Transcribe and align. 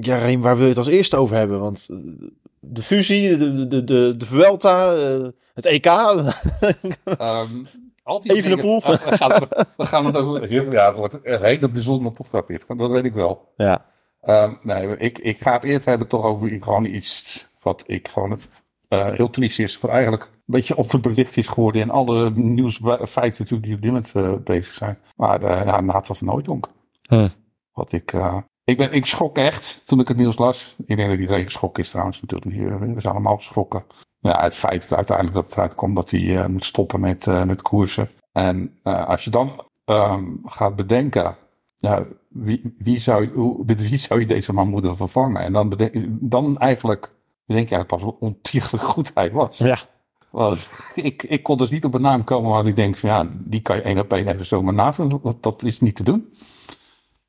Ja, 0.00 0.16
Reem, 0.16 0.40
waar 0.40 0.54
wil 0.54 0.62
je 0.62 0.68
het 0.68 0.78
als 0.78 0.86
eerste 0.86 1.16
over 1.16 1.36
hebben? 1.36 1.60
Want 1.60 1.86
eh, 1.90 1.96
de 2.60 2.82
fusie, 2.82 3.36
de, 3.36 3.66
de, 3.68 3.84
de, 3.84 4.14
de 4.16 4.24
Vuelta, 4.26 4.94
eh, 4.94 5.26
het 5.54 5.64
EK. 5.66 5.86
Ehm, 5.86 7.64
al 8.02 8.20
die 8.20 8.32
dingen- 8.42 8.58
We 8.82 9.16
gaan, 9.16 9.32
het- 9.32 9.66
we 9.76 9.86
gaan 9.86 10.06
het 10.06 10.16
over. 10.16 10.72
Ja, 10.72 10.86
het 10.86 10.96
wordt 10.96 11.18
een 11.22 11.42
hele 11.42 11.68
bijzondere 11.68 12.14
podcast, 12.14 12.46
dit, 12.48 12.66
want 12.66 12.80
dat 12.80 12.90
weet 12.90 13.04
ik 13.04 13.14
wel. 13.14 13.52
ja. 13.56 13.84
Ehm, 14.20 14.52
nee, 14.62 14.96
ik, 14.96 15.18
ik 15.18 15.38
ga 15.40 15.52
het 15.52 15.64
eerst 15.64 15.84
hebben 15.84 16.08
toch 16.08 16.24
over 16.24 16.48
gewoon 16.60 16.84
iets 16.84 17.46
wat 17.62 17.84
ik 17.86 18.08
gewoon 18.08 18.40
eh, 18.88 19.10
heel 19.10 19.30
triest 19.30 19.58
is. 19.58 19.80
Wat 19.80 19.90
eigenlijk 19.90 20.22
een 20.22 20.30
beetje 20.46 20.76
onderbelicht 20.76 21.36
is 21.36 21.48
geworden 21.48 21.80
in 21.80 21.90
alle 21.90 22.30
nieuwsfeiten 22.34 23.42
natuurlijk 23.42 23.62
die 23.62 23.74
op 23.74 23.80
dit 23.82 23.90
moment 23.90 24.12
eh, 24.14 24.32
bezig 24.44 24.72
zijn. 24.72 24.98
Maar 25.16 25.42
uh, 25.42 25.48
ja, 25.64 25.80
Nathan 25.80 26.16
van 26.16 26.26
Nooijdonk. 26.26 26.68
Hm. 27.08 27.28
Wat 27.72 27.92
ik, 27.92 28.12
ik, 28.66 28.76
ben, 28.76 28.92
ik 28.92 29.06
schrok 29.06 29.38
echt 29.38 29.82
toen 29.84 30.00
ik 30.00 30.08
het 30.08 30.16
nieuws 30.16 30.38
las. 30.38 30.74
Ik 30.86 30.96
denk 30.96 31.10
dat 31.10 31.18
iedereen 31.18 31.44
geschrokken 31.44 31.82
is 31.82 31.90
trouwens 31.90 32.20
natuurlijk. 32.20 32.52
Hier, 32.56 32.94
we 32.94 33.00
zijn 33.00 33.12
allemaal 33.12 33.36
geschrokken. 33.36 33.84
Ja, 34.20 34.42
het 34.42 34.54
feit 34.56 34.88
dat 34.88 34.96
uiteindelijk 34.98 35.36
dat 35.36 35.44
het 35.48 35.58
uitkomt 35.58 35.96
dat 35.96 36.10
hij 36.10 36.38
eh, 36.42 36.46
moet 36.46 36.64
stoppen 36.64 37.00
met, 37.00 37.26
eh, 37.26 37.44
met 37.44 37.62
koersen. 37.62 38.10
En 38.32 38.78
eh, 38.82 39.08
als 39.08 39.24
je 39.24 39.30
dan 39.30 39.64
ehm, 39.84 40.24
gaat 40.44 40.76
bedenken, 40.76 41.36
ja, 41.76 42.04
wie, 42.28 42.74
wie 42.78 43.00
zou, 43.00 43.22
je- 43.22 43.30
hoe, 43.30 43.62
met 43.66 43.88
wie 43.88 43.98
zou 43.98 44.20
je 44.20 44.26
deze 44.26 44.52
man 44.52 44.68
moeten 44.68 44.96
vervangen? 44.96 45.42
En 45.42 45.52
dan, 45.52 45.68
bedenk, 45.68 45.94
dan 46.08 46.58
eigenlijk 46.58 47.10
bedenk 47.46 47.68
je 47.68 47.74
eigenlijk 47.74 47.88
pas 47.88 48.02
hoe 48.02 48.28
ontiegelijk 48.28 48.84
goed 48.84 49.10
hij 49.14 49.30
was. 49.32 49.58
Ja. 49.58 49.78
Want 50.30 50.68
ik, 50.94 51.22
ik 51.22 51.42
kon 51.42 51.56
dus 51.56 51.70
niet 51.70 51.84
op 51.84 51.94
een 51.94 52.00
naam 52.00 52.24
komen 52.24 52.50
waar 52.50 52.66
ik 52.66 52.76
denk 52.76 52.96
van 52.96 53.08
ja, 53.10 53.28
die 53.36 53.60
kan 53.60 53.76
je 53.76 53.82
één 53.82 53.98
op 53.98 54.12
één 54.12 54.28
even 54.28 54.46
zomaar 54.46 54.74
nadoen. 54.74 55.20
Dat, 55.22 55.42
dat 55.42 55.62
is 55.62 55.80
niet 55.80 55.96
te 55.96 56.02
doen. 56.02 56.32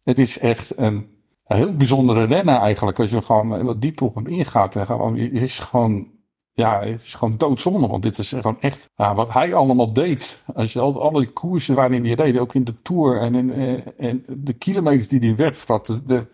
Het 0.04 0.20
is 0.20 0.40
echt 0.40 0.78
een, 0.78 1.17
een 1.48 1.58
heel 1.58 1.72
bijzondere 1.72 2.24
renner 2.24 2.56
eigenlijk. 2.56 3.00
Als 3.00 3.12
je 3.12 3.22
gewoon 3.22 3.64
wat 3.64 3.82
dieper 3.82 4.06
op 4.06 4.16
hem 4.16 4.28
ingaat. 4.28 4.76
Gewoon, 4.80 5.18
het 5.18 5.42
is 5.42 5.60
gewoon, 5.60 6.08
ja, 6.53 6.80
het 6.80 7.03
is 7.03 7.14
gewoon 7.14 7.38
doodzonde. 7.38 7.88
Want 7.88 8.03
dit 8.03 8.17
is 8.17 8.30
gewoon 8.30 8.62
echt 8.62 8.90
wat 8.95 9.34
hij 9.34 9.53
allemaal 9.53 9.94
deed. 9.94 10.44
Als 10.53 10.73
je 10.73 10.80
al 10.80 11.12
die 11.12 11.30
koersen 11.30 11.75
waarin 11.75 12.06
hij 12.06 12.14
reed, 12.14 12.38
ook 12.38 12.53
in 12.53 12.64
de 12.64 12.81
Tour 12.81 13.20
en, 13.20 13.36
in, 13.36 13.53
eh, 13.53 14.08
en 14.09 14.23
de 14.28 14.53
kilometers 14.53 15.08
die 15.08 15.20
hij 15.20 15.36
werd, 15.36 15.66
de, 16.08 16.28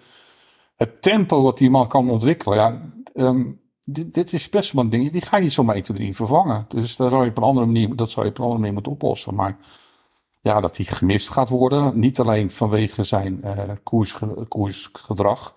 het 0.75 1.01
tempo 1.01 1.41
wat 1.41 1.57
die 1.57 1.69
man 1.69 1.87
kan 1.87 2.09
ontwikkelen. 2.09 2.57
Ja, 2.57 2.81
ehm, 3.13 3.43
dit, 3.85 4.13
dit 4.13 4.33
is 4.33 4.49
best 4.49 4.71
wel 4.71 4.83
een 4.83 4.89
ding. 4.89 5.11
Die 5.11 5.21
ga 5.21 5.37
je 5.37 5.49
zo 5.49 5.61
1, 5.61 5.83
2, 5.83 5.97
3 5.97 6.15
vervangen. 6.15 6.65
Dus 6.67 6.95
daar 6.95 7.09
zou 7.09 7.23
je 7.23 7.29
op 7.29 7.37
een 7.37 7.43
andere 7.43 7.65
manier, 7.65 7.95
dat 7.95 8.11
zou 8.11 8.25
je 8.25 8.31
op 8.31 8.37
een 8.37 8.43
andere 8.43 8.59
manier 8.59 8.73
moeten 8.73 8.91
oplossen. 8.91 9.35
Maar 9.35 9.57
ja, 10.43 10.59
dat 10.59 10.77
hij 10.77 10.85
gemist 10.85 11.29
gaat 11.29 11.49
worden. 11.49 11.99
Niet 11.99 12.19
alleen 12.19 12.51
vanwege 12.51 13.03
zijn 13.03 13.43
eh, 13.43 13.69
koersge- 13.83 14.45
koersgedrag. 14.47 15.53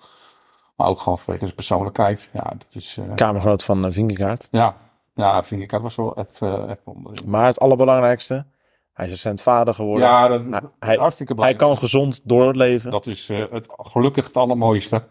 Maar 0.77 0.87
ook 0.89 0.99
gewoon 1.01 1.19
vanwege 1.19 1.45
zijn 1.45 1.55
persoonlijkheid. 1.57 2.31
Ja, 2.33 2.43
dat 2.43 2.67
is, 2.71 2.97
eh, 2.97 3.15
Kamergenoot 3.15 3.65
van 3.65 3.87
uh, 3.87 3.93
Vingegaard. 3.93 4.49
ja, 4.51 4.77
ja, 5.15 5.43
dat 5.67 5.81
was 5.81 5.97
wel 5.97 6.17
echt, 6.17 6.41
echt. 6.69 6.81
Maar 7.25 7.47
het 7.47 7.59
allerbelangrijkste, 7.61 8.47
hij 8.93 9.05
is 9.07 9.11
recent 9.11 9.41
vader 9.41 9.75
geworden. 9.75 10.09
Ja, 10.09 10.29
dat, 10.29 10.43
Hij- 10.51 10.61
hij- 10.79 10.97
hartstikke 10.97 11.35
blij. 11.35 11.49
hij 11.49 11.57
kan 11.57 11.79
gezond 11.79 12.29
doorleven. 12.29 12.91
Dat 12.91 13.07
is 13.07 13.29
het, 13.29 13.67
gelukkig 13.77 14.27
het 14.27 14.37
allermooiste. 14.37 15.03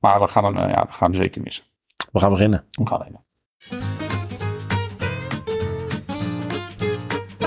Maar 0.00 0.20
we 0.20 0.28
gaan 0.28 0.44
hem, 0.44 0.68
ja, 0.68 0.84
we 0.86 0.92
gaan 0.92 1.10
hem 1.10 1.22
zeker 1.22 1.42
missen. 1.42 1.64
We 2.12 2.20
gaan 2.20 2.30
beginnen. 2.30 2.64
We 2.70 2.86
gaan 2.86 3.02
even. 3.02 4.03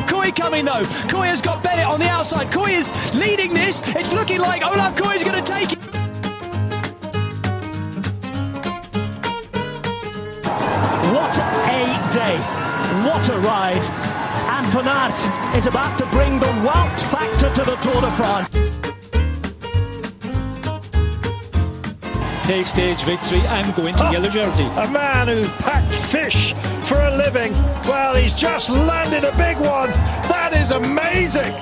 Koei 0.07 0.35
coming 0.35 0.65
though. 0.65 0.83
Koei 1.11 1.27
has 1.27 1.41
got 1.41 1.61
Bennett 1.61 1.85
on 1.85 1.99
the 1.99 2.09
outside. 2.09 2.47
Koei 2.47 2.73
is 2.73 2.91
leading 3.13 3.53
this. 3.53 3.81
It's 3.89 4.11
looking 4.11 4.39
like 4.39 4.65
Olaf 4.65 4.95
Koei 4.95 5.15
is 5.15 5.23
going 5.23 5.43
to 5.43 5.51
take 5.51 5.73
it. 5.73 5.79
What 11.13 11.37
a 11.37 11.47
day. 12.13 12.37
What 13.07 13.29
a 13.29 13.37
ride. 13.39 13.83
And 14.49 15.57
is 15.57 15.67
about 15.67 15.97
to 15.97 16.05
bring 16.07 16.39
the 16.39 16.51
Wout 16.65 16.99
factor 17.11 17.49
to 17.55 17.63
the 17.69 17.75
Tour 17.77 18.01
de 18.01 18.11
France. 18.11 18.76
Take 22.47 22.67
stage 22.67 23.03
victory 23.03 23.41
and 23.47 23.75
go 23.75 23.87
into 23.87 24.09
yellow 24.09 24.29
jersey. 24.29 24.63
A 24.77 24.89
man 24.89 25.27
who 25.27 25.43
packed 25.63 25.93
fish 25.93 26.53
for 26.81 26.97
a 26.97 27.17
living. 27.17 27.51
Well, 27.85 28.15
he's 28.15 28.33
just 28.33 28.69
landed 28.69 29.25
a 29.25 29.31
big 29.35 29.57
one. 29.57 29.89
That 30.29 30.53
is 30.55 30.71
amazing. 30.71 31.53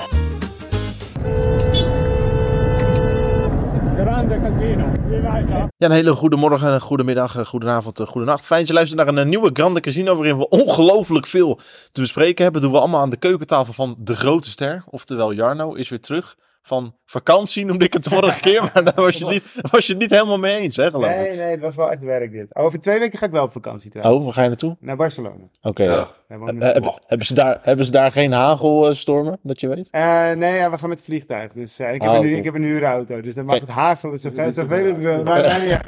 Ja, 5.77 5.85
een 5.85 5.91
hele 5.91 6.13
goede 6.13 6.35
morgen, 6.35 6.67
een 6.67 6.81
goede 6.81 7.03
middag, 7.03 7.35
een 7.35 7.45
goede 7.45 7.67
avond, 7.69 7.99
een 7.99 8.07
goede 8.07 8.27
nacht. 8.27 8.45
Fijn 8.45 8.59
dat 8.59 8.67
je 8.67 8.73
luistert 8.73 8.99
naar 8.99 9.07
een 9.07 9.17
eh, 9.17 9.25
nieuwe 9.25 9.49
Grande 9.53 9.79
Casino 9.79 10.15
waarin 10.15 10.37
we 10.37 10.49
ongelooflijk 10.49 11.25
veel 11.25 11.59
te 11.91 12.01
bespreken 12.01 12.43
hebben. 12.43 12.61
doen 12.61 12.71
we 12.71 12.79
allemaal 12.79 13.01
aan 13.01 13.09
de 13.09 13.17
keukentafel 13.17 13.73
van 13.73 13.95
de 13.97 14.15
grote 14.15 14.49
ster. 14.49 14.83
Oftewel 14.89 15.33
Jarno 15.33 15.73
is 15.73 15.89
weer 15.89 16.01
terug 16.01 16.35
van 16.67 16.95
vakantie, 17.05 17.65
noemde 17.65 17.85
ik 17.85 17.93
het 17.93 18.03
de 18.03 18.09
vorige 18.09 18.39
keer. 18.39 18.61
Maar 18.73 18.83
daar 18.83 18.93
was 18.95 19.15
je, 19.17 19.25
het 19.25 19.33
niet, 19.33 19.71
was 19.71 19.85
je 19.85 19.91
het 19.91 20.01
niet 20.01 20.11
helemaal 20.11 20.39
mee 20.39 20.57
eens, 20.59 20.75
hè 20.75 20.89
geloof 20.89 21.09
ik. 21.09 21.15
Nee, 21.15 21.35
nee, 21.37 21.51
het 21.51 21.59
was 21.59 21.75
wel 21.75 21.91
echt 21.91 22.03
werk 22.03 22.31
dit. 22.31 22.55
Over 22.55 22.79
twee 22.79 22.99
weken 22.99 23.19
ga 23.19 23.25
ik 23.25 23.31
wel 23.31 23.43
op 23.43 23.51
vakantie 23.51 23.89
trouwens. 23.91 24.17
Oh, 24.19 24.25
waar 24.25 24.33
ga 24.33 24.41
je 24.41 24.47
naartoe? 24.47 24.77
Naar 24.79 24.95
Barcelona. 24.95 25.43
Oké. 25.61 25.83
ja. 25.83 26.07
Eh, 26.27 26.37
in- 26.47 26.61
hebben, 26.61 26.93
hebben, 27.07 27.27
ze 27.27 27.33
daar, 27.33 27.59
hebben 27.61 27.85
ze 27.85 27.91
daar 27.91 28.11
geen 28.11 28.31
hagelstormen, 28.31 29.39
dat 29.43 29.59
je 29.59 29.67
weet? 29.67 29.87
Eh, 29.91 30.31
nee, 30.31 30.53
ja, 30.55 30.71
we 30.71 30.77
gaan 30.77 30.89
met 30.89 30.97
het 30.97 31.07
vliegtuig. 31.07 31.51
Dus 31.53 31.79
eh, 31.79 31.93
ik, 31.93 32.01
heb 32.01 32.09
Oh, 32.11 32.15
een, 32.15 32.21
nu, 32.21 32.27
cool. 32.27 32.39
ik 32.39 32.43
heb 32.45 32.55
een 32.55 32.63
huurauto. 32.63 33.21
Dus 33.21 33.35
dan 33.35 33.45
mag 33.45 33.55
Kijk. 33.57 33.67
het 33.67 33.77
hagelen 33.77 34.19
zoveel, 34.19 34.51
zoveel 34.51 34.85
het 34.85 34.97
wil. 34.99 35.23
Maar, 35.23 35.41
nee, 35.59 35.67
ja. 35.67 35.81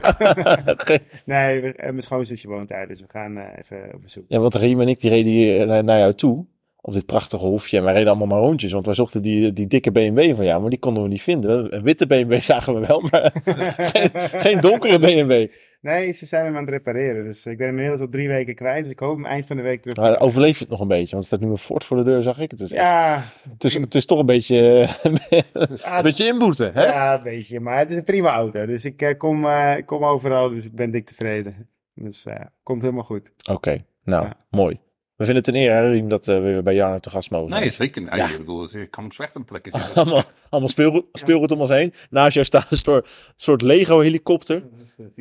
Geen- 0.77 0.99
nee 1.25 1.61
we, 1.61 1.73
eh, 1.73 1.89
mijn 1.89 2.01
schoonzusje 2.01 2.47
woont 2.47 2.67
daar. 2.69 2.87
Dus 2.87 2.99
we 3.01 3.05
gaan 3.11 3.37
eh, 3.37 3.57
even 3.63 3.93
op 3.93 4.01
bezoek. 4.01 4.23
Ja, 4.27 4.39
want 4.39 4.55
Riem 4.55 4.81
en 4.81 4.87
ik 4.87 4.99
die 5.01 5.09
reden 5.09 5.31
hier 5.31 5.67
naar, 5.67 5.83
naar 5.83 5.99
jou 5.99 6.13
toe. 6.13 6.45
Op 6.81 6.93
dit 6.93 7.05
prachtige 7.05 7.45
hofje. 7.45 7.77
En 7.77 7.83
wij 7.83 7.93
reden 7.93 8.07
allemaal 8.07 8.27
maar 8.27 8.47
rondjes. 8.47 8.71
Want 8.71 8.85
wij 8.85 8.95
zochten 8.95 9.21
die, 9.21 9.53
die 9.53 9.67
dikke 9.67 9.91
BMW 9.91 10.35
van 10.35 10.45
jou. 10.45 10.61
Maar 10.61 10.69
die 10.69 10.79
konden 10.79 11.03
we 11.03 11.09
niet 11.09 11.21
vinden. 11.21 11.75
Een 11.75 11.83
witte 11.83 12.07
BMW 12.07 12.41
zagen 12.51 12.79
we 12.79 12.87
wel. 12.87 13.03
Maar 13.11 13.31
geen, 13.93 14.09
geen 14.41 14.61
donkere 14.61 14.99
BMW. 14.99 15.47
Nee, 15.81 16.11
ze 16.11 16.25
zijn 16.25 16.45
hem 16.45 16.55
aan 16.55 16.61
het 16.61 16.69
repareren. 16.69 17.23
Dus 17.23 17.45
ik 17.45 17.57
ben 17.57 17.67
inmiddels 17.67 17.99
al 17.99 18.09
drie 18.09 18.27
weken 18.27 18.55
kwijt. 18.55 18.83
Dus 18.83 18.91
ik 18.91 18.99
hoop 18.99 19.15
hem 19.15 19.25
eind 19.25 19.45
van 19.45 19.55
de 19.57 19.61
week 19.63 19.81
terug. 19.81 19.97
Maar 19.97 20.19
overleef 20.19 20.53
je 20.57 20.61
het 20.63 20.69
nog 20.71 20.79
een 20.79 20.87
beetje? 20.87 21.11
Want 21.11 21.21
er 21.21 21.23
staat 21.23 21.39
nu 21.39 21.49
een 21.49 21.57
Ford 21.57 21.83
voor 21.83 21.97
de 21.97 22.03
deur, 22.03 22.21
zag 22.21 22.39
ik. 22.39 22.51
Het 22.51 22.59
is, 22.59 22.69
Ja, 22.71 23.23
het 23.49 23.63
is, 23.63 23.73
het 23.73 23.95
is 23.95 24.05
toch 24.05 24.19
een 24.19 24.25
beetje, 24.25 24.87
een 25.03 26.03
beetje 26.03 26.25
inboeten. 26.25 26.73
Hè? 26.73 26.85
ja, 26.85 27.17
een 27.17 27.23
beetje. 27.23 27.59
Maar 27.59 27.77
het 27.77 27.89
is 27.91 27.97
een 27.97 28.03
prima 28.03 28.29
auto. 28.33 28.65
Dus 28.65 28.85
ik 28.85 29.01
eh, 29.01 29.17
kom, 29.17 29.45
eh, 29.45 29.75
kom 29.85 30.03
overal. 30.05 30.49
Dus 30.49 30.65
ik 30.65 30.75
ben 30.75 30.91
dik 30.91 31.05
tevreden. 31.05 31.69
Dus 31.93 32.25
eh 32.25 32.35
komt 32.63 32.81
helemaal 32.81 33.03
goed. 33.03 33.31
Oké, 33.51 33.85
nou, 34.03 34.23
Ja. 34.25 34.37
mooi. 34.49 34.79
We 35.17 35.25
vinden 35.25 35.43
het 35.43 35.47
een 35.47 35.61
eer, 35.61 35.73
hè, 35.73 35.89
Riem, 35.89 36.09
dat 36.09 36.27
eh, 36.27 36.35
we 36.35 36.41
weer 36.41 36.63
bij 36.63 36.75
Jarno 36.75 36.99
te 36.99 37.09
gast 37.09 37.29
mogen 37.29 37.49
zijn. 37.49 37.61
Nee, 37.61 37.71
zeker. 37.71 38.01
Nee, 38.01 38.15
Ja. 38.15 38.29
Ik 38.29 38.37
bedoel, 38.37 38.63
ik 38.75 38.91
kan 38.91 39.03
hem 39.03 39.11
slecht 39.11 39.35
een 39.35 39.45
plekje 39.45 39.71
zitten. 39.77 39.93
Allemaal, 39.95 40.23
allemaal 40.49 40.69
speelgoed, 40.69 41.05
speelgoed 41.13 41.51
om 41.51 41.61
ons 41.61 41.69
heen. 41.69 41.93
Naast 42.09 42.33
jou 42.33 42.45
staat 42.45 42.71
een 42.71 42.77
soort, 42.77 43.09
soort 43.35 43.61
Lego-helikopter. 43.61 44.63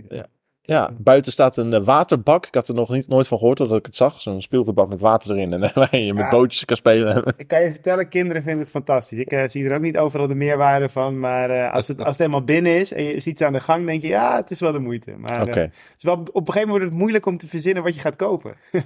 Ja. 0.08 0.26
Ja, 0.66 0.90
buiten 1.00 1.32
staat 1.32 1.56
een 1.56 1.72
eh, 1.72 1.84
waterbak. 1.84 2.46
Ik 2.46 2.54
had 2.54 2.68
er 2.68 2.74
nog 2.74 2.90
niet, 2.90 3.08
nooit 3.08 3.28
van 3.28 3.38
gehoord 3.38 3.56
totdat 3.56 3.78
ik 3.78 3.86
het 3.86 3.96
zag. 3.96 4.20
Zo'n 4.20 4.42
speelgoedbak 4.42 4.88
met 4.88 5.00
water 5.00 5.30
erin. 5.30 5.52
En 5.52 5.60
waar 5.74 5.96
je 5.96 6.14
met 6.14 6.24
Ja. 6.24 6.30
bootjes 6.30 6.64
kan 6.64 6.76
spelen. 6.76 7.24
Ik 7.36 7.48
kan 7.48 7.62
je 7.62 7.72
vertellen, 7.72 8.08
kinderen 8.08 8.42
vinden 8.42 8.60
het 8.60 8.70
fantastisch. 8.70 9.18
Ik 9.18 9.32
eh, 9.32 9.48
zie 9.48 9.68
er 9.68 9.74
ook 9.74 9.80
niet 9.82 9.98
overal 9.98 10.26
de 10.26 10.34
meerwaarde 10.34 10.88
van. 10.88 11.20
Maar 11.20 11.50
eh, 11.50 11.72
als, 11.72 11.88
het, 11.88 11.98
als 11.98 12.08
het 12.08 12.18
helemaal 12.18 12.44
binnen 12.44 12.78
is 12.78 12.92
en 12.92 13.04
je 13.04 13.20
ziet 13.20 13.38
ze 13.38 13.46
aan 13.46 13.52
de 13.52 13.60
gang, 13.60 13.86
denk 13.86 14.02
je, 14.02 14.08
ja, 14.08 14.36
het 14.36 14.50
is 14.50 14.60
wel 14.60 14.72
de 14.72 14.78
moeite. 14.78 15.14
Maar 15.18 15.40
het 15.40 15.72
is 15.96 16.02
wel, 16.02 16.14
op 16.14 16.26
een 16.26 16.32
gegeven 16.32 16.52
moment 16.52 16.68
wordt 16.68 16.84
het 16.84 16.94
moeilijk 16.94 17.26
om 17.26 17.36
te 17.36 17.46
verzinnen 17.46 17.82
wat 17.82 17.94
je 17.94 18.00
gaat 18.00 18.16
kopen. 18.16 18.54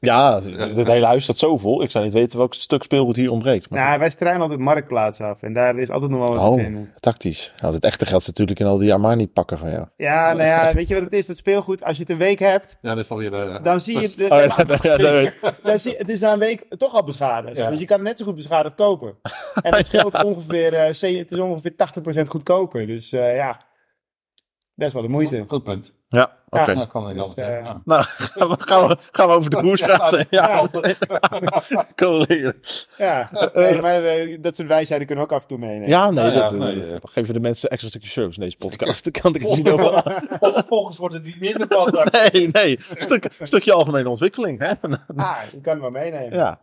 Ja, 0.00 0.42
het 0.42 0.86
hele 0.86 1.06
huis 1.06 1.22
staat 1.22 1.38
zo 1.38 1.56
vol. 1.56 1.82
Ik 1.82 1.90
zou 1.90 2.04
niet 2.04 2.12
weten 2.12 2.38
welk 2.38 2.54
stuk 2.54 2.82
speelgoed 2.82 3.16
hier 3.16 3.30
ontbreekt. 3.30 3.70
Maar... 3.70 3.84
nou, 3.84 3.98
wij 3.98 4.10
struinen 4.10 4.42
altijd 4.42 4.60
marktplaats 4.60 5.20
af 5.20 5.42
en 5.42 5.52
daar 5.52 5.78
is 5.78 5.90
altijd 5.90 6.10
nog 6.10 6.20
wel 6.20 6.28
wat 6.28 6.42
te 6.42 6.48
oh, 6.48 6.54
vinden. 6.54 6.92
tactisch. 7.00 7.52
Nou, 7.60 7.74
het 7.74 7.84
echte 7.84 8.06
geld 8.06 8.26
natuurlijk 8.26 8.60
in 8.60 8.66
al 8.66 8.76
die 8.76 8.92
Armani 8.92 9.28
pakken 9.28 9.58
van 9.58 9.70
jou. 9.70 9.86
Ja, 9.96 10.32
nou 10.32 10.44
ja, 10.48 10.74
weet 10.74 10.88
je 10.88 10.95
wat 11.02 11.10
het 11.10 11.20
is? 11.20 11.26
Dat 11.26 11.36
speelgoed, 11.36 11.84
als 11.84 11.96
je 11.96 12.02
het 12.02 12.10
een 12.10 12.18
week 12.18 12.38
hebt, 12.38 12.76
Ja, 12.82 12.94
dat 12.94 13.04
is 13.04 13.10
alweer 13.10 13.30
de... 13.30 13.60
dan 13.62 13.80
zie 13.80 14.00
je... 14.00 14.08
dat 14.08 14.16
De, 14.16 14.24
Oh, 14.24 14.30
ja, 14.30 14.98
ja, 15.06 15.12
ja, 15.12 15.20
ja. 15.42 15.56
dan 15.62 15.78
zie, 15.78 15.94
het 15.96 16.08
is 16.08 16.20
na 16.20 16.32
een 16.32 16.38
week 16.38 16.64
toch 16.76 16.94
al 16.94 17.02
beschadigd. 17.02 17.56
Ja. 17.56 17.70
Dus 17.70 17.78
je 17.78 17.84
kan 17.84 17.96
het 17.98 18.06
net 18.06 18.18
zo 18.18 18.24
goed 18.24 18.34
beschadigd 18.34 18.74
kopen. 18.74 19.18
En 19.62 19.74
het 19.74 19.86
scheelt 19.96 20.22
ongeveer, 20.24 20.74
eh, 20.74 20.92
ze- 20.92 21.06
het 21.06 21.32
is 21.32 21.38
ongeveer 21.38 21.74
80% 21.76 22.28
goedkoper. 22.28 22.86
Dus 22.86 23.12
eh, 23.12 23.36
ja, 23.36 23.64
dat 24.74 24.86
is 24.88 24.92
wel 24.94 25.02
de 25.02 25.08
moeite. 25.08 25.44
Goed 25.48 25.62
punt. 25.62 25.94
Ja, 26.08 26.32
oké. 26.48 26.70
Ja. 26.70 26.74
Dat 26.78 26.88
kan 26.88 27.10
ik 27.10 27.16
Dus, 27.16 27.34
eh, 27.34 27.64
ja. 27.64 27.80
Nou, 27.84 28.02
gaan 28.02 28.48
we, 28.48 28.56
gaan, 28.58 28.88
we, 28.88 28.96
gaan 29.12 29.28
we 29.28 29.34
over 29.34 29.50
de 29.50 29.56
koers 29.56 29.80
praten. 29.80 30.26
Ja, 30.30 30.68
kom 31.94 32.24
leren. 32.28 32.56
Ja, 32.96 33.30
nee, 33.54 33.80
maar 33.80 34.04
eh, 34.04 34.38
dat 34.40 34.56
soort 34.56 34.68
wijsheden 34.68 35.06
kunnen 35.06 35.24
we 35.24 35.30
ook 35.30 35.36
af 35.36 35.42
en 35.42 35.48
toe 35.48 35.58
meenemen. 35.58 35.88
Ja, 35.88 36.10
nee, 36.10 36.24
Ja, 36.24 36.32
ja, 36.32 36.40
dat, 36.40 36.52
nee, 36.52 36.92
eh, 36.92 36.96
geven 37.00 37.34
de 37.34 37.40
mensen 37.40 37.70
extra 37.70 37.88
stukje 37.88 38.08
service 38.08 38.40
in 38.40 38.44
deze 38.44 38.56
podcast. 38.56 39.04
Dat 39.04 39.20
kan 39.20 39.34
ik 39.34 39.42
niet 39.42 39.70
over. 39.70 40.22
Volgens 40.68 40.98
wordt 40.98 41.14
het 41.14 41.24
niet 41.24 41.40
minder 41.40 41.66
podcast. 41.66 42.14
Nee, 42.32 42.48
nee. 42.52 42.78
Stuk, 42.96 43.28
stukje 43.40 43.72
algemene 43.72 44.08
ontwikkeling. 44.08 44.58
Hè? 44.58 44.72
Ah, 45.16 45.36
je 45.52 45.60
kan 45.60 45.72
hem 45.72 45.80
wel 45.80 45.90
meenemen. 45.90 46.36
Ja. 46.36 46.58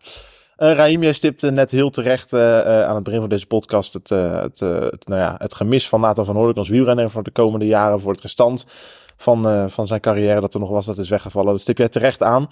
Eh 0.55 0.73
Raheem, 0.73 1.01
jij 1.03 1.13
stipte 1.13 1.51
net 1.51 1.71
heel 1.71 1.89
terecht 1.89 2.33
eh, 2.33 2.59
eh, 2.59 2.87
aan 2.87 2.95
het 2.95 3.03
begin 3.03 3.19
van 3.19 3.29
deze 3.29 3.47
podcast 3.47 3.93
het, 3.93 4.11
eh, 4.11 4.41
het, 4.41 4.61
eh, 4.61 4.79
het, 4.79 5.07
nou 5.07 5.21
ja, 5.21 5.35
het 5.37 5.53
gemis 5.53 5.89
van 5.89 6.01
Nathan 6.01 6.25
van 6.25 6.35
Hoornik 6.35 6.57
als 6.57 6.69
wielrenner 6.69 7.09
voor 7.09 7.23
de 7.23 7.31
komende 7.31 7.65
jaren, 7.65 8.01
voor 8.01 8.11
het 8.11 8.21
restant 8.21 8.65
van, 9.17 9.47
eh, 9.47 9.67
van 9.67 9.87
zijn 9.87 9.99
carrière 10.01 10.39
dat 10.41 10.53
er 10.53 10.59
nog 10.59 10.69
was, 10.69 10.85
dat 10.85 10.97
is 10.97 11.09
weggevallen. 11.09 11.51
Dat 11.51 11.61
stip 11.61 11.77
jij 11.77 11.89
terecht 11.89 12.23
aan. 12.23 12.47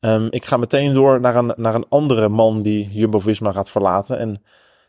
Ehm, 0.00 0.26
ik 0.30 0.44
ga 0.44 0.56
meteen 0.56 0.94
door 0.94 1.20
naar 1.20 1.36
een, 1.36 1.52
naar 1.56 1.74
een 1.74 1.88
andere 1.88 2.28
man 2.28 2.62
die 2.62 2.88
Jumbo-Visma 2.90 3.52
gaat 3.52 3.70
verlaten. 3.70 4.18
En 4.18 4.42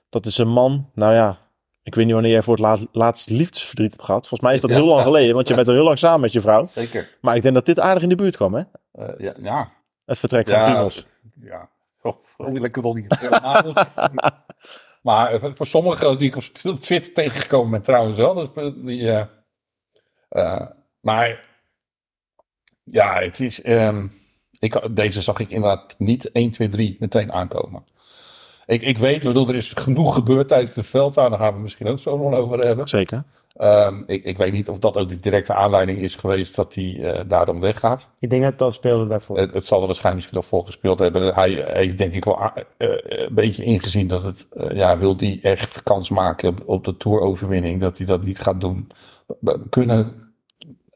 dat 0.10 0.26
is 0.26 0.38
een 0.38 0.48
man, 0.48 0.90
nou 0.94 1.14
ja, 1.14 1.38
ik 1.84 1.96
weet 1.96 2.06
niet 2.06 2.14
wanneer 2.14 2.32
jij 2.32 2.42
voor 2.42 2.54
het 2.54 2.64
laat, 2.64 2.88
laatst 2.92 3.30
liefdesverdriet 3.30 3.92
hebt 3.92 4.04
gehad. 4.06 4.28
Volgens 4.28 4.42
mij 4.42 4.54
is 4.54 4.62
dat 4.62 4.70
Ja, 4.70 4.76
heel 4.76 4.86
lang 4.86 5.00
ja. 5.00 5.04
geleden, 5.06 5.36
want 5.36 5.48
je 5.48 5.56
bent 5.56 5.68
er 5.68 5.74
heel 5.74 5.84
lang 5.84 5.98
samen 5.98 6.20
met 6.20 6.32
je 6.32 6.42
vrouw. 6.42 6.66
Zeker. 6.66 7.18
Maar 7.22 7.36
ik 7.36 7.42
denk 7.42 7.54
dat 7.54 7.66
dit 7.66 7.80
aardig 7.80 8.04
in 8.04 8.10
de 8.10 8.16
buurt 8.16 8.36
kwam, 8.36 8.54
hè? 8.54 8.62
Eh, 8.92 9.10
ja, 9.18 9.34
ja, 9.42 9.72
Het 10.06 10.18
vertrek 10.18 10.50
van 10.50 10.64
Primos. 10.64 11.06
ja. 11.42 11.70
Oh, 12.02 12.18
oh, 12.38 12.62
het 12.62 12.82
wel 12.82 12.94
niet 12.94 13.30
maar 15.02 15.34
eh, 15.34 15.52
voor 15.54 15.66
sommigen 15.66 16.18
die 16.18 16.28
ik 16.28 16.36
op 16.36 16.44
Twitter 16.80 17.14
tegengekomen 17.14 17.72
ben 17.72 17.82
trouwens 17.82 18.18
wel. 18.18 18.34
Dus 18.34 18.74
die, 18.76 19.26
maar 21.08 21.46
ja, 22.84 23.20
het 23.22 23.40
is... 23.40 23.62
ehm, 23.62 24.08
ik, 24.60 24.96
deze 24.96 25.22
zag 25.22 25.40
ik 25.40 25.52
inderdaad 25.52 25.96
niet 25.98 26.32
1, 26.32 26.52
2, 26.52 26.68
3 26.68 26.96
meteen 27.00 27.32
aankomen. 27.34 27.84
Ik, 28.66 28.82
ik 28.82 28.98
weet, 28.98 29.24
bedoel, 29.24 29.48
er 29.48 29.56
is 29.56 29.72
genoeg 29.76 30.14
gebeurd 30.14 30.48
tijdens 30.48 30.74
de 30.74 30.84
veldtuin. 30.84 31.30
Daar 31.30 31.40
gaan 31.40 31.48
we 31.48 31.54
het 31.54 31.62
misschien 31.64 31.88
ook 31.88 32.00
zo 32.00 32.18
nog 32.18 32.34
over 32.40 32.60
hebben. 32.60 32.88
Zeker. 32.88 33.24
Ehm, 33.54 34.04
ik, 34.06 34.24
ik 34.24 34.38
weet 34.38 34.52
niet 34.54 34.70
of 34.70 34.80
dat 34.80 34.98
ook 34.98 35.10
de 35.10 35.20
directe 35.20 35.54
aanleiding 35.54 36.00
is 36.00 36.16
geweest 36.16 36.56
dat 36.56 36.74
hij 36.76 37.00
eh, 37.04 37.24
daarom 37.28 37.60
weggaat. 37.60 38.10
Ik 38.20 38.30
denk 38.30 38.42
dat 38.42 38.52
het 38.52 38.62
al 38.62 38.72
speelde 38.72 39.08
daarvoor. 39.08 39.38
Het, 39.38 39.54
het 39.54 39.66
zal 39.66 39.80
er 39.80 39.86
waarschijnlijk 39.86 40.26
misschien 40.26 40.52
al 40.52 40.58
voor 40.58 40.66
gespeeld 40.66 41.00
hebben. 41.00 41.34
Hij 41.34 41.66
heeft 41.68 41.98
denk 41.98 42.14
ik 42.14 42.26
wel 42.26 42.42
a- 42.42 42.54
eh, 42.78 42.88
een 43.04 43.34
beetje 43.34 43.64
ingezien 43.64 44.08
dat 44.08 44.24
het, 44.24 44.48
eh, 44.52 44.76
ja, 44.76 44.98
wil 44.98 45.16
hij 45.18 45.40
echt 45.42 45.84
kans 45.84 46.10
maken 46.10 46.56
op 46.66 46.84
de 46.84 46.98
toeroverwinning, 46.98 47.82
dat 47.82 47.98
hij 47.98 48.08
dat 48.08 48.24
niet 48.24 48.40
gaat 48.40 48.62
doen. 48.62 48.88
We 49.40 49.60
Kunnen, 49.70 50.27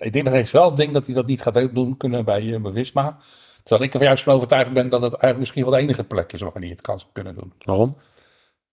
ik 0.02 0.14
denk 0.14 0.26
dat 0.26 0.34
hij 0.34 0.48
wel 0.52 0.76
denkt 0.76 0.94
dat 0.94 1.06
hij 1.06 1.16
dat 1.16 1.26
niet 1.26 1.42
gaat 1.42 1.70
doen 1.74 1.98
kunnen 1.98 2.26
bij 2.26 2.42
uh, 2.44 2.60
Visma. 2.64 3.18
Terwijl 3.64 3.88
ik 3.90 3.94
er 3.94 4.04
juist 4.04 4.24
van 4.24 4.34
overtuigd 4.34 4.74
ben 4.74 4.90
dat 4.90 5.02
het 5.02 5.12
eigenlijk 5.12 5.38
misschien 5.40 5.64
wel 5.64 5.72
de 5.72 5.80
enige 5.80 6.04
plek 6.04 6.34
is 6.34 6.42
waar 6.42 6.52
hij 6.54 6.68
het 6.68 6.82
kan 6.82 7.00
kunnen 7.12 7.36
doen. 7.36 7.54
Waarom? 7.66 7.98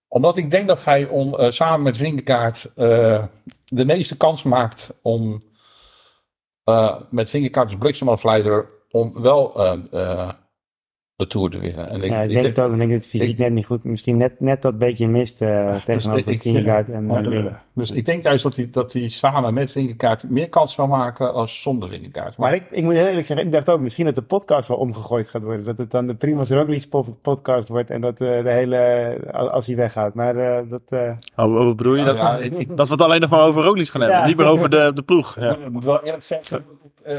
Omdat 0.09 0.37
ik 0.37 0.51
denk 0.51 0.69
dat 0.69 0.85
hij 0.85 1.07
om, 1.07 1.35
eh, 1.35 1.51
samen 1.51 1.83
met 1.83 1.97
Vingegaard 1.97 2.71
eh, 2.77 3.25
de 3.65 3.85
meeste 3.85 4.17
kans 4.17 4.43
maakt 4.43 4.99
om 5.03 5.41
eh, 6.65 6.97
met 7.11 7.31
Vingegaard 7.31 7.67
als 7.67 7.77
bliksemafleider 7.79 8.69
om 8.91 9.23
wel 9.23 9.55
eh, 9.65 9.73
eh, 9.91 10.31
de 11.17 11.27
Tour 11.27 11.51
te 11.51 11.59
winnen. 11.59 11.89
En 11.89 12.01
ja, 12.01 12.21
ik 12.23 12.33
denk 12.33 12.47
het 12.47 12.61
ook. 12.61 12.73
Ik 12.73 12.79
denk 12.79 12.91
dat 12.91 13.01
het 13.01 13.09
fysiek 13.09 13.29
ik- 13.29 13.39
net 13.39 13.53
niet 13.53 13.67
goed. 13.67 13.85
Misschien 13.85 14.17
net, 14.17 14.41
net 14.41 14.63
dat 14.63 14.79
beetje 14.79 15.09
mist 15.09 15.43
eh 15.43 15.85
tegenover 15.85 16.29
ik- 16.33 16.41
Vingegaard 16.41 16.89
en 16.89 17.11
en 17.11 17.25
eh, 17.25 17.29
Wille. 17.31 17.57
Dus 17.79 17.91
ik 17.91 18.05
denk 18.05 18.23
juist 18.23 18.43
dat 18.43 18.57
hij, 18.57 18.69
dat 18.71 18.93
hij 18.93 19.09
samen 19.09 19.55
met 19.55 19.71
Vingegaard 19.71 20.31
meer 20.31 20.49
kans 20.49 20.73
zou 20.73 20.89
maken 20.89 21.33
als 21.33 21.63
zonder 21.63 21.89
Vingegaard. 21.89 22.37
Maar 22.39 22.55
ik, 22.55 22.63
ik 22.71 22.83
moet 22.83 22.93
heel 22.95 23.07
eerlijk 23.07 23.27
zeggen, 23.27 23.47
ik 23.47 23.53
dacht 23.53 23.71
ook 23.71 23.81
misschien 23.81 24.05
dat 24.05 24.15
de 24.15 24.23
podcast 24.23 24.69
wel 24.69 24.77
omgegooid 24.77 25.29
gaat 25.29 25.43
worden. 25.43 25.65
Dat 25.65 25.79
het 25.79 25.91
dan 25.91 26.07
de 26.07 26.15
Primoz 26.15 26.51
Roglic 26.51 26.89
po- 26.89 27.17
podcast 27.23 27.69
wordt 27.69 27.91
en 27.91 28.01
dat 28.01 28.21
eh, 28.21 28.43
de 28.43 28.51
hele, 28.51 29.19
als 29.33 29.49
als 29.51 29.67
hij 29.67 29.77
weggaat. 29.77 30.15
Maar 30.15 30.37
eh, 30.37 30.63
dat, 30.69 30.83
eh, 30.89 31.11
Oh, 31.37 31.53
wat 31.67 31.77
bedoel 31.77 31.95
je? 31.95 32.03
Nou 32.05 32.17
dat, 32.17 32.25
ja, 32.27 32.37
ik- 32.37 32.55
ik- 32.55 32.77
dat 32.77 32.87
we 32.87 32.93
het 32.93 33.03
alleen 33.03 33.21
nog 33.21 33.31
maar 33.31 33.43
over 33.43 33.63
Roglic 33.63 33.89
gaan 33.89 34.01
hebben. 34.01 34.19
Ja. 34.19 34.27
Niet 34.27 34.37
meer 34.37 34.47
over 34.49 34.71
de, 34.71 34.91
de 34.95 35.03
ploeg. 35.03 35.37
Ja. 35.41 35.51
Ik 35.57 35.71
moet 35.71 35.85
wel 35.85 36.03
eerlijk 36.03 36.23
zeggen 36.23 36.65
eh, 37.05 37.17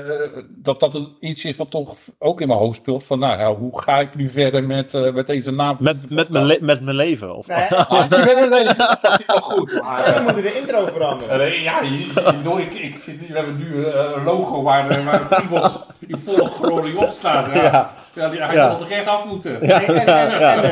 dat 0.49 0.79
dat 0.79 0.93
een- 0.93 1.07
iets 1.19 1.45
is 1.45 1.57
wat 1.57 1.71
toch 1.71 1.95
ook 2.19 2.41
in 2.41 2.47
mijn 2.47 2.59
hoofd 2.59 2.75
speelt. 2.77 3.03
Van 3.05 3.19
nou 3.19 3.39
ja, 3.39 3.55
hoe 3.55 3.81
ga 3.81 3.99
ik 3.99 4.15
nu 4.15 4.29
verder 4.29 4.63
met, 4.63 4.93
eh, 4.93 5.13
met 5.13 5.27
deze 5.27 5.51
naam? 5.51 5.77
Met, 5.79 6.09
met, 6.09 6.29
mijn 6.29 6.57
met 6.61 6.81
mijn 6.81 6.95
leven. 6.95 7.35
Of, 7.35 7.49
Ah, 7.49 8.01
die 8.09 8.23
ben- 8.23 8.49
nee, 8.49 8.63
dat 8.63 9.03
is 9.19 9.25
wel 9.25 9.41
goed. 9.41 9.79
Maar, 9.81 10.03
eh, 10.03 10.25
de 10.53 10.59
intro 10.59 10.85
veranderen. 10.93 11.39
Eh, 11.41 11.63
ja, 11.63 11.81
je- 11.81 11.97
je- 11.99 12.05
ik 12.05 12.23
bedoel, 12.37 12.59
ik, 12.59 12.73
ik 12.73 12.97
zit, 12.97 13.27
we 13.27 13.33
hebben 13.33 13.57
nu 13.57 13.85
eh, 13.85 14.11
een 14.15 14.23
logo 14.23 14.63
waar, 14.63 14.89
eh, 14.89 15.05
waar 15.05 15.25
Primos 15.25 15.79
in 16.07 16.17
volle 16.25 16.45
glorie 16.49 16.97
op 16.97 17.09
staat. 17.09 17.45
Ja. 17.55 17.63
Ja. 17.63 17.91
Ja. 18.13 18.29
die, 18.29 18.41
hij 18.41 18.55
Ja. 18.55 18.69
zal 18.69 18.85
er 18.85 18.91
echt 18.91 19.07
af 19.07 19.25
moeten. 19.25 19.61
En, 19.61 20.07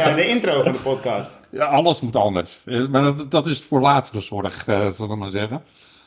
en, 0.04 0.16
de 0.16 0.28
intro 0.28 0.64
van 0.64 0.72
de 0.72 0.78
podcast. 0.78 1.30
Ja, 1.52 1.66
alles 1.66 2.02
moet 2.02 2.16
anders. 2.16 2.62
Maar 2.90 3.02
dat, 3.04 3.32
dat 3.32 3.48
is 3.48 3.60
voor 3.62 3.82
latere 3.82 4.22
zorg, 4.22 4.68
eh 4.68 4.80
zullen 4.92 5.12
we 5.12 5.16
maar 5.16 5.30
zeggen. 5.30 5.64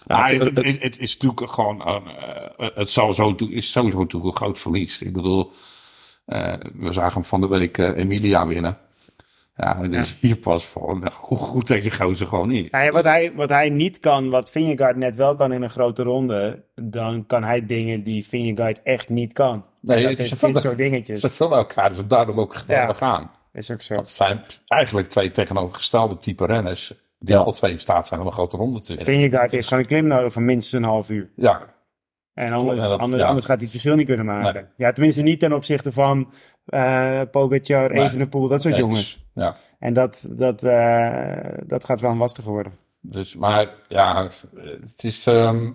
Maar 0.06 0.28
het- 0.30 0.42
het, 0.44 0.56
het, 0.56 0.82
het 0.82 0.98
is 0.98 1.16
natuurlijk 1.18 1.52
gewoon, 1.52 1.82
eh, 1.84 1.96
het 2.74 2.90
zal 2.90 3.12
zo, 3.14 3.34
is 3.48 3.70
sowieso 3.70 3.98
natuurlijk 3.98 4.30
een 4.30 4.36
groot 4.36 4.58
verlies. 4.58 5.02
Ik 5.02 5.12
bedoel, 5.12 5.52
eh, 6.26 6.52
we 6.74 6.92
zagen 6.92 7.12
hem 7.12 7.24
van 7.24 7.40
de 7.40 7.48
week 7.48 7.78
Emilia 7.78 8.46
winnen. 8.46 8.78
Ja, 9.62 9.80
het 9.80 9.92
is 9.92 10.16
hier 10.20 10.36
pas 10.38 10.64
van 10.66 11.04
eh, 11.04 11.12
hoe 11.12 11.38
goed 11.38 11.66
deze 11.68 11.90
gozer 11.90 12.26
gewoon 12.26 12.50
is. 12.52 12.70
Nou 12.70 12.84
ja, 12.84 12.90
wat, 12.90 13.04
hij, 13.04 13.32
wat 13.34 13.48
hij 13.48 13.70
niet 13.70 13.98
kan, 13.98 14.30
wat 14.30 14.50
Vingegaard 14.50 14.96
net 14.96 15.16
wel 15.16 15.34
kan 15.34 15.52
in 15.52 15.62
een 15.62 15.70
grote 15.70 16.02
ronde, 16.02 16.64
dan 16.74 17.26
kan 17.26 17.44
hij 17.44 17.66
dingen 17.66 18.02
die 18.04 18.26
Vingegaard 18.26 18.82
echt 18.82 19.08
niet 19.08 19.32
kan. 19.32 19.64
Nee, 19.80 20.06
het 20.06 20.18
is 20.18 20.28
dit 20.38 20.60
soort 20.60 20.78
dingetjes. 20.78 21.20
Ze 21.20 21.28
vullen 21.30 21.56
elkaar, 21.58 21.88
dus 21.88 22.06
daarom 22.06 22.40
ook 22.40 22.54
geweldig 22.54 23.00
aan. 23.00 23.30
Is 23.52 23.70
ook 23.70 23.82
zo. 23.82 23.94
Dat 23.94 24.10
zijn 24.10 24.40
eigenlijk 24.66 25.08
twee 25.08 25.30
tegenovergestelde 25.30 26.16
type 26.16 26.46
renners. 26.46 26.92
Die 27.18 27.34
Ja. 27.34 27.40
alle 27.40 27.52
twee 27.52 27.72
in 27.72 27.78
staat 27.80 28.06
zijn 28.06 28.20
om 28.20 28.26
een 28.26 28.32
grote 28.32 28.56
ronde 28.56 28.80
te 28.80 28.86
winnen. 28.86 29.04
Vingegaard 29.04 29.50
heeft 29.50 29.68
gewoon 29.68 29.82
een 29.82 29.88
klim 29.88 30.06
nodig 30.06 30.32
van 30.32 30.44
minstens 30.44 30.82
een 30.82 30.88
half 30.88 31.10
uur. 31.10 31.30
Ja, 31.36 31.74
En 32.34 32.52
anders, 32.52 32.82
Ja, 32.82 32.88
dat- 32.88 33.00
anders, 33.00 33.20
ja. 33.22 33.26
anders 33.28 33.46
gaat 33.46 33.54
hij 33.54 33.62
het 33.64 33.70
verschil 33.70 33.96
niet 33.96 34.06
kunnen 34.06 34.26
maken. 34.26 34.54
Nee. 34.54 34.64
Ja, 34.76 34.92
tenminste 34.92 35.22
niet 35.22 35.40
ten 35.40 35.52
opzichte 35.52 35.92
van 35.92 36.32
eh 36.66 37.20
Pogacar, 37.30 37.90
Nee. 37.92 38.02
Evenepoel, 38.04 38.48
dat 38.48 38.60
soort 38.62 38.74
eens. 38.74 38.82
jongens. 38.82 39.29
Ja. 39.34 39.56
En 39.78 39.92
dat, 39.94 40.28
dat, 40.30 40.62
eh, 40.62 41.58
dat 41.66 41.84
gaat 41.84 42.00
wel 42.00 42.10
een 42.10 42.16
lastige 42.16 42.50
worden. 42.50 42.72
Dus, 43.00 43.36
maar 43.36 43.68
ja, 43.88 44.28
het 44.80 45.04
is 45.04 45.26
ehm, 45.26 45.70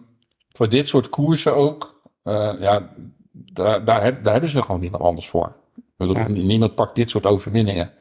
voor 0.52 0.70
dit 0.70 0.88
soort 0.90 1.10
koersen 1.10 1.56
ook. 1.56 2.02
eh, 2.24 2.54
ja, 2.60 2.90
daar, 3.32 3.86
daar, 3.86 4.04
heb- 4.04 4.24
daar 4.24 4.32
hebben 4.32 4.50
ze 4.52 4.62
gewoon 4.62 4.82
niemand 4.82 5.04
anders 5.04 5.30
voor. 5.30 5.56
Ik 5.76 5.84
bedoel, 5.98 6.16
Ja. 6.18 6.28
Niemand 6.28 6.76
pakt 6.76 6.96
dit 6.96 7.10
soort 7.10 7.26
overwinningen. 7.26 7.92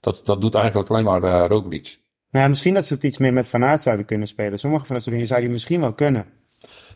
Dat, 0.00 0.20
dat 0.24 0.40
doet 0.40 0.54
eigenlijk 0.54 0.88
alleen 0.90 1.04
maar 1.04 1.22
uh, 1.24 1.44
Roglic. 1.48 1.98
Nou, 2.30 2.44
ja, 2.44 2.48
misschien 2.50 2.74
dat 2.74 2.84
ze 2.84 2.94
het 2.94 3.04
iets 3.04 3.18
meer 3.18 3.32
met 3.32 3.48
Van 3.48 3.64
Aert 3.64 3.82
zouden 3.82 4.06
kunnen 4.06 4.26
spelen. 4.26 4.58
Sommige 4.58 4.86
van 4.86 4.94
dat 4.94 5.02
soort 5.04 5.14
dingen 5.14 5.30
zou 5.30 5.40
hij 5.42 5.50
misschien 5.50 5.80
wel 5.80 5.92
kunnen. 5.92 6.26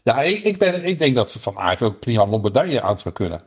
Ja, 0.03 0.21
ik, 0.23 0.45
ik, 0.45 0.59
ben, 0.59 0.85
ik 0.85 0.99
denk 0.99 1.15
dat 1.15 1.31
ze 1.31 1.39
van 1.39 1.57
Aert 1.59 1.83
ook 1.83 1.99
prima 2.01 2.27
Lombardije 2.27 2.83
aan 2.83 2.99
zou 2.99 3.15
kunnen. 3.15 3.43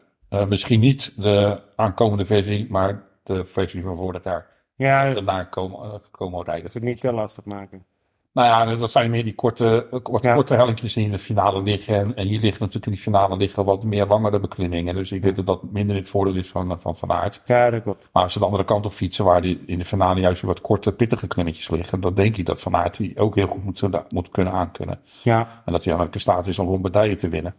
Misschien 0.47 0.79
niet 0.79 1.13
de 1.21 1.61
aankomende 1.75 2.25
versie, 2.25 2.67
maar 2.69 3.03
de 3.23 3.45
versie 3.45 3.81
van 3.81 3.95
vorig 3.95 4.23
jaar. 4.23 4.47
Ja, 4.75 5.13
Daarna 5.13 5.43
komen, 5.43 5.79
eh, 5.83 5.99
komen 6.11 6.43
rijden. 6.43 6.61
dat 6.63 6.71
ze 6.71 6.77
het 6.77 6.87
niet 6.87 6.99
te 6.99 7.13
lastig 7.13 7.45
maken. 7.45 7.85
Nou 8.33 8.47
ja, 8.69 8.75
dat 8.75 8.91
zijn 8.91 9.11
meer 9.11 9.23
die 9.23 9.35
korte, 9.35 9.87
korte, 10.03 10.27
Ja. 10.27 10.33
korte 10.33 10.55
hellinkjes 10.55 10.93
die 10.93 11.05
in 11.05 11.11
de 11.11 11.17
finale 11.17 11.61
liggen. 11.61 11.95
En, 11.95 12.15
en 12.15 12.27
hier 12.27 12.39
liggen 12.39 12.59
natuurlijk 12.59 12.85
in 12.85 12.91
die 12.91 13.01
finale 13.01 13.37
liggen 13.37 13.65
wat 13.65 13.83
meer 13.83 14.05
langere 14.05 14.39
beklimmingen. 14.39 14.95
Dus 14.95 15.11
ik 15.11 15.21
denk 15.21 15.35
dat 15.35 15.45
dat 15.45 15.63
minder 15.71 15.95
in 15.95 16.01
het 16.01 16.09
voordeel 16.11 16.35
is 16.35 16.47
van 16.49 16.79
Van, 16.79 16.95
van 16.95 17.11
Aert. 17.11 17.41
Ja, 17.45 17.69
dat 17.69 17.83
klopt. 17.83 18.09
Maar 18.13 18.23
als 18.23 18.33
ze 18.33 18.39
de 18.39 18.45
andere 18.45 18.63
kant 18.63 18.85
op 18.85 18.91
fietsen, 18.91 19.25
waar 19.25 19.41
die 19.41 19.63
in 19.65 19.77
de 19.77 19.85
finale 19.85 20.19
juist 20.19 20.41
wat 20.41 20.61
korte, 20.61 20.91
pittige 20.91 21.27
klimmetjes 21.27 21.69
liggen, 21.69 21.99
dan 22.01 22.13
denk 22.13 22.37
ik 22.37 22.45
dat 22.45 22.61
Van 22.61 22.75
Aert 22.75 22.97
die 22.97 23.19
ook 23.19 23.35
heel 23.35 23.47
goed 23.47 23.63
moet, 23.63 24.11
moet 24.11 24.29
kunnen 24.29 24.53
aankunnen. 24.53 24.99
Ja, 25.23 25.61
En 25.65 25.71
dat 25.71 25.83
hij 25.83 25.93
ook 25.99 26.13
in 26.13 26.19
staat 26.19 26.47
is 26.47 26.59
om 26.59 26.67
Lombardije 26.69 27.15
te 27.15 27.29
winnen. 27.29 27.55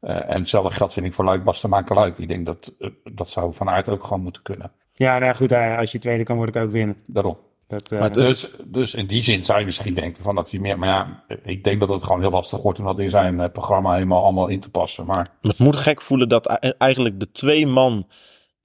Eh, 0.00 0.30
en 0.30 0.38
hetzelfde 0.38 0.74
geldt 0.74 0.92
vind 0.92 1.06
ik 1.06 1.12
voor 1.12 1.24
Luik 1.24 1.44
Bastenaken 1.44 1.96
Luik. 1.96 2.18
Ik 2.18 2.28
denk 2.28 2.46
dat 2.46 2.72
eh, 2.78 2.90
dat 3.04 3.28
zou 3.28 3.54
Van 3.54 3.68
Aert 3.70 3.88
ook 3.88 4.04
gewoon 4.04 4.22
moeten 4.22 4.42
kunnen. 4.42 4.72
Ja 4.94 5.12
nou 5.12 5.24
ja, 5.24 5.32
goed, 5.32 5.52
eh, 5.52 5.76
als 5.78 5.92
je 5.92 5.98
tweede 5.98 6.24
kan, 6.24 6.36
word 6.36 6.48
ik 6.56 6.62
ook 6.62 6.70
winnen. 6.70 6.96
Daarom. 7.06 7.38
Dat, 7.66 7.90
eh, 7.92 7.98
Maar 7.98 8.12
Dus, 8.12 8.48
dus 8.64 8.94
in 8.94 9.06
die 9.06 9.22
zin 9.22 9.44
zou 9.44 9.58
je 9.58 9.64
misschien 9.64 9.94
denken 9.94 10.22
van 10.22 10.34
dat 10.34 10.50
hij 10.50 10.60
meer. 10.60 10.78
Maar 10.78 10.88
ja, 10.88 11.24
ik 11.42 11.64
denk 11.64 11.80
dat 11.80 11.88
het 11.88 12.04
gewoon 12.04 12.20
heel 12.20 12.30
lastig 12.30 12.62
wordt 12.62 12.78
om 12.78 12.84
dat 12.84 12.98
in 12.98 13.10
zijn 13.10 13.40
eh, 13.40 13.50
programma 13.50 13.92
helemaal 13.94 14.22
allemaal 14.22 14.46
in 14.48 14.60
te 14.60 14.70
passen. 14.70 15.06
Maar 15.06 15.30
Het 15.42 15.58
moet 15.58 15.76
gek 15.76 16.02
voelen 16.02 16.28
dat 16.28 16.46
eigenlijk 16.78 17.20
de 17.20 17.30
twee 17.32 17.66
man 17.66 18.08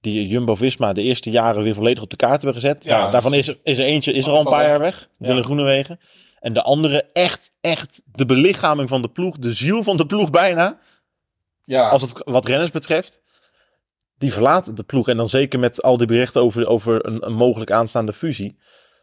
die 0.00 0.28
Jumbo-Visma 0.28 0.92
de 0.92 1.02
eerste 1.02 1.30
jaren 1.30 1.62
weer 1.62 1.74
volledig 1.74 2.02
op 2.02 2.10
de 2.10 2.16
kaart 2.16 2.42
hebben 2.42 2.60
gezet. 2.62 2.84
Ja, 2.84 2.98
nou, 2.98 3.12
daarvan 3.12 3.34
is, 3.34 3.48
er- 3.48 3.58
is 3.62 3.78
er 3.78 3.84
eentje 3.84 4.12
is 4.12 4.24
er 4.26 4.32
al 4.32 4.38
een 4.38 4.44
paar 4.44 4.66
jaar 4.66 4.78
weg. 4.78 5.08
Dylan 5.18 5.44
Groenewegen. 5.44 6.00
En 6.40 6.52
de 6.52 6.62
andere 6.62 7.04
echt, 7.12 7.52
echt 7.60 8.02
de 8.12 8.26
belichaming 8.26 8.88
van 8.88 9.02
de 9.02 9.08
ploeg. 9.08 9.38
De 9.38 9.52
ziel 9.52 9.82
van 9.82 9.96
de 9.96 10.06
ploeg 10.06 10.30
bijna. 10.30 10.78
ja, 11.64 11.88
Als 11.88 12.02
het 12.02 12.12
wat 12.24 12.46
renners 12.46 12.70
betreft. 12.70 13.20
Die 14.20 14.32
verlaat 14.32 14.76
de 14.76 14.82
ploeg. 14.82 15.08
En 15.08 15.16
dan 15.16 15.28
zeker 15.28 15.58
met 15.58 15.82
al 15.82 15.96
die 15.96 16.06
berichten 16.06 16.42
over, 16.42 16.66
over 16.66 17.06
een, 17.06 17.26
een 17.26 17.32
mogelijk 17.32 17.70
aanstaande 17.70 18.12
fusie. 18.12 18.56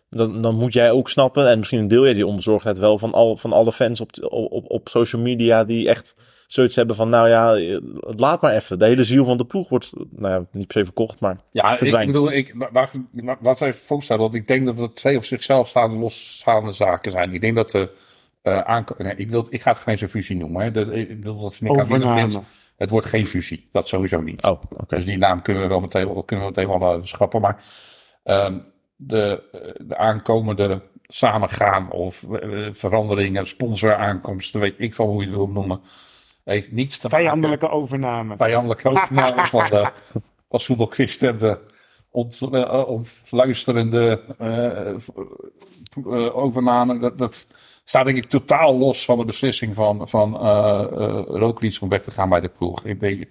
Dan, 0.10 0.42
dan 0.42 0.56
moet 0.56 0.74
jij 0.74 0.92
ook 0.92 1.10
snappen. 1.10 1.50
En 1.50 1.58
misschien 1.60 1.88
deel 1.88 2.04
jij 2.04 2.14
die 2.14 2.28
onbezorgdheid 2.28 2.78
wel 2.78 2.98
van, 2.98 3.14
al, 3.14 3.38
van 3.38 3.54
alle 3.54 3.72
fans 3.72 4.02
op, 4.02 4.12
op, 4.30 4.70
op 4.72 4.90
social 4.90 5.22
media. 5.22 5.64
Die 5.64 5.90
echt 5.90 6.16
zoiets 6.48 6.76
hebben 6.76 6.96
van, 6.96 7.10
nou 7.10 7.30
ja, 7.30 7.80
laat 8.00 8.42
maar 8.42 8.54
even. 8.56 8.80
De 8.80 8.86
hele 8.86 9.04
ziel 9.04 9.26
van 9.26 9.38
de 9.38 9.46
ploeg 9.46 9.70
wordt, 9.70 9.92
nou 10.12 10.34
ja, 10.34 10.46
niet 10.52 10.68
per 10.68 10.78
se 10.78 10.84
verkocht, 10.84 11.20
maar 11.20 11.38
ja 11.52 11.78
ik 11.80 12.06
bedoel, 12.06 12.32
ik, 12.32 12.54
waar, 12.56 12.90
waar- 13.14 13.38
wat 13.40 13.62
even 13.62 13.82
voorstellen, 13.82 14.22
want 14.22 14.36
ik 14.36 14.48
denk 14.48 14.66
dat 14.66 14.78
het 14.78 14.96
twee 14.96 15.18
op 15.18 15.24
zichzelf 15.24 15.68
staande 15.68 15.96
losstaande 15.98 16.72
zaken 16.72 17.12
zijn. 17.12 17.34
Ik 17.34 17.42
denk 17.42 17.56
dat 17.56 17.72
de 17.72 17.90
eh 18.42 18.80
nee, 18.98 19.16
ik, 19.16 19.30
wil, 19.30 19.48
ik 19.50 19.62
ga 19.62 19.72
het 19.72 19.80
geen 19.80 20.10
fusie 20.10 20.38
noemen. 20.38 20.64
Hè. 20.64 20.72
Dat, 20.72 20.92
ik 20.92 21.08
bedoel, 21.08 21.42
dat 21.42 21.56
vind 21.56 21.70
ik 21.76 22.04
aan. 22.04 22.46
Het 22.78 22.90
wordt 22.90 23.06
geen 23.08 23.26
fusie. 23.26 23.70
Dat 23.72 23.88
sowieso 23.88 24.22
niet. 24.22 24.44
Oh, 24.44 24.62
oké. 24.70 24.96
Dus 24.96 25.06
die 25.06 25.18
naam 25.18 25.42
kunnen 25.42 25.64
we 25.64 25.70
wel 25.70 25.80
meteen, 25.80 26.14
wel- 26.14 26.24
kunnen 26.24 26.46
we 26.46 26.52
meteen 26.56 26.80
wel 26.80 26.96
even 26.96 27.08
schrappen. 27.08 27.42
Maar 27.42 27.64
Ehm, 28.24 28.58
de, 28.96 29.44
eh, 29.52 29.86
de 29.88 29.98
aankomende 29.98 30.82
samengaan 31.04 31.92
of 31.92 32.24
eh, 32.24 32.68
veranderingen, 32.72 33.46
sponsoraankomsten, 33.46 34.60
weet 34.60 34.76
ik 34.78 34.94
van 34.94 35.06
hoe 35.08 35.22
je 35.22 35.28
het 35.28 35.36
wil 35.36 35.48
noemen, 35.48 35.82
heeft 36.44 36.72
niets 36.72 36.98
te 36.98 37.08
maken 37.08 37.26
Vijandelijke 37.26 37.70
overname. 37.70 38.36
vijandelijke 38.38 38.90
overname 38.90 39.46
van 39.48 39.66
de 39.66 39.90
Soedelquist 40.60 41.24
en 41.24 41.38
de 41.38 41.60
ont, 42.18 42.42
eh, 42.52 42.88
ontluisterende 42.88 44.22
eh, 44.38 44.88
eh, 44.88 46.38
overname. 46.38 47.00
Dat, 47.00 47.18
dat 47.18 47.48
staat 47.84 48.06
denk 48.06 48.18
ik 48.18 48.30
totaal 48.30 48.78
los 48.78 49.06
van 49.06 49.18
de 49.18 49.26
beslissing 49.26 49.76
van, 49.76 50.08
van 50.08 50.40
eh 50.40 50.80
eh, 50.80 51.24
Roglic 51.26 51.78
om 51.82 51.90
weg 51.90 52.04
te 52.04 52.12
gaan 52.12 52.30
bij 52.30 52.40
de 52.40 52.48
ploeg. 52.48 52.86
Ik 52.86 53.00
denk, 53.00 53.26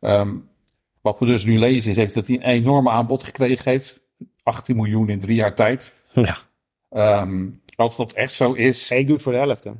ehm, 0.00 0.34
wat 1.00 1.18
we 1.18 1.26
dus 1.26 1.44
nu 1.44 1.58
lezen 1.58 1.90
is 1.90 1.96
heeft 1.96 2.14
dat 2.14 2.26
hij 2.26 2.36
een 2.36 2.42
enorm 2.42 2.88
aanbod 2.88 3.22
gekregen 3.22 3.70
heeft. 3.70 4.00
18 4.42 4.76
miljoen 4.76 5.08
in 5.08 5.20
drie 5.20 5.34
jaar 5.34 5.54
tijd. 5.54 5.92
Ja. 6.12 6.36
Ehm, 6.90 7.46
als 7.74 7.96
dat 7.96 8.12
echt 8.12 8.32
zo 8.32 8.52
is, 8.52 8.90
Ik 8.90 9.06
doe 9.06 9.14
het 9.14 9.24
voor 9.24 9.32
de 9.32 9.38
helft. 9.38 9.64
Hè. 9.64 9.70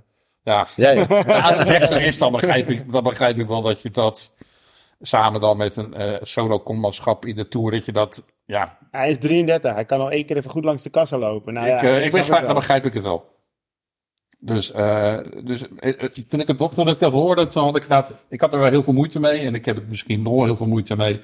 ja, 0.42 0.66
Ja, 0.76 0.90
ja. 0.90 1.04
als 1.48 1.58
het 1.58 1.68
echt 1.68 1.88
zo 1.88 1.94
is, 1.98 2.18
dan 2.18 2.32
begrijp 2.32 2.70
ik, 2.70 2.92
dan 2.92 3.02
begrijp 3.02 3.38
ik 3.38 3.46
wel 3.46 3.62
dat 3.62 3.82
je 3.82 3.90
dat 3.90 4.32
samen 5.00 5.40
dan 5.40 5.56
met 5.56 5.76
een 5.76 5.94
eh 5.94 6.16
solo-commanschap 6.22 7.24
in 7.26 7.34
de 7.36 7.48
Tour, 7.48 7.70
dat 7.70 7.84
je 7.84 7.92
dat, 7.92 8.24
ja, 8.44 8.78
Hij 8.90 9.10
is 9.10 9.18
33. 9.18 9.74
Hij 9.74 9.84
kan 9.84 10.00
al 10.00 10.10
één 10.10 10.24
keer 10.24 10.36
even 10.36 10.50
goed 10.50 10.64
langs 10.64 10.82
de 10.82 10.90
kassa 10.90 11.18
lopen. 11.18 11.52
Nou, 11.54 11.66
ik, 11.66 11.80
ja, 11.80 11.88
eh, 11.88 12.04
ik 12.04 12.12
wist, 12.12 12.28
het 12.28 12.42
dan 12.42 12.54
begrijp 12.54 12.86
ik 12.86 12.92
het 12.94 13.02
wel. 13.02 13.36
Dus, 14.44 14.72
eh, 14.72 15.18
dus 15.44 15.64
toen 16.28 16.40
ik 16.40 16.46
het 16.46 16.74
toen 16.74 16.88
ik 16.88 16.98
dat 16.98 17.12
hoorde, 17.12 17.46
toen 17.46 17.62
had 17.64 17.76
ik 17.76 17.86
ik 18.28 18.40
had 18.40 18.52
er 18.52 18.58
wel 18.60 18.70
heel 18.70 18.82
veel 18.82 18.92
moeite 18.92 19.20
mee 19.20 19.40
en 19.40 19.54
ik 19.54 19.64
heb 19.64 19.76
er 19.76 19.84
misschien 19.88 20.22
nog 20.22 20.44
heel 20.44 20.56
veel 20.56 20.66
moeite 20.66 20.96
mee. 20.96 21.20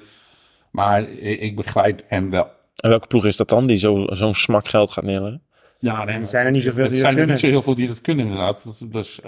Maar 0.71 1.01
ik, 1.09 1.39
ik 1.41 1.55
begrijp 1.55 2.01
hem 2.07 2.29
wel. 2.29 2.47
En 2.75 2.89
welke 2.89 3.07
ploeg 3.07 3.25
is 3.25 3.37
dat 3.37 3.49
dan 3.49 3.67
die 3.67 3.77
zo- 3.77 4.05
zo'n 4.09 4.35
smak 4.35 4.67
geld 4.67 4.91
gaat 4.91 5.03
neerleggen? 5.03 5.41
Ja, 5.79 6.03
nee, 6.03 6.15
Er 6.19 6.25
zijn 6.25 6.45
er 6.45 6.51
niet 6.51 6.61
zoveel 6.63 6.83
Het 6.83 6.91
die 6.91 6.99
zijn 7.01 7.13
dat 7.13 7.21
er 7.23 7.29
niet 7.29 7.39
kunnen. 7.39 7.55
zo 7.55 7.59
heel 7.59 7.61
veel 7.73 7.75
die 7.75 7.87
dat 7.87 8.01
kunnen, 8.01 8.25
inderdaad. 8.25 8.91
Dus 8.91 9.19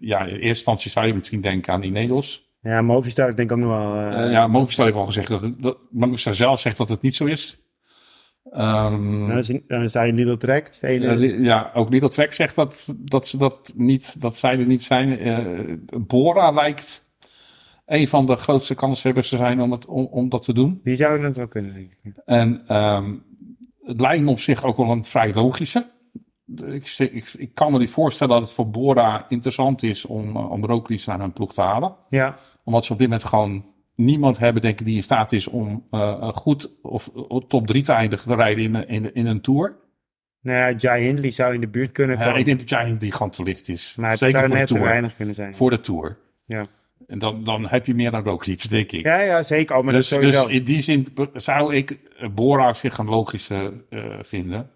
ja, 0.00 0.20
in 0.20 0.26
eerste 0.26 0.38
instantie 0.46 0.90
zou 0.90 1.06
je 1.06 1.14
misschien 1.14 1.40
denken 1.40 1.72
aan 1.72 1.82
Ineos. 1.82 2.43
Ja, 2.64 2.82
Movistar 2.82 3.28
ik 3.28 3.36
denk 3.36 3.52
ook 3.52 3.58
nog 3.58 3.68
wel. 3.68 3.96
Eh, 3.96 4.32
ja, 4.32 4.46
Movistar 4.46 4.84
heeft 4.84 4.98
al 4.98 5.06
gezegd 5.06 5.28
dat 5.28 5.40
het, 5.40 5.62
dat, 5.62 5.78
Movistar 5.90 6.34
zelf 6.34 6.60
zegt 6.60 6.76
dat 6.76 6.88
het 6.88 7.02
niet 7.02 7.14
zo 7.14 7.24
is. 7.24 7.58
Ehm, 8.50 9.26
Dan, 9.28 9.36
is, 9.38 9.50
dan 9.66 9.88
zou 9.88 10.06
je 10.06 10.12
Lidl 10.12 10.36
Trek. 10.36 10.78
ja, 11.40 11.70
ook 11.74 11.90
Lidl 11.90 12.06
Trek 12.06 12.32
zegt 12.32 12.54
dat, 12.54 12.94
dat 12.98 13.28
ze 13.28 13.36
dat 13.36 13.72
niet, 13.76 14.20
dat 14.20 14.36
zij 14.36 14.58
er 14.58 14.66
niet 14.66 14.82
zijn. 14.82 15.18
Eh, 15.18 15.38
Bora 16.06 16.50
lijkt 16.50 17.12
een 17.86 18.08
van 18.08 18.26
de 18.26 18.36
grootste 18.36 18.74
kanshebbers 18.74 19.28
te 19.28 19.36
zijn 19.36 19.60
om, 19.60 19.72
het, 19.72 19.86
om, 19.86 20.04
om 20.04 20.28
dat 20.28 20.42
te 20.42 20.52
doen. 20.52 20.80
die 20.82 20.96
zouden 20.96 21.26
het 21.26 21.36
wel 21.36 21.48
kunnen, 21.48 21.74
denk 21.74 21.92
ik. 22.02 22.16
En 22.24 22.62
ehm, 22.66 23.14
het 23.82 24.00
lijkt 24.00 24.24
me 24.24 24.30
op 24.30 24.40
zich 24.40 24.64
ook 24.64 24.76
wel 24.76 24.90
een 24.90 25.04
vrij 25.04 25.32
logische. 25.32 25.92
Ik, 26.64 26.94
ik, 26.98 27.32
ik 27.36 27.54
kan 27.54 27.72
me 27.72 27.78
niet 27.78 27.90
voorstellen 27.90 28.34
dat 28.34 28.42
het 28.42 28.52
voor 28.52 28.70
Bora 28.70 29.26
interessant 29.28 29.82
is 29.82 30.04
om, 30.04 30.36
om 30.36 30.64
Roglic 30.64 31.06
naar 31.06 31.20
hun 31.20 31.32
ploeg 31.32 31.54
te 31.54 31.62
halen. 31.62 31.96
Ja, 32.08 32.38
Omdat 32.64 32.84
ze 32.84 32.92
op 32.92 32.98
dit 32.98 33.08
moment 33.08 33.26
gewoon 33.28 33.64
niemand 33.94 34.38
hebben, 34.38 34.62
denk 34.62 34.78
ik, 34.80 34.86
die 34.86 34.96
in 34.96 35.02
staat 35.02 35.32
is 35.32 35.46
om 35.48 35.84
eh, 35.90 36.28
goed 36.28 36.70
of 36.82 37.08
of 37.08 37.44
top 37.48 37.66
3 37.66 37.82
te 37.82 37.92
eindigen 37.92 38.28
te 38.28 38.34
rijden 38.34 38.64
in, 38.64 38.74
een- 38.74 38.88
in, 38.88 39.14
in 39.14 39.26
een 39.26 39.40
tour. 39.40 39.76
nou 40.40 40.58
ja, 40.58 40.76
Jai 40.78 41.04
Hindley 41.04 41.30
zou 41.30 41.54
in 41.54 41.60
de 41.60 41.68
buurt 41.68 41.92
kunnen 41.92 42.16
Ja, 42.18 42.24
komen. 42.24 42.38
ik 42.38 42.44
denk 42.44 42.58
dat 42.58 42.68
jij 42.68 42.96
die 42.98 43.12
gewoon 43.12 43.30
te 43.30 43.42
licht 43.42 43.68
is. 43.68 43.94
maar 43.98 44.10
het 44.10 44.18
Zeker 44.18 44.34
zou 44.38 44.46
voor 44.48 44.54
de, 44.56 44.60
net 44.60 44.70
te 44.72 44.78
weinig 44.88 45.16
kunnen 45.16 45.34
zijn. 45.34 45.54
voor 45.54 45.70
de 45.70 45.80
Tour. 45.80 46.16
Ja, 46.46 46.66
En 47.06 47.18
dan, 47.18 47.44
dan 47.44 47.66
heb 47.66 47.86
je 47.86 47.94
meer 47.94 48.10
dan 48.10 48.22
Roglic, 48.22 48.68
denk 48.68 48.92
ik. 48.92 49.06
ja, 49.06 49.20
ja 49.20 49.42
zeker. 49.42 49.76
Oh, 49.76 49.82
maar 49.84 49.92
dus, 49.92 50.08
dat 50.08 50.20
dus 50.20 50.42
in 50.44 50.64
die 50.64 50.80
zin 50.82 51.06
zou 51.34 51.74
ik 51.74 51.90
eh, 51.90 52.28
Bora 52.28 52.72
zich 52.74 52.98
een 52.98 53.06
logische 53.08 53.84
eh, 53.90 54.04
vinden. 54.22 54.70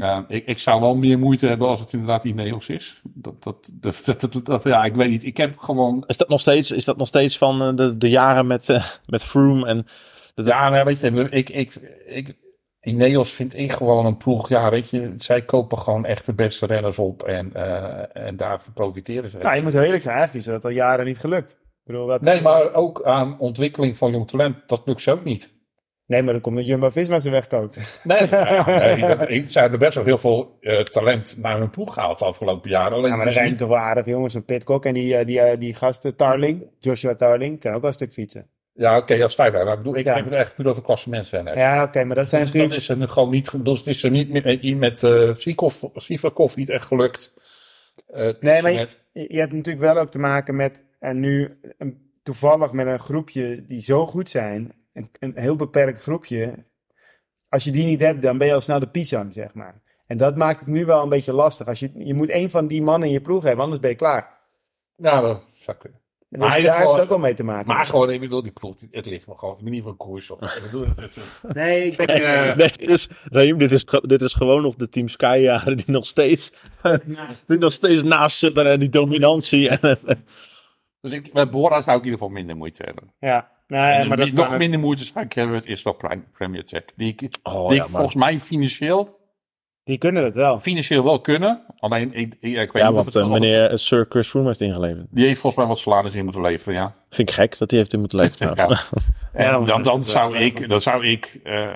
Ja, 0.00 0.24
ik, 0.28 0.46
ik 0.46 0.58
zou 0.58 0.80
wel 0.80 0.94
meer 0.96 1.18
moeite 1.18 1.46
hebben 1.46 1.68
als 1.68 1.80
het 1.80 1.92
inderdaad 1.92 2.24
Ineos 2.24 2.68
is. 2.68 3.00
Dat, 3.04 3.42
dat, 3.42 3.70
dat, 3.74 4.02
dat, 4.04 4.20
dat- 4.32 4.44
dat- 4.46 4.62
ja, 4.62 4.84
ik 4.84 4.94
weet 4.94 5.10
niet. 5.10 5.24
Ik 5.24 5.36
heb 5.36 5.58
gewoon... 5.58 6.04
Is 6.06 6.16
dat 6.16 6.28
nog 6.28 6.40
steeds, 6.40 6.70
is 6.70 6.84
dat 6.84 6.96
nog 6.96 7.08
steeds 7.08 7.38
van 7.38 7.62
eh, 7.62 7.74
de, 7.76 7.96
de 7.96 8.08
jaren 8.08 8.46
met, 8.46 8.68
eh, 8.68 8.84
met 9.06 9.22
Froome 9.22 9.66
en... 9.66 9.86
Dat, 10.34 10.46
Ja, 10.46 10.68
nou, 10.68 10.84
weet 10.84 11.00
je, 11.00 11.28
ik, 11.30 11.48
ik, 11.50 11.74
ik, 12.06 12.36
Ineos 12.80 13.30
vind 13.32 13.58
ik 13.58 13.72
gewoon 13.72 14.06
een 14.06 14.16
ploeg. 14.16 14.48
Ja, 14.48 14.70
weet 14.70 14.90
je, 14.90 15.12
zij 15.16 15.42
kopen 15.42 15.78
gewoon 15.78 16.04
echt 16.04 16.26
de 16.26 16.32
beste 16.34 16.66
renners 16.66 16.98
op 16.98 17.22
en, 17.22 17.54
eh, 17.54 18.26
en 18.26 18.36
daarvan 18.36 18.72
profiteren 18.72 19.30
ze. 19.30 19.38
Nou, 19.38 19.56
je 19.56 19.62
moet 19.62 19.72
heel 19.72 19.82
eerlijk 19.82 20.02
zijn. 20.02 20.16
Eigenlijk 20.16 20.46
is 20.46 20.52
dat 20.52 20.64
al 20.64 20.70
jaren 20.70 21.04
niet 21.06 21.18
gelukt. 21.18 21.50
Ik 21.52 21.56
bedoel, 21.84 22.06
dat... 22.06 22.20
Nee, 22.20 22.40
maar 22.42 22.74
ook 22.74 23.02
aan 23.04 23.38
ontwikkeling 23.38 23.96
van 23.96 24.10
jong 24.10 24.28
talent, 24.28 24.56
dat 24.66 24.82
lukt 24.84 25.00
ze 25.00 25.10
ook 25.10 25.24
niet. 25.24 25.58
Nee, 26.10 26.22
maar 26.22 26.32
dan 26.32 26.42
komt 26.42 26.56
dat 26.56 26.66
Jumbo-Visma 26.66 27.20
ze 27.20 27.30
wegkoopt. 27.30 28.00
Nee, 28.04 28.28
ja, 28.30 28.64
nee 28.66 29.00
dat- 29.16 29.30
ik- 29.30 29.50
ze 29.50 29.60
hebben 29.60 29.78
best 29.78 29.94
wel 29.94 30.04
heel 30.04 30.18
veel 30.18 30.56
eh, 30.60 30.82
talent 30.82 31.34
naar 31.38 31.58
hun 31.58 31.70
ploeg 31.70 31.94
gehaald 31.94 32.18
de 32.18 32.24
afgelopen 32.24 32.70
jaren. 32.70 32.92
Alleen 32.92 33.02
Ja, 33.04 33.10
maar 33.10 33.18
er 33.18 33.24
dus 33.24 33.34
zijn 33.34 33.48
niet- 33.48 33.58
toch 33.58 33.68
wel 33.68 33.78
aardige 33.78 34.10
jongens. 34.10 34.34
Een 34.34 34.44
Pitcock 34.44 34.84
en 34.84 34.94
die, 34.94 35.16
eh, 35.16 35.26
die, 35.26 35.40
eh, 35.40 35.58
die 35.58 35.74
gasten 35.74 36.16
Tarling. 36.16 36.62
Joshua 36.78 37.14
Tarling. 37.14 37.60
Kan 37.60 37.72
ook 37.74 37.80
wel 37.80 37.88
een 37.88 37.94
stuk 37.94 38.12
fietsen. 38.12 38.46
Ja, 38.72 38.96
oké, 38.96 39.22
als 39.22 39.34
vijfrijder. 39.34 39.64
Maar 39.68 39.76
ik 39.78 39.82
bedoel, 39.82 39.98
ik 39.98 40.04
Ja. 40.04 40.14
heb 40.14 40.24
het 40.24 40.34
echt 40.34 40.54
puur 40.54 40.68
over 40.68 40.82
klassementsrenners. 40.82 41.58
Ja, 41.60 41.82
oké. 41.82 42.04
maar 42.04 42.16
dat 42.16 42.28
zijn 42.28 42.42
Dus 42.42 42.52
dat 42.52 42.60
natuurlijk... 42.62 42.74
is 42.74 42.88
er 42.88 43.08
gewoon 43.08 43.30
niet, 43.30 43.64
dus 43.64 43.78
het 43.78 43.86
is 43.86 44.02
er 44.02 44.10
niet 44.10 44.32
met, 44.32 44.76
met 44.78 45.02
eh 45.02 45.34
Sivakov, 45.34 45.82
Sivakov 45.94 46.54
niet 46.56 46.68
echt 46.70 46.86
gelukt. 46.86 47.32
Eh, 48.06 48.22
het 48.24 48.42
Nee, 48.42 48.62
maar 48.62 48.72
je, 48.72 48.86
hebt 49.38 49.52
natuurlijk 49.52 49.84
wel 49.84 49.98
ook 49.98 50.10
te 50.10 50.18
maken 50.18 50.56
met... 50.56 50.84
En 50.98 51.20
nu 51.20 51.58
een, 51.78 52.10
toevallig 52.22 52.72
met 52.72 52.86
een 52.86 52.98
groepje 52.98 53.64
die 53.66 53.80
zo 53.80 54.06
goed 54.06 54.28
zijn. 54.28 54.72
Een, 54.92 55.10
een 55.18 55.32
heel 55.38 55.56
beperkt 55.56 56.02
groepje. 56.02 56.64
Als 57.48 57.64
je 57.64 57.70
die 57.70 57.84
niet 57.84 58.00
hebt, 58.00 58.22
dan 58.22 58.38
ben 58.38 58.46
je 58.46 58.54
al 58.54 58.60
snel 58.60 58.78
de 58.78 58.90
pisang, 58.90 59.32
zeg 59.32 59.54
maar. 59.54 59.82
En 60.06 60.16
dat 60.16 60.36
maakt 60.36 60.60
het 60.60 60.68
nu 60.68 60.84
wel 60.84 61.02
een 61.02 61.08
beetje 61.08 61.32
lastig. 61.32 61.66
Als 61.66 61.78
je, 61.78 61.90
je 61.94 62.14
moet 62.14 62.30
een 62.30 62.50
van 62.50 62.66
die 62.66 62.82
mannen 62.82 63.08
in 63.08 63.14
je 63.14 63.20
ploeg 63.20 63.42
hebben, 63.42 63.62
anders 63.62 63.80
ben 63.80 63.90
je 63.90 63.96
klaar. 63.96 64.38
Ja, 64.96 65.20
dat 65.20 65.44
zou 65.54 65.76
kunnen. 65.76 66.00
En 66.30 66.38
Maar 66.38 66.48
dus 66.48 66.58
in 66.58 66.64
daar 66.64 66.78
heeft 66.78 66.90
het 66.90 67.00
ook 67.00 67.08
wel 67.08 67.18
mee 67.18 67.34
te 67.34 67.44
maken. 67.44 67.74
Maar 67.74 67.86
gewoon, 67.86 68.10
ik 68.10 68.20
bedoel, 68.20 68.42
die 68.42 68.52
ploeg, 68.52 68.74
het 68.90 69.06
ligt 69.06 69.26
me 69.26 69.36
gewoon 69.36 69.54
op 69.54 69.58
de 69.58 69.64
manier 69.64 69.82
van 69.82 69.96
koers 69.96 70.30
op. 70.30 70.42
Ik 70.42 70.70
Nee, 71.52 71.86
ik 71.86 71.96
ben... 71.96 72.08
eh, 72.08 72.56
nee, 72.56 72.72
dit 72.76 72.88
is, 72.88 73.08
Raheem, 73.24 73.58
dit 73.58 73.72
is, 73.72 73.84
dit 74.02 74.22
is 74.22 74.34
gewoon 74.34 74.62
nog 74.62 74.74
de 74.74 74.88
Team 74.88 75.08
Sky 75.08 75.38
jaren 75.42 75.76
die 75.76 75.90
nog 75.90 76.06
steeds, 76.06 76.52
die 77.46 77.58
nog 77.58 77.72
steeds 77.72 78.02
naast 78.02 78.38
zitten 78.38 78.66
en 78.66 78.80
die 78.80 78.88
dominantie. 78.88 79.68
En, 79.68 79.80
dus 81.00 81.12
ik, 81.12 81.32
met 81.32 81.50
Bora 81.50 81.80
zou 81.80 81.96
ik 81.96 82.04
in 82.04 82.10
ieder 82.10 82.18
geval 82.18 82.28
minder 82.28 82.56
moeite 82.56 82.82
hebben. 82.82 83.14
Ja, 83.18 83.50
nee, 83.70 83.80
En 83.92 84.02
Eh, 84.02 84.08
maar 84.08 84.16
dat 84.16 84.32
nog 84.32 84.56
minder 84.58 84.80
moeite 84.80 85.04
hebben, 85.28 85.64
is 85.66 85.82
wel 85.82 85.92
Prime- 85.92 86.22
Premier 86.32 86.64
Tech. 86.64 86.82
Die 86.96 87.14
ik, 87.16 87.38
Oh, 87.42 87.68
die 87.68 87.68
ja, 87.68 87.72
ik 87.74 87.78
maar- 87.80 87.88
volgens 87.88 88.14
mij 88.14 88.40
financieel, 88.40 89.18
Die 89.84 89.98
kunnen 89.98 90.24
het 90.24 90.34
wel. 90.34 90.58
financieel 90.58 91.04
wel 91.04 91.20
kunnen. 91.20 91.62
Alleen, 91.78 92.14
ik, 92.14 92.34
ik, 92.40 92.56
ik 92.56 92.72
weet 92.72 92.82
ja, 92.82 92.88
niet 92.90 92.98
of 92.98 93.04
het, 93.04 93.14
eh, 93.14 93.22
of 93.26 93.30
het- 93.32 93.40
meneer 93.40 93.78
Sir 93.78 94.06
Chris 94.08 94.28
Froome 94.28 94.46
heeft 94.46 94.60
ingeleverd. 94.60 95.06
Die 95.10 95.26
heeft 95.26 95.40
volgens 95.40 95.62
mij 95.62 95.70
wat 95.70 95.78
salaris 95.78 96.14
in 96.14 96.24
moeten 96.24 96.42
leveren, 96.42 96.74
ja. 96.74 96.94
Vind 97.10 97.28
ik 97.28 97.34
gek 97.34 97.58
dat 97.58 97.70
hij 97.70 97.78
heeft 97.78 97.92
in 97.92 98.00
moeten 98.00 98.18
leveren. 98.18 98.56
ja. 98.56 98.80
En 99.32 99.64
dan, 99.64 99.82
dan 99.82 100.04
zou 100.04 100.36
ik, 100.36 100.68
dan 100.68 100.80
zou 100.80 101.06
ik 101.06 101.40
eh, 101.44 101.68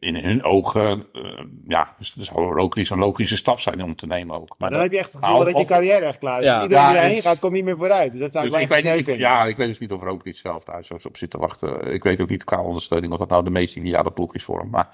in 0.00 0.16
hun 0.16 0.44
ogen, 0.44 1.06
eh, 1.12 1.22
ja, 1.68 1.94
dus 1.98 2.12
dat 2.12 2.24
zou 2.26 2.58
ook 2.60 2.76
iets 2.76 2.90
een 2.90 2.98
logische 2.98 3.36
stap 3.36 3.60
zijn 3.60 3.82
om 3.82 3.96
te 3.96 4.06
nemen 4.06 4.40
ook. 4.40 4.54
Maar 4.58 4.70
dan 4.70 4.80
heb 4.80 4.92
je 4.92 4.98
echt 4.98 5.12
het 5.12 5.20
gevoel 5.24 5.38
Nou, 5.38 5.50
dat 5.52 5.60
je 5.60 5.66
carrière 5.66 6.04
echt 6.04 6.18
klaar 6.18 6.38
is. 6.38 6.44
Ja. 6.44 6.62
Iedereen 6.62 7.04
die 7.06 7.14
Ja, 7.14 7.20
gaat, 7.20 7.38
komt 7.38 7.52
niet 7.52 7.64
meer 7.64 7.76
vooruit. 7.76 8.10
Dus 8.12 8.20
dat 8.20 8.32
zou 8.32 8.44
ik 8.44 8.50
Dus 8.52 8.60
ik 8.60 8.68
weet, 8.68 9.08
ik, 9.08 9.16
ja, 9.18 9.44
ik 9.44 9.56
weet 9.56 9.66
dus 9.68 9.78
niet 9.78 9.92
of 9.92 10.02
er 10.02 10.08
ook 10.08 10.24
niet 10.24 10.36
zelf 10.36 10.64
thuis 10.64 10.86
zo 10.86 10.96
op 11.02 11.16
zit 11.16 11.30
te 11.30 11.38
wachten. 11.38 11.92
Ik 11.92 12.02
weet 12.02 12.20
ook 12.20 12.28
niet 12.28 12.44
qua 12.44 12.62
ondersteuning 12.62 13.12
of 13.12 13.18
dat 13.18 13.28
nou 13.28 13.44
de 13.44 13.50
meest 13.50 13.76
ideale 13.76 14.10
ploeg 14.10 14.34
is 14.34 14.44
voor 14.44 14.58
hem. 14.58 14.70
Maar 14.70 14.88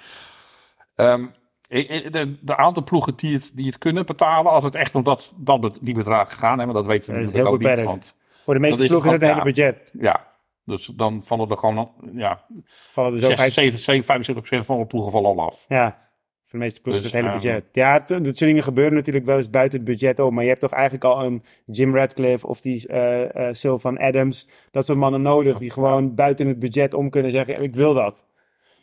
ehm, 0.95 1.27
ik- 1.69 1.89
ik- 1.89 2.13
de, 2.13 2.37
de 2.41 2.57
aantal 2.57 2.85
ploegen 2.85 3.13
die 3.17 3.35
het, 3.35 3.51
die 3.55 3.67
het 3.67 3.79
kunnen 3.79 4.07
betalen, 4.07 4.53
als 4.53 4.65
het 4.65 4.75
echt 4.75 4.95
om 4.95 5.03
dat, 5.05 5.33
dat 5.37 5.79
die 5.83 5.95
bedragen 5.95 6.39
gaan, 6.39 6.59
hè, 6.59 6.65
maar 6.65 6.75
dat 6.75 6.87
weten 6.87 7.11
we 7.13 7.17
Dat 7.17 7.25
natuurlijk 7.27 7.55
ook 7.55 7.77
niet. 7.77 7.85
Want, 7.85 8.15
Voor 8.45 8.55
de 8.55 8.61
meeste 8.61 8.85
ploegen 8.85 9.09
is 9.11 9.21
het 9.21 9.31
hele 9.31 9.43
budget. 9.43 9.91
ja, 10.01 10.27
dus 10.66 10.87
dan 10.96 11.23
vallen 11.23 11.49
er 11.49 11.58
gewoon, 11.58 11.92
ja, 12.12 12.46
Vallen 12.92 13.12
er 13.12 13.18
zo 13.18 13.26
60, 13.26 13.38
vijf... 13.38 13.52
70, 13.52 14.04
75 14.04 14.64
van 14.64 14.78
de 14.78 14.87
ploegen 14.87 15.11
vallen 15.11 15.30
al 15.30 15.40
af. 15.40 15.64
Ja, 15.68 15.99
voor 16.42 16.58
de 16.58 16.64
meeste 16.64 16.80
ploegen 16.80 17.02
Dus, 17.02 17.12
het 17.12 17.20
hele 17.20 17.35
budget. 17.35 17.64
Ja, 17.73 17.99
dat 17.99 18.25
soort 18.25 18.38
dingen 18.38 18.62
gebeuren 18.62 18.94
natuurlijk 18.94 19.25
wel 19.25 19.37
eens 19.37 19.50
buiten 19.50 19.78
het 19.78 19.88
budget 19.88 20.18
om. 20.18 20.35
Maar 20.35 20.42
je 20.42 20.49
hebt 20.49 20.61
toch 20.61 20.73
eigenlijk 20.73 21.04
al 21.04 21.25
een 21.25 21.42
Jim 21.66 21.96
Radcliffe 21.96 22.46
of 22.46 22.61
die 22.61 22.88
eh 22.88 23.54
Sylvan 23.54 23.99
Adams. 23.99 24.49
Dat 24.70 24.87
soort 24.87 24.99
mannen 24.99 25.23
nodig 25.23 25.58
die 25.58 25.70
gewoon 25.70 26.14
buiten 26.14 26.46
het 26.46 26.58
budget 26.58 26.94
om 26.94 27.11
kunnen 27.11 27.30
zeggen, 27.30 27.62
ik 27.62 27.75
wil 27.75 27.94
dat. 27.94 28.26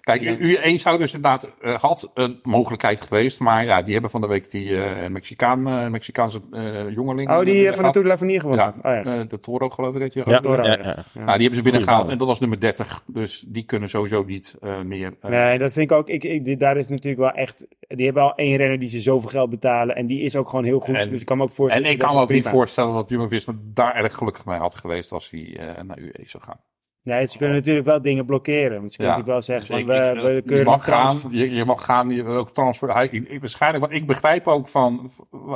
Kijk, 0.04 0.22
U1 0.22 0.76
zou 0.76 0.98
dus 0.98 1.14
inderdaad, 1.14 1.50
eh, 1.62 1.76
had 1.80 2.12
een 2.14 2.40
mogelijkheid 2.44 3.02
geweest, 3.02 3.40
maar 3.40 3.66
ja, 3.66 3.82
die 3.82 3.94
hebben 3.94 4.12
van 4.12 4.22
de 4.22 4.28
week 4.28 4.50
die 4.50 4.84
eh 4.84 5.10
Mexicaan, 5.10 5.68
eh, 5.68 5.88
Mexicaanse 5.88 6.40
jongeling. 6.96 7.30
Oh, 7.32 7.40
die 7.46 7.74
van 7.74 7.84
de 7.84 7.90
Tour 7.92 8.04
de 8.04 8.12
l'Avenir 8.12 8.40
gewonnen 8.42 8.74
Ja. 8.84 9.00
Oh, 9.00 9.04
ja. 9.06 9.24
de 9.24 9.40
Toro 9.40 9.70
geloof 9.70 9.96
ik 9.96 10.02
heet 10.02 10.14
die. 10.14 10.30
Ja, 10.30 10.40
Toro, 10.40 10.64
ja, 10.64 10.72
ja. 10.78 10.78
ja. 10.84 10.96
Nou, 11.14 11.26
die 11.26 11.26
hebben 11.26 11.56
ze 11.56 11.62
binnengehaald 11.62 12.10
en 12.10 12.18
dat 12.18 12.28
was 12.28 12.40
nummer 12.40 12.60
30. 12.60 13.04
Dus 13.08 13.44
die 13.48 13.64
kunnen 13.64 13.90
sowieso 13.90 14.24
niet 14.24 14.56
meer. 14.86 15.14
Nee, 15.22 15.58
dat 15.58 15.74
vind 15.74 15.92
ik 15.92 15.98
ook. 15.98 16.10
Ik, 16.10 16.24
ik, 16.24 16.60
daar 16.60 16.78
is 16.78 16.88
natuurlijk 16.88 17.18
wel 17.22 17.32
echt. 17.32 17.66
Die 17.88 18.06
hebben 18.06 18.24
al 18.24 18.36
één 18.36 18.56
renner 18.58 18.80
die 18.80 18.90
ze 18.90 19.00
zoveel 19.00 19.30
geld 19.30 19.50
betalen. 19.50 19.96
En 19.96 20.06
die 20.06 20.20
is 20.22 20.36
ook 20.36 20.50
gewoon 20.50 20.66
heel 20.66 20.80
goed. 20.80 20.96
En- 20.96 21.10
dus 21.10 21.20
ik 21.20 21.26
kan 21.26 21.38
me 21.38 21.44
ook 21.44 21.52
voorstellen. 21.52 21.86
en 21.88 21.92
ik 21.94 21.98
dat 22.00 22.08
kan 22.08 22.16
me 22.16 22.22
ook 22.22 22.28
prima. 22.30 22.44
niet 22.44 22.54
voorstellen 22.54 22.94
dat 22.94 23.10
Jumbo 23.10 23.28
Visma 23.28 23.54
daar 23.74 23.96
erg 23.96 24.16
gelukkig 24.16 24.46
mee 24.46 24.58
had 24.58 24.76
geweest 24.76 25.12
als 25.12 25.30
hij 25.30 25.60
naar 25.86 25.98
UE 26.00 26.24
zou 26.26 26.44
gaan. 26.44 26.60
Nee, 27.04 27.26
ze 27.28 27.38
kunnen 27.38 27.56
natuurlijk 27.56 27.86
wel 27.86 28.02
dingen 28.02 28.26
blokkeren. 28.26 28.80
Want 28.80 28.92
ze 28.92 28.98
kunnen 28.98 29.16
Ja. 29.16 29.20
natuurlijk 29.22 29.28
wel 29.28 29.42
zeggen 29.42 29.68
Dus 29.78 29.86
van 29.86 29.96
ik- 29.98 30.14
we, 30.14 30.20
ik- 30.20 30.26
we 30.26 30.34
je 30.36 30.42
kunnen 30.42 30.66
mag 30.66 30.86
trans- 30.86 31.22
gaan, 31.22 31.32
je, 31.32 31.52
je 31.52 31.66
mag 31.66 31.86
gaan, 31.86 32.10
je 32.10 32.24
ook 32.24 32.50
transfer. 32.50 32.94
Hij, 32.94 33.08
ik, 33.12 33.30
ik- 33.30 33.40
waarschijnlijk, 33.40 33.84
want 33.86 33.96
ik 34.02 34.08
begrijp 34.08 34.48
ook 34.48 34.68
van, 34.68 35.12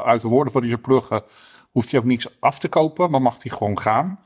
uit 0.06 0.22
de 0.22 0.28
woorden 0.28 0.54
van 0.54 0.62
deze 0.62 0.78
pluggen, 0.78 1.24
hoeft 1.72 1.92
hij 1.92 2.00
ook 2.00 2.06
niks 2.06 2.40
af 2.40 2.60
te 2.60 2.68
kopen, 2.68 3.12
maar 3.12 3.22
mag 3.22 3.44
hij 3.44 3.52
gewoon 3.52 3.80
gaan. 3.80 4.20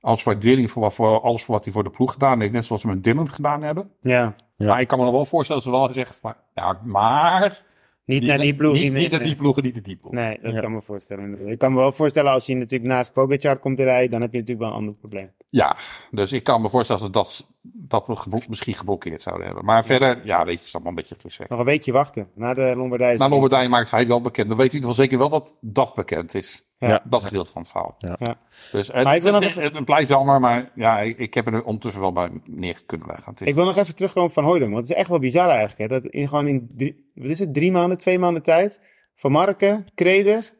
Als 0.00 0.22
waardering 0.22 0.70
voor, 0.70 0.82
wat, 0.82 0.94
voor 0.94 1.20
alles 1.20 1.44
voor 1.44 1.54
wat 1.54 1.64
hij 1.64 1.72
voor 1.72 1.84
de 1.84 1.90
ploeg 1.90 2.12
gedaan 2.12 2.40
heeft, 2.40 2.52
net 2.52 2.66
zoals 2.66 2.80
ze 2.82 2.88
met 2.88 3.04
Dylan 3.04 3.32
gedaan 3.32 3.62
hebben. 3.62 3.90
Ja, 4.00 4.34
Ja. 4.56 4.66
Maar 4.66 4.80
ik 4.80 4.88
kan 4.88 4.98
me 4.98 5.04
nog 5.04 5.12
wel 5.14 5.24
voorstellen 5.24 5.62
dat 5.62 5.72
ze 5.72 5.78
wel 5.78 5.92
zeggen 5.92 6.16
van, 6.20 6.34
ja, 6.54 6.78
maar... 6.84 7.62
niet 8.06 8.22
naar 8.22 8.38
die 8.38 8.54
ploeg. 8.54 8.72
Niet, 8.74 9.10
naar 9.10 9.22
die 9.22 9.36
ploegen, 9.36 9.62
niet 9.62 9.74
naar 9.74 9.82
die 9.82 9.96
ploeg. 9.96 10.12
Nee, 10.12 10.38
dat 10.42 10.52
Ja. 10.52 10.60
kan 10.60 10.72
me 10.72 10.82
voorstellen. 10.82 11.48
Ik 11.48 11.58
kan 11.58 11.72
me 11.72 11.78
wel 11.78 11.92
voorstellen 11.92 12.32
als 12.32 12.46
je 12.46 12.54
natuurlijk 12.54 12.90
naast 12.90 13.12
Pogacar 13.12 13.56
komt 13.58 13.76
te 13.76 13.82
rijden, 13.84 14.10
dan 14.10 14.20
heb 14.20 14.32
je 14.32 14.38
natuurlijk 14.38 14.66
wel 14.66 14.74
een 14.74 14.80
ander 14.80 14.94
probleem. 14.94 15.30
Ja, 15.50 15.76
dus 16.10 16.32
ik 16.32 16.44
kan 16.44 16.62
me 16.62 16.68
voorstellen 16.68 17.02
dat 17.02 17.12
dat, 17.12 17.46
dat 17.74 18.06
we 18.06 18.16
gebo- 18.16 18.38
misschien 18.48 18.74
geblokkeerd 18.74 19.22
zouden 19.22 19.46
hebben. 19.46 19.64
Maar 19.64 19.84
verder, 19.84 20.20
ja, 20.24 20.44
weet 20.44 20.58
je, 20.60 20.64
is 20.66 20.74
allemaal 20.74 20.92
een 20.92 20.98
beetje 20.98 21.16
te 21.16 21.28
zeggen. 21.28 21.46
Nog 21.48 21.58
een 21.58 21.64
weekje 21.64 21.92
wachten 21.92 22.30
na 22.34 22.54
de 22.54 22.72
Lombardije. 22.76 23.18
Na 23.18 23.28
Lombardije 23.28 23.68
maakt 23.68 23.90
hij 23.90 24.06
wel 24.06 24.20
bekend. 24.20 24.48
Dan 24.48 24.56
weet 24.56 24.72
hij 24.72 24.80
wel 24.80 24.92
zeker 24.92 25.18
wel 25.18 25.28
dat 25.28 25.54
dat 25.60 25.94
bekend 25.94 26.34
is. 26.34 26.64
Ja. 26.76 27.00
Dat 27.04 27.24
gedeelte 27.24 27.50
van 27.50 27.62
het 27.62 27.70
verhaal. 27.70 27.94
Ja. 27.98 28.36
Dus 28.72 28.86
het, 28.92 29.04
Maar 29.04 29.16
ik 29.16 29.22
wil 29.22 29.34
het, 29.34 29.42
nog 29.42 29.54
het, 29.54 29.72
het 29.74 29.84
blijft 29.84 30.08
jammer, 30.08 30.40
maar 30.40 30.70
ja, 30.74 30.98
ik, 31.00 31.18
ik 31.18 31.34
heb 31.34 31.46
er 31.46 31.64
ondertussen 31.64 32.00
wel 32.00 32.12
bij 32.12 32.30
neer 32.50 32.82
kunnen 32.86 33.06
leggen. 33.06 33.34
Ik 33.38 33.54
wil 33.54 33.64
nog 33.64 33.76
even 33.76 33.94
terugkomen 33.94 34.30
van 34.30 34.44
Hooydonk, 34.44 34.72
want 34.72 34.82
het 34.82 34.90
is 34.92 35.00
echt 35.00 35.08
wel 35.08 35.18
bizar 35.18 35.48
eigenlijk. 35.48 35.78
Hè? 35.78 36.00
Dat 36.00 36.12
in, 36.12 36.28
gewoon 36.28 36.48
in 36.48 36.70
drie, 36.76 37.10
wat 37.14 37.28
is 37.28 37.38
het, 37.38 37.54
drie 37.54 37.72
maanden, 37.72 37.98
twee 37.98 38.18
maanden 38.18 38.42
tijd, 38.42 38.80
Van 39.14 39.32
Marken, 39.32 39.86
Kreder 39.94 40.52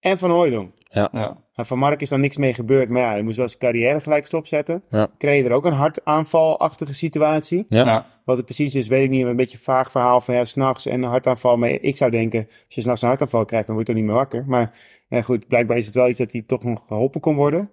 en 0.00 0.18
Van 0.18 0.30
Hooydonk. 0.30 0.72
ja. 0.88 1.41
En 1.54 1.66
van 1.66 1.78
Mark 1.78 2.00
is 2.00 2.08
dan 2.08 2.20
niks 2.20 2.36
mee 2.36 2.54
gebeurd, 2.54 2.88
maar 2.88 3.02
ja, 3.02 3.10
hij 3.10 3.22
moest 3.22 3.36
wel 3.36 3.48
zijn 3.48 3.60
carrière 3.60 4.00
gelijk 4.00 4.26
stopzetten. 4.26 4.82
Ja. 4.90 5.10
Kreder 5.18 5.52
ook 5.52 5.64
een 5.64 5.72
hartaanvalachtige 5.72 6.94
situatie. 6.94 7.66
Ja. 7.68 7.84
Ja. 7.84 8.06
Wat 8.24 8.36
het 8.36 8.44
precies 8.44 8.74
is, 8.74 8.86
weet 8.86 9.04
ik 9.04 9.10
niet. 9.10 9.26
Een 9.26 9.36
beetje 9.36 9.56
een 9.56 9.62
vaag 9.62 9.90
verhaal 9.90 10.20
van 10.20 10.34
ja, 10.34 10.44
s'nachts 10.44 10.86
en 10.86 11.02
een 11.02 11.10
hartaanval. 11.10 11.56
Maar 11.56 11.70
ik 11.70 11.96
zou 11.96 12.10
denken, 12.10 12.46
als 12.66 12.74
je 12.74 12.80
s'nachts 12.80 13.02
een 13.02 13.08
hartaanval 13.08 13.44
krijgt, 13.44 13.66
dan 13.66 13.74
word 13.74 13.86
je 13.86 13.92
toch 13.92 14.02
niet 14.02 14.10
meer 14.10 14.20
wakker. 14.20 14.44
Maar 14.46 14.78
ja, 15.08 15.22
goed, 15.22 15.46
blijkbaar 15.46 15.76
is 15.76 15.86
het 15.86 15.94
wel 15.94 16.08
iets 16.08 16.18
dat 16.18 16.32
hij 16.32 16.42
toch 16.42 16.64
nog 16.64 16.86
geholpen 16.86 17.20
kon 17.20 17.34
worden. 17.34 17.70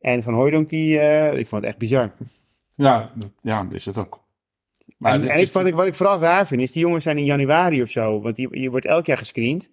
En 0.00 0.22
Van 0.22 0.34
Hooydonk, 0.34 0.68
die, 0.68 0.98
eh, 0.98 1.38
ik 1.38 1.46
vond 1.46 1.62
het 1.62 1.70
echt 1.70 1.78
bizar. 1.78 2.12
Ja, 2.74 3.12
dat, 3.14 3.32
ja, 3.42 3.62
dat 3.62 3.72
is 3.72 3.84
het 3.84 3.98
ook. 3.98 4.26
Maar 4.98 5.12
en 5.12 5.40
ik, 5.40 5.52
wat, 5.52 5.66
ik, 5.66 5.74
wat 5.74 5.86
ik 5.86 5.94
vooral 5.94 6.20
raar 6.20 6.46
vind, 6.46 6.60
is 6.60 6.72
die 6.72 6.82
jongens 6.82 7.04
zijn 7.04 7.18
in 7.18 7.24
januari 7.24 7.82
of 7.82 7.88
zo. 7.88 8.20
Want 8.20 8.36
je 8.36 8.70
wordt 8.70 8.86
elk 8.86 9.06
jaar 9.06 9.18
gescreend. 9.18 9.70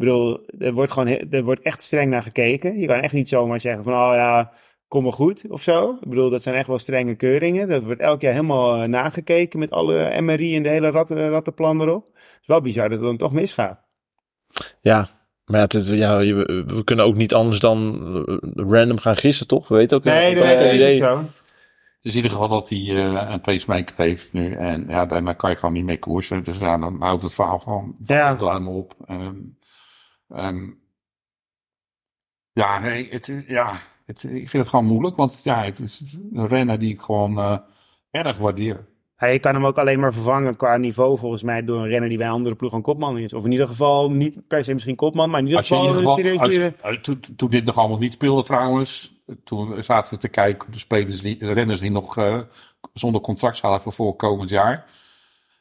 Ik 0.00 0.06
bedoel, 0.06 0.40
er 0.58 0.72
wordt, 0.72 0.90
gewoon, 0.92 1.08
er 1.08 1.44
wordt 1.44 1.60
echt 1.60 1.82
streng 1.82 2.10
naar 2.10 2.22
gekeken. 2.22 2.78
Je 2.78 2.86
kan 2.86 3.00
echt 3.00 3.12
niet 3.12 3.28
zomaar 3.28 3.60
zeggen 3.60 3.84
van, 3.84 3.92
oh 3.92 4.12
ja, 4.14 4.52
kom 4.88 5.02
maar 5.02 5.12
goed 5.12 5.44
of 5.48 5.62
zo. 5.62 5.96
Ik 6.00 6.08
bedoel, 6.08 6.30
dat 6.30 6.42
zijn 6.42 6.54
echt 6.54 6.66
wel 6.66 6.78
strenge 6.78 7.14
keuringen. 7.14 7.68
Dat 7.68 7.84
wordt 7.84 8.00
elk 8.00 8.20
jaar 8.20 8.32
helemaal 8.32 8.82
eh, 8.82 8.88
nagekeken 8.88 9.58
met 9.58 9.70
alle 9.70 10.20
MRI 10.20 10.56
en 10.56 10.62
de 10.62 10.68
hele 10.68 10.90
ratten, 10.90 11.28
rattenplan 11.28 11.80
erop. 11.80 12.04
Het 12.04 12.40
is 12.40 12.46
wel 12.46 12.60
bizar 12.60 12.88
dat 12.88 12.98
het 12.98 13.06
dan 13.06 13.16
toch 13.16 13.32
misgaat. 13.32 13.86
Ja, 14.80 15.08
maar 15.44 15.60
ja, 15.60 15.78
het 15.78 15.88
we 15.88 16.82
kunnen 16.84 17.04
ook 17.04 17.16
niet 17.16 17.34
anders 17.34 17.60
dan 17.60 18.00
eh, 18.26 18.36
random 18.54 18.98
gaan 18.98 19.16
gissen, 19.16 19.46
toch? 19.46 19.68
We 19.68 19.76
weten 19.76 19.96
ook 19.96 20.04
Nee, 20.04 20.28
ook 20.28 20.44
nee, 20.44 20.56
wel 20.56 20.78
dat 20.78 20.88
is 20.88 20.98
zo. 20.98 21.20
Dus 22.00 22.10
in 22.12 22.16
ieder 22.16 22.30
geval 22.30 22.48
dat 22.48 22.68
hij 22.68 22.78
eh, 22.78 23.30
een 23.30 23.40
pacemaker 23.40 23.94
heeft 23.96 24.32
nu. 24.32 24.52
En 24.52 24.84
ja, 24.88 25.06
daarmee 25.06 25.34
kan 25.34 25.50
je 25.50 25.56
gewoon 25.56 25.74
niet 25.74 25.84
mee 25.84 25.98
koersen. 25.98 26.44
Dus 26.44 26.58
ja, 26.58 26.78
dan 26.78 26.96
houdt 27.00 27.22
het 27.22 27.34
verhaal 27.34 27.58
gewoon 27.58 27.96
Ja. 28.04 28.66
op. 28.66 28.94
En, 29.06 29.58
en, 30.30 30.78
ja, 32.52 32.78
nee, 32.78 33.08
het, 33.10 33.32
ja 33.46 33.80
het, 34.06 34.24
ik 34.24 34.48
vind 34.48 34.52
het 34.52 34.68
gewoon 34.68 34.84
moeilijk. 34.84 35.16
Want 35.16 35.40
ja, 35.42 35.64
het 35.64 35.78
is 35.78 36.02
een 36.32 36.46
renner 36.46 36.78
die 36.78 36.92
ik 36.92 37.00
gewoon 37.00 37.38
eh, 37.38 37.58
erg 38.10 38.38
waardeer. 38.38 38.88
Hij 39.14 39.38
kan 39.38 39.54
hem 39.54 39.66
ook 39.66 39.78
alleen 39.78 40.00
maar 40.00 40.12
vervangen 40.12 40.56
qua 40.56 40.76
niveau 40.76 41.18
volgens 41.18 41.42
mij 41.42 41.64
door 41.64 41.78
een 41.82 41.88
renner 41.88 42.08
die 42.08 42.18
bij 42.18 42.26
een 42.26 42.32
andere 42.32 42.54
ploeg 42.54 42.72
een 42.72 42.82
kopman 42.82 43.18
is. 43.18 43.32
Of 43.32 43.44
in 43.44 43.50
ieder 43.52 43.66
geval 43.66 44.10
niet 44.10 44.46
per 44.46 44.64
se 44.64 44.72
misschien 44.72 44.96
kopman, 44.96 45.30
maar 45.30 45.40
in 45.40 45.46
ieder 45.46 45.64
je 45.66 45.74
in 45.74 45.80
geval, 45.94 46.16
ieder 46.16 46.32
geval 46.32 46.46
als- 46.46 46.56
eh, 46.56 47.00
toen, 47.00 47.20
toen 47.36 47.50
dit 47.50 47.64
nog 47.64 47.76
allemaal 47.76 47.98
niet 47.98 48.12
speelde 48.12 48.42
trouwens, 48.42 49.12
toen 49.44 49.82
zaten 49.82 50.14
we 50.14 50.20
te 50.20 50.28
kijken 50.28 50.66
op 50.66 50.72
de 50.72 50.78
spelers 50.78 51.20
die, 51.20 51.36
de 51.38 51.52
renners 51.52 51.80
die 51.80 51.90
nog 51.90 52.16
eh, 52.16 52.40
zonder 52.92 53.20
contract 53.20 53.56
zouden 53.56 53.82
voor 53.82 53.92
volgend 53.92 54.48
jaar. 54.48 54.86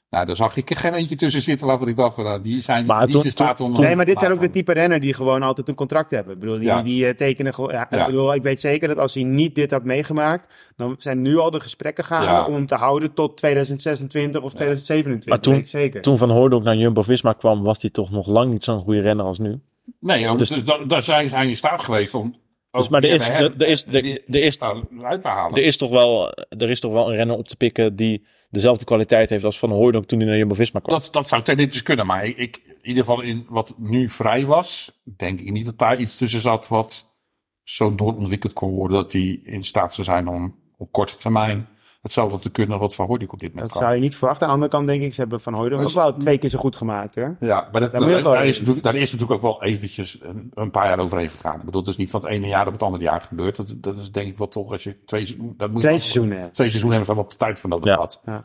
Nou, 0.09 0.25
daar 0.25 0.35
zag 0.35 0.57
ik 0.57 0.69
er 0.69 0.75
geen 0.75 0.93
eentje 0.93 1.15
tussen 1.15 1.41
zitten 1.41 1.67
waarvan 1.67 1.87
ik 1.87 1.95
dacht 1.95 2.15
van, 2.15 2.23
nou, 2.23 2.41
die 2.41 2.61
zijn 2.61 2.85
Maar 2.85 2.99
die 2.99 3.09
toen- 3.09 3.19
is 3.19 3.25
in 3.25 3.31
staat 3.31 3.59
om... 3.59 3.71
Nee, 3.71 3.95
maar 3.95 4.05
dit 4.05 4.19
zijn 4.19 4.31
ook 4.31 4.39
de 4.39 4.49
type 4.49 4.71
renner 4.73 4.99
die 4.99 5.13
gewoon 5.13 5.43
altijd 5.43 5.67
een 5.67 5.75
contract 5.75 6.11
hebben. 6.11 6.33
Ik 6.33 6.39
bedoel, 6.39 6.55
die, 6.55 6.65
Ja. 6.65 6.81
die 6.81 7.05
eh, 7.07 7.15
tekenen 7.15 7.53
gewoon. 7.53 7.71
Ja, 7.71 7.87
Ja. 7.89 7.99
Ik, 7.99 8.05
bedoel, 8.05 8.33
ik 8.33 8.41
weet 8.41 8.59
zeker 8.59 8.87
dat 8.87 8.97
als 8.97 9.13
hij 9.13 9.23
niet 9.23 9.55
dit 9.55 9.71
had 9.71 9.83
meegemaakt, 9.83 10.53
dan 10.75 10.95
zijn 10.97 11.21
nu 11.21 11.37
al 11.37 11.51
de 11.51 11.59
gesprekken 11.59 12.03
gaande 12.03 12.25
Ja. 12.31 12.45
om 12.45 12.53
hem 12.53 12.65
te 12.65 12.75
houden 12.75 13.13
tot 13.13 13.37
2026 13.37 14.41
of 14.41 14.53
2027. 14.53 15.29
Maar 15.29 15.39
toen- 15.39 15.65
zeker. 15.65 16.01
Toen 16.01 16.17
Van 16.17 16.29
Hooydonk 16.29 16.63
naar 16.63 16.75
Jumbo-Visma 16.75 17.33
kwam, 17.33 17.63
was 17.63 17.81
hij 17.81 17.89
toch 17.91 18.11
nog 18.11 18.27
lang 18.27 18.51
niet 18.51 18.63
zo'n 18.63 18.79
goede 18.79 19.01
renner 19.01 19.25
als 19.25 19.39
nu. 19.39 19.59
Nee, 19.99 20.35
Dus- 20.37 20.49
dus, 20.49 20.63
daar, 20.87 21.03
zijn 21.03 21.29
zij 21.29 21.47
in 21.47 21.55
staat 21.57 21.81
geweest 21.81 22.13
om... 22.13 22.35
Dus, 22.71 22.89
maar 22.89 23.03
er 23.03 23.09
is, 23.09 23.27
er, 23.27 23.53
er 23.57 23.67
is, 23.67 23.85
er, 23.85 23.95
er 24.27 24.43
is, 24.43 24.57
eruit 24.97 25.21
te 25.21 25.27
halen. 25.27 25.57
er, 25.57 25.63
is 25.63 25.77
toch 25.77 25.89
wel, 25.89 26.31
er 26.57 26.69
is 26.69 26.79
toch 26.79 26.93
wel 26.93 27.09
een 27.09 27.15
renner 27.15 27.37
op 27.37 27.47
te 27.47 27.55
pikken 27.55 27.95
die 27.95 28.25
dezelfde 28.49 28.85
kwaliteit 28.85 29.29
heeft 29.29 29.43
als 29.43 29.59
Van 29.59 29.71
Hooydonk 29.71 30.05
toen 30.05 30.19
hij 30.19 30.27
naar 30.27 30.37
Jumbo-Visma 30.37 30.79
kwam. 30.79 30.99
Dat, 30.99 31.13
dat 31.13 31.27
zou 31.27 31.41
theoretisch 31.41 31.83
kunnen, 31.83 32.05
maar 32.05 32.25
ik, 32.25 32.37
ik- 32.37 32.61
in 32.81 32.87
ieder 32.89 33.03
geval 33.03 33.21
in 33.21 33.45
wat 33.49 33.73
nu 33.77 34.09
vrij 34.09 34.45
was, 34.45 34.99
denk 35.17 35.39
ik 35.39 35.51
niet 35.51 35.65
dat 35.65 35.77
daar 35.77 35.99
iets 35.99 36.17
tussen 36.17 36.41
zat 36.41 36.67
wat 36.67 37.17
zo 37.63 37.95
doorontwikkeld 37.95 38.53
kon 38.53 38.71
worden 38.71 38.97
dat 38.97 39.11
hij 39.13 39.39
in 39.43 39.63
staat 39.63 39.93
zou 39.93 40.07
zijn 40.07 40.27
om 40.27 40.55
op 40.77 40.91
korte 40.91 41.15
termijn 41.15 41.67
hetzelfde 42.01 42.39
te 42.39 42.49
kunnen 42.49 42.79
wat 42.79 42.95
Van 42.95 43.05
Hooydonk 43.07 43.31
op 43.33 43.39
dit 43.39 43.49
moment 43.49 43.67
dat 43.67 43.77
kan. 43.77 43.87
zou 43.87 43.95
je 43.99 44.05
niet 44.05 44.15
verwachten. 44.15 44.41
Aan 44.47 44.47
de 44.47 44.53
andere 44.59 44.71
kant 44.77 44.87
denk 44.87 45.01
ik, 45.01 45.13
ze 45.13 45.19
hebben 45.21 45.41
Van 45.41 45.53
Hooydonk 45.53 45.81
ook 45.87 45.93
wel 45.93 46.17
twee 46.17 46.37
keer 46.37 46.49
zo 46.49 46.59
goed 46.59 46.75
gemaakt. 46.75 47.15
Hè? 47.15 47.27
Ja, 47.39 47.69
maar 47.71 47.81
dat, 47.81 47.91
Daar 47.91 48.01
wel 48.23 48.41
is 48.41 48.57
natuurlijk, 48.57 48.85
daar 48.85 48.95
is 48.95 49.11
natuurlijk 49.11 49.43
ook 49.43 49.51
wel 49.51 49.63
eventjes 49.63 50.17
een, 50.21 50.51
een 50.53 50.71
paar 50.71 50.85
jaar 50.87 50.99
overheen 50.99 51.29
gegaan. 51.29 51.59
Ik 51.59 51.65
bedoel, 51.65 51.81
het 51.81 51.89
is 51.89 51.97
niet 51.97 52.09
van 52.11 52.21
het 52.21 52.29
ene 52.29 52.47
jaar 52.47 52.67
op 52.67 52.73
het 52.73 52.83
andere 52.83 53.03
jaar 53.03 53.21
gebeurd. 53.21 53.55
Dat, 53.55 53.73
dat 53.75 53.97
is 53.97 54.11
denk 54.11 54.27
ik 54.27 54.37
wel 54.37 54.47
toch 54.47 54.71
als 54.71 54.83
je 54.83 55.03
twee, 55.05 55.25
seizoen- 55.25 55.53
dat 55.57 55.71
moet 55.71 55.79
Twee 55.81 55.91
wel- 55.93 56.01
seizoenen. 56.01 56.37
hè. 56.41 56.49
Twee 56.49 56.69
seizoenen 56.69 56.97
hebben 56.97 57.15
ze 57.15 57.21
daar 57.21 57.29
wat 57.29 57.37
tijd 57.39 57.63
nodig 57.63 57.85
Ja. 57.85 57.93
gehad. 57.93 58.21
Ja. 58.25 58.43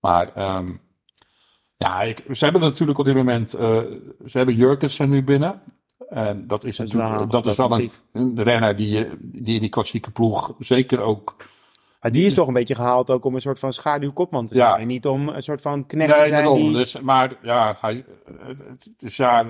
Maar 0.00 0.32
ehm, 0.34 0.70
ja, 1.76 2.02
ik, 2.02 2.22
ze 2.30 2.44
hebben 2.44 2.62
natuurlijk 2.62 2.98
op 2.98 3.04
dit 3.04 3.14
moment, 3.14 3.54
eh, 3.54 3.78
ze 4.26 4.36
hebben 4.36 4.54
Jurgensen 4.54 5.08
nu 5.08 5.24
binnen. 5.24 5.60
En 6.08 6.46
dat 6.46 6.64
is 6.64 6.76
Dat 6.76 6.86
is 6.86 6.92
natuurlijk, 6.92 7.12
wel 7.14 7.22
een 7.22 7.28
dat 7.28 7.46
is 7.46 7.56
wel 7.56 7.72
een, 7.72 7.90
een 8.12 8.42
renner 8.42 8.76
die, 8.76 9.06
die 9.20 9.54
in 9.54 9.60
die 9.60 9.68
klassieke 9.68 10.10
ploeg 10.10 10.52
zeker 10.58 11.00
ook... 11.00 11.36
Maar 12.04 12.12
die 12.12 12.26
is 12.26 12.34
toch 12.34 12.46
een 12.46 12.52
beetje 12.54 12.74
gehaald 12.74 13.10
ook 13.10 13.24
om 13.24 13.34
een 13.34 13.40
soort 13.40 13.58
van 13.58 13.72
schaduwkopman 13.72 14.46
te 14.46 14.54
Ja. 14.54 14.68
zijn. 14.68 14.80
En 14.80 14.86
niet 14.86 15.06
om 15.06 15.28
een 15.28 15.42
soort 15.42 15.60
van 15.60 15.86
knecht 15.86 16.10
te 16.10 16.16
Nee, 16.16 16.26
zijn. 16.28 16.42
daarom. 16.42 16.58
Die... 16.62 16.72
Dus, 16.72 17.00
maar 17.00 17.32
ja, 17.42 17.76
hij, 17.80 18.04
dus 18.98 19.16
ja, 19.16 19.46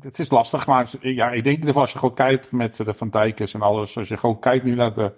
het 0.00 0.18
is 0.18 0.30
lastig. 0.30 0.66
Maar 0.66 0.90
ja, 1.00 1.30
ik 1.30 1.44
denk 1.44 1.56
geval 1.64 1.80
als 1.80 1.92
je 1.92 1.98
gewoon 1.98 2.14
kijkt 2.14 2.52
met 2.52 2.76
de 2.76 2.94
Van 2.94 3.10
Dijkers 3.10 3.54
en 3.54 3.60
alles. 3.62 3.96
Als 3.96 4.08
je 4.08 4.16
gewoon 4.16 4.38
kijkt 4.38 4.64
nu 4.64 4.74
naar 4.74 4.94
de 4.94 5.12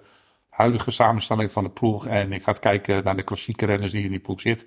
huidige 0.49 0.91
samenstelling 0.91 1.53
van 1.53 1.65
de 1.65 1.71
ploeg. 1.71 2.07
En 2.07 2.33
ik 2.33 2.43
ga 2.43 2.53
kijken 2.53 3.05
naar 3.05 3.17
de 3.17 3.23
klassieke 3.23 3.67
renners 3.67 3.93
die 3.93 4.05
in 4.05 4.11
die 4.11 4.21
ploeg 4.21 4.41
zitten. 4.41 4.67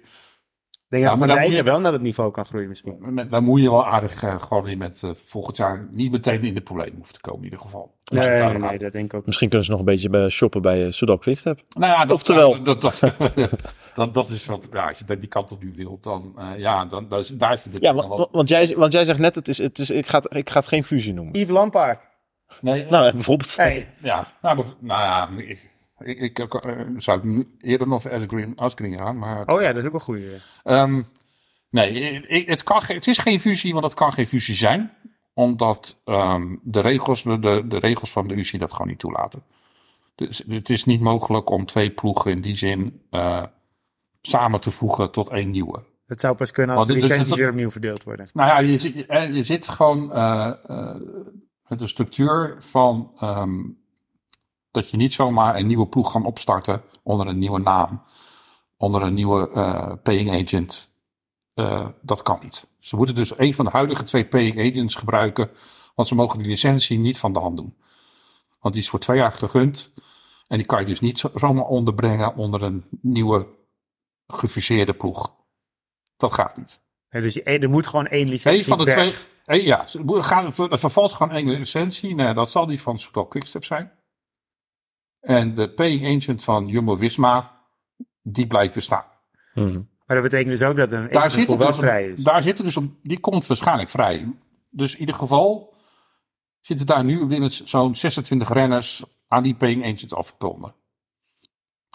Ik 0.86 0.92
denk 0.92 1.04
Ja, 1.04 1.10
dat 1.10 1.20
maar 1.20 1.28
Van 1.28 1.38
dan 1.38 1.48
moet 1.48 1.58
je- 1.58 1.64
wel 1.64 1.80
naar 1.80 1.92
het 1.92 2.02
niveau 2.02 2.32
kan 2.32 2.46
groeien 2.46 2.68
misschien. 2.68 3.28
Daar 3.30 3.44
moet 3.44 3.62
je 3.62 3.70
wel 3.70 3.86
aardig 3.86 4.24
eh, 4.24 4.40
gewoon 4.42 4.68
in 4.68 4.78
met 4.78 5.04
eh, 5.04 5.10
volgend 5.14 5.58
jaar 5.58 5.88
niet 5.92 6.12
meteen 6.12 6.44
in 6.44 6.54
de 6.54 6.62
problemen 6.62 6.96
hoeven 6.96 7.14
te 7.14 7.20
komen 7.22 7.40
in 7.40 7.46
ieder 7.46 7.60
geval. 7.60 7.96
Nee, 8.06 8.28
nee, 8.28 8.38
gaat. 8.38 8.58
nee, 8.58 8.78
dat 8.78 8.92
denk 8.94 9.06
ik 9.06 9.14
ook. 9.14 9.26
Misschien 9.26 9.48
kunnen 9.50 9.66
ze 9.66 9.72
nog 9.72 9.80
een 9.80 9.86
beetje 9.86 10.10
bij 10.10 10.30
shoppen 10.30 10.62
bij 10.62 10.86
uh, 10.86 10.92
Soudal 10.92 11.18
Quickstep. 11.18 11.62
Nou 11.70 11.92
ja, 11.92 12.06
dat, 12.06 12.12
Oftewel. 12.12 12.64
Dat, 12.64 12.82
dat, 12.82 13.00
dat, 13.96 14.14
dat 14.14 14.30
is 14.30 14.46
wat, 14.46 14.68
ja, 14.72 14.88
als 14.88 14.98
je 15.06 15.18
die 15.18 15.28
kant 15.28 15.52
op 15.52 15.64
nu 15.64 15.74
wilt, 15.76 16.04
dan, 16.04 16.34
eh, 16.38 16.48
ja, 16.58 16.86
dan, 16.86 17.08
daar 17.08 17.20
is, 17.20 17.28
daar 17.28 17.52
is 17.54 17.64
het 17.64 17.78
Ja, 17.82 17.94
want, 17.94 18.28
want, 18.32 18.50
jij, 18.50 18.74
want 18.78 18.92
jij 18.94 19.06
zegt 19.06 19.20
net, 19.20 19.36
het 19.36 19.48
is, 19.48 19.58
het 19.58 19.80
is, 19.80 19.90
ik, 19.90 20.08
ga 20.08 20.18
het, 20.18 20.36
ik 20.36 20.50
ga 20.50 20.60
het 20.60 20.68
geen 20.68 20.84
fusie 20.84 21.14
noemen. 21.14 21.34
Yves 21.40 21.50
Lampaard. 21.50 22.00
Nee, 22.62 22.86
Nou, 22.90 23.12
bijvoorbeeld. 23.14 23.56
Hey, 23.56 23.88
Ja, 24.02 24.28
nou, 24.42 24.64
nou 24.80 25.02
ja, 25.02 25.30
ik, 25.44 25.70
ik, 25.98 26.20
ik 26.20 26.40
eh, 26.40 26.72
zou 26.98 27.18
het 27.18 27.28
nu 27.28 27.48
eerder 27.60 27.88
nog 27.88 28.10
Asgreen, 28.10 28.54
Asgreen 28.56 28.98
gaan, 28.98 29.18
maar... 29.18 29.48
Oh 29.48 29.62
ja, 29.62 29.74
dat 29.74 29.82
is 29.82 29.88
ook 29.88 29.94
een 29.94 30.00
goede. 30.00 30.40
ehm, 30.64 31.02
nee, 31.70 31.92
ik, 32.28 32.48
het, 32.48 32.64
kan, 32.64 32.82
het 32.86 33.08
is 33.08 33.18
geen 33.18 33.40
fusie, 33.40 33.74
want 33.74 33.86
het 33.86 33.94
kan 33.94 34.14
geen 34.14 34.28
fusie 34.28 34.56
zijn. 34.56 34.92
Omdat 35.34 36.02
ehm, 36.06 36.56
de, 36.62 36.80
regels, 36.80 37.24
de, 37.24 37.64
de 37.68 37.78
regels 37.80 38.12
van 38.12 38.28
de 38.28 38.34
UCI 38.34 38.58
dat 38.58 38.72
gewoon 38.72 38.88
niet 38.88 39.00
toelaten. 39.00 39.44
Dus 40.16 40.44
het 40.48 40.70
is 40.70 40.86
niet 40.86 41.02
mogelijk 41.02 41.50
om 41.50 41.66
twee 41.66 41.92
ploegen 41.92 42.32
in 42.32 42.42
die 42.42 42.56
zin 42.56 43.02
eh, 43.10 43.44
samen 44.22 44.60
te 44.60 44.72
voegen 44.72 45.12
tot 45.12 45.30
één 45.30 45.50
nieuwe. 45.50 45.84
Dat 46.06 46.20
zou 46.20 46.36
pas 46.36 46.52
kunnen 46.52 46.76
als 46.76 46.88
de 46.88 46.94
licenties 46.94 47.36
weer 47.36 47.50
opnieuw 47.50 47.70
verdeeld 47.72 48.04
worden. 48.04 48.28
Nou 48.34 48.50
ja, 48.50 48.60
je, 48.60 48.78
zit- 48.80 48.94
je, 48.94 49.30
je 49.32 49.44
zit 49.44 49.68
gewoon 49.68 50.14
eh, 50.14 50.54
eh, 50.68 50.96
met 51.68 51.80
de 51.80 51.88
structuur 51.88 52.56
van 52.60 53.12
ehm, 53.20 53.60
dat 54.76 54.90
je 54.90 54.98
niet 54.98 55.14
zomaar 55.14 55.56
een 55.56 55.68
nieuwe 55.68 55.88
ploeg 55.88 56.12
kan 56.12 56.26
opstarten 56.26 56.82
onder 57.04 57.28
een 57.28 57.38
nieuwe 57.38 57.60
naam, 57.60 58.02
onder 58.78 59.02
een 59.02 59.14
nieuwe 59.14 59.50
eh, 59.52 59.92
paying 60.04 60.44
agent. 60.46 60.94
Eh, 61.54 61.88
dat 62.02 62.22
kan 62.22 62.40
niet. 62.44 62.68
Ze 62.80 62.96
moeten 62.96 63.16
dus 63.16 63.38
een 63.38 63.54
van 63.54 63.66
de 63.66 63.72
huidige 63.72 64.04
twee 64.04 64.26
paying 64.26 64.60
agents 64.72 64.96
gebruiken, 64.96 65.50
want 65.96 66.08
ze 66.08 66.16
mogen 66.16 66.38
die 66.40 66.48
licentie 66.48 66.98
niet 67.00 67.18
van 67.18 67.34
de 67.34 67.40
hand 67.40 67.58
doen. 67.58 67.76
Want 68.60 68.74
die 68.74 68.84
is 68.84 68.90
voor 68.90 69.00
twee 69.00 69.18
jaar 69.18 69.32
gegund. 69.32 69.94
En 70.48 70.58
die 70.58 70.66
kan 70.66 70.80
je 70.80 70.86
dus 70.86 71.00
niet 71.00 71.20
zo- 71.20 71.32
zomaar 71.36 71.66
onderbrengen 71.66 72.36
onder 72.36 72.64
een 72.64 72.86
nieuwe 73.02 73.48
gefuseerde 74.28 74.94
ploeg. 74.94 75.34
Dat 76.18 76.34
gaat 76.34 76.58
niet. 76.58 76.80
Ja, 77.10 77.20
dus 77.20 77.34
je- 77.34 77.44
er 77.44 77.70
moet 77.70 77.88
gewoon 77.88 78.08
één 78.08 78.28
licentie 78.30 78.62
Eén 78.62 78.78
van 78.78 78.86
de 78.86 78.94
weg. 78.96 79.28
twee. 79.46 79.64
ja, 79.64 79.88
er 80.70 80.80
vervalt 80.80 81.14
gewoon 81.14 81.32
één 81.36 81.50
licentie. 81.50 82.16
Nou, 82.16 82.34
dat 82.34 82.52
zal 82.52 82.66
die 82.66 82.82
van 82.82 83.00
Soudal 83.00 83.28
Quickstep 83.28 83.64
zijn. 83.64 83.92
En 85.26 85.56
de 85.56 85.70
paying 85.70 86.22
agent 86.22 86.44
van 86.44 86.68
Jumbo 86.68 86.96
Visma, 86.96 87.52
die 88.22 88.48
blijft 88.48 88.74
bestaan. 88.74 89.06
Mhm. 89.54 89.82
Maar 90.06 90.22
dat 90.22 90.32
betekent 90.32 90.60
dus 90.60 90.68
ook 90.68 90.76
dat 90.76 90.92
een 90.92 91.08
Daar 91.12 91.32
zit, 91.32 91.52
er 91.52 91.58
dus 91.58 91.68
een- 91.68 91.74
vrij 91.74 92.08
is. 92.08 92.24
daar 92.24 92.44
zit 92.44 92.58
er 92.58 92.64
dus 92.64 92.78
die 93.04 93.20
komt 93.20 93.48
waarschijnlijk 93.48 93.90
vrij. 93.90 94.34
Dus 94.70 94.94
in 94.94 95.00
ieder 95.00 95.16
geval 95.16 95.74
zitten 96.62 96.86
daar 96.86 97.04
nu 97.04 97.26
binnen 97.26 97.52
zo'n 97.52 97.96
26 97.96 98.50
renners 98.50 99.04
aan 99.28 99.44
die 99.44 99.56
paying 99.56 99.84
agent 99.84 100.14
afgekomen. 100.14 100.74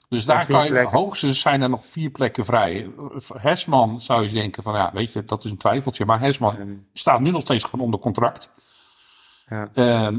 Dus 0.08 0.24
daar 0.24 0.46
kan 0.46 0.64
je, 0.64 0.70
plekken. 0.70 0.98
hoogstens 0.98 1.40
zijn 1.40 1.62
er 1.62 1.68
nog 1.70 1.86
vier 1.86 2.10
plekken 2.10 2.44
vrij. 2.44 2.90
Hesman 3.34 4.00
zou 4.00 4.22
je 4.22 4.32
denken 4.32 4.62
van, 4.62 4.74
ja, 4.74 4.90
weet 4.92 5.12
je, 5.12 5.24
dat 5.24 5.44
is 5.44 5.50
een 5.50 5.56
twijfeltje. 5.56 6.04
Maar 6.04 6.20
Hesman 6.20 6.84
staat 6.92 7.20
nu 7.20 7.30
nog 7.30 7.40
steeds 7.40 7.64
gewoon 7.64 7.84
onder 7.84 8.00
contract. 8.00 8.52
Ja. 9.46 9.68
Eh, 9.74 10.16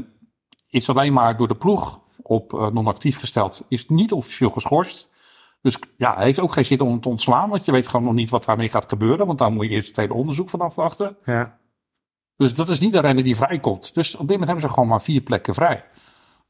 is 0.70 0.88
alleen 0.88 1.12
maar 1.12 1.36
door 1.36 1.48
de 1.48 1.56
ploeg 1.56 2.00
op 2.22 2.54
eh, 2.54 2.66
non-actief 2.66 3.18
gesteld. 3.18 3.62
Is 3.68 3.88
niet 3.88 4.12
officieel 4.12 4.50
geschorst. 4.50 5.10
Dus 5.60 5.78
ja, 5.96 6.14
hij 6.14 6.24
heeft 6.24 6.40
ook 6.40 6.52
geen 6.52 6.64
zin 6.64 6.80
om 6.80 7.00
te 7.00 7.08
ontslaan. 7.08 7.48
Want 7.48 7.64
je 7.64 7.72
weet 7.72 7.88
gewoon 7.88 8.04
nog 8.06 8.14
niet 8.14 8.30
wat 8.30 8.44
daarmee 8.44 8.68
gaat 8.68 8.88
gebeuren. 8.88 9.26
Want 9.26 9.38
daar 9.38 9.52
moet 9.52 9.64
je 9.64 9.70
eerst 9.70 9.88
het 9.88 9.96
hele 9.96 10.14
onderzoek 10.14 10.50
van 10.50 10.60
afwachten. 10.60 11.16
Ja. 11.24 11.58
Dus 12.36 12.54
dat 12.54 12.68
is 12.68 12.80
niet 12.80 12.92
de 12.92 13.00
renner 13.00 13.24
die 13.24 13.36
vrijkomt. 13.36 13.94
Dus 13.94 14.12
op 14.12 14.20
dit 14.20 14.28
moment 14.28 14.46
hebben 14.46 14.68
ze 14.68 14.74
gewoon 14.74 14.88
maar 14.88 15.02
vier 15.02 15.20
plekken 15.20 15.54
vrij. 15.54 15.84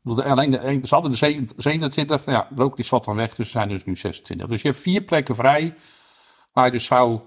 De- 0.03 0.25
alleen 0.25 0.51
de, 0.51 0.81
ze 0.85 0.95
hadden 0.95 1.11
de 1.11 1.17
zeven- 1.17 1.49
27, 1.57 2.25
ja, 2.25 2.49
Roglic 2.57 2.87
valt 2.87 3.05
dan 3.05 3.17
weg, 3.17 3.35
dus 3.35 3.47
er 3.47 3.53
zijn 3.53 3.69
dus 3.69 3.85
nu 3.85 3.97
26. 3.97 4.49
Dus 4.49 4.63
je 4.63 4.69
hebt 4.69 4.81
vier 4.81 5.03
plekken 5.03 5.35
vrij, 5.35 5.75
waar 6.53 6.65
je 6.65 6.71
dus 6.71 6.85
zou 6.85 7.21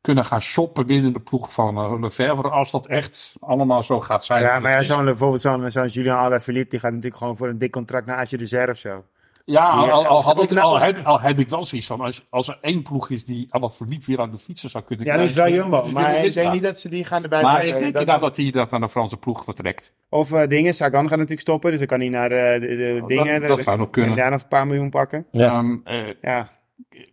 kunnen 0.00 0.24
gaan 0.24 0.40
shoppen 0.42 0.86
binnen 0.86 1.12
de 1.12 1.20
ploeg 1.20 1.52
van 1.52 1.78
uh, 1.78 2.00
Lefebvre, 2.00 2.48
als 2.50 2.70
dat 2.70 2.86
echt 2.86 3.34
allemaal 3.40 3.82
zo 3.82 4.00
gaat 4.00 4.24
zijn. 4.24 4.42
Ja, 4.42 4.58
maar 4.60 4.70
ja, 4.72 4.82
zo'n, 4.82 5.04
bijvoorbeeld 5.04 5.40
zo'n, 5.40 5.70
zo'n 5.70 5.86
Julian 5.86 6.18
Alaphilippe, 6.18 6.70
die 6.70 6.78
gaat 6.78 6.90
natuurlijk 6.90 7.16
gewoon 7.16 7.36
voor 7.36 7.48
een 7.48 7.58
dik 7.58 7.70
contract 7.70 8.06
naar 8.06 8.16
Asje 8.16 8.36
de 8.36 8.46
Zer 8.46 8.68
of 8.70 8.76
zo. 8.76 9.04
Ja, 9.44 9.68
al, 9.68 10.06
al, 10.06 10.22
had 10.22 10.42
ik, 10.42 10.50
nou- 10.50 10.66
al, 10.66 10.78
heb, 10.80 10.98
al 11.04 11.20
heb 11.20 11.38
ik 11.38 11.48
wel 11.48 11.64
zoiets 11.64 11.86
van, 11.86 12.00
als, 12.00 12.26
als 12.30 12.48
er 12.48 12.58
één 12.60 12.82
ploeg 12.82 13.10
is 13.10 13.24
die 13.24 13.46
aan 13.50 13.62
het 13.62 13.74
verliep 13.76 14.04
weer 14.04 14.20
aan 14.20 14.30
het 14.30 14.42
fietsen 14.42 14.70
zou 14.70 14.84
kunnen 14.84 15.06
Ja, 15.06 15.16
dat 15.16 15.26
is 15.26 15.34
wel 15.34 15.44
krijgen, 15.46 15.68
Jumbo. 15.70 15.86
is 15.86 15.92
Maar 15.92 16.24
ik 16.24 16.32
denk 16.32 16.52
niet 16.52 16.62
dat 16.62 16.78
ze 16.78 16.88
die 16.88 17.04
gaan 17.04 17.22
erbij 17.22 17.42
Maar 17.42 17.56
ik 17.58 17.62
denk 17.64 17.74
Dat- 17.78 17.86
inderdaad 17.86 18.20
dat 18.20 18.36
hij 18.36 18.50
dat 18.50 18.72
aan 18.72 18.80
de 18.80 18.88
Franse 18.88 19.16
ploeg 19.16 19.44
vertrekt. 19.44 19.92
Of 20.08 20.32
eh, 20.32 20.46
dingen, 20.48 20.74
Sagan 20.74 21.02
gaat 21.08 21.10
natuurlijk 21.18 21.40
stoppen, 21.40 21.70
dus 21.70 21.78
dan 21.78 21.88
kan 21.88 22.00
hij 22.00 22.08
naar 22.08 22.30
eh, 22.30 22.60
de, 22.60 22.66
de 22.76 22.96
Dat- 22.98 23.08
dingen. 23.08 23.40
dat 23.48 23.56
de- 23.56 23.62
zou 23.62 23.76
nog 23.76 23.86
en 23.86 23.92
kunnen. 23.92 24.16
daar 24.16 24.30
nog 24.30 24.42
een 24.42 24.48
paar 24.48 24.66
miljoen 24.66 24.90
pakken. 24.90 25.26
Ja. 25.30 25.52
Ehm, 25.52 25.76
eh, 25.84 25.98
Ja, 26.22 26.50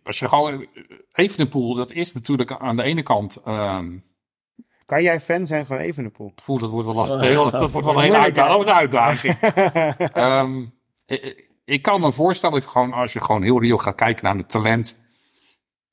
als 0.02 0.18
je 0.18 0.28
gewoon 0.28 0.66
Evenepoel, 1.12 1.74
dat 1.74 1.90
is 1.90 2.12
natuurlijk 2.12 2.52
aan 2.52 2.76
de 2.76 2.82
ene 2.82 3.02
kant. 3.02 3.36
ehm 3.36 3.96
kan 4.88 5.02
jij 5.02 5.20
fan 5.20 5.46
zijn 5.46 5.66
van 5.66 5.76
Evenepoel? 5.76 6.32
poel, 6.44 6.58
dat 6.58 6.70
wordt 6.70 6.86
wel 6.86 6.94
lastig. 6.94 7.20
Heel- 7.20 7.50
dat 7.50 7.70
wordt 7.70 7.86
wel 7.86 7.96
een 7.96 8.02
hele 8.02 8.16
hè? 8.16 8.22
uitdaging. 8.22 8.66
een 8.66 8.72
uitdaging. 8.72 9.34
Ehm, 10.12 10.66
ik, 11.06 11.48
ik 11.64 11.82
kan 11.82 12.00
me 12.00 12.12
voorstellen, 12.12 12.60
dat 12.60 12.68
gewoon, 12.68 12.92
als 12.92 13.12
je 13.12 13.20
gewoon 13.20 13.42
heel 13.42 13.60
reëel 13.60 13.78
gaat 13.78 13.94
kijken 13.94 14.24
naar 14.24 14.36
het 14.36 14.48
talent. 14.48 14.96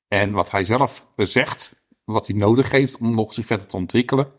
En 0.08 0.32
wat 0.32 0.52
hij 0.52 0.63
zelf 0.63 1.06
zegt, 1.15 1.86
wat 2.04 2.28
hij 2.28 2.36
nodig 2.36 2.71
heeft 2.71 2.98
om 2.98 3.15
nog 3.15 3.34
zich 3.34 3.45
verder 3.45 3.67
te 3.67 3.76
ontwikkelen. 3.76 4.32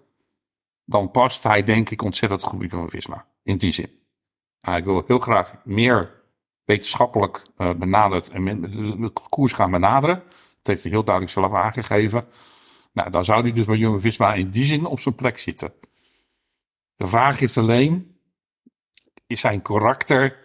Dan 0.85 1.11
past 1.11 1.43
hij 1.43 1.65
denk 1.65 1.91
ik 1.91 2.03
ontzettend 2.03 2.43
goed 2.43 2.69
bij 2.69 2.89
Visma. 2.89 3.27
In 3.43 3.57
die 3.57 3.73
zin. 3.73 3.91
Hij 4.59 4.85
wil 4.85 5.05
heel 5.07 5.19
graag 5.19 5.55
meer 5.65 6.16
wetenschappelijk 6.67 7.43
eh, 7.57 7.75
benaderd 7.75 8.29
en 8.29 8.43
met 8.43 8.63
de 8.63 9.11
koers 9.29 9.53
gaan 9.53 9.71
benaderen. 9.71 10.17
Dat 10.57 10.67
heeft 10.67 10.83
hij 10.83 10.93
heel 10.93 11.05
duidelijk 11.05 11.35
zelf 11.35 11.53
aangegeven. 11.53 12.27
Nou, 12.93 13.11
dan 13.11 13.25
zou 13.25 13.43
hij 13.43 13.53
dus 13.53 13.67
bij 13.67 13.77
Jumbo 13.77 13.99
Visma 13.99 14.35
in 14.35 14.49
die 14.49 14.65
zin 14.65 14.85
op 14.87 15.01
zijn 15.01 15.15
plek 15.15 15.39
zitten. 15.39 15.73
De 16.97 17.07
vraag 17.07 17.41
is 17.41 17.59
alleen, 17.59 18.17
is 19.27 19.41
zijn 19.41 19.63
karakter 19.63 20.39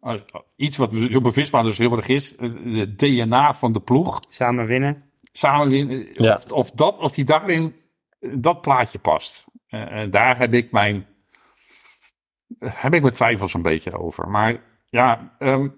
eh, 0.00 0.14
iets 0.56 0.76
wat 0.76 0.90
Jumbo 0.92 1.32
Visma 1.32 1.62
dus 1.62 1.78
heel 1.78 1.96
erg 1.96 2.08
is, 2.08 2.36
eh, 2.36 2.50
de 2.52 2.94
DNA 2.94 3.54
van 3.54 3.72
de 3.72 3.80
ploeg, 3.80 4.20
Samen 4.28 4.66
winnen. 4.66 5.10
samen 5.32 5.68
winnen, 5.68 6.08
Ja. 6.12 6.34
of, 6.34 6.52
of, 6.52 6.70
dat, 6.70 6.98
of 6.98 7.14
die 7.14 7.24
daarin 7.24 7.76
dat 8.20 8.60
plaatje 8.60 8.98
past. 8.98 9.44
En 9.66 10.10
daar 10.10 10.38
heb 10.38 10.52
ik 10.52 10.70
mijn 10.72 11.06
heb 12.58 12.94
ik 12.94 13.02
mijn 13.02 13.14
twijfels 13.14 13.54
een 13.54 13.62
beetje 13.62 13.98
over. 13.98 14.28
Maar 14.28 14.60
ja, 14.90 15.36
ehm, 15.38 15.68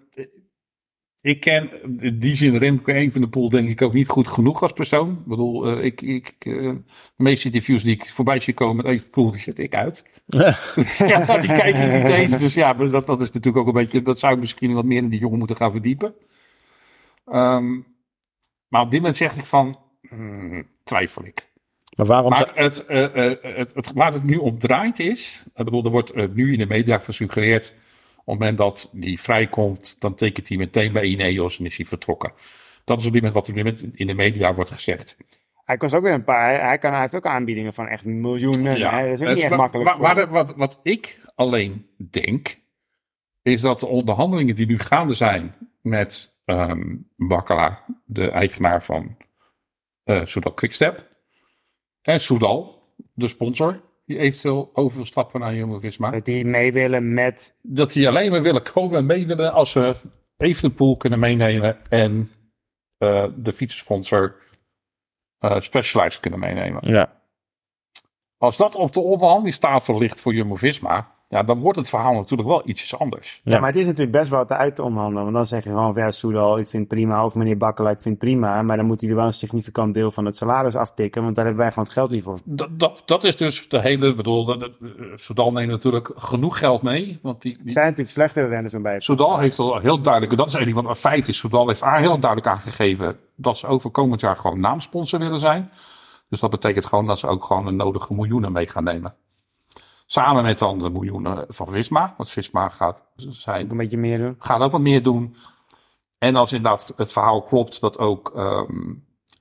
ik 1.23 1.41
ken 1.41 1.71
in 1.99 2.19
die 2.19 2.35
zin 2.35 2.57
Remco 2.57 2.93
Evenepoel 2.93 3.49
denk 3.49 3.69
ik 3.69 3.83
ook 3.83 3.93
niet 3.93 4.09
goed 4.09 4.29
genoeg 4.29 4.63
als 4.63 4.73
persoon. 4.73 5.11
Ik 5.11 5.27
bedoel, 5.27 5.67
eh, 5.67 5.85
ik, 5.85 6.01
ik, 6.01 6.35
eh, 6.39 6.55
de 6.55 6.83
meeste 7.17 7.47
interviews 7.47 7.83
die 7.83 7.95
ik 7.95 8.11
voorbij 8.11 8.41
zie 8.41 8.55
komen 8.55 8.77
met 8.77 8.87
Evenepoel, 8.87 9.31
die 9.31 9.41
zet 9.41 9.59
ik 9.59 9.75
uit. 9.75 10.05
ja, 10.99 11.39
die 11.39 11.53
kijk 11.53 11.77
ik 11.77 11.93
niet 11.93 12.13
eens. 12.13 12.39
Dus 12.39 12.55
ja, 12.55 12.73
maar 12.73 12.91
dat, 12.91 13.07
dat 13.07 13.21
is 13.21 13.31
natuurlijk 13.31 13.57
ook 13.57 13.67
een 13.67 13.83
beetje, 13.83 14.03
dat 14.03 14.19
zou 14.19 14.33
ik 14.35 14.41
misschien 14.41 14.73
wat 14.73 14.85
meer 14.85 15.03
in 15.03 15.09
die 15.09 15.21
jongen 15.21 15.39
moeten 15.39 15.57
gaan 15.57 15.71
verdiepen. 15.71 16.15
Ehm, 17.27 17.81
maar 18.69 18.83
op 18.83 18.91
dit 18.91 19.01
moment 19.01 19.17
zeg 19.17 19.35
ik 19.35 19.45
van, 19.45 19.79
hmm, 20.09 20.67
twijfel 20.85 21.25
ik. 21.25 21.49
Maar 21.97 22.07
waarom. 22.07 22.31
Maar 22.31 22.51
het, 22.55 22.87
eh, 22.87 23.13
het, 23.43 23.75
het, 23.75 23.93
waar 23.93 24.13
het 24.13 24.25
nu 24.25 24.37
om 24.37 24.59
draait 24.59 24.99
is, 24.99 25.45
ik 25.55 25.65
bedoel, 25.65 25.85
er 25.85 25.91
wordt 25.91 26.35
nu 26.35 26.53
in 26.53 26.59
de 26.59 26.67
media 26.67 26.99
gesuggereerd, 26.99 27.75
het 28.31 28.39
moment 28.39 28.59
dat 28.59 28.91
die 28.93 29.21
vrijkomt, 29.21 29.97
dan 29.99 30.15
tekent 30.15 30.49
hij 30.49 30.57
meteen 30.57 30.93
bij 30.93 31.05
Ineos 31.05 31.59
en 31.59 31.67
is 31.67 31.77
hij 31.77 31.87
vertrokken. 31.87 32.33
Dat 32.85 33.01
is 33.01 33.07
op 33.07 33.13
dit 33.13 33.23
moment 33.23 33.35
wat 33.35 33.49
op 33.49 33.55
dit 33.55 33.65
moment 33.65 33.99
in 33.99 34.07
de 34.07 34.15
media 34.15 34.55
wordt 34.55 34.71
gezegd. 34.71 35.17
Hij 35.65 35.77
kost 35.77 35.95
ook 35.95 36.03
weer 36.03 36.13
een 36.13 36.25
paar. 36.25 36.45
Hij, 36.45 36.59
hij, 36.59 36.79
kan, 36.79 36.93
hij 36.93 37.01
heeft 37.01 37.17
ook 37.17 37.27
aanbiedingen 37.27 37.73
van 37.73 37.87
echt 37.87 38.05
miljoenen. 38.05 38.79
Ja. 38.79 38.99
Hè? 38.99 39.05
Dat 39.11 39.21
is 39.21 39.27
ook 39.27 39.35
niet 39.35 39.39
echt 39.39 39.51
wa- 39.51 39.57
makkelijk. 39.57 39.91
voor 39.91 40.29
wat, 40.29 40.55
wat 40.57 40.81
ik 40.83 41.21
alleen 41.35 41.87
denk, 41.97 42.59
is 43.43 43.61
dat 43.61 43.81
de 43.81 43.87
onderhandelingen 43.87 44.55
die 44.55 44.67
nu 44.67 44.79
gaande 44.79 45.15
zijn 45.15 45.55
met 45.83 46.35
ehm 46.45 46.97
Bakkala, 47.17 47.85
de 48.05 48.31
eigenaar 48.31 48.83
van 48.83 49.17
eh 50.05 50.25
Soudal 50.25 50.53
Quickstep, 50.53 51.09
en 52.03 52.21
Soudal, 52.21 52.83
de 53.15 53.29
sponsor, 53.29 53.81
die 54.11 54.19
eventueel 54.19 54.71
over 54.73 54.97
wil 54.97 55.07
stappen 55.07 55.41
naar 55.41 55.55
Jumbo-Visma, 55.55 56.11
Dat 56.11 56.25
die 56.25 56.45
mee 56.45 56.73
willen 56.73 57.15
met. 57.15 57.57
dat 57.63 57.93
die 57.93 58.09
alleen 58.09 58.31
maar 58.31 58.43
willen 58.43 58.63
komen 58.63 58.99
en 58.99 59.07
mee 59.07 59.27
willen 59.27 59.53
als 59.53 59.71
ze 59.71 59.97
Evenepoel 60.37 60.97
kunnen 60.97 61.19
meenemen 61.19 61.85
en 61.89 62.31
eh, 62.99 63.27
de 63.37 63.53
fietssponsor 63.53 64.37
eh 65.39 65.61
Specialized 65.61 66.21
kunnen 66.21 66.39
meenemen. 66.41 66.89
Ja. 66.93 67.23
Als 68.39 68.57
dat 68.57 68.75
op 68.75 68.93
de 68.93 69.01
onderhandelingstafel 69.01 69.99
ligt 69.99 70.21
voor 70.21 70.35
Jumbo-Visma, 70.35 71.15
ja, 71.31 71.43
dan 71.43 71.59
wordt 71.59 71.79
het 71.79 71.89
verhaal 71.89 72.15
natuurlijk 72.15 72.49
wel 72.49 72.63
ietsjes 72.69 72.99
anders. 72.99 73.41
Ja. 73.45 73.59
maar 73.59 73.69
het 73.71 73.79
is 73.79 73.85
natuurlijk 73.87 74.13
best 74.13 74.29
wel 74.29 74.45
te 74.45 74.57
uit 74.57 74.75
te 74.75 74.83
onderhandelen. 74.83 75.23
Want 75.23 75.35
dan 75.35 75.47
zeg 75.47 75.65
je 75.65 75.71
gewoon, 75.71 75.93
ja, 75.95 76.11
Soedal, 76.11 76.59
ik 76.59 76.67
vind 76.69 76.83
het 76.91 76.99
prima. 76.99 77.25
Of 77.25 77.35
meneer 77.35 77.57
Bakkela, 77.57 77.91
ik 77.91 78.01
vind 78.01 78.21
het 78.21 78.31
prima. 78.31 78.63
Maar 78.63 78.77
dan 78.77 78.87
moet 78.87 79.01
hij 79.01 79.15
wel 79.15 79.27
een 79.27 79.33
significant 79.33 79.95
deel 79.95 80.11
van 80.11 80.25
het 80.25 80.37
salaris 80.37 80.75
aftikken. 80.75 81.23
Want 81.23 81.35
daar 81.35 81.45
hebben 81.45 81.63
wij 81.63 81.73
gewoon 81.73 81.85
het 81.85 81.95
geld 81.99 82.11
niet 82.11 82.23
voor. 82.23 82.39
Dat, 82.45 82.69
dat, 82.79 83.03
dat 83.05 83.25
is 83.25 83.37
dus 83.37 83.69
de 83.69 83.81
hele, 83.81 84.15
bedoel, 84.15 84.45
dat- 84.45 84.61
dat- 84.61 84.71
eh, 84.83 84.89
Soudal 85.15 85.53
neemt 85.53 85.71
natuurlijk 85.71 86.11
genoeg 86.15 86.59
geld 86.59 86.83
mee. 86.83 87.19
Want 87.23 87.43
die, 87.43 87.57
Er 87.57 87.63
die 87.63 87.73
zijn 87.73 87.85
natuurlijk 87.85 88.15
slechtere 88.15 88.47
renners 88.47 88.73
dan 88.73 88.83
bij. 88.83 89.01
Soudal 89.01 89.39
heeft 89.39 89.59
al 89.59 89.79
heel 89.79 90.01
duidelijk, 90.01 90.37
dat 90.37 90.47
is 90.47 90.55
een 90.55 90.75
van 90.75 90.85
de 90.85 90.95
feiten, 90.97 91.31
is 91.31 91.39
Soudal 91.39 91.69
heeft 91.69 91.83
A, 91.83 91.97
heel 91.97 92.19
duidelijk 92.19 92.51
aangegeven 92.51 93.17
dat 93.37 93.59
ze 93.59 93.67
over 93.67 93.91
komend 93.91 94.21
jaar 94.21 94.37
gewoon 94.37 94.61
naamsponsor 94.61 95.19
willen 95.19 95.41
zijn. 95.41 95.71
Dus 96.29 96.41
dat 96.41 96.51
betekent 96.51 96.87
gewoon 96.87 97.07
dat 97.07 97.19
ze 97.19 97.27
ook 97.27 97.45
gewoon 97.45 97.65
de 97.65 97.71
nodige 97.71 98.15
miljoenen 98.15 98.53
mee 98.53 98.69
gaan 98.69 98.85
nemen. 98.85 99.15
Samen 100.13 100.43
met 100.43 100.59
dan 100.59 100.79
de 100.79 100.91
miljoenen 100.91 101.45
van 101.49 101.69
Visma, 101.69 102.15
want 102.17 102.29
Visma 102.31 102.69
gaat, 102.69 103.03
zijn, 103.17 103.65
Ook 103.65 103.71
een 103.71 103.77
beetje 103.77 103.97
meer 103.97 104.19
doen. 104.19 104.37
gaat 104.39 104.61
ook 104.61 104.73
wat 104.73 104.81
meer 104.81 105.03
doen. 105.03 105.37
En 106.19 106.37
als 106.37 106.53
inderdaad 106.53 106.93
het 106.97 107.13
verhaal 107.13 107.43
klopt 107.43 107.81
dat 107.81 107.99
ook 107.99 108.33
ehm, 108.37 108.93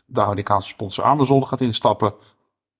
de 0.05 0.21
Amerikaanse 0.21 0.67
sponsor 0.67 1.03
Amazon 1.03 1.47
gaat 1.47 1.61
instappen, 1.61 2.13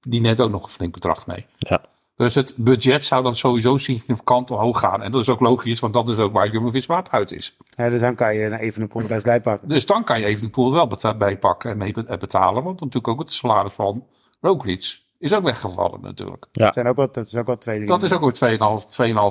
die 0.02 0.22
net 0.22 0.40
ook 0.40 0.50
nog 0.52 0.64
een 0.64 0.70
flink 0.70 0.94
bedrag 0.94 1.28
mee. 1.28 1.46
Ja. 1.58 1.82
Dus 2.16 2.36
het 2.36 2.54
budget 2.58 3.06
zou 3.06 3.24
dan 3.24 3.36
sowieso 3.36 3.78
significant 3.78 4.52
omhoog 4.52 4.80
gaan. 4.80 5.02
En 5.02 5.12
dat 5.12 5.22
is 5.22 5.30
ook 5.30 5.40
logisch, 5.40 5.80
want 5.80 5.94
dat 5.94 6.10
is 6.10 6.18
ook 6.20 6.34
waar 6.34 6.52
Jumbo-Visma 6.52 6.98
op 7.00 7.08
uit 7.12 7.32
is. 7.32 7.58
Ja, 7.76 7.90
dus 7.90 8.00
dan 8.02 8.16
kan 8.16 8.36
je 8.36 8.60
even 8.60 8.82
een 8.82 8.88
pond 8.88 9.08
best 9.08 9.24
bijpakken. 9.24 9.70
Dus 9.70 9.86
dan 9.86 10.04
kan 10.04 10.20
je 10.20 10.26
Evenepoel 10.26 10.72
wel 10.74 10.88
beta- 10.88 11.18
bijpakken 11.18 11.72
en 11.72 11.78
mee 11.78 11.94
be- 11.94 12.18
betalen. 12.20 12.64
Want 12.64 12.80
natuurlijk 12.80 13.08
ook 13.08 13.20
het 13.20 13.34
salaris 13.34 13.74
van 13.74 14.06
Roglic 14.42 15.00
is 15.20 15.34
ook 15.34 15.44
weggevallen 15.44 16.02
natuurlijk. 16.02 16.46
Dat, 16.52 16.74
zijn 16.74 16.88
ook 16.88 16.96
wel, 16.96 17.12
dat 17.12 17.26
is 17.26 17.36
ook 17.36 17.46
wel 17.46 17.58
twee, 17.58 17.76
drie. 17.76 17.88
Dat 17.88 18.04
is 18.04 18.12
ook 18.14 18.40
weer 18.40 18.58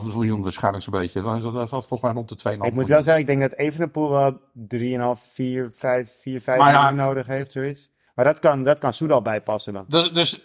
2,5 0.00 0.02
2,5 0.10 0.14
miljoen 0.14 0.42
waarschijnlijk 0.42 0.84
zo'n 0.84 0.92
beetje. 0.92 1.22
Dat 1.22 1.36
is 1.36 1.42
dat 1.42 1.62
is 1.62 1.68
volgens 1.70 2.00
mij 2.00 2.12
rond 2.12 2.28
de 2.28 2.34
2,5 2.34 2.50
Ik 2.52 2.58
moet 2.58 2.70
miljoen. 2.72 2.86
wel 2.88 3.02
zeggen, 3.02 3.20
ik 3.22 3.26
denk 3.26 3.40
dat 3.40 3.52
Evenepoel 3.54 4.10
wel 4.10 4.38
3,5, 4.52 5.20
4, 5.32 5.70
5, 5.72 6.16
4, 6.20 6.40
5 6.40 6.58
Maar 6.58 6.70
ja- 6.72 6.80
miljoen 6.80 6.96
nodig 7.06 7.26
heeft, 7.26 7.52
zoiets. 7.52 7.90
Maar 8.14 8.24
dat 8.24 8.38
kan, 8.38 8.64
dat 8.64 8.78
kan 8.78 8.92
Soedal 8.92 9.22
bijpassen 9.22 9.72
dan. 9.72 9.84
Dus, 9.88 10.12
dus 10.12 10.40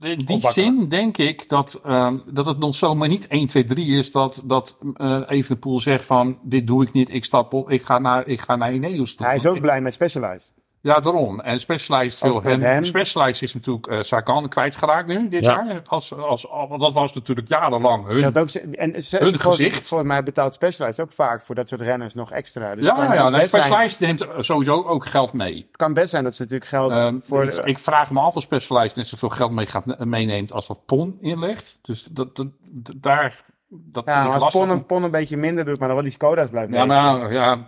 In 0.00 0.18
die 0.18 0.36
Opbakken. 0.36 0.62
zin 0.62 0.88
denk 0.88 1.16
ik 1.18 1.48
dat, 1.48 1.80
ehm, 1.84 2.18
dat 2.32 2.46
het 2.46 2.58
nog 2.58 2.74
zomaar 2.74 3.08
niet 3.08 3.26
1, 3.28 3.46
2, 3.46 3.64
3 3.64 3.96
is 3.98 4.10
dat, 4.10 4.42
dat 4.44 4.76
eh 4.94 5.22
Evenepoel 5.26 5.80
zegt 5.80 6.04
van 6.04 6.38
dit 6.42 6.66
doe 6.66 6.82
ik 6.82 6.92
niet, 6.92 7.10
ik 7.14 7.24
stap 7.24 7.52
op, 7.52 7.70
ik 7.70 7.82
ga 7.82 7.98
naar, 7.98 8.26
ik 8.26 8.40
ga 8.40 8.56
naar 8.56 8.72
Ineos 8.74 9.14
toe. 9.14 9.26
Hij 9.26 9.34
is 9.36 9.46
ook 9.46 9.60
blij 9.60 9.80
met 9.80 9.92
Specialized. 9.94 10.52
Ja, 10.82 11.00
daarom. 11.00 11.40
En 11.40 11.60
Specialized 11.60 12.22
Ook 12.22 12.42
wil 12.42 12.52
hem. 12.52 12.60
hem. 12.60 12.84
Specialized 12.84 13.42
is 13.42 13.54
natuurlijk 13.54 13.86
eh 13.86 13.98
Sagan 14.02 14.48
kwijtgeraakt 14.48 15.06
nu, 15.06 15.28
dit 15.28 15.44
Ja. 15.44 15.64
jaar. 15.64 15.82
Als, 15.86 16.14
als, 16.14 16.46
want 16.68 16.80
dat 16.80 16.92
was 16.92 17.12
natuurlijk 17.12 17.48
jarenlang 17.48 18.06
hun. 18.12 18.36
ook, 18.38 18.50
en 18.50 19.02
ze, 19.02 19.16
Hun 19.16 19.40
gezicht. 19.40 19.88
Volgens 19.88 20.08
mij 20.10 20.22
betaalt 20.22 20.54
Specialized 20.54 21.00
ook 21.00 21.12
vaak 21.12 21.42
voor 21.42 21.54
dat 21.54 21.68
soort 21.68 21.80
renners 21.80 22.14
nog 22.14 22.30
extra. 22.32 22.74
Dus 22.74 22.84
ja, 22.86 23.14
ja, 23.14 23.28
nee, 23.28 23.48
zijn- 23.48 23.62
Specialized 23.62 24.00
neemt 24.00 24.26
sowieso 24.38 24.82
ook 24.84 25.06
geld 25.06 25.32
mee. 25.32 25.54
Het 25.56 25.76
kan 25.76 25.92
best 25.92 26.10
zijn 26.10 26.24
dat 26.24 26.34
ze 26.34 26.42
natuurlijk 26.42 26.70
geld 26.70 26.90
Ehm, 26.90 27.20
voor... 27.20 27.44
ik, 27.44 27.54
ik 27.54 27.78
vraag 27.78 28.10
me 28.10 28.20
af 28.20 28.36
of 28.36 28.42
Specialized 28.42 28.96
net 28.96 29.06
zoveel 29.06 29.28
geld 29.28 29.50
mee 29.50 29.66
gaat, 29.66 30.04
meeneemt 30.04 30.52
als 30.52 30.66
wat 30.66 30.86
Pon 30.86 31.18
inlegt. 31.20 31.78
Dus 31.82 32.04
dat, 32.10 32.36
dat, 32.36 32.46
dat- 32.70 32.94
daar. 33.02 33.40
Dat 33.74 34.04
ja, 34.06 34.12
vind 34.12 34.16
maar 34.16 34.26
ik 34.26 34.32
als 34.32 34.42
lastig. 34.42 34.60
Pon 34.60 34.70
een, 34.70 34.86
Pon 34.86 35.02
een 35.02 35.10
beetje 35.10 35.36
minder 35.36 35.64
doet, 35.64 35.78
maar 35.78 35.86
dan 35.86 35.96
wel 35.96 36.04
die 36.06 36.14
Skoda's 36.14 36.50
blijft 36.50 36.72
Ja, 36.72 36.78
mee. 36.84 36.86
maar 36.96 37.32
ja, 37.32 37.66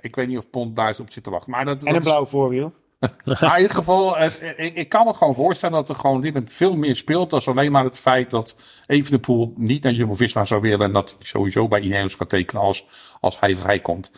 ik 0.00 0.16
weet 0.16 0.28
niet 0.28 0.38
of 0.38 0.50
Pon 0.50 0.74
daar 0.74 0.86
eens 0.88 1.00
op 1.00 1.10
zit 1.10 1.24
te 1.24 1.30
wachten. 1.30 1.50
Maar 1.50 1.64
dat, 1.64 1.78
en 1.78 1.84
dat 1.84 1.94
een 1.94 2.00
is- 2.00 2.06
blauw 2.06 2.24
voorwiel. 2.26 2.72
Maar 3.40 3.54
in 3.56 3.60
ieder 3.62 3.76
geval, 3.76 4.16
het- 4.16 4.54
ik, 4.56 4.74
ik 4.74 4.88
kan 4.88 5.06
me 5.06 5.14
gewoon 5.14 5.34
voorstellen 5.34 5.74
dat 5.74 5.88
er 5.88 5.94
gewoon 5.94 6.20
dit 6.20 6.34
met 6.34 6.52
veel 6.52 6.74
meer 6.74 6.96
speelt. 6.96 7.30
dan 7.30 7.40
alleen 7.44 7.72
maar 7.72 7.84
het 7.84 7.98
feit 7.98 8.30
dat 8.30 8.56
Evenepoel 8.86 9.52
niet 9.56 9.82
naar 9.82 9.92
Jumbo-Visma 9.92 10.44
zou 10.44 10.60
willen. 10.60 10.86
En 10.86 10.92
dat 10.92 11.14
hij 11.18 11.26
sowieso 11.26 11.68
bij 11.68 11.80
Ineos 11.80 12.14
gaat 12.14 12.28
tekenen 12.28 12.62
als, 12.62 12.86
als 13.20 13.40
hij 13.40 13.56
vrijkomt. 13.56 14.10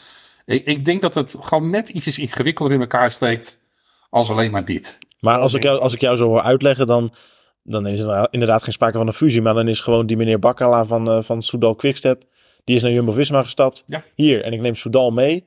Ik, 0.44 0.64
ik 0.66 0.84
denk 0.84 1.02
dat 1.02 1.14
het 1.14 1.36
gewoon 1.40 1.70
net 1.70 1.88
ietsjes 1.88 2.18
ingewikkelder 2.18 2.74
in 2.74 2.80
elkaar 2.80 3.10
steekt 3.10 3.58
als 4.10 4.30
alleen 4.30 4.50
maar 4.50 4.64
dit. 4.64 4.98
Maar 5.20 5.38
als 5.38 5.54
ik 5.54 5.62
jou, 5.62 5.80
als 5.80 5.94
ik 5.94 6.00
jou 6.00 6.16
zo 6.16 6.26
hoor 6.26 6.42
uitleggen, 6.42 6.86
dan, 6.86 7.12
dan 7.68 7.86
is 7.86 8.00
er 8.00 8.28
inderdaad 8.30 8.62
geen 8.62 8.72
sprake 8.72 8.98
van 8.98 9.06
een 9.06 9.12
fusie. 9.12 9.42
Maar 9.42 9.54
dan 9.54 9.68
is 9.68 9.80
gewoon 9.80 10.06
die 10.06 10.16
meneer 10.16 10.38
Bakkala 10.38 10.84
van, 10.84 11.10
eh 11.10 11.22
van 11.22 11.42
Soudal 11.42 11.74
Quickstep. 11.74 12.22
Die 12.64 12.76
is 12.76 12.82
naar 12.82 12.90
Jumbo-Visma 12.92 13.42
gestapt. 13.42 13.82
Ja. 13.86 14.04
Hier, 14.14 14.42
en 14.44 14.52
ik 14.52 14.60
neem 14.60 14.74
Soudal 14.74 15.10
mee. 15.10 15.46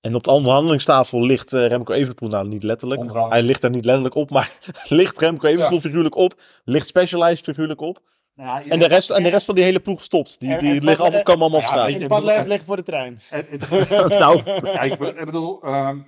En 0.00 0.14
op 0.14 0.24
de 0.24 0.30
onderhandelingstafel 0.30 1.24
ligt 1.24 1.52
eh, 1.52 1.66
Remco 1.66 1.92
Evenepoel, 1.92 2.28
nou 2.28 2.48
niet 2.48 2.62
letterlijk. 2.62 3.02
Hij 3.28 3.42
ligt 3.42 3.64
er 3.64 3.70
niet 3.70 3.84
letterlijk 3.84 4.14
op, 4.14 4.30
maar 4.30 4.50
ligt 4.88 5.18
Remco 5.20 5.46
Evenepoel 5.46 5.74
Ja. 5.76 5.80
figuurlijk 5.82 6.14
op. 6.14 6.34
Ligt 6.64 6.86
Specialized 6.86 7.44
figuurlijk 7.44 7.80
op. 7.80 8.00
Ja, 8.34 8.62
En 8.68 8.78
de 8.78 8.86
rest, 8.86 9.10
en 9.10 9.22
de 9.22 9.28
rest 9.28 9.46
van 9.46 9.54
die 9.54 9.64
hele 9.64 9.80
ploeg 9.80 10.02
stopt. 10.02 10.40
Die, 10.40 10.58
die 10.58 10.70
en 10.70 10.84
liggen 10.84 11.04
allemaal, 11.04 11.22
komen 11.22 11.40
allemaal 11.40 11.58
op 11.58 11.64
Ja, 11.64 11.70
straat. 11.70 11.92
bedoel, 11.92 12.08
Padlef 12.08 12.36
eh, 12.38 12.46
liggen 12.46 12.66
voor 12.66 12.76
de 12.76 12.82
trein. 12.82 13.20
nou, 14.20 14.42
Kijk, 14.62 14.94
ik 14.94 15.24
bedoel, 15.24 15.62
ehm, 15.62 15.98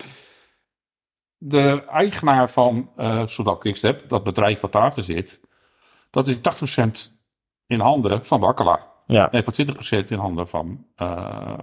de 1.38 1.82
eigenaar 1.86 2.50
van 2.50 2.90
eh 2.96 3.26
Soudal 3.26 3.56
Quickstep, 3.56 4.08
dat 4.08 4.24
bedrijf 4.24 4.60
wat 4.60 4.72
daarachter 4.72 5.02
zit, 5.02 5.40
dat 6.10 6.28
is 6.28 6.36
80% 6.36 7.12
in 7.66 7.80
handen 7.80 8.24
van 8.24 8.40
Bakkela. 8.40 8.86
ja. 9.06 9.30
En 9.32 9.44
voor 9.44 9.52
20% 9.52 10.08
in 10.10 10.18
handen 10.18 10.48
van 10.48 10.84
eh, 10.96 11.58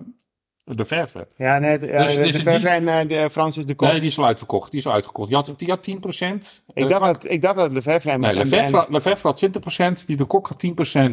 de 0.63 0.85
Verve. 0.85 1.27
Ja, 1.35 1.59
nee, 1.59 1.77
de, 1.79 1.87
Dus- 1.87 2.15
de, 2.15 2.21
dus 2.21 2.31
de 2.31 2.37
die- 2.37 2.41
Verve 2.51 2.67
en 2.67 2.87
eh, 2.87 3.07
de 3.07 3.29
Francis 3.29 3.65
de 3.65 3.75
Kok. 3.75 3.87
Nee, 3.89 3.99
die 3.99 4.09
is 4.09 4.17
al 4.17 4.25
uitverkocht. 4.25 4.71
Die 4.71 4.79
is 4.79 4.85
al 4.85 4.93
uitgekocht. 4.93 5.27
Die 5.27 5.37
had, 5.37 5.53
die 5.57 5.69
had 5.69 5.83
10%. 5.83 6.63
ik, 6.73 6.83
eh, 6.83 6.89
dacht 6.89 7.05
dat, 7.21 7.31
ik 7.31 7.41
dacht 7.41 7.55
dat 7.55 7.71
Lefevre 7.71 8.11
en... 8.11 8.19
Nee, 8.19 8.29
en- 8.29 8.85
Lefevre 8.89 9.27
had 9.27 9.37
20%, 10.01 10.05
die 10.05 10.17
de 10.17 10.25
Kok 10.25 10.47
had 10.47 10.57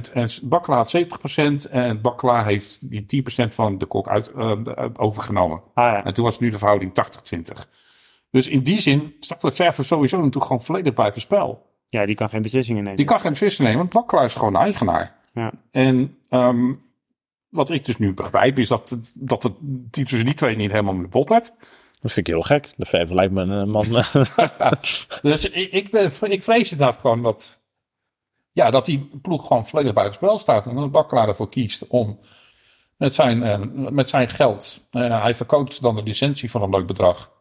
10% 0.08 0.12
en 0.12 0.28
Bakkela 0.42 0.76
had 0.76 0.90
70%. 0.90 1.70
En 1.70 2.00
Bakkela 2.00 2.44
heeft 2.44 2.90
die 2.90 3.22
10% 3.50 3.54
van 3.54 3.78
de 3.78 3.86
Kok 3.86 4.08
uit, 4.08 4.30
eh, 4.30 4.56
overgenomen. 4.96 5.62
Ah, 5.74 5.84
ja. 5.92 6.04
En 6.04 6.14
toen 6.14 6.24
was 6.24 6.38
nu 6.38 6.50
de 6.50 6.58
verhouding 6.58 6.92
80-20. 6.94 7.68
Dus 8.30 8.48
in 8.48 8.62
die 8.62 8.80
zin 8.80 9.16
staat 9.20 9.42
Lefevre 9.42 9.82
sowieso 9.82 10.16
natuurlijk 10.16 10.44
gewoon 10.46 10.62
volledig 10.62 10.94
buiten 10.94 11.20
spel. 11.20 11.70
Ja, 11.92 12.06
die 12.06 12.14
kan 12.14 12.28
geen 12.28 12.42
beslissingen 12.42 12.82
nemen. 12.82 12.96
Die 12.96 13.06
kan 13.06 13.20
geen 13.20 13.30
beslissing 13.30 13.68
nemen, 13.68 13.80
want 13.80 13.92
Bakkela 13.92 14.22
is 14.22 14.34
gewoon 14.34 14.52
de 14.52 14.58
eigenaar. 14.58 15.16
Ja. 15.32 15.52
En 15.70 16.18
ehm, 16.28 16.72
wat 17.48 17.70
ik 17.70 17.84
dus 17.84 17.98
nu 17.98 18.14
begrijp 18.14 18.58
is 18.58 18.68
dat, 18.68 18.96
dat 19.14 19.42
het 19.42 19.52
die 19.60 20.04
tussen 20.04 20.24
die 20.24 20.34
twee 20.34 20.56
niet 20.56 20.70
helemaal 20.70 20.94
met 20.94 21.10
bot 21.10 21.28
heeft. 21.28 21.52
Dat 22.00 22.12
vind 22.12 22.28
ik 22.28 22.34
heel 22.34 22.42
gek. 22.42 22.72
De 22.76 22.84
Verve 22.84 23.14
lijkt 23.14 23.32
me 23.32 23.42
een 23.42 23.60
eh, 23.60 23.66
man. 23.66 23.86
Dus 25.22 25.50
ik, 25.50 25.72
ik, 25.72 25.90
ben, 25.90 26.12
ik 26.20 26.42
vrees 26.42 26.72
inderdaad 26.72 27.00
gewoon 27.00 27.22
dat, 27.22 27.60
ja, 28.52 28.70
dat 28.70 28.86
die 28.86 29.08
ploeg 29.22 29.46
gewoon 29.46 29.66
volledig 29.66 29.92
buiten 29.92 30.14
spel 30.14 30.38
staat. 30.38 30.66
En 30.66 30.74
dat 30.74 30.90
Bakkelaar 30.90 31.28
ervoor 31.28 31.48
kiest 31.48 31.86
om 31.86 32.18
met 32.96 33.14
zijn, 33.14 33.42
eh, 33.42 33.60
met 33.90 34.08
zijn 34.08 34.28
geld, 34.28 34.86
eh, 34.90 35.22
hij 35.22 35.34
verkoopt 35.34 35.82
dan 35.82 35.94
de 35.94 36.02
licentie 36.02 36.50
voor 36.50 36.62
een 36.62 36.70
leuk 36.70 36.86
bedrag. 36.86 37.32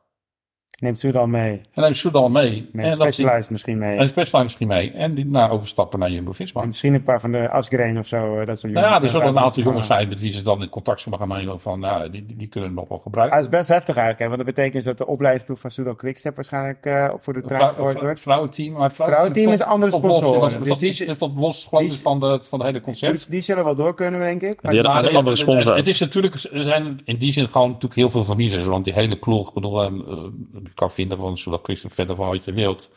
Neemt 0.82 1.00
Soudal 1.00 1.28
mee. 1.28 1.62
En 1.74 1.82
neemt 1.82 1.96
Soudal 1.96 2.30
mee. 2.30 2.50
Neemt 2.50 2.68
en 2.74 2.82
dat 2.84 3.00
die, 3.00 3.12
Specialized 3.12 3.50
misschien 3.50 3.78
mee. 3.78 3.92
en 3.96 4.08
Specialized 4.08 4.44
misschien 4.44 4.68
mee. 4.68 4.92
En 4.92 5.14
die 5.14 5.26
naar 5.26 5.52
overstappen 5.52 6.00
naar 6.00 6.12
Jumbo-Visma. 6.12 6.62
En 6.62 6.68
misschien 6.68 6.94
een 6.94 7.04
paar 7.04 7.20
van 7.20 7.32
de 7.32 7.50
Asgreen 7.50 7.98
of 7.98 8.08
zo. 8.08 8.38
eh, 8.40 8.46
Dat 8.46 8.60
soort 8.60 8.74
Nou 8.74 8.86
ja, 8.86 9.02
er 9.02 9.10
zullen 9.10 9.28
een 9.28 9.40
aantal 9.40 9.64
jongens 9.64 9.88
zijn 9.88 10.08
met 10.08 10.20
wie 10.22 10.32
ze 10.32 10.42
dan 10.42 10.62
in 10.62 10.70
contact 10.70 11.02
zullen 11.02 11.18
gaan 11.20 11.28
nemen 11.28 11.60
van, 11.60 11.80
nou, 11.80 12.10
die, 12.10 12.26
die, 12.26 12.36
die 12.36 12.48
kunnen 12.48 12.70
we 12.70 12.76
nog 12.76 12.88
wel 12.88 12.98
Ah, 12.98 13.04
gebruiken. 13.04 13.38
dat 13.38 13.46
is 13.46 13.52
best 13.58 13.68
heftig 13.70 13.96
eigenlijk, 13.96 14.20
hè? 14.20 14.26
want 14.36 14.38
dat 14.46 14.56
betekent 14.56 14.84
dat 14.84 14.98
de 14.98 15.08
opleidingsploeg 15.08 15.60
van 15.60 15.72
Soudal 15.72 15.96
Quickstep 15.96 16.36
waarschijnlijk 16.36 16.86
eh, 16.86 17.10
voor 17.18 17.34
de 17.34 17.42
Vrouw- 17.46 17.74
wordt. 18.02 18.20
vrouwenteam, 18.20 18.74
maar 18.74 18.84
het 18.84 18.94
Vrouwenteam 18.94 19.52
is 19.52 19.62
andere 19.62 19.92
los. 19.92 20.00
sponsoren. 20.18 20.40
Dat 20.52 20.64
Dus 20.64 20.78
die- 20.78 21.06
is 21.08 21.18
dat 21.18 21.32
los 21.36 21.66
geloof 21.66 21.84
ik, 21.84 21.90
die- 21.90 22.00
van, 22.00 22.20
de, 22.20 22.40
van 22.42 22.60
de 22.60 22.66
hele 22.66 22.82
concept. 22.82 23.18
Die, 23.18 23.30
die 23.30 23.42
zullen 23.42 23.64
wel 23.64 23.76
door 23.76 23.94
kunnen, 23.96 24.20
denk 24.20 24.42
ik. 24.42 24.62
Maar 24.62 24.72
Die 24.72 24.82
hadden 24.82 25.02
Maar 25.02 25.12
een 25.12 25.18
andere 25.18 25.30
het- 25.36 25.40
sponsor. 25.50 25.76
Het 25.76 25.88
is 25.88 26.00
natuurlijk, 26.00 26.34
er 26.34 26.64
zijn 26.64 27.00
in 27.06 27.18
die 27.18 27.32
zin 27.32 27.48
gewoon 27.48 27.68
natuurlijk 27.68 27.96
heel 27.96 28.10
veel 28.10 28.24
verliezers. 28.24 28.66
Want 28.66 28.86
die 28.86 28.94
hele 28.94 29.16
ploeg, 29.16 29.48
ik 29.48 29.54
bedoel, 29.54 29.84
ehm, 29.84 30.00
eh, 30.00 30.18
kan 30.74 30.92
vinden 30.92 31.18
van 31.18 31.38
zodat 31.38 31.60
Christen 31.64 31.90
verder 31.92 32.16
van 32.16 32.28
wat 32.28 32.46
je 32.46 32.54
wilt. 32.54 32.90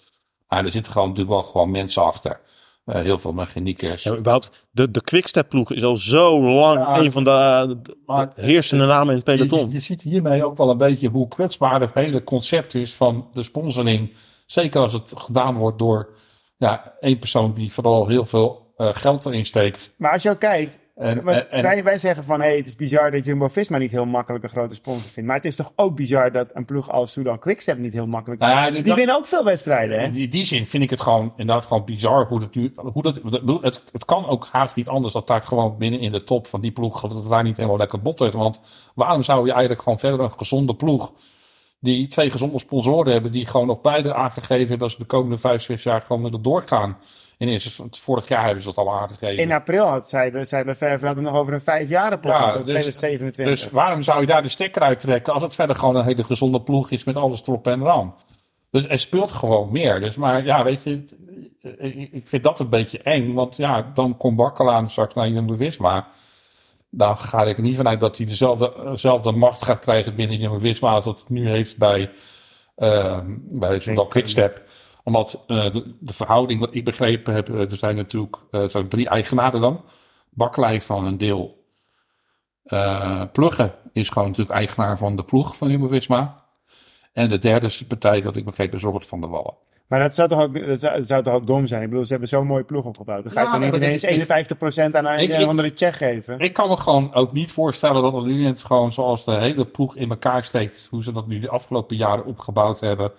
Maar 0.49 0.65
er 0.65 0.71
zitten 0.71 0.93
gewoon 0.93 1.09
natuurlijk 1.09 1.35
wel 1.35 1.51
gewoon 1.51 1.71
mensen 1.71 2.03
achter. 2.05 2.41
Eh, 2.85 3.01
heel 3.01 3.19
veel 3.19 3.33
mechaniekers. 3.33 4.03
Ja, 4.03 4.15
überhaupt, 4.17 4.67
de, 4.71 4.91
de 4.91 5.01
Quickstep 5.01 5.49
ploeg 5.49 5.73
is 5.73 5.83
al 5.85 5.97
zo 5.97 6.41
lang 6.43 6.79
Ja, 6.79 6.99
een 6.99 7.13
van 7.13 7.25
de, 7.25 7.77
de 7.83 7.97
maar- 8.07 8.33
heersende 8.37 8.87
namen 8.87 9.09
in 9.09 9.15
het 9.15 9.25
peloton. 9.25 9.71
je 9.71 9.81
ziet 9.81 10.03
hiermee 10.03 10.45
ook 10.45 10.57
wel 10.57 10.71
een 10.71 10.77
beetje 10.77 11.09
hoe 11.09 11.29
kwetsbaar 11.29 11.81
het 11.81 11.91
hele 11.95 12.25
concept 12.25 12.75
is 12.75 12.95
van 12.95 13.29
de 13.33 13.43
sponsoring. 13.43 14.13
Zeker 14.47 14.81
als 14.81 14.93
het 14.93 15.13
gedaan 15.17 15.55
wordt 15.55 15.79
door 15.79 16.15
ja, 16.57 16.95
één 17.01 17.19
persoon 17.19 17.55
die 17.55 17.73
vooral 17.73 18.07
heel 18.07 18.25
veel 18.25 18.73
eh, 18.77 18.89
geld 18.93 19.27
erin 19.27 19.45
steekt. 19.45 19.95
Maar 19.99 20.13
als 20.13 20.23
je 20.23 20.31
ook 20.31 20.39
kijkt, 20.41 20.79
Wij, 20.95 21.85
wij 21.85 21.99
zeggen 21.99 22.25
van 22.25 22.41
hey, 22.41 22.57
het 22.57 22.67
is 22.67 22.77
bizar 22.77 23.11
dat 23.11 23.25
Jumbo-Visma 23.25 23.79
niet 23.79 23.91
heel 23.91 24.05
makkelijk 24.05 24.45
een 24.45 24.51
grote 24.51 24.75
sponsor 24.75 25.11
vindt. 25.11 25.29
Maar 25.29 25.37
het 25.37 25.45
is 25.47 25.57
toch 25.57 25.73
ook 25.77 25.97
bizar 25.97 26.33
dat 26.33 26.51
een 26.53 26.65
ploeg 26.65 26.91
als 26.91 27.13
Soudal 27.13 27.39
Quickstep 27.39 27.79
niet 27.79 27.93
heel 27.93 28.07
makkelijk 28.07 28.41
Nou 28.41 28.53
ja, 28.53 28.71
Die 28.71 28.83
dat- 28.83 28.97
winnen 28.97 29.17
ook 29.17 29.27
veel 29.27 29.45
wedstrijden, 29.45 29.99
hè? 29.99 30.05
In 30.07 30.13
die, 30.13 30.29
die 30.29 30.45
zin 30.45 30.67
vind 30.67 30.83
ik 30.83 30.91
het 30.91 31.01
gewoon 31.01 31.33
inderdaad 31.37 31.67
gewoon 31.67 31.85
bizar 31.85 32.27
hoe 32.27 32.41
dat 32.41 32.55
nu. 32.55 32.73
Hoe 32.77 33.03
dat, 33.03 33.21
het, 33.63 33.83
het 33.93 34.05
kan 34.05 34.27
ook 34.27 34.49
haast 34.53 34.77
niet 34.77 34.89
anders 34.89 35.13
dat 35.13 35.27
daar 35.27 35.43
gewoon 35.43 35.79
binnen 35.79 36.01
in 36.01 36.13
de 36.13 36.25
top 36.25 36.47
van 36.47 36.61
die 36.61 36.73
ploeg. 36.73 37.01
dat 37.01 37.11
het 37.11 37.29
daar 37.29 37.43
niet 37.43 37.57
helemaal 37.57 37.79
lekker 37.79 38.03
bot 38.03 38.19
heeft. 38.19 38.35
Want 38.35 38.61
waarom 38.95 39.23
zou 39.23 39.47
je 39.47 39.51
eigenlijk 39.53 39.83
gewoon 39.83 39.99
verder 39.99 40.21
een 40.21 40.33
gezonde 40.39 40.75
ploeg. 40.75 41.13
Die 41.85 42.07
twee 42.07 42.31
gezonde 42.31 42.59
sponsoren 42.59 43.13
hebben. 43.13 43.33
die 43.33 43.47
gewoon 43.47 43.67
nog 43.67 43.81
beide 43.81 44.15
aangegeven 44.15 44.59
hebben. 44.59 44.79
dat 44.79 44.91
ze 44.91 44.99
de 44.99 45.05
komende 45.05 45.39
vijf, 45.39 45.63
zes 45.63 45.83
jaar 45.83 46.01
gewoon 46.01 46.23
met 46.23 46.45
doorgaan. 46.45 46.99
In 47.39 47.49
eerste, 47.49 47.85
vorig 47.91 48.29
jaar 48.29 48.45
hebben 48.45 48.63
ze 48.63 48.73
dat 48.73 48.87
al 48.87 48.93
aangegeven. 48.93 49.43
In 49.43 49.53
april 49.53 49.87
had 49.87 50.09
zij, 50.09 50.45
zei 50.47 50.65
Lefevre 50.65 51.07
had 51.07 51.17
het 51.17 51.25
nog 51.25 51.37
over 51.37 51.53
een 51.53 51.61
vijfjarenplan 51.61 52.41
Ja, 52.41 52.45
tot 52.53 52.53
dus- 52.53 52.63
2027. 52.65 53.55
Dus 53.55 53.71
waarom 53.73 54.03
zou 54.03 54.21
je 54.21 54.27
daar 54.27 54.43
de 54.43 54.49
stekker 54.49 54.83
uit 54.83 55.01
trekken 55.01 55.33
als 55.33 55.43
het 55.43 55.55
verder 55.55 55.77
gewoon 55.77 55.97
een 55.97 56.05
hele 56.05 56.25
gezonde 56.25 56.63
ploeg 56.63 56.91
is 56.91 57.05
met 57.05 57.17
alles 57.17 57.43
erop 57.43 57.67
en 57.67 57.81
eraan? 57.81 58.15
Dus 58.71 58.89
er 58.89 58.99
speelt 58.99 59.31
gewoon 59.31 59.73
meer. 59.73 60.01
Dus, 60.01 60.17
maar 60.17 60.45
ja, 60.45 60.65
weet 60.65 60.83
je, 60.83 61.05
ik 62.13 62.29
vind 62.29 62.43
dat 62.43 62.61
een 62.61 62.69
beetje 62.69 62.99
eng. 62.99 63.33
Want 63.33 63.57
ja, 63.57 63.91
dan 63.95 64.17
komt 64.17 64.37
Bakkelaan 64.37 64.91
straks 64.91 65.15
naar 65.15 65.29
Jumbo-Visma. 65.29 66.07
Dan 66.97 67.19
ga 67.19 67.43
ik 67.43 67.57
er 67.57 67.63
niet 67.63 67.77
vanuit 67.77 68.01
dat 68.01 68.17
hij 68.17 68.27
dezelfde, 68.27 68.73
dezelfde 68.91 69.33
macht 69.33 69.65
gaat 69.65 69.79
krijgen 69.79 70.15
binnen 70.15 70.39
Jumbo-Visma 70.39 70.91
als 70.91 71.05
dat 71.05 71.19
het 71.19 71.29
nu 71.29 71.49
heeft 71.49 71.79
bij, 71.79 72.11
uh, 72.77 73.19
bij 73.49 73.81
Zondal 73.81 74.07
Quickstep. 74.07 74.63
Omdat 75.05 75.45
uh, 75.47 75.71
de, 75.73 75.95
de, 76.01 76.13
verhouding, 76.13 76.61
wat 76.61 76.75
ik 76.75 76.85
begrepen 76.85 77.35
heb, 77.35 77.49
er 77.49 77.77
zijn 77.77 77.97
natuurlijk 77.97 78.37
uh, 78.51 78.69
zo 78.69 78.89
drie 78.89 79.09
eigenaren 79.09 79.61
dan. 79.61 79.85
Bakkelij 80.31 80.81
van 80.81 81.05
een 81.05 81.19
deel 81.19 81.63
Pluggen 83.33 83.75
is 83.93 84.09
gewoon 84.09 84.29
natuurlijk 84.29 84.57
eigenaar 84.57 84.99
van 84.99 85.17
de 85.17 85.25
ploeg 85.25 85.57
van 85.57 85.71
Jumbo-Visma. 85.71 86.44
En 87.15 87.29
de 87.29 87.39
derde 87.39 87.71
partij, 87.89 88.21
dat 88.21 88.37
ik 88.37 88.45
begreep, 88.45 88.75
is 88.75 88.83
Robert 88.83 89.07
van 89.07 89.21
der 89.21 89.31
Wallen. 89.31 89.55
Maar 89.87 90.01
dat 90.01 90.15
zou, 90.15 90.29
toch 90.29 90.41
ook, 90.43 90.67
dat, 90.67 90.81
zou, 90.81 90.97
dat 90.97 91.07
zou 91.07 91.23
toch 91.23 91.35
ook 91.35 91.47
dom 91.47 91.67
zijn? 91.67 91.83
Ik 91.83 91.89
bedoel, 91.89 92.05
ze 92.05 92.11
hebben 92.11 92.29
zo'n 92.29 92.47
mooie 92.47 92.65
ploeg 92.65 92.85
opgebouwd. 92.85 93.23
Dan 93.25 93.33
ga 93.33 93.41
je 93.41 93.47
Ja, 93.47 93.53
toch 93.53 93.61
niet 93.63 93.71
maar 93.71 93.81
ineens 93.81 94.03
ik- 94.05 94.11
51% 94.11 94.97
aan 94.97 95.07
een, 95.07 95.19
ik- 95.19 95.31
een 95.31 95.41
ik- 95.41 95.47
andere 95.47 95.73
Tsjech 95.73 95.97
geven? 95.97 96.39
Ik 96.39 96.53
kan 96.53 96.69
me 96.69 96.77
gewoon 96.77 97.15
ook 97.15 97.33
niet 97.33 97.53
voorstellen 97.53 98.03
dat 98.03 98.13
het 98.13 98.25
nu 98.25 98.47
het 98.47 98.63
gewoon 98.65 98.93
zoals 98.93 99.25
de 99.25 99.33
hele 99.41 99.65
ploeg 99.67 99.97
in 99.97 100.11
elkaar 100.11 100.45
steekt, 100.45 100.87
hoe 100.91 101.03
ze 101.03 101.13
dat 101.13 101.27
nu 101.27 101.39
de 101.39 101.49
afgelopen 101.49 101.97
jaren 101.97 102.25
opgebouwd 102.25 102.81
hebben, 102.81 103.13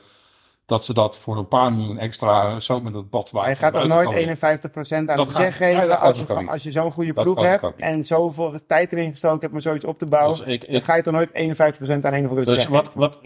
dat 0.65 0.85
ze 0.85 0.93
dat 0.93 1.17
voor 1.17 1.37
een 1.37 1.47
paar 1.47 1.73
miljoen 1.73 1.97
extra 1.97 2.59
zo 2.59 2.81
met 2.81 2.93
het 2.93 3.09
bad 3.09 3.31
Maar 3.31 3.49
je 3.49 3.55
gaat 3.55 3.73
toch 3.73 3.87
nooit 3.87 4.13
51% 4.13 5.09
aan 5.09 5.17
Dat 5.17 5.29
de 5.29 5.51
geven 5.51 5.99
als 5.99 6.17
je, 6.19 6.25
niet. 6.39 6.49
als 6.49 6.63
je 6.63 6.71
zo'n 6.71 6.91
goede 6.91 7.13
Dat 7.13 7.23
ploeg 7.23 7.41
hebt 7.41 7.61
niet. 7.63 7.73
en 7.77 8.03
zoveel 8.03 8.53
tijd 8.67 8.91
erin 8.91 9.09
gestoken 9.09 9.39
hebt 9.39 9.53
om 9.53 9.59
zoiets 9.59 9.85
op 9.85 9.97
te 9.97 10.05
bouwen? 10.05 10.37
Dus 10.37 10.45
ik- 10.47 10.71
dan 10.71 10.81
ga 10.81 10.95
je 10.95 11.01
toch 11.01 11.13
nooit 11.13 11.29
51% 11.33 12.05
aan 12.05 12.13
een 12.13 12.23
of 12.23 12.29
andere 12.29 12.45
Dus 12.45 12.55
Tsjech 12.55 12.67
wat, 12.69 12.93
wat, 12.93 13.19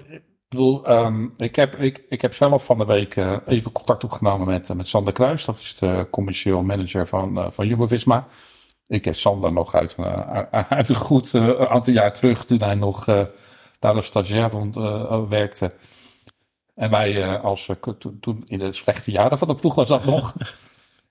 bedoel, 0.49 0.85
ehm, 0.85 1.27
ik, 1.37 1.55
heb, 1.55 1.75
ik, 1.75 2.03
ik 2.09 2.21
heb 2.21 2.33
zelf 2.33 2.65
van 2.65 2.77
de 2.77 2.85
week 2.85 3.15
eh, 3.15 3.35
even 3.45 3.71
contact 3.71 4.03
opgenomen 4.03 4.47
met, 4.47 4.69
eh, 4.69 4.75
met 4.75 4.87
Sander 4.87 5.13
Kruis. 5.13 5.45
Dat 5.45 5.57
is 5.59 5.75
de 5.77 6.07
commercieel 6.11 6.61
manager 6.63 7.07
van, 7.07 7.37
eh, 7.37 7.45
van 7.51 7.67
Jumbo-Visma. 7.67 8.27
Ik 8.87 9.05
heb 9.05 9.15
Sander 9.15 9.53
nog 9.53 9.75
uit, 9.75 9.95
uit 10.69 10.89
een 10.89 10.95
goed 10.95 11.35
aantal 11.69 11.93
jaar 11.93 12.13
terug, 12.13 12.45
toen 12.45 12.61
hij 12.61 12.75
nog 12.75 13.05
daar 13.79 13.93
als 13.95 14.05
stagiair 14.05 14.49
rond, 14.51 14.75
werkte. 15.29 15.73
En 16.75 16.89
wij 16.89 17.39
als, 17.39 17.69
to- 17.81 17.97
toen 18.19 18.43
in 18.45 18.59
de 18.59 18.73
slechte 18.73 19.11
jaren 19.11 19.37
van 19.37 19.47
de 19.47 19.55
ploeg 19.55 19.75
was 19.75 19.87
dat 19.87 20.05
nog. 20.05 20.33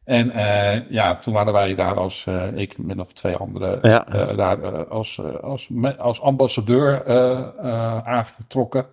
En 0.05 0.33
ja, 0.91 1.17
toen 1.17 1.33
waren 1.35 1.53
wij 1.53 1.75
daar 1.75 1.97
als, 1.97 2.27
ik 2.55 2.79
met 2.79 2.97
nog 2.97 3.13
twee 3.13 3.37
andere, 3.37 3.79
Ja. 3.83 4.07
eh, 4.07 4.37
daar 4.37 4.87
als, 4.87 5.21
als, 5.43 5.69
als 5.99 6.21
ambassadeur 6.21 7.07
aangetrokken. 8.05 8.87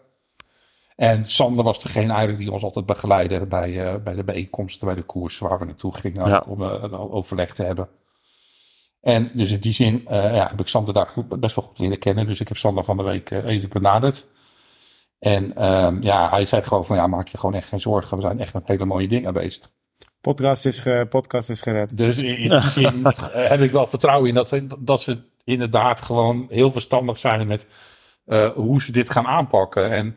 En 0.96 1.26
Sander 1.26 1.64
was 1.66 1.82
degene 1.84 2.10
eigenlijk 2.10 2.38
die 2.38 2.52
ons 2.52 2.64
altijd 2.64 2.86
begeleidde 2.86 3.46
bij, 3.46 3.86
eh, 3.88 3.96
bij 4.04 4.14
de 4.14 4.24
bijeenkomsten, 4.24 4.88
bij 4.88 4.96
de 4.96 5.02
koers 5.04 5.38
waar 5.40 5.60
we 5.60 5.66
naartoe 5.66 5.96
gingen 5.96 6.28
Ja. 6.30 6.44
om 6.48 6.64
eh, 6.64 6.78
een 6.82 6.94
overleg 6.94 7.54
te 7.54 7.64
hebben. 7.64 7.88
En 9.02 9.32
dus 9.34 9.52
in 9.52 9.60
die 9.60 9.74
zin 9.74 10.08
eh, 10.08 10.36
ja, 10.36 10.48
heb 10.48 10.60
ik 10.60 10.68
Sander 10.68 10.94
daar 10.94 11.08
goed, 11.08 11.40
best 11.40 11.56
wel 11.56 11.66
goed 11.66 11.80
leren 11.80 12.00
kennen. 12.00 12.28
Dus 12.28 12.40
ik 12.40 12.48
heb 12.48 12.58
Sander 12.58 12.84
van 12.84 12.98
de 12.98 13.04
week 13.04 13.30
even 13.32 13.70
benaderd. 13.70 14.28
En 15.20 15.56
ehm, 15.56 16.02
ja, 16.02 16.30
hij 16.30 16.46
zei 16.46 16.62
gewoon 16.64 16.86
van 16.86 16.96
ja, 16.96 17.08
maak 17.08 17.28
je 17.28 17.38
gewoon 17.38 17.56
echt 17.56 17.68
geen 17.68 17.82
zorgen. 17.82 18.16
We 18.18 18.22
zijn 18.24 18.40
echt 18.40 18.54
met 18.54 18.68
hele 18.68 18.86
mooie 18.86 19.08
dingen 19.08 19.34
bezig. 19.34 19.70
Podcast 20.22 20.66
is, 20.66 20.80
ge, 20.80 21.06
podcast 21.10 21.50
is 21.50 21.62
gered. 21.62 21.98
Dus 21.98 22.18
in, 22.18 22.38
in 22.38 22.50
die 22.62 22.70
zin 22.70 23.02
heb 23.32 23.60
ik 23.60 23.72
wel 23.72 23.88
vertrouwen 23.88 24.30
in 24.30 24.36
dat, 24.36 24.48
ze- 24.50 24.68
dat 24.80 25.02
ze 25.02 25.22
inderdaad 25.44 26.02
gewoon 26.02 26.46
heel 26.50 26.72
verstandig 26.72 27.18
zijn 27.18 27.48
met 27.48 27.68
eh, 28.26 28.52
hoe 28.52 28.82
ze 28.82 28.92
dit 28.92 29.10
gaan 29.10 29.26
aanpakken. 29.28 29.92
En 29.92 30.16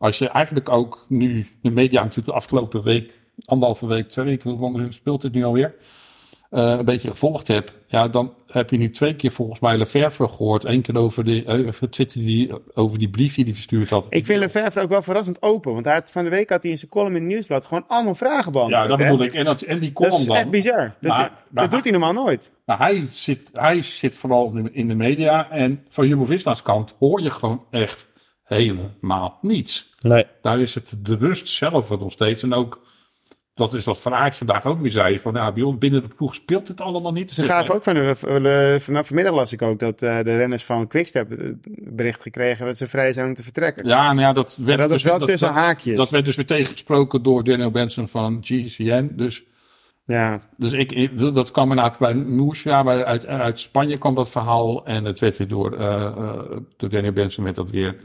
als 0.00 0.18
je 0.18 0.28
eigenlijk 0.28 0.68
ook 0.68 1.04
nu 1.08 1.46
de 1.62 1.70
media 1.70 2.00
natuurlijk 2.00 2.28
de 2.28 2.34
afgelopen 2.34 2.82
week, 2.82 3.12
anderhalve 3.44 3.86
week, 3.86 4.08
twee 4.08 4.24
weken, 4.24 4.50
hoe 4.50 4.70
lang 4.72 4.94
speelt 4.94 5.20
dit 5.20 5.32
nu 5.32 5.44
alweer? 5.44 5.74
eh, 6.50 6.62
een 6.78 6.84
beetje 6.84 7.10
gevolgd 7.10 7.48
hebt, 7.48 7.72
ja, 7.86 8.08
dan 8.08 8.34
heb 8.46 8.70
je 8.70 8.76
nu 8.76 8.90
twee 8.90 9.14
keer 9.14 9.30
volgens 9.30 9.60
mij 9.60 9.76
Lefevre 9.78 10.28
gehoord. 10.28 10.64
Eén 10.64 10.82
keer 10.82 10.96
over, 10.96 11.24
de, 11.24 11.44
eh, 11.44 11.66
over 11.66 11.90
Twitter 11.90 12.20
die, 12.20 12.52
over 12.74 12.98
die 12.98 13.08
brief 13.10 13.34
die 13.34 13.44
hij 13.44 13.52
verstuurd 13.52 13.88
had. 13.90 14.06
Ik 14.08 14.26
vind 14.26 14.38
Lefevre 14.38 14.80
ook 14.80 14.88
wel 14.88 15.02
verrassend 15.02 15.42
open. 15.42 15.72
Want 15.72 15.84
hij 15.84 15.94
had, 15.94 16.10
van 16.10 16.24
de 16.24 16.30
week 16.30 16.50
had 16.50 16.62
hij 16.62 16.70
in 16.72 16.78
zijn 16.78 16.90
column 16.90 17.14
in 17.14 17.22
het 17.22 17.30
nieuwsblad 17.30 17.64
gewoon 17.64 17.84
allemaal 17.86 18.14
vragen 18.14 18.52
beantwoord. 18.52 18.82
ja, 18.82 18.88
dat 18.88 18.98
bedoel 18.98 19.22
ik. 19.22 19.32
En, 19.34 19.44
dat, 19.44 19.62
en 19.62 19.78
die 19.78 19.92
Dat 19.92 19.98
column 20.02 20.20
is 20.20 20.26
dan. 20.26 20.36
echt 20.36 20.50
bizar. 20.50 20.94
Dat, 21.00 21.10
Maar- 21.10 21.22
dat 21.28 21.32
maar- 21.50 21.70
doet 21.70 21.82
hij 21.82 21.92
normaal 21.92 22.12
nooit. 22.12 22.50
Maar 22.64 22.78
hij 22.78 23.04
zit, 23.08 23.40
hij 23.52 23.82
zit 23.82 24.16
vooral 24.16 24.52
in 24.72 24.88
de- 24.88 24.94
media. 24.94 25.50
En 25.50 25.84
van 25.88 26.08
Jumbo-Visma's 26.08 26.62
kant 26.62 26.94
hoor 26.98 27.20
je 27.22 27.30
gewoon 27.30 27.64
echt 27.70 28.06
helemaal 28.56 29.38
niets. 29.42 29.94
Nee. 30.00 30.24
Daar 30.42 30.60
is 30.60 30.74
het 30.74 30.94
de 31.02 31.16
rust 31.16 31.48
zelf 31.48 31.88
wat 31.88 32.00
nog 32.00 32.12
steeds. 32.12 32.42
En 32.42 32.52
ook, 32.54 32.80
dat 33.54 33.74
is 33.74 33.84
wat 33.84 34.00
Van 34.00 34.14
Aert 34.14 34.36
vandaag 34.36 34.64
ook 34.66 34.80
weer 34.80 34.90
zei. 34.90 35.18
Van, 35.18 35.34
ja, 35.34 35.52
bij 35.52 35.62
ons 35.62 35.78
binnen 35.78 36.02
de 36.02 36.08
ploeg 36.08 36.34
speelt 36.34 36.66
dit 36.66 36.80
allemaal 36.80 37.12
niet. 37.12 37.30
Ze 37.30 37.42
gaven 37.42 37.74
ook 37.74 37.82
van 37.84 37.94
de, 37.94 38.14
van- 38.14 38.80
vanaf 38.80 39.06
vanmiddag 39.06 39.34
las 39.34 39.52
ik 39.52 39.62
ook 39.62 39.78
dat 39.78 40.02
eh, 40.02 40.16
de 40.22 40.36
renners 40.36 40.64
van 40.64 40.86
Quickstep 40.86 41.32
eh, 41.32 41.50
bericht 41.78 42.22
gekregen 42.22 42.66
dat 42.66 42.76
ze 42.76 42.86
vrij 42.86 43.12
zijn 43.12 43.26
om 43.26 43.34
te 43.34 43.42
vertrekken. 43.42 43.86
Ja, 43.86 44.06
nou 44.12 44.20
ja, 44.20 44.32
dat 44.32 44.56
werd, 44.60 44.78
dat 44.78 44.88
is 44.90 44.94
dus- 44.94 45.02
wel 45.10 45.18
dat- 45.18 45.28
tussen 45.28 45.48
dat- 45.48 45.56
haakjes. 45.56 45.96
Dat 45.96 46.10
werd 46.10 46.24
dus 46.24 46.36
weer 46.36 46.46
tegengesproken 46.46 47.22
door 47.22 47.44
Daniel 47.44 47.70
Benson 47.70 48.08
van 48.08 48.38
GCN. 48.40 49.10
Dus, 49.16 49.42
Ja, 50.10 50.40
dus 50.56 50.72
ik, 50.72 50.92
ik- 50.92 51.18
dat 51.18 51.50
kwam 51.50 51.70
inderdaad 51.70 51.98
bij 51.98 52.14
Moersia, 52.14 52.84
bij, 52.84 53.04
uit, 53.04 53.26
uit 53.26 53.58
Spanje 53.60 53.98
kwam 53.98 54.14
dat 54.14 54.30
verhaal. 54.30 54.86
En 54.86 55.04
het 55.04 55.18
werd 55.18 55.36
weer 55.38 55.48
door, 55.48 55.76
eh 55.78 56.04
eh, 56.06 56.56
door 56.76 56.88
Daniel 56.88 57.12
Benson 57.12 57.44
met 57.44 57.54
dat 57.54 57.70
weer. 57.70 57.96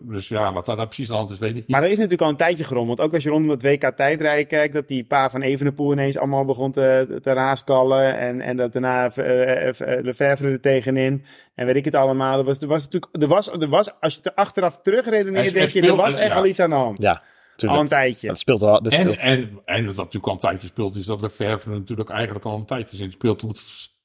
Dus 0.00 0.28
ja, 0.28 0.52
wat 0.52 0.66
daar 0.66 0.76
nou 0.76 0.88
precies 0.88 1.06
aan 1.08 1.12
de 1.12 1.18
hand 1.18 1.30
is, 1.30 1.38
weet 1.38 1.48
ik 1.50 1.54
niet. 1.56 1.68
maar 1.68 1.80
er 1.82 1.86
is 1.90 1.94
natuurlijk 1.96 2.22
al 2.22 2.28
een 2.28 2.36
tijdje 2.36 2.64
gerommeld. 2.64 3.00
Ook 3.00 3.14
als 3.14 3.22
je 3.22 3.28
rondom 3.30 3.50
het 3.50 3.62
WK 3.62 3.90
tijdrijden 3.96 4.46
kijkt, 4.46 4.74
dat 4.74 4.88
die 4.88 5.04
pa 5.04 5.30
van 5.30 5.42
Evenepoel 5.42 5.92
ineens 5.92 6.18
allemaal 6.18 6.44
begon 6.44 6.72
te, 6.72 7.18
te 7.22 7.32
raaskallen. 7.32 8.18
En, 8.18 8.40
en 8.40 8.56
dat 8.56 8.72
daarna 8.72 9.10
eh, 9.10 9.68
eh, 9.68 10.04
Lefevre 10.04 10.50
er 10.50 10.60
tegenin. 10.60 11.24
En 11.54 11.66
weet 11.66 11.76
ik 11.76 11.84
het 11.84 11.94
allemaal. 11.94 12.38
Er 12.38 12.44
was, 12.44 12.58
er 12.58 12.68
was 12.68 12.82
natuurlijk, 12.88 13.22
er 13.22 13.28
was, 13.28 13.50
er 13.50 13.68
was, 13.68 13.90
als 14.00 14.14
je 14.14 14.20
er 14.22 14.34
achteraf 14.34 14.78
terugredeneert, 14.82 15.46
Er- 15.46 15.52
er 15.52 15.58
denk 15.58 15.68
je, 15.68 15.82
er 15.90 15.96
was 15.96 16.16
echt 16.16 16.28
ja. 16.28 16.34
wel 16.34 16.46
iets 16.46 16.60
aan 16.60 16.70
de 16.70 16.76
hand. 16.76 17.02
Ja, 17.02 17.22
Al 17.68 17.80
een 17.80 17.88
tijdje. 17.88 18.26
Dat 18.26 18.38
speelt 18.38 18.60
wel. 18.60 18.82
Dat 18.82 18.92
En, 18.92 19.00
speelt. 19.00 19.16
en, 19.16 19.50
en 19.64 19.84
wat 19.84 19.96
natuurlijk 19.96 20.26
al 20.26 20.32
een 20.32 20.38
tijdje 20.38 20.66
speelt, 20.66 20.96
is 20.96 21.06
dat 21.06 21.20
Lefevre 21.20 21.70
natuurlijk 21.70 22.10
eigenlijk 22.10 22.44
al 22.44 22.56
een 22.56 22.64
tijdje 22.64 23.04
in 23.04 23.10
speelt. 23.10 23.44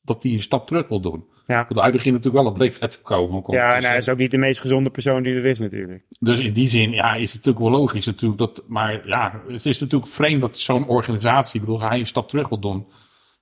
Dat 0.01 0.23
hij 0.23 0.31
een 0.31 0.41
stap 0.41 0.67
terug 0.67 0.87
wil 0.87 0.99
doen. 0.99 1.25
Ja. 1.45 1.65
Want 1.67 1.79
hij 1.79 1.91
begint 1.91 2.15
natuurlijk 2.15 2.43
wel 2.43 2.53
op 2.53 2.59
leeftijd 2.59 2.91
te 2.91 3.01
komen. 3.01 3.43
Ja, 3.47 3.75
en 3.75 3.83
hij 3.83 3.97
is 3.97 4.09
ook 4.09 4.17
niet 4.17 4.31
de 4.31 4.37
meest 4.37 4.59
gezonde 4.59 4.89
persoon 4.89 5.23
die 5.23 5.35
er 5.35 5.45
is 5.45 5.59
natuurlijk. 5.59 6.05
Dus 6.19 6.39
in 6.39 6.53
die 6.53 6.67
zin 6.67 6.91
ja, 6.91 7.13
is 7.13 7.33
het 7.33 7.45
natuurlijk 7.45 7.71
wel 7.71 7.81
logisch. 7.81 8.05
Natuurlijk 8.05 8.39
dat, 8.39 8.63
maar 8.67 9.07
ja, 9.07 9.41
het 9.47 9.65
is 9.65 9.79
natuurlijk 9.79 10.11
vreemd 10.11 10.41
dat 10.41 10.57
zo'n 10.57 10.87
organisatie, 10.87 11.59
ik 11.59 11.65
bedoel, 11.65 11.81
hij 11.81 11.99
een 11.99 12.05
stap 12.05 12.29
terug 12.29 12.49
wil 12.49 12.59
doen. 12.59 12.87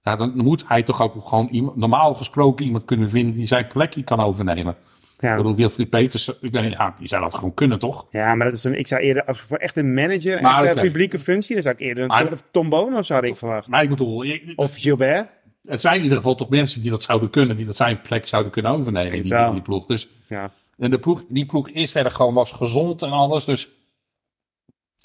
Ja, 0.02 0.16
dan 0.16 0.32
moet 0.36 0.64
hij 0.68 0.84
toch 0.84 1.02
ook 1.02 1.24
gewoon 1.24 1.48
iemand, 1.52 1.76
normaal 1.76 2.16
gesproken 2.16 2.66
iemand 2.66 2.86
kunnen 2.86 3.10
vinden 3.10 3.34
die 3.34 3.48
zijn 3.48 3.68
plekje 3.68 4.04
kan 4.04 4.20
overnemen. 4.20 4.76
Ik 5.24 5.30
Ja. 5.30 5.36
bedoel, 5.36 5.56
Wilfried 5.56 5.90
Peters, 5.90 6.32
ik 6.42 6.52
denk, 6.52 6.74
ja, 6.74 6.96
die 7.00 7.08
zou 7.08 7.22
dat 7.22 7.34
gewoon 7.36 7.54
kunnen, 7.54 7.80
toch? 7.80 8.06
Ja, 8.10 8.36
maar 8.36 8.46
dat 8.48 8.56
is 8.56 8.64
een, 8.64 8.78
ik 8.80 8.88
zou 8.88 9.02
eerder, 9.02 9.26
als 9.26 9.40
voor 9.40 9.58
echt 9.58 9.78
een 9.78 9.94
manager 9.94 10.38
en 10.38 10.70
oké. 10.70 10.82
publieke 10.82 11.20
functie, 11.20 11.54
dan 11.54 11.64
zou 11.64 11.76
ik 11.76 11.82
eerder 11.82 12.04
een 12.04 12.10
Maar- 12.10 12.30
Tom- 12.52 12.70
Bono 12.70 12.98
of 12.98 13.08
had 13.08 13.24
ik 13.24 13.36
verwacht. 13.36 13.68
Maar 13.68 13.84
ik 13.84 13.90
bedoel, 13.90 14.24
ik- 14.26 14.54
Of 14.56 14.76
Gilbert. 14.76 15.28
het 15.64 15.82
zijn 15.82 15.96
in 15.96 16.02
ieder 16.04 16.18
geval 16.18 16.36
toch 16.36 16.50
mensen 16.50 16.82
die 16.82 16.90
dat 16.92 17.04
zouden 17.04 17.30
kunnen, 17.30 17.56
die 17.58 17.66
dat 17.66 17.76
zijn 17.76 18.02
plek 18.02 18.28
zouden 18.28 18.52
kunnen 18.52 18.72
overnemen 18.72 19.12
in 19.14 19.22
die, 19.24 19.36
in 19.36 19.52
die 19.52 19.62
ploeg. 19.62 19.86
Dus 19.86 20.08
Ja. 20.28 20.52
En 20.78 20.90
de 20.90 21.00
ploeg, 21.00 21.24
die 21.30 21.46
ploeg 21.46 21.70
is 21.70 21.92
verder 21.92 22.12
gewoon 22.12 22.34
was 22.34 22.52
gezond 22.52 23.02
en 23.02 23.12
alles. 23.12 23.46
Dus 23.46 23.70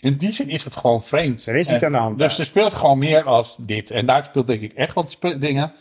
in 0.00 0.16
die 0.16 0.32
zin 0.32 0.48
is 0.48 0.64
het 0.64 0.76
gewoon 0.76 1.02
vreemd. 1.02 1.46
Er 1.46 1.56
is 1.56 1.70
iets 1.70 1.82
aan 1.82 1.92
de 1.92 1.98
hand 1.98 2.18
Dus 2.18 2.38
er 2.38 2.44
speelt 2.44 2.74
gewoon 2.74 2.98
meer 2.98 3.22
als 3.24 3.56
dit. 3.60 3.90
En 3.90 4.06
daar 4.06 4.24
speelt 4.24 4.46
denk 4.46 4.60
ik 4.62 4.72
echt 4.72 4.94
wat 4.94 5.18
dingen. 5.38 5.72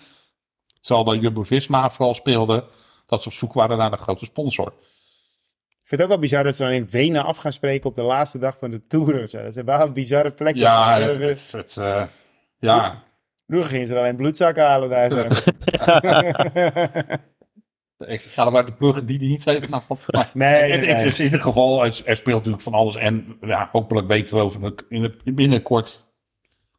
Zal 0.82 1.04
bij 1.04 1.18
Jumbo-Visma 1.18 1.90
vooral 1.90 2.14
speelde. 2.14 2.64
Dat 3.08 3.22
ze 3.22 3.28
op 3.28 3.34
zoek 3.34 3.54
waren 3.54 3.78
naar 3.78 3.92
een 3.92 3.98
grote 3.98 4.26
sponsor. 4.26 4.68
Ik 4.68 4.74
vind 5.94 6.02
het 6.02 6.02
ook 6.02 6.08
wel 6.08 6.20
bizar 6.20 6.44
dat 6.44 6.56
ze 6.56 6.64
dan 6.64 6.72
in 6.72 6.90
Wenen 6.90 7.24
af 7.24 7.38
gaan 7.38 7.52
spreken 7.52 7.90
op 7.90 7.96
de 7.96 8.04
laatste 8.04 8.38
dag 8.38 8.58
van 8.58 8.72
de 8.72 8.88
Tour. 8.88 9.32
Dat 9.32 9.56
is 9.56 9.64
wel 9.64 9.82
een 9.82 9.94
bizarre 9.94 10.32
plek. 10.32 10.56
Ja, 10.56 11.00
Eh, 11.00 11.20
het, 11.20 11.52
het, 11.52 11.78
eh, 11.78 12.04
ja. 12.60 13.04
Vroeger 13.48 13.70
gingen 13.70 13.88
ze 13.88 13.98
alleen 13.98 14.16
bloedzakken 14.16 14.64
halen 14.64 14.90
daar. 14.90 15.12
Ik 18.06 18.22
ga 18.22 18.46
er 18.46 18.52
maar 18.52 18.66
de 18.66 18.74
ploegen 18.74 19.06
die 19.06 19.20
die 19.20 19.30
niet 19.30 19.46
heeft. 19.46 19.70
Nou, 19.70 19.82
maar 19.88 20.32
Nee, 20.34 20.72
het, 20.72 20.82
nee, 20.82 20.90
het 20.90 21.02
is 21.02 21.20
in 21.20 21.26
ieder 21.26 21.42
geval, 21.42 21.86
er 21.86 22.02
er 22.06 22.16
speelt 22.16 22.38
natuurlijk 22.38 22.64
van 22.64 22.74
alles. 22.74 22.96
En 22.96 23.38
ja, 23.42 23.70
hopelijk 23.72 24.08
weten 24.08 24.36
we 24.36 24.42
over 24.42 24.74
in 24.90 25.04
het, 25.04 25.36
binnenkort 25.36 26.07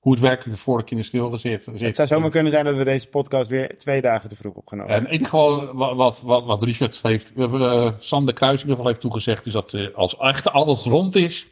hoe 0.08 0.16
het 0.16 0.26
werkelijk 0.26 0.56
de 0.56 0.62
vorige 0.62 0.84
keer 0.84 0.96
in 0.96 1.02
de 1.02 1.08
stil 1.08 1.38
zit. 1.38 1.66
Het 1.66 1.96
zou 1.96 2.08
zomaar 2.08 2.30
kunnen 2.30 2.52
zijn 2.52 2.64
dat 2.64 2.76
we 2.76 2.84
deze 2.84 3.08
podcast 3.08 3.50
weer 3.50 3.78
twee 3.78 4.00
dagen 4.00 4.28
te 4.28 4.36
vroeg 4.36 4.54
opgenomen 4.54 4.94
En 4.94 5.06
in 5.06 5.12
ieder 5.12 5.26
geval, 5.26 5.74
wat, 5.74 6.20
wat, 6.20 6.44
wat, 6.44 6.62
Richard 6.62 7.00
heeft, 7.02 7.32
eh, 7.36 7.90
Sander 7.98 8.34
Kruis 8.34 8.54
in 8.54 8.60
ieder 8.60 8.76
geval 8.76 8.86
heeft 8.86 9.00
toegezegd, 9.00 9.46
is 9.46 9.52
dat 9.52 9.74
eh, 9.74 9.94
als 9.94 10.16
echt 10.16 10.48
alles 10.48 10.82
rond 10.82 11.16
is, 11.16 11.48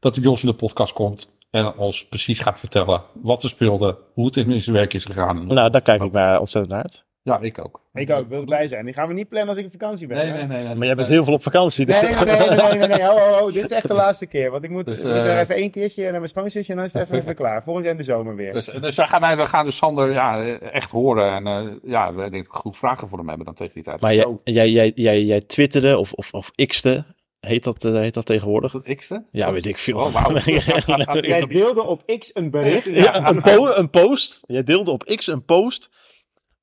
dat 0.00 0.14
hij 0.14 0.22
bij 0.22 0.32
ons 0.32 0.42
in 0.42 0.48
de 0.48 0.54
podcast 0.54 0.92
komt 0.92 1.34
en 1.50 1.76
ons 1.76 2.06
precies 2.08 2.38
gaat 2.38 2.60
vertellen 2.60 3.02
wat 3.22 3.42
er 3.42 3.48
speelde, 3.48 3.98
hoe 4.14 4.26
het 4.26 4.36
in 4.36 4.62
zijn 4.62 4.76
werk 4.76 4.94
is 4.94 5.04
gegaan. 5.04 5.46
Nou, 5.46 5.70
daar 5.70 5.82
kijk 5.82 6.02
ik 6.02 6.12
naar 6.12 6.40
ontzettend 6.40 6.74
naar 6.74 6.82
uit. 6.82 7.05
Ja, 7.26 7.40
ik 7.40 7.58
ook. 7.58 7.80
Ik 7.94 8.10
ook, 8.10 8.28
wil 8.28 8.40
erbij 8.40 8.68
zijn. 8.68 8.84
Die 8.84 8.94
gaan 8.94 9.08
we 9.08 9.14
niet 9.14 9.28
plannen 9.28 9.48
als 9.48 9.58
ik 9.58 9.64
op 9.64 9.70
vakantie 9.70 10.06
ben. 10.06 10.16
Nee, 10.16 10.32
nee, 10.32 10.46
nee. 10.46 10.64
nee. 10.64 10.74
Maar 10.74 10.86
jij 10.86 10.94
bent 10.94 11.08
heel 11.08 11.24
veel 11.24 11.32
op 11.32 11.42
vakantie. 11.42 11.86
Dus 11.86 12.00
Nee, 12.00 12.14
nee, 12.14 12.24
nee, 12.24 12.46
nee, 12.46 12.86
nee. 12.86 13.52
Dit 13.52 13.64
is 13.64 13.70
echt 13.70 13.88
de 13.88 13.94
laatste 13.94 14.26
keer. 14.26 14.50
Want 14.50 14.64
ik 14.64 14.70
moet, 14.70 14.86
Dus, 14.86 15.02
moet 15.02 15.12
eh, 15.12 15.34
er 15.34 15.38
even 15.38 15.54
één 15.54 15.70
keertje 15.70 16.02
naar 16.02 16.12
mijn 16.12 16.28
schoonzusje 16.28 16.70
en 16.70 16.76
dan 16.76 16.86
is 16.86 16.92
het 16.92 17.02
even, 17.02 17.16
even 17.16 17.34
klaar. 17.34 17.62
Volgend 17.62 17.84
jaar 17.84 17.94
in 17.94 18.00
de 18.00 18.06
zomer 18.06 18.36
weer. 18.36 18.52
Dus, 18.52 18.64
dus 18.80 18.96
we, 18.96 19.06
gaan, 19.06 19.20
nee, 19.20 19.36
we 19.36 19.46
gaan 19.46 19.64
dus 19.64 19.76
Sander 19.76 20.12
ja, 20.12 20.44
echt 20.58 20.90
horen 20.90 21.32
en 21.32 21.46
eh, 21.46 21.72
ja, 21.82 22.14
we 22.14 22.30
denk 22.30 22.44
ik 22.44 22.52
goed 22.52 22.76
vragen 22.76 23.08
voor 23.08 23.18
hem 23.18 23.28
hebben 23.28 23.46
dan 23.46 23.54
tegen 23.54 23.74
die 23.74 23.82
tijd. 23.82 24.00
Maar 24.00 24.14
jij, 24.14 24.36
jij, 24.44 24.70
jij, 24.70 24.92
jij, 24.94 25.22
jij 25.22 25.40
twitterde 25.40 25.98
of, 25.98 26.12
of, 26.12 26.32
of 26.32 26.50
x'te, 26.50 27.04
heet 27.40 27.64
dat, 27.64 27.84
eh, 27.84 27.92
heet 27.92 28.14
dat 28.14 28.26
tegenwoordig? 28.26 28.82
x'te? 28.94 29.24
Ja, 29.30 29.52
weet 29.52 29.66
ik 29.66 29.78
veel. 29.78 29.98
Oh. 29.98 30.36
Jij 31.20 31.46
deelde 31.46 31.84
op 31.84 32.02
X 32.18 32.30
een 32.34 32.50
bericht. 32.50 32.84
Ja, 32.84 33.28
een, 33.28 33.42
po 33.42 33.66
een 33.74 33.90
post. 33.90 34.40
Jij 34.46 34.62
deelde 34.62 34.90
op 34.90 35.04
X 35.04 35.26
een 35.26 35.44
post. 35.44 35.90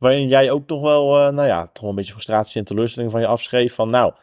Waarin 0.03 0.27
jij 0.27 0.51
ook 0.51 0.67
toch 0.67 0.81
wel, 0.81 1.19
eh, 1.19 1.33
nou 1.33 1.47
ja, 1.47 1.65
toch 1.65 1.81
wel 1.81 1.89
een 1.89 1.95
beetje 1.95 2.11
frustratie 2.11 2.59
en 2.59 2.65
teleurstelling 2.65 3.11
van 3.11 3.21
je 3.21 3.27
afschreef. 3.27 3.73
Van 3.75 3.89
nou, 3.89 4.13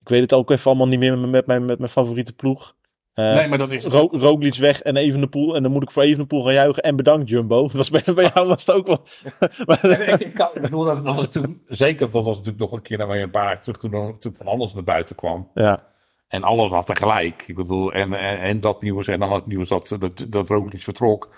ik 0.00 0.08
weet 0.08 0.20
het 0.20 0.32
ook 0.32 0.50
even 0.50 0.66
allemaal 0.66 0.88
niet 0.88 0.98
meer 0.98 1.18
met, 1.18 1.46
mijn, 1.46 1.64
met 1.64 1.78
mijn 1.78 1.90
favoriete 1.90 2.32
ploeg. 2.32 2.74
Eh 3.14 3.34
Nee, 3.34 3.48
maar 3.48 3.58
dat 3.58 3.70
is... 3.72 3.84
Ro 3.84 4.08
Roglic 4.12 4.54
weg 4.54 4.82
en 4.82 4.96
Evenepoel. 4.96 5.56
En 5.56 5.62
dan 5.62 5.72
moet 5.72 5.82
ik 5.82 5.90
voor 5.90 6.02
Evenepoel 6.02 6.42
gaan 6.44 6.52
juichen. 6.52 6.82
En 6.82 6.96
bedankt 6.96 7.28
Jumbo. 7.28 7.62
Dat 7.62 7.72
was 7.72 7.90
bij, 7.90 8.14
bij 8.14 8.30
jou 8.34 8.46
was 8.48 8.66
het 8.66 8.76
ook 8.76 8.86
wel. 8.86 8.98
Maar- 9.66 9.84
ik, 10.08 10.20
ik, 10.20 10.34
kan- 10.34 10.50
ik 10.54 10.62
bedoel, 10.62 10.84
dat, 10.84 11.02
was 11.02 11.28
toen, 11.28 11.62
zeker, 11.66 12.10
dat 12.10 12.24
was 12.24 12.36
natuurlijk 12.36 12.58
nog 12.58 12.72
een 12.72 12.82
keer 12.82 12.98
naar 12.98 13.08
een 13.10 13.30
paar 13.30 13.60
terug 13.60 13.76
toen, 13.78 13.90
natuurlijk 13.90 14.36
van 14.36 14.46
alles 14.46 14.74
naar 14.74 14.82
buiten 14.84 15.16
kwam. 15.16 15.50
ja, 15.54 15.86
En 16.28 16.42
alles 16.42 16.70
had 16.70 16.86
tegelijk. 16.86 17.44
Ik 17.46 17.56
bedoel, 17.56 17.92
en, 17.92 18.12
en, 18.12 18.40
en 18.40 18.60
dat 18.60 18.82
nieuws 18.82 19.06
en 19.06 19.20
dan 19.20 19.32
het 19.32 19.46
nieuws 19.46 19.68
dat, 19.68 19.96
dat, 19.98 20.26
dat 20.28 20.48
Roglic 20.48 20.82
vertrok. 20.82 21.28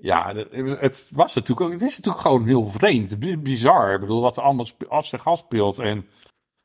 Ja, 0.00 0.34
het- 0.80 1.10
was 1.14 1.34
natuurlijk 1.34 1.60
ook, 1.66 1.72
het 1.72 1.82
is 1.82 1.96
natuurlijk 1.96 2.22
gewoon 2.24 2.46
heel 2.46 2.64
vreemd, 2.66 3.18
bi- 3.18 3.36
bizar. 3.38 3.94
Ik 3.94 4.00
bedoel, 4.00 4.20
wat 4.20 4.36
er 4.36 4.42
allemaal 4.42 4.66
af 4.88 5.06
zich 5.06 5.26
afspeelt. 5.26 5.78
En 5.78 6.06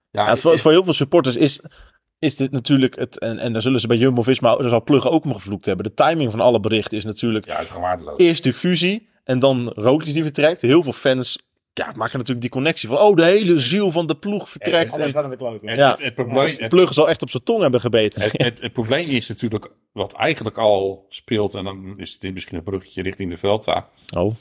ja, 0.10 0.24
Ja, 0.24 0.30
het 0.30 0.42
voor, 0.42 0.60
voor 0.60 0.72
heel 0.72 0.84
veel 0.84 0.94
supporters 0.94 1.36
is 1.36 1.60
is 2.20 2.36
dit 2.36 2.52
natuurlijk 2.52 2.96
het, 2.96 3.20
en, 3.20 3.38
en 3.38 3.54
daar 3.54 3.62
zullen 3.62 3.80
ze 3.80 3.88
bij 3.88 3.98
Jumbo-Visma, 3.98 4.56
daar 4.56 4.70
zal 4.70 4.84
Plug 4.84 5.10
ook 5.10 5.24
om 5.26 5.34
gevloekt 5.34 5.66
hebben. 5.66 5.86
De 5.86 5.94
timing 5.94 6.32
van 6.32 6.40
alle 6.40 6.60
berichten 6.60 6.98
is 6.98 7.04
natuurlijk 7.04 7.46
Ja, 7.46 7.60
is 7.60 7.68
gewoon 7.68 7.82
waardeloos. 7.82 8.20
eerst 8.20 8.44
die 8.44 8.54
fusie 8.54 9.10
en 9.24 9.40
dan 9.40 9.70
Roglic 9.70 10.14
die 10.14 10.24
vertrekt. 10.24 10.62
Heel 10.62 10.84
veel 10.84 10.94
fans 10.94 11.45
ja, 11.78 11.86
maken 11.96 12.12
natuurlijk 12.18 12.42
die 12.42 12.50
connectie 12.50 12.88
van, 12.90 12.98
oh, 12.98 13.16
de 13.16 13.24
hele 13.26 13.60
ziel 13.60 13.92
van 13.92 14.08
de 14.08 14.16
ploeg 14.16 14.50
vertrekt. 14.50 14.92
Alles 14.92 15.08
En, 15.08 15.14
gaat 15.14 15.24
aan 15.24 15.60
de 15.60 15.76
Ja. 15.76 15.92
het, 15.92 16.00
het 16.02 16.14
probleem, 16.14 16.56
het, 16.58 16.70
Plug 16.70 16.94
zal 16.94 17.10
echt 17.10 17.22
op 17.22 17.30
zijn 17.30 17.44
tong 17.44 17.62
hebben 17.62 17.80
gebeten. 17.82 18.22
het, 18.22 18.32
het, 18.38 18.62
het 18.62 18.74
probleem 18.74 19.10
is 19.10 19.28
natuurlijk 19.28 19.72
wat 19.92 20.14
eigenlijk 20.14 20.58
al 20.58 21.06
speelt. 21.10 21.54
En 21.54 21.64
dan 21.64 21.94
is 21.98 22.20
dit 22.20 22.34
misschien 22.34 22.58
een 22.58 22.64
bruggetje 22.64 23.02
richting 23.02 23.30
de 23.30 23.38
Velta. 23.38 23.90
Oh, 24.18 24.36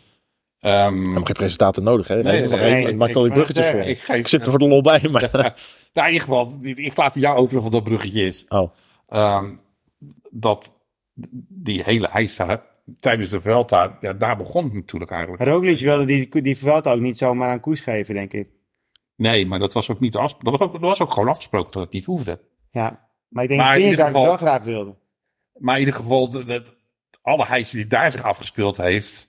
Ehm, 0.59 1.03
hebben 1.05 1.26
geen 1.26 1.35
presentator 1.37 1.82
nodig, 1.82 2.09
hè? 2.09 2.22
Nee, 2.22 2.43
Nee, 2.49 2.87
ik- 2.87 2.97
maak 2.97 3.14
al 3.14 3.22
die 3.22 3.32
bruggetjes 3.32 3.66
voor. 3.66 3.80
ik, 3.80 3.99
geef, 3.99 4.16
Ik 4.16 4.28
zit 4.28 4.45
er 4.45 4.51
voor 4.51 4.59
de 4.59 4.68
lol 4.68 4.82
bij, 4.82 5.09
maar... 5.11 5.30
Nou, 5.32 6.07
in 6.09 6.12
ieder 6.12 6.20
geval, 6.28 6.53
ik 6.61 6.97
laat 6.97 7.14
jou 7.14 7.37
over 7.37 7.62
wat 7.62 7.72
dat 7.72 7.85
bruggetje 7.85 8.26
is. 8.26 8.45
Oh, 8.49 8.70
Ehm, 9.09 9.51
dat 10.30 10.72
die 11.49 11.82
hele 11.82 12.09
heisa 12.11 12.64
tijdens 13.01 13.30
de 13.30 13.41
Velta, 13.41 13.97
ja, 14.01 14.12
daar 14.12 14.37
begon 14.37 14.64
het 14.64 14.72
natuurlijk 14.72 15.11
eigenlijk. 15.11 15.43
Roglic 15.43 15.78
wilde 15.78 16.05
die, 16.05 16.43
die 16.43 16.59
Vuelta 16.59 16.93
ook 16.93 17.01
niet 17.01 17.18
zomaar 17.18 17.51
aan 17.51 17.61
koers 17.61 17.80
geven, 17.80 18.14
denk 18.14 18.32
ik. 18.32 18.49
Nee, 19.16 19.47
maar 19.47 19.59
dat 19.59 19.72
was 19.72 19.91
ook 19.91 20.01
niet 20.01 20.16
afgesproken. 20.16 20.51
Dat 20.51 20.59
was 20.61 20.68
ook, 20.68 20.80
dat 20.80 20.91
was 20.91 21.01
ook 21.01 21.12
gewoon 21.12 21.28
afgesproken 21.28 21.72
dat 21.72 21.82
het 21.82 21.93
niet 21.93 22.05
hoefde. 22.05 22.41
Ja. 22.70 23.09
Maar 23.28 23.43
ik 23.43 23.49
denk 23.49 23.61
Maar 23.61 23.74
dat 23.74 23.82
Vingegaard 23.82 24.14
het 24.14 24.22
wel 24.24 24.37
graag 24.37 24.64
wilde. 24.64 24.95
Maar 25.59 25.74
in 25.74 25.80
ieder 25.80 25.95
geval, 25.95 26.28
dat, 26.28 26.47
dat- 26.47 26.74
alle 27.22 27.45
heisa 27.47 27.76
die 27.76 27.87
daar 27.87 28.11
zich 28.12 28.22
afgespeeld 28.22 28.76
heeft, 28.76 29.28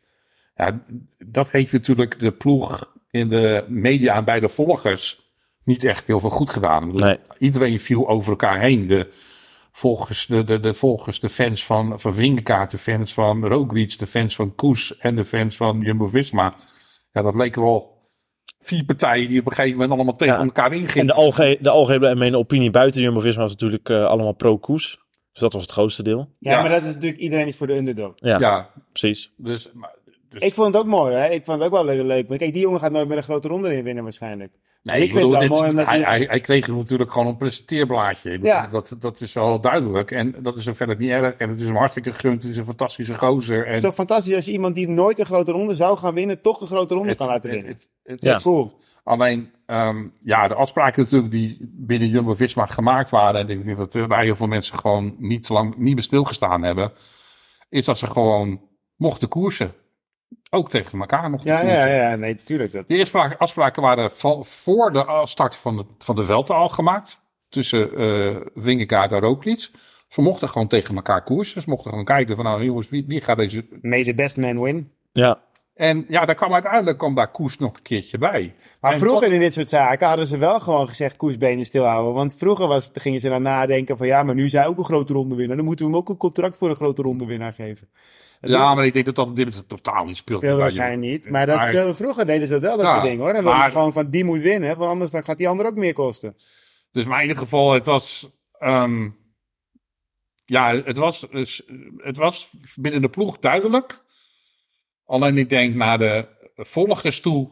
ja, 0.55 0.83
dat 1.25 1.51
heeft 1.51 1.71
natuurlijk 1.71 2.19
de 2.19 2.31
ploeg 2.31 2.93
in 3.09 3.29
de 3.29 3.65
media 3.67 4.15
en 4.15 4.25
bij 4.25 4.39
de 4.39 4.47
volgers 4.47 5.31
niet 5.63 5.83
echt 5.83 6.05
heel 6.07 6.19
veel 6.19 6.29
goed 6.29 6.49
gedaan. 6.49 6.95
Nee. 6.95 7.17
Iedereen 7.37 7.79
viel 7.79 8.07
over 8.07 8.29
elkaar 8.29 8.59
heen. 8.59 8.87
De 8.87 9.13
volgers, 9.77 10.25
de, 10.25 10.43
de, 10.43 10.59
de 10.59 10.73
volgers, 10.73 11.19
de 11.19 11.29
fans 11.29 11.65
van, 11.65 11.99
van 11.99 12.13
Vingegaard, 12.13 12.71
de 12.71 12.77
fans 12.77 13.13
van 13.13 13.45
Roglic, 13.45 13.97
de 13.99 14.07
fans 14.07 14.35
van 14.35 14.55
Koes 14.55 14.97
en 14.97 15.15
de 15.15 15.25
fans 15.25 15.55
van 15.55 15.81
Jumbo-Visma. 15.81 16.53
Ja, 17.11 17.21
dat 17.21 17.35
leken 17.35 17.61
wel 17.61 17.93
vier 18.59 18.83
partijen 18.85 19.29
die 19.29 19.39
op 19.39 19.45
een 19.45 19.51
gegeven 19.51 19.73
moment 19.77 19.91
allemaal 19.95 20.15
tegen 20.15 20.35
Ja. 20.35 20.43
elkaar 20.43 20.71
en 20.71 20.77
ingingen. 20.79 21.07
de, 21.07 21.13
alge 21.13 21.57
de 21.61 21.69
algemene 21.69 22.37
opinie 22.37 22.71
buiten 22.71 23.01
Jumbo-Visma 23.01 23.41
was 23.41 23.51
natuurlijk 23.51 23.89
eh, 23.89 24.05
allemaal 24.05 24.33
pro-koers. 24.33 24.99
Dus 25.31 25.41
dat 25.41 25.53
was 25.53 25.61
het 25.61 25.71
grootste 25.71 26.03
deel. 26.03 26.29
Ja, 26.37 26.51
Ja. 26.51 26.61
maar 26.61 26.69
dat 26.69 26.81
is 26.81 26.93
natuurlijk 26.93 27.21
iedereen 27.21 27.47
is 27.47 27.57
voor 27.57 27.67
de 27.67 27.75
underdog. 27.75 28.13
Ja, 28.15 28.37
Ja, 28.39 28.69
precies. 28.91 29.31
dus, 29.37 29.69
maar, 29.73 29.95
dus 30.29 30.41
Ik 30.41 30.53
vond 30.53 30.67
het 30.67 30.83
ook 30.83 30.89
mooi, 30.89 31.13
hè? 31.15 31.27
Ik 31.29 31.45
vond 31.45 31.57
het 31.57 31.67
ook 31.67 31.73
wel 31.73 31.85
le- 31.85 32.03
leuk. 32.03 32.27
Maar 32.29 32.37
kijk, 32.37 32.53
die 32.53 32.61
jongen 32.61 32.79
gaat 32.79 32.91
nooit 32.91 33.07
meer 33.07 33.17
een 33.17 33.23
grote 33.23 33.47
ronde 33.47 33.75
in 33.75 33.83
winnen 33.83 34.03
waarschijnlijk. 34.03 34.51
Nee, 34.85 34.95
ik 35.01 35.03
ik 35.03 35.11
vind 35.11 35.23
bedoel, 35.23 35.39
het 35.39 35.49
wel 35.49 35.49
dit- 35.49 35.57
mooi 35.57 35.69
omdat 35.69 35.85
hij, 35.85 35.99
je- 35.99 36.05
hij, 36.05 36.25
hij 36.29 36.39
kreeg 36.39 36.67
natuurlijk 36.67 37.11
gewoon 37.11 37.27
een 37.27 37.37
presenteerblaadje. 37.37 38.31
Ik 38.31 38.35
bedoel, 38.41 38.55
Ja. 38.55 38.67
dat, 38.67 38.95
dat 38.99 39.21
is 39.21 39.33
wel 39.33 39.59
duidelijk. 39.61 40.11
En 40.11 40.35
dat 40.41 40.55
is 40.57 40.69
ook 40.69 40.75
verder 40.75 40.97
niet 40.97 41.09
erg. 41.09 41.35
En 41.35 41.49
het 41.49 41.59
is 41.59 41.65
hem 41.67 41.75
hartstikke 41.75 42.13
gegund. 42.13 42.41
Het 42.41 42.51
is 42.51 42.57
een 42.57 42.65
fantastische 42.65 43.15
gozer. 43.17 43.57
Het 43.57 43.67
En 43.67 43.73
is 43.73 43.79
toch 43.79 43.93
fantastisch 43.93 44.35
als 44.35 44.45
je 44.45 44.51
iemand 44.51 44.75
die 44.75 44.87
nooit 44.87 45.19
een 45.19 45.25
grote 45.25 45.51
ronde 45.51 45.75
zou 45.75 45.97
gaan 45.97 46.13
winnen, 46.13 46.41
toch 46.41 46.61
een 46.61 46.67
grote 46.67 46.93
ronde 46.93 47.09
het- 47.09 47.17
kan 47.17 47.27
laten 47.27 47.49
het- 47.49 47.59
winnen. 47.59 47.73
het- 47.73 47.89
het- 48.03 48.21
Ja. 48.23 48.33
het- 48.33 48.41
Cool. 48.41 48.83
Alleen, 49.03 49.51
ehm, 49.65 50.03
ja, 50.19 50.47
de 50.47 50.55
afspraken 50.55 51.03
natuurlijk 51.03 51.31
die 51.31 51.57
binnen 51.73 52.07
Jumbo-Visma 52.09 52.65
gemaakt 52.65 53.09
waren. 53.09 53.41
En 53.41 53.49
ik 53.49 53.65
denk 53.65 53.77
dat 53.77 53.93
er 53.93 54.07
bij 54.07 54.23
heel 54.23 54.35
veel 54.35 54.47
mensen 54.47 54.79
gewoon 54.79 55.15
niet 55.17 55.43
te 55.43 55.53
lang 55.53 55.75
niet 55.77 55.93
meer 55.93 56.03
stilgestaan 56.03 56.63
hebben. 56.63 56.91
Is 57.69 57.85
dat 57.85 57.97
ze 57.97 58.07
gewoon 58.07 58.61
mochten 58.95 59.27
koersen. 59.27 59.73
Ook 60.49 60.69
tegen 60.69 60.99
elkaar 60.99 61.29
mochten 61.29 61.53
Ja, 61.53 61.61
ja, 61.61 61.85
ja, 61.85 62.15
nee, 62.15 62.35
tuurlijk. 62.35 62.71
Dat. 62.71 62.87
De 62.87 62.95
eerste 62.95 63.37
afspraken 63.37 63.81
waren 63.81 64.11
voor 64.41 64.91
de 64.91 65.21
start 65.23 65.55
van 65.55 65.77
de, 65.77 65.85
van 65.97 66.15
de 66.15 66.23
Velte 66.23 66.53
al 66.53 66.69
gemaakt. 66.69 67.23
Tussen 67.49 67.95
eh 67.97 68.35
Vingegaard 68.55 69.11
en 69.11 69.19
Roglic. 69.19 69.71
Ze 70.07 70.21
mochten 70.21 70.49
gewoon 70.49 70.67
tegen 70.67 70.95
elkaar 70.95 71.23
koersen. 71.23 71.61
Ze 71.61 71.69
mochten 71.69 71.89
gewoon 71.89 72.05
kijken 72.05 72.35
van 72.35 72.45
nou 72.45 72.63
jongens, 72.63 72.89
wie, 72.89 73.05
wie 73.07 73.21
gaat 73.21 73.37
deze... 73.37 73.67
May 73.81 74.03
the 74.03 74.13
best 74.13 74.37
man 74.37 74.61
win. 74.61 74.91
Ja, 75.11 75.39
En 75.75 76.05
ja, 76.07 76.25
daar 76.25 76.35
kwam 76.35 76.53
uiteindelijk 76.53 76.97
kwam 76.97 77.15
daar 77.15 77.31
koers 77.31 77.57
nog 77.57 77.75
een 77.75 77.81
keertje 77.81 78.17
bij. 78.17 78.53
Maar 78.81 78.91
En 78.93 78.99
vroeger 78.99 79.23
tot- 79.23 79.31
in 79.33 79.39
dit 79.39 79.53
soort 79.53 79.69
zaken 79.69 80.07
hadden 80.07 80.27
ze 80.27 80.37
wel 80.37 80.59
gewoon 80.59 80.87
gezegd 80.87 81.15
koersbenen 81.15 81.65
stilhouden. 81.65 82.13
Want 82.13 82.35
vroeger 82.37 82.67
was, 82.67 82.89
gingen 82.93 83.19
ze 83.19 83.29
dan 83.29 83.41
nadenken 83.41 83.97
van 83.97 84.07
ja, 84.07 84.23
maar 84.23 84.35
nu 84.35 84.45
is 84.45 84.51
hij 84.51 84.67
ook 84.67 84.77
een 84.77 84.83
grote 84.85 85.13
ronde 85.13 85.35
winnaar. 85.35 85.55
Dan 85.55 85.65
moeten 85.65 85.85
we 85.85 85.91
hem 85.91 85.99
ook 86.01 86.09
een 86.09 86.17
contract 86.17 86.57
voor 86.57 86.69
een 86.69 86.75
grote 86.75 87.01
ronde 87.01 87.25
winnaar 87.25 87.53
geven. 87.53 87.89
Dat 88.41 88.49
Ja, 88.51 88.73
maar 88.73 88.85
ik 88.85 88.93
denk 88.93 89.05
dat 89.05 89.15
dat 89.15 89.27
op 89.27 89.35
dit 89.35 89.45
moment 89.49 89.69
totaal 89.69 90.05
niet 90.05 90.17
speelt. 90.17 90.39
speelde 90.39 90.61
waarschijnlijk 90.61 91.01
niet. 91.11 91.29
Maar 91.29 91.45
dat 91.45 91.61
speelde 91.61 91.95
vroeger 91.95 92.25
deden 92.25 92.47
ze 92.47 92.53
dat 92.53 92.61
wel, 92.61 92.77
dat 92.77 92.85
Ja, 92.85 92.91
soort 92.91 93.03
dingen 93.03 93.19
hoor. 93.23 93.33
Dan 93.33 93.43
maar- 93.43 93.71
gewoon 93.71 93.93
van 93.93 94.09
die 94.09 94.23
moet 94.23 94.41
winnen, 94.41 94.77
want 94.77 94.91
anders 94.91 95.11
dan 95.11 95.23
gaat 95.23 95.37
die 95.37 95.47
ander 95.49 95.65
ook 95.65 95.75
meer 95.75 95.93
kosten. 95.93 96.35
Dus 96.91 97.05
maar 97.05 97.17
in 97.21 97.27
ieder 97.27 97.41
geval, 97.43 97.71
het 97.73 97.85
was... 97.85 98.29
ehm, 98.59 99.09
ja, 100.45 100.81
het 100.83 100.97
was, 100.97 101.27
het 101.97 102.17
was 102.17 102.49
binnen 102.75 103.01
de 103.01 103.09
ploeg 103.09 103.39
duidelijk. 103.39 104.03
Alleen 105.05 105.37
ik 105.37 105.49
denk 105.49 105.75
naar 105.75 105.97
de 105.97 106.25
volgers 106.55 107.21
toe 107.21 107.49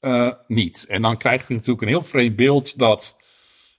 eh, 0.00 0.32
niet. 0.46 0.84
En 0.88 1.02
dan 1.02 1.16
krijg 1.16 1.48
je 1.48 1.54
natuurlijk 1.54 1.82
een 1.82 1.88
heel 1.88 2.02
vreemd 2.02 2.36
beeld 2.36 2.78
dat 2.78 3.16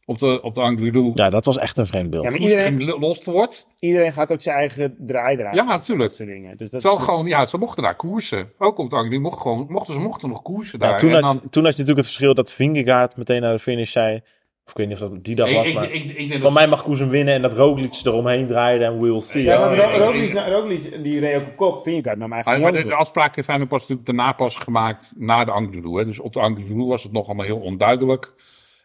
op 0.05 0.19
de, 0.19 0.41
op 0.41 0.53
de 0.53 0.61
Angliru 0.61 1.11
ja, 1.13 1.29
dat 1.29 1.45
was 1.45 1.57
echt 1.57 1.77
een 1.77 1.87
vreemd 1.87 2.09
beeld. 2.09 2.23
Ja, 2.23 2.29
maar 2.29 2.39
iedereen, 2.39 2.81
gelost 2.81 3.25
wordt. 3.25 3.67
iedereen 3.79 4.11
gaat 4.13 4.31
ook 4.31 4.41
zijn 4.41 4.55
eigen 4.57 4.95
draai 4.99 5.37
draaien. 5.37 5.55
Ja, 5.55 5.63
natuurlijk. 5.63 6.07
Dat 6.09 6.17
soort 6.17 6.29
dingen. 6.29 6.57
Dus 6.57 6.69
dat 6.69 6.81
Zo 6.81 6.95
is- 6.95 7.03
gewoon, 7.03 7.25
ja, 7.27 7.45
ze 7.45 7.57
mochten 7.57 7.83
daar 7.83 7.95
koersen. 7.95 8.51
Ook 8.57 8.77
op 8.77 8.89
de 8.89 8.95
Angliru 8.95 9.21
mochten, 9.21 9.41
gewoon, 9.41 9.65
mochten 9.69 9.93
ze 9.93 9.99
mochten 9.99 10.29
nog 10.29 10.41
koersen 10.41 10.79
Ja, 10.79 10.87
daar. 10.87 10.97
toen, 10.97 11.09
en 11.09 11.15
had, 11.15 11.23
dan, 11.23 11.49
toen 11.49 11.63
had 11.63 11.73
je 11.73 11.79
natuurlijk 11.79 11.97
het 11.97 12.05
verschil 12.05 12.33
dat 12.33 12.53
Vingegaard 12.53 13.17
meteen 13.17 13.41
naar 13.41 13.53
de 13.53 13.59
finish 13.59 13.91
zei. 13.91 14.21
Of 14.65 14.71
ik 14.71 14.77
weet 14.77 14.87
niet 14.87 15.01
of 15.01 15.09
dat 15.09 15.23
die 15.23 15.35
dag 15.35 15.49
ik, 15.49 15.55
was, 15.55 15.67
ik, 15.67 15.73
maar... 15.73 15.91
ik, 15.91 16.03
ik 16.09 16.31
van 16.31 16.39
dat- 16.41 16.53
mij 16.53 16.67
mag 16.67 16.83
Koes 16.83 16.99
hem 16.99 17.09
winnen 17.09 17.33
en 17.33 17.41
dat 17.41 17.53
Roglic 17.53 18.01
eromheen 18.03 18.47
draaide 18.47 18.83
en 18.85 18.99
we'll 19.01 19.19
see. 19.21 19.43
Ja, 19.43 19.59
want 19.59 19.75
Ja, 19.75 19.83
Ro- 19.83 19.89
ik- 19.89 19.95
ik- 19.95 20.01
Roglic, 20.01 20.33
nou, 20.33 20.51
Roglic, 20.51 21.03
die 21.03 21.19
reed 21.19 21.35
ook 21.35 21.47
op 21.47 21.55
kop. 21.55 21.83
Vingegaard 21.83 22.17
nam 22.17 22.29
Maar, 22.29 22.37
eigenlijk 22.43 22.63
maar 22.73 22.81
niet 22.81 22.89
de, 22.91 22.95
de 22.97 23.01
afspraken 23.01 23.43
zijn 23.43 23.61
ook 23.61 23.67
pas 23.67 23.79
natuurlijk 23.81 24.07
daarna 24.07 24.31
pas 24.31 24.55
gemaakt 24.55 25.13
na 25.17 25.43
de 25.45 25.51
Angliru. 25.51 25.97
hè. 25.97 26.05
Dus 26.05 26.19
op 26.19 26.33
de 26.33 26.39
Angliru 26.39 26.83
was 26.85 27.03
het 27.03 27.11
nog 27.11 27.25
allemaal 27.25 27.45
heel 27.45 27.59
onduidelijk. 27.59 28.33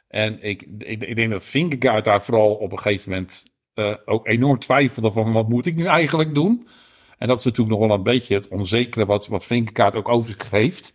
En 0.09 0.39
ik, 0.43 0.63
ik, 0.79 1.03
ik 1.05 1.17
denk 1.17 1.31
dat 1.31 1.45
Vingegaard 1.45 2.05
daar 2.05 2.23
vooral 2.23 2.55
op 2.55 2.73
een 2.73 2.79
gegeven 2.79 3.11
moment 3.11 3.43
eh, 3.75 3.95
ook 4.05 4.27
enorm 4.29 4.59
twijfelde 4.59 5.11
van 5.11 5.33
wat 5.33 5.49
moet 5.49 5.67
ik 5.67 5.77
nu 5.77 5.85
eigenlijk 5.85 6.35
doen. 6.35 6.67
En 7.19 7.29
dat 7.29 7.39
is 7.39 7.45
natuurlijk 7.45 7.79
nog 7.79 7.87
wel 7.89 7.97
een 7.97 8.03
beetje 8.03 8.35
het 8.35 8.49
onzekere 8.49 9.07
wat, 9.07 9.27
wat 9.27 9.45
Vingegaard 9.45 9.95
ook 9.95 10.09
over 10.09 10.31
zich 10.31 10.51
heeft. 10.51 10.93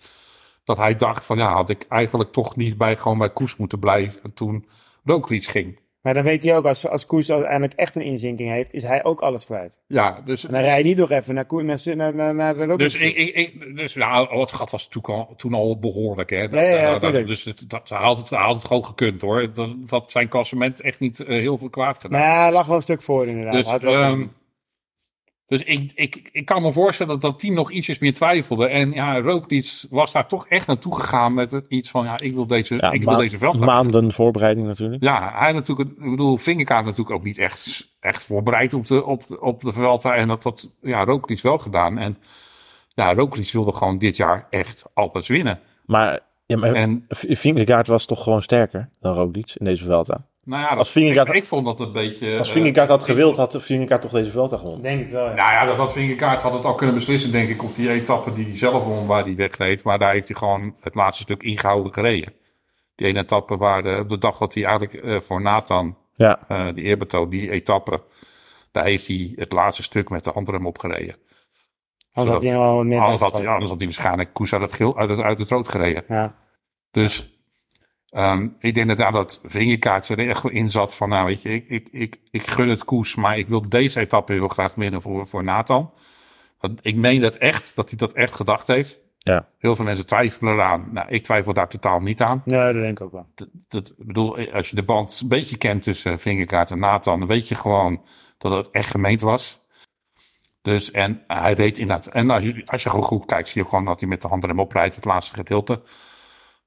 Dat 0.66 0.78
hij 0.78 0.95
dacht 0.95 1.26
van 1.26 1.38
ja, 1.38 1.53
had 1.53 1.70
ik 1.70 1.86
eigenlijk 1.89 2.32
toch 2.32 2.55
niet 2.55 2.78
bij, 2.78 2.97
gewoon 2.97 3.18
bij 3.18 3.30
Koes 3.34 3.55
moeten 3.57 3.80
blijven 3.80 4.34
toen 4.34 4.66
Roglic 5.03 5.43
ging. 5.43 5.80
Maar 6.01 6.13
dan 6.13 6.24
weet 6.24 6.43
hij 6.43 6.57
ook, 6.57 6.66
als, 6.66 6.88
als 6.88 7.05
Koers 7.05 7.32
uiteindelijk 7.32 7.74
echt 7.74 7.95
een 7.95 8.01
inzinking 8.01 8.49
heeft, 8.49 8.74
is 8.74 8.84
hij 8.84 9.03
ook 9.03 9.22
alles 9.22 9.45
kwijt. 9.45 9.78
Ja, 9.88 10.22
dus, 10.26 10.45
En 10.45 10.51
dan 10.51 10.61
rij 10.61 10.78
je 10.78 10.84
niet 10.84 10.97
nog 10.97 11.09
even 11.11 11.34
naar, 11.34 11.45
Koer, 11.45 11.63
naar, 11.63 12.16
naar, 12.16 12.36
naar. 12.36 12.78
Dus, 12.78 12.99
ik, 12.99 13.16
ik, 13.16 13.76
dus 13.76 13.95
nou, 13.95 14.39
het 14.39 14.51
gat 14.51 14.72
was 14.72 14.86
natuurlijk 14.89 15.13
al, 15.30 15.34
toen 15.36 15.53
al 15.53 15.80
behoorlijk. 15.80 16.30
Hè? 16.30 16.41
Ja, 16.43 16.61
ja, 16.61 16.97
Dat- 16.97 17.13
dat- 17.13 17.28
dus 17.28 17.43
het, 17.43 17.70
dat, 17.70 17.89
hij, 17.89 17.97
had 17.97 18.18
het, 18.18 18.30
had 18.30 18.55
het 18.55 18.66
gewoon 18.66 18.86
gekund 18.86 19.22
hoor. 19.22 19.53
Dat 19.53 19.70
had 19.88 20.11
zijn 20.11 20.28
klassement 20.28 20.82
echt 20.82 20.99
niet 20.99 21.20
eh, 21.20 21.28
heel 21.28 21.57
veel 21.57 21.70
kwaad 21.70 22.01
gedaan. 22.01 22.20
Maar 22.20 22.30
ja, 22.30 22.51
lag 22.51 22.66
wel 22.66 22.76
een 22.76 22.82
stuk 22.82 23.01
voor 23.01 23.28
inderdaad. 23.28 23.53
dus 23.53 23.68
Had 23.68 23.82
wel 23.82 23.93
ehm, 24.01 24.09
kunnen. 24.11 24.32
Dus 25.48 25.64
ik, 25.64 25.91
ik, 25.96 26.30
ik 26.32 26.46
kan 26.46 26.62
me 26.62 26.72
voorstellen 26.72 27.12
dat 27.14 27.22
dat 27.22 27.39
team 27.39 27.54
nog 27.54 27.72
ietsjes 27.72 28.00
meer 28.00 28.14
twijfelde. 28.14 28.68
En 28.68 28.91
ja, 28.91 29.20
Roglic 29.20 29.84
was 29.89 30.12
daar 30.12 30.28
toch 30.28 30.48
echt 30.48 30.68
naartoe 30.68 30.96
gegaan 30.96 31.34
met 31.34 31.52
het, 31.52 31.66
iets 31.68 31.89
van... 31.89 32.04
Ja, 32.06 32.20
ik 32.20 32.34
wil 32.34 32.48
deze, 32.48 32.76
Ja, 32.76 32.91
ik 32.91 33.04
wil 33.04 33.18
deze 33.18 33.38
veld 33.38 33.60
Maanden 33.60 34.12
voorbereiding 34.12 34.68
natuurlijk. 34.68 35.04
ja, 35.04 35.32
hij 35.36 35.52
natuurlijk, 35.52 35.89
ik 35.89 36.10
bedoel, 36.10 36.38
Vingegaard 36.38 36.86
natuurlijk 36.86 37.16
ook 37.16 37.24
niet 37.24 37.38
echt, 37.38 37.89
echt 38.00 38.24
voorbereid 38.26 38.74
op 38.74 38.88
de, 38.88 39.06
op, 39.06 39.28
de- 39.28 39.41
op 39.41 39.62
de 39.62 39.74
Vuelta. 39.74 40.16
En 40.16 40.28
dat 40.28 40.43
had 40.43 40.72
ja, 40.82 41.06
wel 41.41 41.58
gedaan. 41.58 41.98
En 41.98 42.18
ja, 42.93 43.14
Roglic 43.14 43.52
wilde 43.52 43.74
gewoon 43.74 43.98
dit 43.98 44.18
jaar 44.18 44.48
echt 44.50 44.84
alles 44.93 45.28
winnen. 45.28 45.60
Maar, 45.86 46.20
ja, 46.46 46.58
maar 46.58 46.74
En 46.74 47.06
V- 47.08 47.39
Vingegaard 47.39 47.88
was 47.88 48.06
toch 48.06 48.24
gewoon 48.24 48.41
sterker 48.41 48.89
dan 49.00 49.16
Roglic 49.16 49.54
in 49.58 49.66
deze 49.66 49.84
Vuelta. 49.86 50.26
Nou 50.46 50.62
ja, 50.62 50.70
dat, 50.70 50.78
Als 50.78 50.91
Vingegaard- 50.91 51.28
ik, 51.28 51.34
ik 51.36 51.46
vond 51.46 51.66
dat 51.66 51.80
een 51.80 51.91
beetje... 51.91 52.38
Als 52.38 52.48
eh, 52.48 52.54
Vingegaard 52.54 52.89
had 52.89 53.04
gewild, 53.04 53.38
had 53.38 53.58
Vingegaard 53.64 54.02
toch 54.02 54.12
deze 54.12 54.32
Vuelta 54.32 54.58
gewonnen. 54.58 54.82
Denk 54.82 55.00
het 55.00 55.12
wel, 55.12 55.26
ja. 55.26 55.34
Nou 55.34 55.52
ja, 55.54 55.66
dat 55.66 55.78
had 55.78 55.91
Vingegaard 55.93 56.41
had 56.41 56.54
het 56.54 56.66
al 56.66 56.76
kunnen 56.76 56.96
beslissen, 56.96 57.32
denk 57.32 57.50
ik, 57.50 57.64
op 57.64 57.76
die 57.76 57.89
etappe 57.91 58.34
die 58.34 58.46
hij 58.46 58.58
zelf 58.58 58.84
won, 58.84 59.06
waar 59.08 59.24
hij 59.24 59.36
wegreed. 59.36 59.84
Maar 59.84 60.00
daar 60.00 60.12
heeft 60.14 60.28
hij 60.28 60.38
gewoon 60.38 60.76
het 60.82 60.96
laatste 60.96 61.24
stuk 61.24 61.43
ingehouden 61.43 61.93
gereden. 61.93 62.34
Die 62.96 63.08
ene 63.08 63.20
etappe 63.20 63.58
waar 63.58 63.84
de, 63.84 63.98
op 64.02 64.10
de 64.10 64.18
dag 64.18 64.38
dat 64.38 64.54
hij 64.54 64.64
eigenlijk 64.66 64.93
eh, 65.06 65.20
voor 65.20 65.41
Nathan, 65.41 65.98
Ja, 66.14 66.39
eh 66.48 66.74
die 66.74 66.84
eerbetoon, 66.84 67.30
die 67.30 67.52
etappe, 67.52 68.02
daar 68.72 68.84
heeft 68.86 69.08
hij 69.08 69.34
het 69.36 69.52
laatste 69.52 69.84
stuk 69.84 70.10
met 70.10 70.24
de 70.24 70.32
handrem 70.32 70.66
op 70.68 70.78
gereden. 70.80 71.16
Anders 72.14 72.34
had 72.36 72.43
hij 72.43 72.52
Zodat- 72.54 72.66
wel 72.74 72.84
net 72.84 73.00
Anders 73.00 73.02
had, 73.02 73.12
afgevallen. 73.22 73.43
ja, 73.43 73.52
anders 73.52 73.70
had 73.70 73.80
hij 73.80 73.88
waarschijnlijk 73.88 74.34
Koes 74.34 74.54
uit 74.54 74.62
het, 74.62 74.74
geel, 74.74 74.98
uit 74.98 75.10
het, 75.10 75.20
uit 75.20 75.39
het 75.39 75.50
rood 75.50 75.68
gereden. 75.68 76.04
Ja. 76.08 76.36
Dus 76.91 77.35
ehm, 78.16 78.43
ik 78.43 78.74
denk 78.74 78.76
inderdaad 78.76 79.13
dat 79.13 79.41
Vingegaard 79.43 80.09
er 80.09 80.30
echt 80.30 80.43
wel 80.43 80.51
in 80.51 80.72
zat 80.72 80.95
van, 80.95 81.09
nou 81.09 81.26
weet 81.26 81.41
je, 81.41 81.49
ik, 81.49 81.68
ik, 81.68 81.88
ik, 81.91 82.18
ik 82.32 82.47
gun 82.47 82.70
het 82.70 82.84
Koes, 82.84 83.16
maar 83.16 83.38
ik 83.38 83.47
wil 83.47 83.70
deze 83.70 83.99
etappe 83.99 84.34
heel 84.34 84.47
graag 84.47 84.76
winnen 84.76 85.01
voor, 85.01 85.28
voor 85.28 85.43
Nathan. 85.43 85.91
Want 86.59 86.80
Ik 86.82 86.95
meen 86.95 87.22
dat 87.22 87.36
echt, 87.36 87.76
dat 87.76 87.89
hij 87.89 87.97
dat 87.97 88.13
echt 88.13 88.36
gedacht 88.36 88.68
heeft. 88.68 88.99
Ja. 89.18 89.47
Heel 89.57 89.76
veel 89.76 89.86
mensen 89.86 90.05
twijfelen 90.05 90.53
eraan. 90.53 90.89
Nou, 90.91 91.07
ik 91.09 91.24
twijfel 91.24 91.53
daar 91.53 91.70
totaal 91.70 91.99
niet 91.99 92.22
aan. 92.22 92.41
Ja, 92.45 92.72
dat 92.72 92.82
denk 92.82 92.99
ik 92.99 93.05
ook 93.05 93.11
wel. 93.11 93.28
Dat, 93.68 93.93
bedoel, 93.97 94.51
als 94.51 94.70
je 94.70 94.76
de 94.76 94.84
band 94.84 95.20
een 95.22 95.28
beetje 95.28 95.57
kent 95.57 95.84
tussen 95.84 96.20
Vingerkaart 96.20 96.72
en 96.72 96.80
Nathan, 96.80 97.20
dan 97.20 97.28
weet 97.28 97.47
je 97.47 97.55
gewoon 97.55 98.01
dat 98.38 98.51
het 98.51 98.70
echt 98.70 98.91
gemeend 98.91 99.22
was. 99.22 99.63
Dus, 100.61 100.91
en 100.91 101.24
hij 101.28 101.53
reed 101.53 101.80
inderdaad. 101.80 102.07
En 102.07 102.30
als 102.30 102.43
je, 102.43 102.61
als 102.66 102.84
je 102.84 102.89
gewoon 102.89 103.05
goed 103.05 103.26
kijkt, 103.26 103.47
zie 103.49 103.61
je 103.61 103.70
gewoon 103.70 103.86
dat 103.86 103.99
hij 103.99 104.09
met 104.09 104.22
de 104.22 104.28
hand 104.28 104.43
hem 104.43 104.59
oprijdt, 104.59 104.95
het 104.95 105.05
laatste 105.05 105.36
gedeelte. 105.36 105.82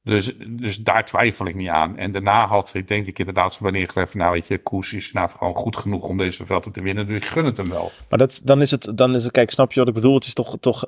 Dus, 0.09 0.33
dus 0.49 0.77
daar 0.77 1.05
twijfel 1.05 1.47
ik 1.47 1.55
niet 1.55 1.69
aan. 1.69 1.97
En 1.97 2.13
daarna 2.13 2.47
had 2.47 2.71
ik 2.75 2.89
denk 2.89 3.07
ik 3.07 3.19
inderdaad 3.19 3.55
zo 3.55 3.71
neergelegd 3.71 4.11
van, 4.11 4.21
nou 4.21 4.33
weet 4.33 4.47
je, 4.47 4.59
Koes 4.59 4.93
is 4.93 5.07
inderdaad 5.07 5.37
gewoon 5.39 5.55
goed 5.55 5.77
genoeg 5.77 6.09
om 6.09 6.17
deze 6.17 6.47
velden 6.47 6.73
te 6.73 6.81
winnen. 6.81 7.07
Dus 7.07 7.17
ik 7.17 7.25
gun 7.25 7.45
het 7.45 7.57
hem 7.57 7.69
wel. 7.69 7.91
Maar 8.09 8.19
dat, 8.19 8.41
dan, 8.45 8.61
is 8.61 8.71
het, 8.71 8.93
dan 8.95 9.15
is 9.15 9.23
het, 9.23 9.33
kijk, 9.33 9.51
snap 9.51 9.73
je 9.73 9.79
wat 9.79 9.89
ik 9.89 9.95
bedoel? 9.95 10.15
Het 10.15 10.25
is 10.25 10.35
toch, 10.35 10.57
toch 10.61 10.87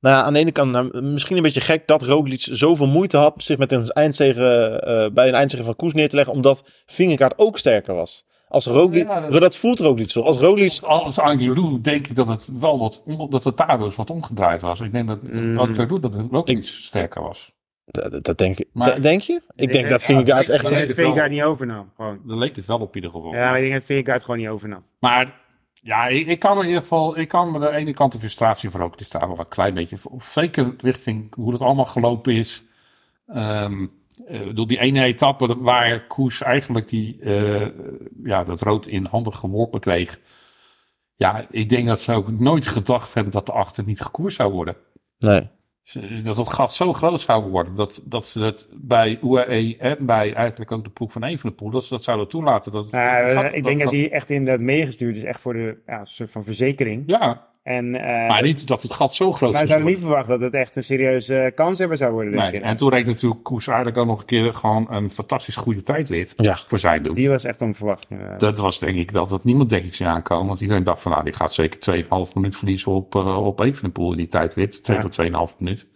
nou 0.00 0.16
ja, 0.16 0.22
aan 0.22 0.32
de 0.32 0.38
ene 0.38 0.52
kant 0.52 0.70
nou, 0.70 1.02
misschien 1.02 1.36
een 1.36 1.42
beetje 1.42 1.60
gek 1.60 1.86
dat 1.86 2.02
Roglic 2.02 2.40
zoveel 2.50 2.86
moeite 2.86 3.16
had 3.16 3.34
zich 3.36 3.58
met 3.58 3.72
een 3.72 3.88
eindzege, 3.88 4.82
uh, 4.86 5.14
bij 5.14 5.28
een 5.28 5.34
eindzege 5.34 5.64
van 5.64 5.76
Koes 5.76 5.92
neer 5.92 6.08
te 6.08 6.16
leggen, 6.16 6.34
omdat 6.34 6.82
Vingegaard 6.86 7.38
ook 7.38 7.58
sterker 7.58 7.94
was. 7.94 8.26
Als 8.48 8.66
Roglic, 8.66 9.06
ja, 9.06 9.28
dat, 9.28 9.40
dat, 9.40 9.56
voelt 9.56 9.78
Roglic 9.78 10.10
zo. 10.10 10.20
Als 10.20 10.38
Roglic... 10.38 10.78
Als 10.82 11.18
Angelou 11.18 11.80
denk 11.80 12.06
ik 12.06 12.16
dat 12.16 12.28
het 12.28 12.48
wel 12.60 12.78
wat, 12.78 13.02
dat 13.30 13.44
het 13.44 13.56
daardoor 13.56 13.86
dus 13.86 13.96
wat 13.96 14.10
omgedraaid 14.10 14.62
was. 14.62 14.80
Ik 14.80 14.92
denk 14.92 15.08
dat 15.08 15.22
mm. 15.22 15.58
Angelou 15.58 16.00
dat 16.00 16.12
het 16.12 16.26
Roglic 16.30 16.62
sterker 16.62 17.22
was. 17.22 17.50
Dat, 17.90 18.24
dat 18.24 18.38
denk, 18.38 18.58
ik. 18.58 18.68
Maar, 18.72 19.02
denk 19.02 19.20
je? 19.20 19.40
Ik 19.56 19.72
denk 19.72 19.88
dat 19.88 20.04
Vingegaard 20.04 20.48
echt... 20.48 20.62
Ik 20.62 20.68
denk 20.68 20.86
dat 20.86 20.96
Vingegaard 20.96 21.30
niet 21.30 21.42
overnam. 21.42 21.92
Gewoon. 21.96 22.20
Dan 22.24 22.38
leek 22.38 22.56
het 22.56 22.66
wel 22.66 22.78
op 22.78 22.94
ieder 22.94 23.10
geval. 23.10 23.34
Ja, 23.34 23.50
maar 23.50 23.56
ik 23.56 23.62
denk 23.62 23.74
dat 23.74 23.84
Vingegaard 23.84 24.24
gewoon 24.24 24.40
niet 24.40 24.48
overnam. 24.48 24.84
Maar 25.00 25.40
ja, 25.82 26.06
ik, 26.06 26.26
ik, 26.26 26.38
kan 26.38 26.58
in 26.58 26.66
ieder 26.66 26.80
geval, 26.80 27.18
ik 27.18 27.28
kan 27.28 27.54
aan 27.54 27.60
de 27.60 27.70
ene 27.70 27.92
kant 27.92 28.12
de 28.12 28.18
frustratie 28.18 28.70
voor 28.70 28.80
ook, 28.80 28.96
die 28.98 29.06
staat 29.06 29.26
wel 29.26 29.38
een 29.38 29.48
klein 29.48 29.74
beetje, 29.74 29.96
zeker 30.18 30.74
richting 30.78 31.34
hoe 31.34 31.52
het 31.52 31.62
allemaal 31.62 31.84
gelopen 31.84 32.34
is. 32.34 32.64
Um, 33.26 33.96
door 34.52 34.66
die 34.66 34.80
ene 34.80 35.02
etappe 35.02 35.56
waar 35.58 36.06
Koes 36.06 36.42
eigenlijk 36.42 36.88
die, 36.88 37.18
uh, 37.20 37.66
ja, 38.24 38.44
dat 38.44 38.60
rood 38.60 38.86
in 38.86 39.06
handen 39.10 39.34
geworpen 39.34 39.80
kreeg. 39.80 40.20
Ja, 41.14 41.46
ik 41.50 41.68
denk 41.68 41.86
dat 41.86 42.00
ze 42.00 42.12
ook 42.12 42.30
nooit 42.30 42.66
gedacht 42.66 43.14
hebben 43.14 43.32
dat 43.32 43.46
de 43.46 43.52
achter 43.52 43.84
niet 43.84 44.00
gekoers 44.00 44.34
zou 44.34 44.52
worden. 44.52 44.76
Nee 45.18 45.50
dat 46.22 46.36
het 46.36 46.48
gat 46.48 46.74
zo 46.74 46.92
groot 46.92 47.20
zou 47.20 47.50
worden 47.50 47.74
dat, 47.74 48.00
dat 48.04 48.28
ze 48.28 48.44
het 48.44 48.66
bij 48.72 49.18
UAE 49.22 49.76
en 49.78 50.06
bij 50.06 50.32
eigenlijk 50.34 50.72
ook 50.72 50.84
de 50.84 50.90
ploeg 50.90 51.12
van 51.12 51.24
Evenepoel, 51.24 51.70
dat 51.70 51.84
ze 51.84 51.94
dat 51.94 52.04
zouden 52.04 52.28
toelaten. 52.28 52.72
Dat, 52.72 52.88
gat, 52.90 53.52
ik 53.52 53.64
denk 53.64 53.82
dat, 53.82 53.92
hij 53.92 54.10
echt 54.10 54.30
in 54.30 54.44
de 54.44 54.58
meegestuurd 54.58 55.16
is, 55.16 55.22
echt 55.22 55.40
voor 55.40 55.52
de 55.52 55.78
ja, 55.86 56.04
soort 56.04 56.30
van 56.30 56.44
verzekering. 56.44 57.02
Ja, 57.06 57.46
en, 57.68 57.94
uh, 57.94 58.00
maar 58.28 58.42
niet 58.42 58.66
dat 58.66 58.82
het 58.82 58.92
gat 58.92 59.14
zo 59.14 59.32
groot 59.32 59.52
is. 59.52 59.58
Wij 59.58 59.66
zouden 59.66 59.88
niet 59.88 59.98
verwachten 59.98 60.28
dat 60.28 60.40
het 60.40 60.54
echt 60.54 60.76
een 60.76 60.84
serieuze 60.84 61.52
kans 61.54 61.78
hebben 61.78 61.96
zou 61.96 62.12
worden. 62.12 62.34
Nee, 62.34 62.60
en 62.60 62.76
toen 62.76 62.90
reed 62.90 63.06
natuurlijk 63.06 63.42
Koes 63.42 63.66
eigenlijk 63.66 63.98
ook 63.98 64.06
nog 64.06 64.18
een 64.18 64.24
keer 64.24 64.54
gewoon 64.54 64.86
een 64.90 65.10
fantastisch 65.10 65.56
goede 65.56 65.80
tijdrit 65.80 66.34
ja. 66.36 66.58
voor 66.66 66.78
zijn 66.78 67.02
doen. 67.02 67.14
Die 67.14 67.28
was 67.28 67.44
echt 67.44 67.62
onverwacht. 67.62 68.08
Dat 68.36 68.58
was 68.58 68.78
denk 68.78 68.96
ik 68.96 69.12
dat 69.12 69.28
dat 69.28 69.44
niemand 69.44 69.70
denk 69.70 69.84
ik 69.84 69.94
zou 69.94 70.10
aankomen. 70.10 70.46
Want 70.46 70.60
iedereen 70.60 70.84
dacht 70.84 71.02
van 71.02 71.12
nou 71.12 71.24
die 71.24 71.32
gaat 71.32 71.54
zeker 71.54 72.04
2,5 72.04 72.32
minuut 72.34 72.56
verliezen 72.56 72.92
op, 72.92 73.14
uh, 73.14 73.46
op 73.46 73.60
Evenepoel 73.60 74.10
in 74.10 74.16
die 74.16 74.26
tijdrit. 74.26 74.82
2 74.82 74.96
ja. 74.96 75.02
tot 75.02 75.50
2,5 75.52 75.58
minuut. 75.58 75.86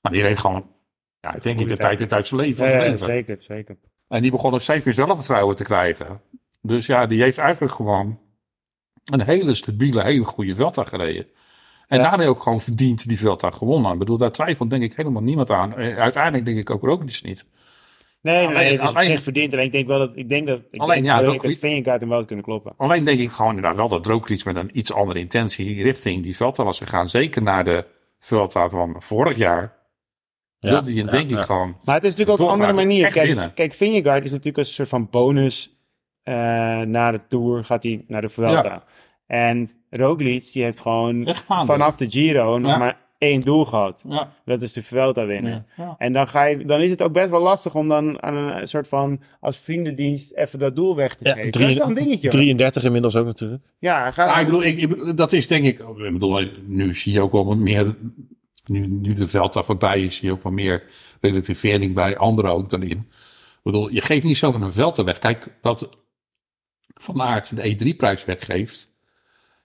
Maar 0.00 0.12
die 0.12 0.22
reed 0.22 0.38
gewoon, 0.38 0.66
ja, 1.20 1.30
denk 1.30 1.60
ik, 1.60 1.68
de 1.68 1.76
tijdrit 1.76 2.12
uit 2.12 2.26
zijn 2.26 2.40
leven. 2.40 2.68
Ja, 2.68 2.78
leven. 2.78 2.98
zeker, 2.98 3.36
zeker. 3.38 3.76
En 4.08 4.22
die 4.22 4.30
begon 4.30 4.52
ook 4.52 4.60
steeds 4.60 4.84
meer 4.84 4.94
zelfvertrouwen 4.94 5.56
te 5.56 5.64
krijgen. 5.64 6.20
Dus 6.60 6.86
ja, 6.86 7.06
die 7.06 7.22
heeft 7.22 7.38
eigenlijk 7.38 7.74
gewoon 7.74 8.18
een 9.04 9.22
hele 9.22 9.54
stabiele, 9.54 10.02
hele 10.02 10.24
goede 10.24 10.54
Velta 10.54 10.84
gereden. 10.84 11.26
En 11.88 11.98
ja. 11.98 12.08
daarmee 12.08 12.28
ook 12.28 12.42
gewoon 12.42 12.60
verdiend 12.60 13.08
die 13.08 13.18
Velta 13.18 13.50
gewonnen. 13.50 13.92
Ik 13.92 13.98
bedoel, 13.98 14.16
daar 14.16 14.32
twijfelt 14.32 14.70
denk 14.70 14.82
ik 14.82 14.96
helemaal 14.96 15.22
niemand 15.22 15.50
aan. 15.50 15.74
Uiteindelijk 15.74 16.44
denk 16.44 16.58
ik 16.58 16.70
ook 16.70 16.88
ook 16.88 17.04
niet. 17.04 17.22
Nee, 17.22 18.46
nee, 18.46 18.56
alleen, 18.56 18.80
het 18.80 18.96
is 18.96 19.04
zich 19.04 19.22
verdient. 19.22 19.52
En 19.52 19.58
ik 19.58 19.72
denk 19.72 19.86
wel 19.86 19.98
dat 19.98 20.12
ik 20.14 20.28
denk 20.28 20.46
dat 20.46 20.62
ik 20.70 20.80
alleen, 20.80 21.02
denk, 21.02 21.06
ja, 21.06 21.22
dat 21.22 21.42
het 21.42 21.58
Vingegaard 21.58 22.00
hem 22.00 22.08
wel 22.08 22.24
kunnen 22.24 22.44
kloppen. 22.44 22.74
Alleen 22.76 23.04
denk 23.04 23.20
ik 23.20 23.30
gewoon 23.30 23.54
inderdaad 23.54 23.76
wel 23.76 23.88
dat 23.88 24.06
Roglic 24.06 24.44
met 24.44 24.56
een 24.56 24.78
iets 24.78 24.92
andere 24.92 25.18
intentie 25.18 25.82
richting 25.82 26.22
die 26.22 26.36
Velta 26.36 26.64
was 26.64 26.78
gegaan. 26.78 27.08
Zeker 27.08 27.42
naar 27.42 27.64
de 27.64 27.86
Velta 28.18 28.68
van 28.68 28.96
vorig 28.98 29.36
jaar. 29.36 29.80
Ja, 30.58 30.70
wilde 30.70 30.94
je 30.94 31.04
denk 31.04 31.30
ik 31.30 31.38
gewoon. 31.38 31.76
Maar 31.84 31.94
het 31.94 32.04
is 32.04 32.10
natuurlijk 32.10 32.40
ook 32.40 32.46
een 32.46 32.52
andere 32.52 32.72
manier. 32.72 33.12
Kijk, 33.12 33.54
kijk, 33.54 33.72
Vingegaard 33.72 34.24
is 34.24 34.30
natuurlijk 34.30 34.56
een 34.56 34.66
soort 34.66 34.88
van 34.88 35.08
bonus 35.10 35.81
na 36.84 37.12
de 37.12 37.20
Tour. 37.28 37.64
Gaat 37.64 37.82
hij 37.82 38.04
naar 38.06 38.20
de 38.20 38.28
Vuelta. 38.28 38.82
En 39.26 39.70
Roglic, 39.90 40.52
die 40.52 40.62
heeft 40.62 40.80
gewoon 40.80 41.34
vanaf 41.46 41.96
de 41.96 42.10
Giro 42.10 42.58
nog 42.58 42.78
maar 42.78 43.00
één 43.18 43.40
doel 43.40 43.64
gehad. 43.64 44.04
Dat 44.44 44.62
is 44.62 44.72
de 44.72 44.82
Vuelta 44.82 45.26
winnen. 45.26 45.66
En 45.96 46.12
dan, 46.12 46.28
ga 46.28 46.44
je, 46.44 46.64
dan 46.64 46.80
is 46.80 46.90
het 46.90 47.02
ook 47.02 47.12
best 47.12 47.30
wel 47.30 47.40
lastig 47.40 47.74
om 47.74 47.88
dan 47.88 48.22
aan 48.22 48.34
een 48.36 48.68
soort 48.68 48.88
van 48.88 49.20
als 49.40 49.58
vriendendienst 49.58 50.32
even 50.32 50.58
dat 50.58 50.76
doel 50.76 50.96
weg 50.96 51.14
te 51.14 51.24
geven. 51.24 51.50
Drie, 51.50 51.66
dat 51.66 51.76
is 51.76 51.78
wel 51.78 51.88
een 51.88 52.04
dingetje. 52.04 52.28
33 52.28 52.84
inmiddels 52.84 53.16
ook 53.16 53.26
natuurlijk. 53.26 53.62
Ja, 53.78 54.10
ga, 54.10 54.24
ja, 54.24 54.38
ik 54.38 54.44
bedoel, 54.44 54.64
ik, 54.64 55.16
dat 55.16 55.32
is 55.32 55.46
denk 55.46 55.64
ik, 55.64 55.78
ik 55.78 56.12
bedoel, 56.12 56.48
nu 56.66 56.94
zie 56.94 57.12
je 57.12 57.20
ook 57.20 57.32
wel 57.32 57.56
meer 57.56 57.94
nu, 58.66 58.86
nu 58.86 59.14
de 59.14 59.26
veld 59.26 59.52
daar 59.52 59.64
voorbij 59.64 60.00
is, 60.02 60.16
zie 60.16 60.28
je 60.28 60.34
ook 60.34 60.42
wel 60.42 60.52
meer 60.52 60.84
relativering 61.20 61.94
bij 61.94 62.16
anderen 62.16 62.50
ook 62.50 62.70
dan 62.70 62.82
in. 62.82 62.98
Ik 62.98 63.70
bedoel, 63.70 63.88
je 63.88 64.00
geeft 64.00 64.24
niet 64.24 64.36
zomaar 64.36 64.62
een 64.62 64.72
veld 64.72 64.96
weg. 64.96 65.18
Kijk, 65.18 65.46
dat 65.60 65.88
Van 67.02 67.22
Aert 67.22 67.56
de 67.56 67.76
E3-prijs 67.76 68.24
weggeeft, 68.24 68.88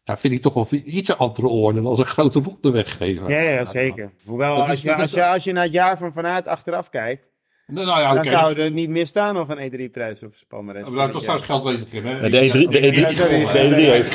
ja, 0.04 0.18
vind 0.18 0.34
ik 0.34 0.42
toch 0.42 0.54
wel 0.54 0.68
iets 0.86 1.18
andere 1.18 1.48
orde 1.48 1.82
dan 1.82 1.90
als 1.90 2.00
een 2.00 2.06
grote 2.06 2.40
ronde 2.40 2.72
weggeven. 2.72 3.28
Ja, 3.28 3.40
ja 3.40 3.66
zeker. 3.66 4.12
Hoewel, 4.26 4.56
als, 4.56 4.82
je, 4.82 4.96
als, 4.96 5.12
je, 5.12 5.26
als 5.26 5.44
je 5.44 5.52
naar 5.52 5.64
het 5.64 5.74
jaar 5.74 5.98
van 5.98 6.14
Van 6.14 6.26
Aert 6.26 6.48
achteraf 6.48 6.90
kijkt, 6.90 7.30
nou, 7.68 7.88
ja, 7.88 8.14
dan 8.14 8.26
zou 8.26 8.60
er 8.60 8.72
niet 8.72 8.90
meer 8.90 9.08
staan 9.08 9.38
of 9.38 9.50
een 9.50 9.72
E3-prijs 9.72 10.24
op 10.24 10.34
Palmares. 10.48 10.90
Maar 10.90 11.06
dat 11.06 11.14
was 11.14 11.22
trouwens 11.22 11.48
geldwevergem, 11.48 12.06
hè? 12.06 12.30
De 12.30 12.48
E3, 12.48 12.52
de 12.52 12.80
E3, 12.80 13.18
de 13.18 13.70
E3 13.70 13.76
heeft 13.76 14.14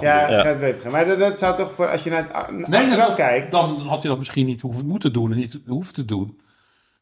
Ja, 0.00 0.40
geldwevergem. 0.40 0.92
Maar 0.92 1.06
dat, 1.06 1.18
dat, 1.18 1.38
zou 1.38 1.56
toch 1.56 1.72
voor, 1.72 1.88
als 1.90 2.02
je 2.02 2.10
naar 2.10 2.28
het 2.32 2.68
nee, 2.68 2.80
achteraf 2.80 3.14
kijkt... 3.14 3.50
Dan 3.50 3.80
had 3.80 4.00
hij 4.00 4.10
dat 4.10 4.18
misschien 4.18 4.46
niet 4.46 4.60
hoeven 4.60 4.86
moeten 4.86 5.12
doen 5.12 5.30
en 5.30 5.36
niet 5.36 5.60
hoeven 5.66 5.94
te 5.94 6.04
doen. 6.04 6.40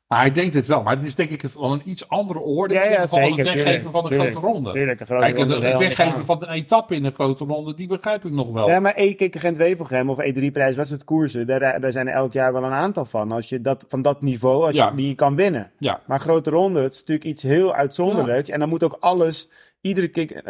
Maar 0.09 0.21
hij 0.21 0.31
denkt 0.31 0.55
het 0.55 0.67
wel. 0.67 0.83
Maar 0.83 0.97
het 0.97 1.05
is 1.05 1.15
denk 1.15 1.31
ik 1.31 1.43
wel 1.43 1.73
een 1.73 1.83
iets 1.85 2.09
andere 2.09 2.39
orde. 2.39 2.75
Ja, 2.75 2.85
ja, 2.85 3.07
zeker. 3.07 3.47
Het 3.47 3.55
weggeven 3.55 3.91
van 3.91 4.05
de 4.05 4.15
grote 4.15 4.39
ronde. 4.39 4.71
Tuurlijk, 4.71 5.01
een 5.01 5.07
grote 5.07 5.25
Kijk, 5.25 5.37
ronde 5.37 5.67
het 5.67 5.79
weggeven 5.79 6.25
van 6.25 6.43
een 6.43 6.49
etappe 6.49 6.95
in 6.95 7.03
de 7.03 7.11
grote 7.11 7.45
ronde, 7.45 7.75
die 7.75 7.87
begrijp 7.87 8.25
ik 8.25 8.33
nog 8.33 8.53
wel. 8.53 8.69
Ja, 8.69 8.81
maar 8.81 8.93
e 8.97 9.15
kijk, 9.15 9.37
Gent-Wevelgem 9.37 10.11
of 10.11 10.19
E3-prijs, 10.19 10.77
wat 10.77 10.85
is 10.85 10.91
het 10.91 11.05
koersen? 11.05 11.47
Daar, 11.47 11.81
daar 11.81 11.93
zijn 11.93 12.09
er 12.09 12.15
elk 12.15 12.33
jaar 12.33 12.53
wel 12.53 12.65
een 12.65 12.73
aantal 12.73 13.05
van. 13.05 13.33
Als 13.33 13.49
je 13.49 13.61
dat, 13.61 13.85
van 13.89 14.03
dat 14.03 14.23
niveau, 14.23 14.67
als 14.67 14.75
je 14.75 14.93
die 14.95 15.15
kan 15.15 15.37
winnen. 15.37 15.71
Ja. 15.79 16.01
Maar 16.07 16.21
grote 16.21 16.51
ronde, 16.51 16.81
dat 16.81 16.93
is 16.93 16.99
natuurlijk 16.99 17.27
iets 17.27 17.43
heel 17.43 17.75
uitzonderlijks. 17.75 18.49
En 18.49 18.59
dan 18.59 18.69
moet 18.69 18.85
ook 18.85 18.97
alles 19.01 19.49
iedere 19.81 20.09
keer, 20.09 20.43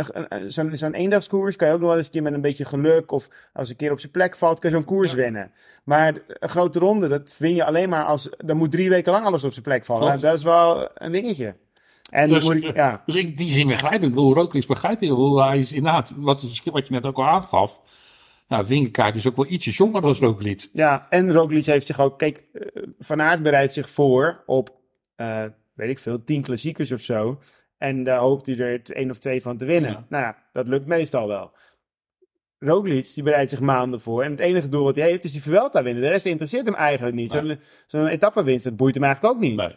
zo'n 0.47 0.77
zo 0.77 0.91
eendagskoers 0.91 1.57
kan 1.57 1.69
je 1.69 1.75
ook 1.75 1.81
nog 1.81 1.89
wel 1.89 1.99
eens 1.99 2.07
een 2.07 2.13
keer 2.13 2.23
met 2.23 2.33
een 2.33 2.41
beetje 2.41 2.65
geluk 2.65 3.13
of 3.13 3.29
als 3.53 3.69
een 3.69 3.77
keer 3.77 3.93
op 3.93 4.01
zijn 4.01 4.13
plek 4.13 4.37
valt, 4.37 4.59
kan 4.59 4.71
je 4.71 4.77
zo'n 4.77 4.85
koers 4.85 5.13
winnen. 5.13 5.51
Maar 5.85 6.15
een 6.29 6.49
grote 6.49 6.79
ronde, 6.79 7.09
dat 7.09 7.35
win 7.39 7.55
je 7.55 7.65
alleen 7.65 7.89
maar 7.89 8.05
als, 8.05 8.29
dan 8.39 8.57
moet 8.57 8.71
drie 8.71 8.89
weken 8.89 9.13
lang 9.13 9.25
alles 9.25 9.45
op 9.45 9.53
zijn 9.53 9.65
plek 9.65 9.85
vallen. 9.85 10.09
Nou, 10.09 10.21
dat 10.21 10.35
is 10.35 10.43
wel 10.43 10.89
een 10.95 11.13
dingetje. 11.13 11.57
En 12.11 12.29
dus, 12.29 12.53
ja. 12.75 13.03
dus 13.07 13.15
in 13.15 13.35
die 13.35 13.51
zin 13.51 13.67
begrijp 13.67 13.95
ik, 13.95 14.03
ik 14.03 14.09
bedoel, 14.09 14.35
Roglic 14.35 14.67
begrijp 14.67 15.01
je, 15.01 15.11
hoe 15.11 15.43
hij 15.43 15.59
is 15.59 15.73
inderdaad, 15.73 16.13
wat, 16.17 16.61
wat 16.65 16.87
je 16.87 16.93
net 16.93 17.07
ook 17.07 17.17
al 17.17 17.27
aangaf, 17.27 17.81
nou, 18.49 18.67
Vingerkaart 18.67 19.17
is 19.17 19.27
ook 19.27 19.37
wel 19.37 19.47
ietsje 19.47 19.71
jonger 19.71 20.01
dan 20.01 20.15
Roglic. 20.15 20.69
Ja, 20.73 21.07
en 21.11 21.33
Roglic 21.33 21.65
heeft 21.65 21.87
zich 21.87 22.01
ook, 22.01 22.19
kijk, 22.19 22.43
eh, 22.53 22.83
Van 22.99 23.23
Aert 23.23 23.43
bereidt 23.43 23.73
zich 23.73 23.91
voor 23.91 24.43
op, 24.47 24.71
uh, 25.17 25.45
weet 25.75 25.91
ik 25.91 25.99
veel, 25.99 26.25
tien 26.25 26.43
klassiekers 26.43 26.93
of 26.93 27.01
zo. 27.01 27.39
En 27.79 28.05
daar 28.05 28.19
hoopt 28.19 28.47
hij 28.47 28.59
er 28.59 28.91
één 28.91 29.11
of 29.11 29.19
twee 29.19 29.43
van 29.43 29.57
te 29.57 29.65
winnen. 29.65 30.07
Nou 30.09 30.25
ja, 30.25 30.37
dat 30.53 30.69
lukt 30.69 30.87
meestal 30.87 31.29
wel. 31.29 31.53
Roglic, 32.59 33.15
die 33.15 33.23
bereidt 33.23 33.51
zich 33.51 33.61
maanden 33.61 34.01
voor. 34.01 34.23
En 34.23 34.31
het 34.31 34.41
enige 34.41 34.69
doel 34.69 34.85
wat 34.85 34.97
hij 34.97 35.09
heeft, 35.09 35.25
is 35.25 35.33
die 35.33 35.43
Vuelta 35.43 35.83
winnen. 35.83 36.03
De 36.03 36.09
rest 36.09 36.27
interesseert 36.27 36.67
hem 36.67 36.75
eigenlijk 36.75 37.17
niet. 37.17 37.31
Zo'n 37.31 37.59
zo 37.87 38.07
etappewinst, 38.07 38.65
dat 38.65 38.77
boeit 38.77 38.95
hem 38.95 39.05
eigenlijk 39.05 39.35
ook 39.35 39.41
niet. 39.41 39.57
Nee. 39.57 39.77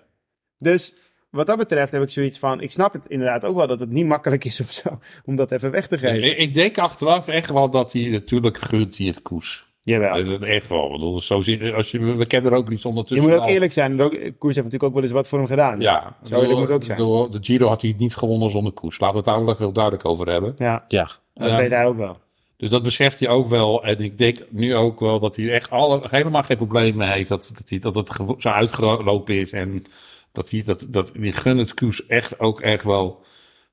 Dus 0.57 0.93
wat 1.29 1.47
dat 1.47 1.57
betreft 1.57 1.91
heb 1.91 2.01
ik 2.01 2.09
zoiets 2.09 2.39
van... 2.39 2.61
Ik 2.61 2.71
snap 2.71 2.93
het 2.93 3.05
inderdaad 3.05 3.45
ook 3.45 3.55
wel 3.55 3.67
dat 3.67 3.79
het 3.79 3.89
niet 3.89 4.05
makkelijk 4.05 4.45
is 4.45 4.59
om, 4.59 4.69
zo, 4.69 4.99
om 5.25 5.35
dat 5.35 5.51
even 5.51 5.71
weg 5.71 5.87
te 5.87 5.97
geven. 5.97 6.37
Ik 6.37 6.53
denk 6.53 6.77
achteraf 6.77 7.27
echt 7.27 7.49
wel 7.49 7.69
dat 7.69 7.93
hij 7.93 8.09
natuurlijk 8.09 8.57
gunt 8.57 8.97
hij 8.97 9.07
het 9.07 9.21
koers. 9.21 9.68
Jawel. 9.82 10.39
Echt 10.39 10.67
wel. 10.67 11.19
Zo 11.19 11.41
zien, 11.41 11.73
als 11.73 11.91
je, 11.91 11.99
we 11.99 12.25
kennen 12.25 12.51
er 12.51 12.57
ook 12.57 12.69
niet 12.69 12.86
ondertussen. 12.86 13.27
Je 13.27 13.34
moet 13.34 13.41
ook 13.41 13.49
eerlijk 13.49 13.71
zijn. 13.71 13.97
Koers 13.97 14.55
heeft 14.55 14.55
natuurlijk 14.55 14.84
ook 14.84 14.93
wel 14.93 15.03
eens 15.03 15.11
wat 15.11 15.27
voor 15.27 15.38
hem 15.38 15.47
gedaan. 15.47 15.82
Ja. 15.82 16.17
Zo 16.23 16.47
dat 16.47 16.57
moet 16.57 16.71
ook 16.71 16.84
zijn. 16.84 16.97
de 16.97 17.38
Giro 17.41 17.67
had 17.67 17.82
hij 17.82 17.95
niet 17.97 18.15
gewonnen 18.15 18.49
zonder 18.49 18.73
koers. 18.73 18.99
Laten 18.99 19.23
we 19.23 19.30
het 19.30 19.36
daar 19.38 19.45
wel 19.45 19.57
heel 19.57 19.71
duidelijk 19.71 20.05
over 20.05 20.30
hebben. 20.30 20.51
Ja. 20.55 20.86
ja. 20.88 21.09
Dat 21.34 21.55
weet 21.55 21.69
hij 21.69 21.86
ook 21.86 21.97
wel. 21.97 22.17
Dus 22.57 22.69
dat 22.69 22.84
beseft 22.84 23.19
hij 23.19 23.30
ook 23.30 23.47
wel. 23.47 23.84
En 23.84 23.99
ik 23.99 24.17
denk 24.17 24.38
nu 24.49 24.75
ook 24.75 24.99
wel 24.99 25.19
dat 25.19 25.36
hij 25.36 25.49
echt 25.49 25.69
alle, 25.69 26.01
helemaal 26.09 26.43
geen 26.43 26.57
problemen 26.57 27.11
heeft. 27.11 27.30
Dat, 27.30 27.51
dat, 27.55 27.69
hij, 27.69 27.80
dat 27.80 27.95
het 27.95 28.09
zo 28.38 28.49
uitgelopen 28.49 29.36
is. 29.36 29.51
En 29.51 29.84
dat 30.32 30.49
hij 30.49 30.63
dat, 30.65 30.86
dat 30.89 31.11
die 31.13 31.34
gun 31.34 31.57
het 31.57 31.73
koers 31.73 32.05
echt 32.05 32.39
ook 32.39 32.61
echt 32.61 32.84
wel. 32.84 33.23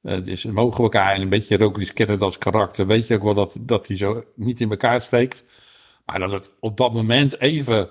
Uh, 0.03 0.23
dus 0.23 0.45
mogen 0.45 0.77
we 0.77 0.83
elkaar 0.83 1.15
en 1.15 1.21
een 1.21 1.29
beetje 1.29 1.57
Roglic 1.57 1.95
kennen 1.95 2.19
als 2.19 2.39
karakter. 2.39 2.87
Weet 2.87 3.07
je 3.07 3.15
ook 3.15 3.23
wel 3.23 3.35
dat, 3.35 3.57
dat 3.61 3.87
hij 3.87 3.97
zo 3.97 4.23
niet 4.35 4.61
in 4.61 4.71
elkaar 4.71 5.01
steekt. 5.01 5.45
Maar 6.07 6.19
dat 6.19 6.33
het 6.33 6.51
op 6.61 6.77
dat 6.77 6.93
moment 6.93 7.41
even 7.41 7.89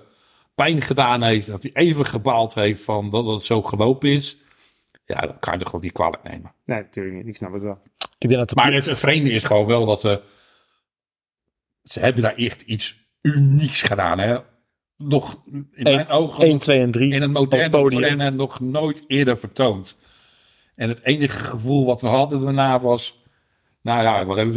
pijn 0.56 0.82
gedaan 0.82 1.24
heeft. 1.24 1.48
Dat 1.48 1.64
hij 1.64 1.72
even 1.74 2.06
gebaald 2.06 2.54
heeft 2.54 2.84
van 2.84 3.10
dat 3.10 3.26
het 3.26 3.46
zo 3.46 3.62
gelopen 3.62 4.10
is. 4.10 4.38
Ja, 5.06 5.20
dat 5.20 5.40
kan 5.40 5.54
je 5.54 5.60
er 5.60 5.66
gewoon 5.66 5.82
niet 5.82 5.92
kwalijk 5.92 6.24
nemen. 6.24 6.54
Nee, 6.66 6.80
natuurlijk 6.80 7.16
niet. 7.16 7.28
Ik 7.28 7.36
snap 7.36 7.54
het 7.54 7.64
wel. 7.64 7.82
Ik 8.18 8.28
denk 8.28 8.40
dat 8.40 8.50
de 8.50 8.56
Maar 8.56 8.74
het 8.74 8.98
vreemde 8.98 9.32
is 9.32 9.44
gewoon 9.44 9.66
wel 9.66 9.86
dat 9.86 10.00
ze. 10.00 10.22
Ze 11.84 12.00
hebben 12.00 12.22
daar 12.22 12.36
echt 12.36 12.62
iets 12.62 13.08
unieks 13.22 13.82
gedaan. 13.82 14.20
Hè? 14.20 14.38
Nog 14.98 15.42
in 15.72 15.84
mijn 15.84 16.08
ogen 16.08 16.44
1, 16.44 16.60
2 16.60 16.80
en 16.80 16.92
3 16.92 17.14
in 17.14 17.22
het 17.22 17.32
moderne 17.32 17.70
podium. 17.70 18.04
arena 18.04 18.30
nog 18.30 18.60
nooit 18.60 19.04
eerder 19.08 19.38
vertoond. 19.38 19.98
En 20.76 20.90
het 20.90 21.04
enige 21.04 21.44
gevoel 21.44 21.86
wat 21.86 22.02
we 22.02 22.08
hadden 22.08 22.42
daarna 22.42 22.80
was. 22.80 23.24
Nou 23.86 24.02
ja, 24.02 24.26
wat 24.26 24.38
hebben 24.38 24.56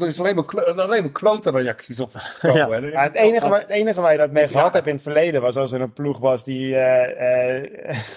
er 0.00 0.06
is 0.06 0.18
alleen 0.20 0.34
maar, 0.34 0.44
klo- 0.44 0.62
alleen 0.62 1.02
maar 1.02 1.12
klote 1.12 1.50
reacties 1.50 2.00
op 2.00 2.10
gekomen. 2.14 2.58
Ja. 2.58 2.68
hè. 2.80 2.86
Ja, 2.86 3.02
het, 3.02 3.14
enige, 3.14 3.48
waar- 3.48 3.60
het 3.60 3.68
enige 3.70 4.00
waar 4.00 4.12
je 4.12 4.18
dat 4.18 4.30
mee 4.30 4.48
gehad 4.48 4.72
hebt 4.72 4.86
in 4.86 4.92
het 4.92 5.02
verleden 5.02 5.40
was 5.40 5.56
als 5.56 5.72
er 5.72 5.80
een 5.80 5.92
ploeg 5.92 6.18
was 6.18 6.44
die, 6.44 6.74
eh, 6.76 7.56
eh, 7.56 7.64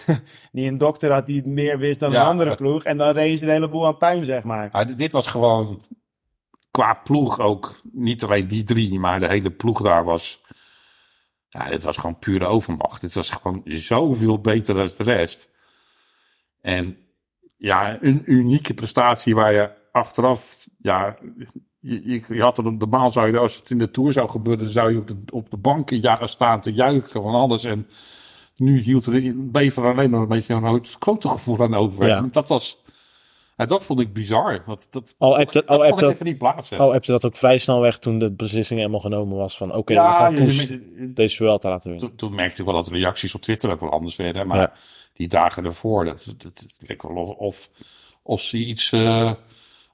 die 0.51 0.67
een 0.69 0.77
dokter 0.77 1.11
had 1.11 1.25
die 1.25 1.47
meer 1.47 1.77
wist 1.77 1.99
dan 1.99 2.11
Ja. 2.11 2.21
een 2.21 2.27
andere 2.27 2.55
ploeg. 2.55 2.83
En 2.83 2.97
dan 2.97 3.13
reed 3.13 3.39
ze 3.39 3.45
een 3.45 3.51
heleboel 3.51 3.85
aan 3.85 3.97
puin, 3.97 4.25
zeg 4.25 4.43
maar. 4.43 4.69
Maar 4.71 4.95
dit 4.95 5.11
was 5.11 5.27
gewoon 5.27 5.81
qua 6.71 6.93
ploeg 6.93 7.39
ook. 7.39 7.75
Niet 7.91 8.23
alleen 8.23 8.47
die 8.47 8.63
drie, 8.63 8.99
maar 8.99 9.19
de 9.19 9.27
hele 9.27 9.51
ploeg 9.51 9.81
daar 9.81 10.03
was. 10.03 10.41
Ja, 11.49 11.69
dit 11.69 11.83
was 11.83 11.97
gewoon 11.97 12.19
pure 12.19 12.45
overmacht. 12.45 13.01
Dit 13.01 13.13
was 13.13 13.29
gewoon 13.29 13.61
zoveel 13.65 14.39
beter 14.41 14.75
dan 14.75 14.89
de 14.97 15.03
rest. 15.03 15.49
En 16.61 16.97
ja, 17.57 17.97
een 18.01 18.21
unieke 18.25 18.73
prestatie 18.73 19.35
waar 19.35 19.53
je 19.53 19.76
achteraf. 19.97 20.67
Ja, 20.81 21.17
je, 21.79 22.41
had 22.41 22.57
er 22.57 22.73
normaal 22.73 23.11
zou 23.11 23.31
je, 23.31 23.37
als 23.37 23.55
het 23.55 23.69
in 23.71 23.77
de 23.77 23.91
tour 23.91 24.11
zou 24.11 24.29
gebeuren, 24.29 24.69
zou 24.69 24.91
je 24.91 24.97
op 24.97 25.07
de, 25.07 25.17
op 25.31 25.49
de 25.49 25.57
bank 25.57 25.89
ja, 25.89 26.27
staan 26.27 26.61
te 26.61 26.73
juichen 26.73 27.21
van 27.21 27.33
alles. 27.33 27.63
En 27.63 27.87
nu 28.55 28.79
hield 28.79 29.05
er, 29.05 29.33
bleef 29.51 29.77
er 29.77 29.85
alleen 29.93 30.09
maar 30.09 30.21
een 30.21 30.27
beetje 30.27 30.53
een 30.53 30.65
rood 30.65 30.95
klote 30.97 31.29
gevoel 31.29 31.61
aan 31.61 31.73
over. 31.75 32.07
Ja. 32.07 32.21
Dat 32.31 32.47
was. 32.47 32.85
Dat 33.55 33.83
vond 33.83 33.99
ik 33.99 34.13
bizar. 34.13 34.63
Dat, 34.65 34.87
dat, 34.89 35.15
Al 35.17 35.37
dat 35.37 35.67
al 35.67 35.77
kon 35.77 35.87
ik 35.87 35.97
dat- 35.97 36.11
even 36.11 36.25
niet 36.25 36.37
plaatsen. 36.37 36.79
Oh, 36.79 36.91
heb 36.93 37.03
je 37.03 37.11
dat 37.11 37.25
ook 37.25 37.35
vrij 37.35 37.57
snel 37.57 37.81
weg 37.81 37.97
toen 37.99 38.19
de 38.19 38.31
beslissing 38.31 38.79
helemaal 38.79 38.99
genomen 38.99 39.37
was 39.37 39.57
van 39.57 39.73
oké, 39.75 39.93
we 39.93 39.99
ja, 39.99 40.13
gaan 40.13 40.35
Koes 40.35 40.63
je- 40.63 41.11
deze 41.13 41.35
Vuelta 41.35 41.69
laten 41.69 41.89
winnen. 41.91 42.07
toen, 42.07 42.17
toen 42.17 42.35
merkte 42.35 42.59
ik 42.61 42.65
wel 42.67 42.75
dat 42.75 42.85
de 42.85 42.91
reacties 42.91 43.35
op 43.35 43.41
Twitter 43.41 43.71
ook 43.71 43.79
wel 43.79 43.91
anders 43.91 44.15
werden. 44.15 44.47
Maar 44.47 44.57
Ja. 44.59 44.73
die 45.13 45.27
dagen 45.27 45.65
ervoor, 45.65 46.05
dat, 46.05 46.33
dat, 46.37 46.65
leek 46.87 47.01
wel 47.01 47.15
of, 47.15 47.29
of, 47.29 47.69
of 48.23 48.41
ze 48.41 48.57
iets... 48.57 48.91
eh, 48.91 49.33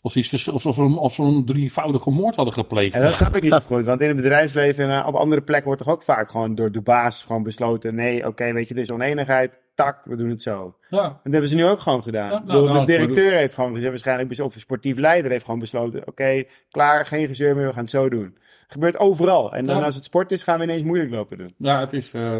of, 0.05 0.11
ze 0.11 0.19
iets 0.19 0.29
vers- 0.29 0.47
of, 0.47 1.17
een- 1.17 1.45
drievoudige 1.45 2.09
moord 2.09 2.35
hadden 2.35 2.53
gepleegd. 2.53 2.95
En 2.95 3.01
dat 3.01 3.13
snap 3.13 3.35
ik 3.35 3.41
niet 3.43 3.53
goed, 3.53 3.85
want 3.85 4.01
in 4.01 4.07
het 4.07 4.15
bedrijfsleven 4.15 4.89
en 4.89 4.99
eh, 5.01 5.07
op 5.07 5.15
andere 5.15 5.41
plekken 5.41 5.67
wordt 5.67 5.83
toch 5.83 5.93
ook 5.93 6.03
vaak 6.03 6.29
gewoon 6.29 6.55
door 6.55 6.71
de 6.71 6.81
baas 6.81 7.23
gewoon 7.23 7.43
besloten: 7.43 7.95
nee, 7.95 8.27
oké, 8.27 8.53
weet 8.53 8.67
je, 8.67 8.73
er 8.75 8.81
is 8.81 8.91
oneenigheid, 8.91 9.59
tak, 9.75 10.01
we 10.05 10.15
doen 10.15 10.29
het 10.29 10.41
zo. 10.41 10.75
Ja. 10.89 11.03
En 11.03 11.11
dat 11.23 11.31
hebben 11.31 11.49
ze 11.49 11.55
nu 11.55 11.65
ook 11.65 11.79
gewoon 11.79 12.03
gedaan. 12.03 12.29
Ja, 12.31 12.37
Ik 12.39 12.45
bedoel, 12.45 12.61
nou, 12.61 12.85
de 12.85 12.91
nou, 12.93 13.07
directeur 13.07 13.37
heeft 13.37 13.53
gewoon 13.53 13.73
gezegd, 13.73 13.89
waarschijnlijk, 13.89 14.39
of 14.41 14.53
een 14.55 14.59
sportief 14.61 14.97
leider 14.97 15.31
heeft 15.31 15.45
gewoon 15.45 15.59
besloten: 15.59 16.07
oké, 16.07 16.43
klaar, 16.71 17.05
geen 17.05 17.27
gezeur 17.27 17.55
meer, 17.55 17.65
we 17.67 17.73
gaan 17.73 17.81
het 17.81 17.89
zo 17.89 18.09
doen. 18.09 18.37
gebeurt 18.67 18.97
overal. 18.99 19.53
En 19.53 19.65
dan 19.65 19.77
Ja. 19.77 19.83
als 19.83 19.95
het 19.95 20.03
sport 20.03 20.31
is, 20.31 20.43
gaan 20.43 20.57
we 20.57 20.63
ineens 20.63 20.81
moeilijk 20.83 21.11
lopen 21.11 21.37
doen. 21.37 21.53
ja, 21.57 21.79
het 21.79 21.93
is 21.93 22.13
eh, 22.13 22.35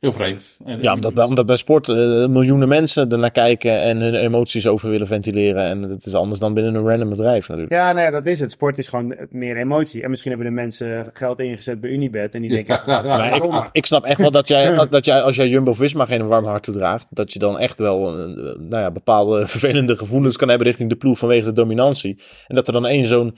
heel 0.00 0.12
vreemd. 0.12 0.58
En- 0.64 0.82
Ja, 0.82 0.94
omdat, 0.94 1.14
bij- 1.14 1.24
omdat 1.24 1.46
bij 1.46 1.56
sport 1.56 1.88
eh, 1.88 1.96
miljoenen 2.26 2.68
mensen 2.68 3.10
ernaar 3.10 3.30
kijken 3.30 3.80
en 3.80 4.00
hun 4.00 4.14
emoties 4.14 4.66
over 4.66 4.90
willen 4.90 5.06
ventileren. 5.06 5.62
En 5.64 5.80
dat 5.80 6.06
is 6.06 6.14
anders 6.14 6.40
dan 6.40 6.54
binnen 6.54 6.74
een 6.74 6.88
random 6.88 7.08
bedrijf 7.08 7.48
natuurlijk. 7.48 7.74
Ja, 7.76 7.92
nou 7.92 8.04
ja, 8.04 8.10
dat 8.10 8.26
is 8.26 8.38
het. 8.38 8.50
Sport 8.50 8.78
is 8.78 8.86
gewoon 8.88 9.16
meer 9.30 9.56
emotie. 9.56 10.02
En 10.02 10.10
misschien 10.10 10.30
hebben 10.30 10.48
de 10.48 10.54
mensen 10.54 11.10
geld 11.12 11.40
ingezet 11.40 11.80
bij 11.80 11.90
Unibet 11.90 12.34
en 12.34 12.40
die 12.40 12.50
denken, 12.50 12.80
Ja, 12.86 13.02
ja, 13.02 13.04
ja. 13.04 13.16
Maar 13.16 13.34
ik, 13.36 13.42
Zomaar. 13.42 13.68
ik 13.72 13.86
snap 13.86 14.04
echt 14.04 14.20
wel 14.20 14.30
dat 14.30 14.48
jij, 14.48 14.86
dat 14.90 15.04
jij, 15.04 15.22
als 15.22 15.36
jij 15.36 15.48
Jumbo-Visma 15.48 16.04
geen 16.04 16.26
warm 16.26 16.44
hart 16.44 16.62
toedraagt, 16.62 17.06
dat 17.16 17.32
je 17.32 17.38
dan 17.38 17.58
echt 17.58 17.78
wel 17.78 18.08
eh, 18.18 18.24
nou 18.58 18.82
ja, 18.82 18.90
bepaalde 18.90 19.46
vervelende 19.46 19.96
gevoelens 19.96 20.36
kan 20.36 20.48
hebben 20.48 20.66
richting 20.66 20.88
de 20.90 20.96
ploeg 20.96 21.18
vanwege 21.18 21.44
de 21.44 21.52
dominantie. 21.52 22.18
En 22.46 22.54
dat 22.54 22.66
er 22.66 22.72
dan 22.72 22.86
één 22.86 23.06
zo'n 23.06 23.36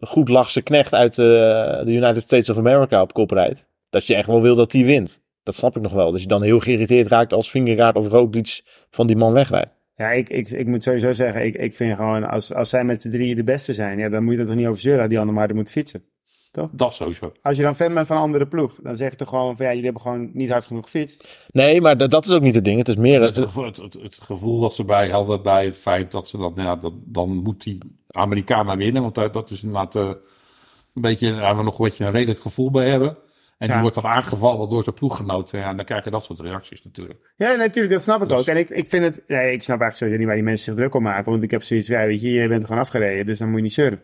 goed 0.00 0.28
lachse 0.28 0.62
knecht 0.62 0.94
uit 0.94 1.18
eh, 1.18 1.24
de 1.84 1.92
United 1.92 2.22
States 2.22 2.50
of 2.50 2.58
America 2.58 3.00
op 3.02 3.12
kop 3.12 3.30
rijdt. 3.30 3.66
Dat 3.90 4.06
je 4.06 4.14
echt 4.14 4.26
wel 4.26 4.42
wil 4.42 4.54
dat 4.54 4.70
die 4.70 4.84
wint. 4.84 5.24
Dat 5.46 5.54
snap 5.54 5.76
ik 5.76 5.82
nog 5.82 5.92
wel. 5.92 6.12
Dat 6.12 6.22
je 6.22 6.28
dan 6.28 6.42
heel 6.42 6.58
geïrriteerd 6.60 7.06
raakt 7.06 7.32
als 7.32 7.50
Vingegaard 7.50 7.96
of 7.96 8.08
Roglic 8.08 8.60
van 8.90 9.06
die 9.06 9.16
man 9.16 9.32
wegrijdt. 9.32 9.70
Ja, 9.94 10.10
ik, 10.10 10.28
ik, 10.28 10.48
ik 10.48 10.66
moet 10.66 10.82
sowieso 10.82 11.12
zeggen, 11.12 11.44
ik, 11.44 11.54
ik 11.54 11.74
vind 11.74 11.96
gewoon, 11.96 12.28
als, 12.28 12.54
als 12.54 12.68
zij 12.68 12.84
met 12.84 13.02
z'n 13.02 13.10
drieën 13.10 13.36
de 13.36 13.42
beste 13.42 13.72
zijn, 13.72 13.98
ja, 13.98 14.08
dan 14.08 14.22
moet 14.24 14.32
je 14.32 14.38
dat 14.38 14.46
toch 14.46 14.56
niet 14.56 14.66
over 14.66 14.80
zeuren, 14.80 15.00
dat 15.00 15.08
die 15.08 15.18
andere 15.18 15.38
maar 15.38 15.46
harder 15.46 15.62
moet 15.62 15.70
fietsen. 15.70 16.04
Dat 16.72 16.94
sowieso. 16.94 17.32
Als 17.42 17.56
je 17.56 17.62
dan 17.62 17.76
fan 17.76 17.94
bent 17.94 18.06
van 18.06 18.16
een 18.16 18.22
andere 18.22 18.46
ploeg, 18.46 18.78
dan 18.82 18.96
zeg 18.96 19.10
je 19.10 19.16
toch 19.16 19.28
gewoon 19.28 19.56
van, 19.56 19.64
ja, 19.64 19.70
jullie 19.70 19.84
hebben 19.84 20.02
gewoon 20.02 20.30
niet 20.32 20.50
hard 20.50 20.64
genoeg 20.64 20.84
gefietst. 20.84 21.48
Nee, 21.52 21.80
maar 21.80 21.96
dat, 21.96 22.10
dat 22.10 22.26
is 22.26 22.32
ook 22.32 22.42
niet 22.42 22.54
het 22.54 22.64
ding. 22.64 22.78
Het 22.78 22.88
is 22.88 22.96
meer... 22.96 23.22
Het, 23.22 23.36
Het, 23.36 23.44
gevoel- 23.44 23.64
het, 23.64 23.76
het, 23.76 23.92
het 23.92 24.18
gevoel 24.20 24.60
dat 24.60 24.74
ze 24.74 24.84
bij 24.84 25.08
hadden 25.08 25.42
bij 25.42 25.64
het 25.64 25.76
feit 25.76 26.10
dat 26.10 26.28
ze 26.28 26.52
ja, 26.54 26.76
dat, 26.76 26.92
dan 27.04 27.30
moet 27.30 27.62
die 27.62 27.78
Amerikaan 28.10 28.66
maar 28.66 28.76
winnen. 28.76 29.02
Want 29.02 29.14
dat, 29.14 29.32
dat 29.32 29.50
is 29.50 29.62
inderdaad 29.62 29.96
eh, 29.96 30.10
een 30.94 31.02
beetje, 31.02 31.34
daar 31.34 31.56
we 31.56 31.62
nog 31.62 31.78
een 31.78 31.84
beetje 31.84 32.04
een 32.04 32.12
redelijk 32.12 32.40
gevoel 32.40 32.70
bij 32.70 32.88
hebben. 32.90 33.16
En 33.58 33.66
Ja. 33.66 33.72
die 33.72 33.80
wordt 33.82 33.94
dan 34.02 34.04
aangevallen 34.12 34.68
door 34.68 34.82
zijn 34.82 34.94
ploeggenoten. 34.94 35.58
Ja, 35.58 35.68
en 35.68 35.76
dan 35.76 35.84
krijg 35.84 36.04
je 36.04 36.10
dat 36.10 36.24
soort 36.24 36.40
reacties 36.40 36.82
natuurlijk. 36.82 37.32
Ja, 37.36 37.54
natuurlijk, 37.54 37.94
dat 37.94 38.02
snap 38.02 38.22
ik 38.22 38.28
Dus- 38.28 38.38
ook. 38.38 38.46
En 38.46 38.56
ik, 38.56 38.68
ik 38.68 38.88
vind 38.88 39.04
het, 39.04 39.14
ja, 39.26 39.38
ik 39.38 39.62
snap 39.62 39.80
eigenlijk 39.80 39.96
sowieso 39.96 40.18
niet 40.18 40.26
waar 40.26 40.34
die 40.36 40.44
mensen 40.44 40.64
zich 40.64 40.74
druk 40.74 40.94
om 40.94 41.02
maken, 41.02 41.30
want 41.30 41.42
ik 41.42 41.50
heb 41.50 41.62
zoiets, 41.62 41.86
ja, 41.86 42.06
weet 42.06 42.20
je, 42.22 42.30
je 42.30 42.48
bent 42.48 42.64
gewoon 42.64 42.80
afgereden, 42.80 43.26
dus 43.26 43.38
dan 43.38 43.48
moet 43.48 43.56
je 43.56 43.62
niet 43.62 43.72
zeuren. 43.72 44.00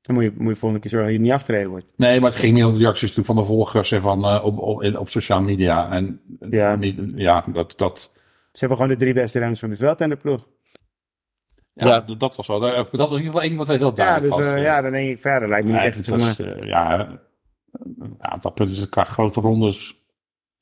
Dan 0.00 0.14
moet 0.14 0.24
je, 0.24 0.32
moet 0.36 0.52
je 0.52 0.58
volgende 0.58 0.80
keer 0.80 0.90
zorgen 0.90 1.08
dat 1.08 1.18
je 1.18 1.24
niet 1.24 1.34
afgereden 1.34 1.70
wordt. 1.70 1.92
Nee, 1.96 2.20
maar 2.20 2.30
het 2.30 2.38
ging 2.38 2.54
meer 2.54 2.66
om 2.66 2.72
de 2.72 2.78
reacties 2.78 3.00
natuurlijk 3.16 3.26
van 3.26 3.36
de 3.36 3.42
volgers 3.42 3.92
en 3.92 4.00
van, 4.00 4.24
eh, 4.24 4.44
op, 4.44 4.58
op, 4.58 4.82
in- 4.82 4.98
op 4.98 5.08
sociale 5.08 5.42
media. 5.44 5.90
En 5.90 6.20
Ja. 6.50 6.76
niet- 6.76 7.00
ja 7.14 7.44
dat, 7.52 7.74
dat, 7.76 8.10
Ze 8.52 8.58
hebben 8.58 8.76
gewoon 8.78 8.92
de 8.92 8.98
drie 8.98 9.14
beste 9.14 9.38
renners 9.38 9.60
van 9.60 9.68
de 9.70 9.76
veld 9.76 10.00
en 10.00 10.08
de 10.08 10.16
ploeg. 10.16 10.46
ja, 11.72 11.86
Ja. 11.86 12.00
dat- 12.00 12.20
dat 12.20 12.36
was 12.36 12.46
wel, 12.46 12.60
dat 12.60 12.90
was 12.90 13.08
in 13.10 13.16
ieder 13.16 13.24
geval 13.24 13.42
één 13.42 13.56
wat 13.56 13.68
heel 13.68 13.78
Ja, 13.86 13.90
duidelijk 13.90 14.34
dus 14.34 14.44
was. 14.44 14.52
eh, 14.54 14.58
eh. 14.58 14.62
ja, 14.62 14.80
dan 14.82 14.92
denk 14.92 15.10
ik 15.10 15.18
verder, 15.18 15.48
lijkt 15.48 15.64
me 15.64 15.70
niet 15.72 15.80
Ja, 15.80 15.86
echt 15.86 15.96
het 15.96 16.06
was, 16.08 16.38
eh, 16.38 16.62
ja, 16.62 17.08
eh, 17.72 18.08
ja, 18.20 18.32
op 18.34 18.42
dat 18.42 18.54
punt 18.54 18.70
is 18.70 18.88
qua 18.88 19.04
grote 19.04 19.40
rondes 19.40 20.00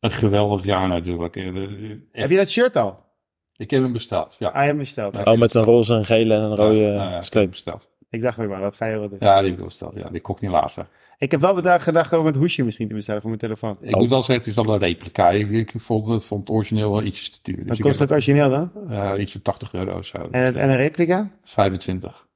een 0.00 0.10
geweldig 0.10 0.64
jaar 0.64 0.88
natuurlijk. 0.88 1.36
Eh, 1.36 1.46
eh, 1.48 1.98
Heb 2.12 2.30
je 2.30 2.36
dat 2.36 2.48
shirt 2.50 2.76
al? 2.76 3.08
Ik 3.56 3.70
heb 3.70 3.82
hem 3.82 3.92
besteld, 3.92 4.36
ja. 4.38 4.46
Ah, 4.48 4.52
je 4.52 4.58
hebt 4.58 4.68
hem 4.70 4.78
besteld. 4.78 5.16
Ja. 5.16 5.22
oh, 5.32 5.38
met 5.38 5.54
een 5.54 5.62
roze, 5.64 5.94
een 5.94 6.04
gele 6.04 6.34
en 6.34 6.40
een 6.42 6.56
rode 6.56 6.76
Ja, 6.76 7.10
ja, 7.10 7.16
ik 7.18 7.24
streep. 7.24 7.50
besteld. 7.50 7.90
Ik 8.08 8.22
dacht 8.22 8.36
wel, 8.36 8.48
wat 8.48 8.76
ga 8.76 8.86
je 8.86 8.98
wel 8.98 9.08
doen? 9.08 9.18
Ja, 9.20 9.40
die 9.40 9.50
heb 9.50 9.58
ik 9.58 9.64
besteld. 9.64 9.94
Ja, 9.94 10.08
die 10.08 10.20
kon 10.20 10.34
ik 10.34 10.40
niet 10.40 10.50
laten. 10.50 10.88
Ik 11.18 11.30
heb 11.30 11.40
wel 11.40 11.54
bedacht, 11.54 11.82
gedacht 11.82 12.14
over 12.14 12.26
het 12.26 12.36
hoesje 12.36 12.64
misschien 12.64 12.88
te 12.88 12.94
bestellen 12.94 13.20
voor 13.20 13.30
mijn 13.30 13.42
telefoon. 13.42 13.76
Ik 13.80 13.94
Oh. 13.94 14.00
moet 14.00 14.10
wel 14.10 14.22
zeggen, 14.22 14.36
het 14.36 14.46
is 14.46 14.64
wel 14.64 14.74
een 14.74 14.80
replica. 14.80 15.30
Ik, 15.30 15.50
ik 15.50 15.72
vond, 15.76 16.06
het, 16.06 16.24
vond 16.24 16.40
het 16.48 16.56
origineel 16.56 16.90
wel 16.90 17.02
ietsjes 17.02 17.30
te 17.30 17.38
duur. 17.42 17.56
Dus 17.56 17.66
Wat 17.66 17.80
kost 17.80 17.98
dat 17.98 18.10
origineel 18.10 18.50
dan? 18.50 18.70
eh, 18.88 19.12
iets 19.18 19.32
van 19.32 19.42
80 19.42 19.72
euro 19.74 19.98
of 19.98 20.06
zo. 20.06 20.18
En, 20.30 20.56
en 20.56 20.70
een 20.70 20.76
replica? 20.76 21.30
25. 21.42 22.26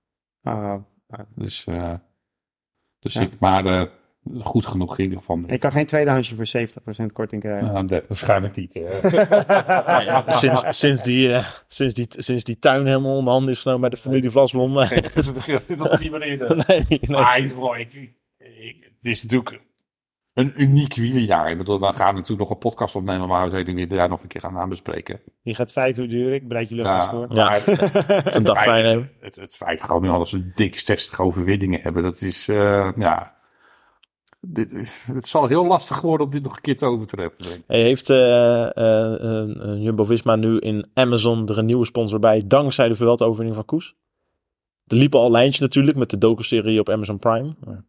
Oh, 0.42 0.74
Dus, 1.34 1.64
eh, 1.66 1.94
dus 2.98 3.12
Ja. 3.14 3.20
ik, 3.20 3.30
maar 3.38 3.66
eh, 3.66 3.82
goed 4.42 4.66
genoeg 4.66 4.98
in 4.98 5.04
ieder 5.04 5.18
geval. 5.18 5.40
ik 5.46 5.60
kan 5.60 5.72
geen 5.72 5.86
tweedehandsje 5.86 6.34
voor 6.34 6.46
70% 7.02 7.12
korting 7.12 7.42
krijgen. 7.42 7.72
Ja, 7.72 7.82
dat- 7.82 8.04
waarschijnlijk 8.08 8.56
niet. 8.56 8.76
eh. 8.76 9.10
Ja, 9.12 10.00
ja, 10.26 10.32
sinds, 10.32 10.64
sinds, 10.78 11.02
die, 11.02 11.32
eh, 11.32 11.46
sinds, 11.68 11.94
die, 11.94 12.06
sinds 12.10 12.44
die 12.44 12.58
tuin 12.58 12.86
helemaal 12.86 13.16
onder 13.16 13.32
handen 13.32 13.52
is 13.52 13.60
genomen 13.60 13.80
bij 13.80 13.90
de 13.90 13.96
familie 13.96 14.30
Vlasblom. 14.30 14.78
eh, 14.78 14.90
dat 15.76 15.92
is 15.92 15.98
niet 15.98 16.10
meer 16.10 16.22
in. 16.26 16.38
nee, 16.66 16.84
nee. 16.88 17.00
Maar 17.08 17.36
in 17.36 17.42
ieder 17.42 17.56
geval, 17.58 17.76
ik, 17.76 17.92
ik- 17.92 18.14
ik- 18.38 18.82
het 19.02 19.12
is 19.12 19.22
natuurlijk 19.22 19.60
een 20.34 20.52
uniek 20.62 20.94
wielenjaar. 20.94 21.50
Ik 21.50 21.58
bedoel, 21.58 21.80
we 21.80 21.92
gaan 21.92 22.14
natuurlijk 22.14 22.40
nog 22.40 22.50
een 22.50 22.58
podcast 22.58 22.96
opnemen 22.96 23.28
waar 23.28 23.50
we 23.50 23.56
het 23.80 23.90
daar 23.90 24.08
nog 24.08 24.22
een 24.22 24.28
keer 24.28 24.40
gaan 24.40 24.58
aan 24.58 24.68
bespreken. 24.68 25.20
Die 25.42 25.54
gaat 25.54 25.72
vijf 25.72 25.98
uur 25.98 26.08
duren, 26.08 26.34
ik 26.34 26.48
bereid 26.48 26.68
je 26.68 26.74
luchtjes 26.74 27.04
Ja, 27.04 27.10
voor. 27.10 27.26
Ja. 27.34 27.52
het, 27.52 27.66
Een 28.36 28.42
dag 28.42 28.54
feit- 28.56 28.68
fijn 28.68 28.84
hebben. 28.84 29.10
Het, 29.20 29.36
het 29.36 29.56
feit 29.56 29.82
gewoon 29.82 30.02
nu 30.02 30.08
al 30.08 30.18
dat 30.18 30.28
ze 30.28 30.52
dik 30.54 30.78
60 30.78 31.20
overwinningen 31.20 31.80
hebben, 31.82 32.02
dat 32.02 32.20
is, 32.22 32.48
eh, 32.48 32.92
ja... 32.96 33.42
Dit, 34.46 34.68
het 35.12 35.28
zal 35.28 35.46
heel 35.46 35.66
lastig 35.66 36.00
worden 36.00 36.26
om 36.26 36.32
dit 36.32 36.42
nog 36.42 36.54
een 36.56 36.62
keer 36.62 36.76
te 36.76 36.86
overtreffen. 36.86 37.44
Hey, 37.66 37.82
heeft 37.82 38.10
eh, 38.10 38.76
eh, 38.76 39.42
eh, 39.42 39.82
Jumbo-Visma 39.82 40.36
nu 40.36 40.58
in 40.58 40.86
Amazon 40.94 41.48
er 41.48 41.58
een 41.58 41.66
nieuwe 41.66 41.84
sponsor 41.86 42.18
bij, 42.18 42.42
dankzij 42.46 42.88
de 42.88 42.96
Vuelta-overwinning 42.96 43.56
van 43.56 43.64
Koes? 43.64 43.94
Er 44.86 44.96
liepen 44.96 45.18
al 45.20 45.30
lijntjes 45.30 45.58
natuurlijk 45.60 45.96
met 45.96 46.10
de 46.10 46.18
docu-serie 46.18 46.80
op 46.80 46.88
Amazon 46.88 47.18
Prime. 47.18 47.54
Maar- 47.64 47.84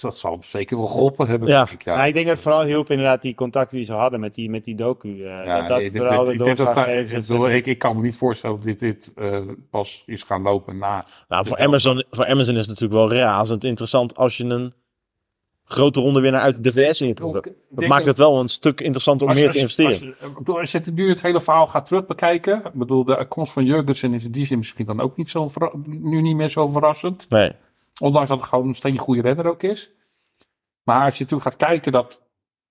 dat 0.00 0.18
zal 0.18 0.38
zeker 0.42 0.76
wel 0.76 0.86
geholpen 0.86 1.26
hebben. 1.26 1.48
Ja. 1.48 1.64
denk 1.64 1.80
ik, 1.80 1.84
Ja, 1.84 2.04
ik 2.04 2.14
denk 2.14 2.26
dat 2.26 2.34
het 2.34 2.44
vooral 2.44 2.64
hielp 2.64 2.90
inderdaad 2.90 3.22
die 3.22 3.34
contacten 3.34 3.76
die 3.76 3.86
ze 3.86 3.92
hadden 3.92 4.20
met 4.20 4.34
die, 4.34 4.50
met 4.50 4.64
die 4.64 4.74
docu. 4.74 5.08
eh, 5.08 5.24
Ja, 5.44 5.58
dat 5.60 5.68
dat 5.68 5.78
nee, 5.78 5.90
dit- 5.90 6.00
vooral 6.00 6.24
dit- 6.24 6.38
de 6.38 6.50
ik 6.50 7.64
dat 7.64 7.76
kan 7.76 7.96
me 7.96 8.02
niet 8.02 8.16
voorstellen 8.16 8.56
dat 8.56 8.64
dit, 8.64 8.78
dit 8.78 9.12
eh, 9.16 9.40
pas 9.70 10.02
is 10.06 10.22
gaan 10.22 10.42
lopen 10.42 10.78
na. 10.78 11.06
Nou, 11.28 11.46
voor. 11.46 11.58
Amazon, 11.58 12.04
voor 12.10 12.26
Amazon 12.26 12.54
is 12.54 12.66
het 12.66 12.68
natuurlijk 12.80 13.10
wel 13.10 13.12
razend 13.18 13.64
interessant 13.64 14.16
als 14.16 14.36
je 14.36 14.44
een 14.44 14.72
grote 15.68 16.00
rondewinnaar 16.00 16.40
uit 16.40 16.64
de 16.64 16.72
VS 16.72 17.00
in 17.00 17.06
je 17.06 17.14
hebt. 17.32 17.46
Ik 17.46 17.52
Dat 17.70 17.86
maakt 17.88 18.06
het 18.06 18.18
wel 18.18 18.40
een 18.40 18.48
stuk 18.48 18.80
interessanter 18.80 19.26
om 19.26 19.32
Als- 19.32 19.42
meer 19.42 19.50
te 19.52 19.60
als- 19.62 19.76
investeren. 19.78 20.14
Als, 20.20 20.30
ik 20.30 20.38
bedoel, 20.38 20.58
als 20.58 20.72
je 20.72 20.78
het 20.78 20.94
nu 20.94 21.08
het 21.08 21.22
hele 21.22 21.40
verhaal 21.40 21.66
gaat 21.66 21.86
terugbekijken. 21.86 22.64
Ik 22.64 22.72
bedoel, 22.72 23.04
de 23.04 23.26
komst 23.28 23.52
van 23.52 23.64
Jurgensen 23.64 24.14
is 24.14 24.24
in 24.24 24.30
die 24.30 24.46
zin 24.46 24.56
misschien 24.58 24.86
dan 24.86 25.00
ook 25.00 25.16
niet 25.16 25.30
zo 25.30 25.50
nu 25.86 26.20
niet 26.20 26.36
meer 26.36 26.48
zo 26.48 26.68
verrassend. 26.68 27.26
Nee. 27.28 27.52
Ondanks 28.00 28.28
dat 28.28 28.38
het 28.40 28.48
gewoon 28.48 28.68
een 28.68 28.74
steen 28.74 28.98
goede 28.98 29.22
renner 29.22 29.46
ook 29.46 29.62
is. 29.62 29.90
Maar 30.82 31.04
als 31.04 31.18
je 31.18 31.22
natuurlijk 31.24 31.50
gaat 31.50 31.68
kijken 31.68 31.92
dat 31.92 32.22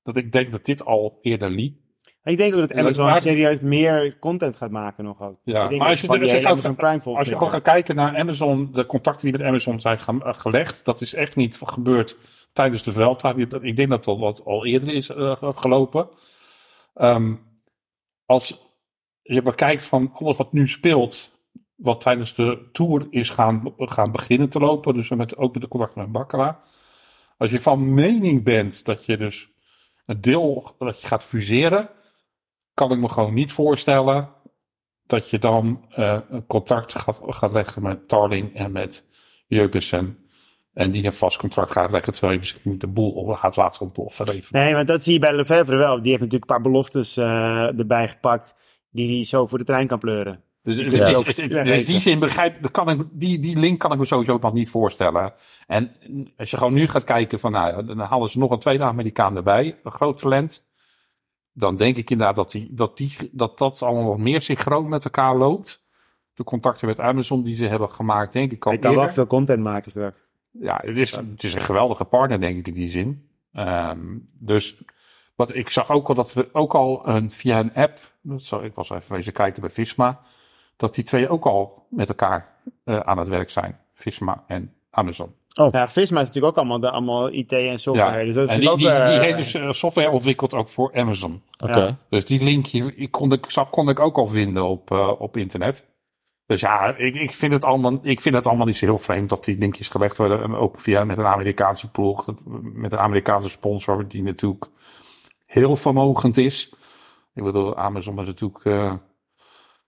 dat 0.04 0.16
ik 0.16 0.32
denk 0.32 0.52
dat 0.52 0.66
dit 0.66 0.86
al 0.86 1.20
eerder 1.22 1.50
liep. 1.50 1.76
Ik 2.24 2.38
denk 2.38 2.54
ook 2.54 2.60
dat 2.60 2.74
Amazon 2.74 3.06
maakt- 3.06 3.22
serieus 3.22 3.60
meer 3.60 4.20
content 4.20 4.58
gaat 4.58 4.72
maken 4.72 5.04
nog 5.04 5.22
ook. 5.22 5.38
Ja, 5.44 5.64
ik 5.64 5.70
denk 5.70 5.82
maar 5.82 5.90
als 5.90 6.02
je 6.02 6.08
dus 6.20 6.46
Amazon 6.46 6.76
Prime 6.76 7.02
volgt. 7.02 7.20
Als 7.20 7.28
je 7.28 7.34
gewoon 7.34 7.50
gaat 7.50 7.62
kijken 7.62 7.96
naar 7.96 8.18
Amazon, 8.18 8.70
de 8.74 8.86
contacten 8.86 9.30
die 9.32 9.38
met 9.40 9.48
Amazon 9.48 9.80
zijn 9.80 10.00
gaan- 10.00 10.22
gelegd, 10.24 10.86
dat 10.86 11.02
is 11.02 11.14
echt 11.14 11.36
niet 11.36 11.60
gebeurd 11.64 12.18
tijdens 12.56 12.84
de 12.84 12.92
Vuelta. 12.92 13.34
Ik 13.36 13.76
denk 13.76 13.90
dat 13.90 14.04
dat 14.04 14.20
wat 14.20 14.46
al 14.46 14.66
eerder 14.66 14.94
is 14.94 15.10
eh, 15.10 15.36
gelopen. 15.42 16.10
Ehm, 16.94 17.36
als 18.26 18.60
je 19.22 19.42
bekijkt 19.42 19.84
van 19.84 20.12
alles 20.14 20.38
wat 20.38 20.54
nu 20.54 20.68
speelt, 20.68 21.32
wat 21.76 22.02
tijdens 22.02 22.34
de 22.34 22.70
Tour 22.72 23.08
is 23.10 23.30
gaan, 23.30 23.74
gaan 23.78 24.12
beginnen 24.12 24.50
te 24.50 24.60
lopen, 24.60 24.94
dus 24.94 25.10
met, 25.10 25.38
ook 25.38 25.54
met 25.54 25.62
de 25.62 25.68
contacten 25.68 26.02
met 26.02 26.12
Bakkela. 26.12 26.60
Als 27.38 27.52
je 27.52 27.60
van 27.60 27.94
mening 27.94 28.44
bent 28.44 28.86
dat 28.86 29.06
je 29.06 29.18
dus 29.18 29.50
een 30.06 30.22
deel 30.22 30.76
dat 30.78 31.02
je 31.02 31.08
gaat 31.08 31.26
fuseren, 31.26 31.90
kan 32.74 32.92
ik 32.92 33.00
me 33.00 33.10
gewoon 33.10 33.34
niet 33.34 33.52
voorstellen 33.52 34.30
dat 35.06 35.30
je 35.30 35.40
dan 35.40 35.86
een 35.90 36.46
contact 36.46 36.96
gaat, 36.98 37.20
gaat 37.24 37.52
leggen 37.52 37.82
met 37.82 38.08
Tarling 38.08 38.56
en 38.56 38.72
met 38.72 39.06
Jurgensen. 39.48 40.25
En 40.76 40.92
die 40.92 41.06
een 41.06 41.14
vast 41.14 41.38
contract 41.38 41.72
gaat 41.72 41.92
leggen, 41.92 42.12
terwijl 42.14 42.34
je 42.34 42.40
misschien 42.40 42.72
niet 42.72 42.80
de 42.82 42.88
boel 42.88 43.12
op 43.12 43.32
gaat 43.36 43.56
laten 43.56 43.82
ontploffen. 43.82 44.28
Even. 44.30 44.48
Nee, 44.60 44.74
maar 44.74 44.86
dat 44.86 45.04
zie 45.04 45.14
je 45.14 45.20
bij 45.20 45.36
Lefevre 45.36 45.76
wel. 45.78 46.02
Die 46.02 46.10
heeft 46.12 46.22
natuurlijk 46.24 46.52
een 46.52 46.56
paar 46.58 46.72
beloftes 46.72 47.18
eh, 47.18 47.80
erbij 47.80 48.08
gepakt. 48.08 48.54
Die 48.92 49.16
hij 49.16 49.26
zo 49.26 49.46
voor 49.48 49.58
de 49.58 49.64
trein 49.64 49.88
kan 49.88 50.00
pleuren. 50.00 50.44
Dus 50.64 50.78
het 50.78 50.94
Ja. 50.94 51.08
is- 51.08 51.18
ook 51.18 51.26
het- 51.26 51.38
het- 51.38 51.54
wegwezen. 51.54 51.80
in 51.80 51.86
die 51.86 52.00
zin 52.00 52.20
begrijp 52.20 52.72
kan 52.72 52.90
ik, 52.90 53.02
die, 53.12 53.40
die 53.40 53.58
link 53.60 53.80
kan 53.80 53.92
ik 53.92 53.98
me 53.98 54.06
sowieso 54.06 54.38
nog 54.38 54.54
niet 54.54 54.70
voorstellen. 54.70 55.34
En 55.68 55.92
als 56.38 56.50
je 56.52 56.58
gewoon 56.58 56.74
nu 56.74 56.88
gaat 56.88 57.04
kijken 57.04 57.40
van, 57.40 57.52
nou, 57.52 57.86
dan 57.86 58.00
halen 58.00 58.30
ze 58.30 58.40
nog 58.40 58.52
een 58.52 58.60
tweede 58.60 58.84
Amerikaan 58.84 59.36
erbij, 59.36 59.80
een 59.84 59.92
groot 59.92 60.18
talent. 60.18 60.64
Dan 61.54 61.76
denk 61.76 61.98
ik 61.98 62.10
inderdaad 62.10 62.36
dat 62.36 62.52
die, 62.52 62.68
dat, 62.72 62.98
die, 62.98 63.16
dat 63.32 63.58
dat 63.58 63.82
allemaal 63.82 64.08
wat 64.08 64.18
meer 64.18 64.42
synchroon 64.42 64.90
met 64.90 65.04
elkaar 65.06 65.36
loopt. 65.38 65.84
De 66.34 66.44
contacten 66.44 66.88
met 66.88 67.00
Amazon 67.00 67.44
die 67.44 67.56
ze 67.56 67.66
hebben 67.66 67.92
gemaakt, 67.92 68.34
denk 68.34 68.52
ik 68.52 68.66
al 68.66 68.72
Hij 68.72 68.80
kan 68.80 68.96
wel 68.96 69.10
veel 69.10 69.28
content 69.28 69.64
maken 69.64 69.92
straks. 69.92 70.24
Ja, 70.62 70.82
het 70.86 70.98
is, 70.98 71.12
het 71.12 71.44
is 71.44 71.54
een 71.54 71.62
geweldige 71.62 72.06
partner, 72.06 72.40
denk 72.40 72.58
ik, 72.58 72.68
in 72.68 72.74
die 72.74 72.90
zin. 72.90 73.28
Ehm, 73.54 74.00
dus 74.40 74.78
wat 75.36 75.56
ik 75.56 75.70
zag 75.70 75.90
ook 75.90 76.08
al 76.10 76.16
dat 76.16 76.34
we 76.34 76.50
ook 76.52 76.74
al 76.76 77.08
een, 77.08 77.32
via 77.32 77.60
een 77.60 77.74
app, 77.74 77.98
dat 78.22 78.44
zou, 78.44 78.64
ik 78.66 78.76
was 78.76 78.90
even 78.90 79.16
wezen 79.16 79.34
kijken 79.34 79.62
bij 79.62 79.70
Visma, 79.70 80.20
dat 80.78 80.96
die 80.96 81.04
twee 81.04 81.30
ook 81.30 81.46
al 81.46 81.86
met 81.90 82.10
elkaar 82.10 82.54
eh, 82.84 83.00
aan 83.00 83.18
het 83.18 83.28
werk 83.28 83.50
zijn. 83.50 83.80
Visma 83.94 84.44
en 84.48 84.74
Amazon. 84.90 85.34
Ja, 85.72 85.90
Visma 85.90 86.22
is 86.22 86.28
natuurlijk 86.28 86.46
ook 86.54 86.58
allemaal, 86.58 86.80
de, 86.80 86.90
allemaal 86.90 87.32
IT 87.32 87.52
en 87.52 87.80
software. 87.80 88.20
Ja, 88.20 88.26
Dus 88.26 88.34
dat 88.34 88.44
is 88.48 88.54
en 88.54 88.60
die, 88.60 88.70
die, 88.70 88.78
die 88.78 88.88
eh, 88.90 89.20
heeft 89.20 89.38
dus 89.38 89.54
eh, 89.54 89.72
software 89.72 90.10
ontwikkeld 90.10 90.54
ook 90.54 90.70
voor 90.70 90.92
Amazon. 90.96 91.42
Oké. 91.64 91.80
Ja. 91.80 91.98
Dus 92.10 92.26
die 92.26 92.44
link 92.44 92.66
hier, 92.66 92.94
ik 92.98 93.12
kon, 93.12 93.32
ik, 93.32 93.46
zag- 93.52 93.70
kon 93.70 93.90
ik 93.90 94.00
ook 94.00 94.18
al 94.18 94.28
vinden 94.28 94.64
op, 94.66 94.92
eh, 94.92 95.12
op 95.18 95.38
internet. 95.38 95.86
Dus 96.46 96.62
ja, 96.62 96.96
ik, 96.98 97.16
ik, 97.16 97.32
vind 97.32 97.54
het 97.54 97.64
allemaal, 97.64 98.00
ik 98.02 98.22
vind 98.22 98.36
het 98.36 98.48
allemaal 98.48 98.66
niet 98.66 98.78
zo 98.78 98.86
heel 98.86 98.98
vreemd 98.98 99.30
dat 99.30 99.44
die 99.44 99.58
linkjes 99.58 99.88
gelegd 99.88 100.18
worden. 100.18 100.44
En 100.44 100.56
ook 100.56 100.80
via 100.80 101.04
met 101.04 101.18
een 101.18 101.26
Amerikaanse 101.26 101.92
ploeg, 101.92 102.26
met 102.74 102.94
een 102.94 103.00
Amerikaanse 103.00 103.50
sponsor, 103.50 104.08
die 104.08 104.24
natuurlijk 104.24 104.66
heel 105.46 105.76
vermogend 105.76 106.38
is. 106.38 106.74
Ik 107.34 107.44
bedoel, 107.44 107.78
Amazon 107.78 108.20
is 108.20 108.26
natuurlijk, 108.26 108.66
eh 108.66 108.94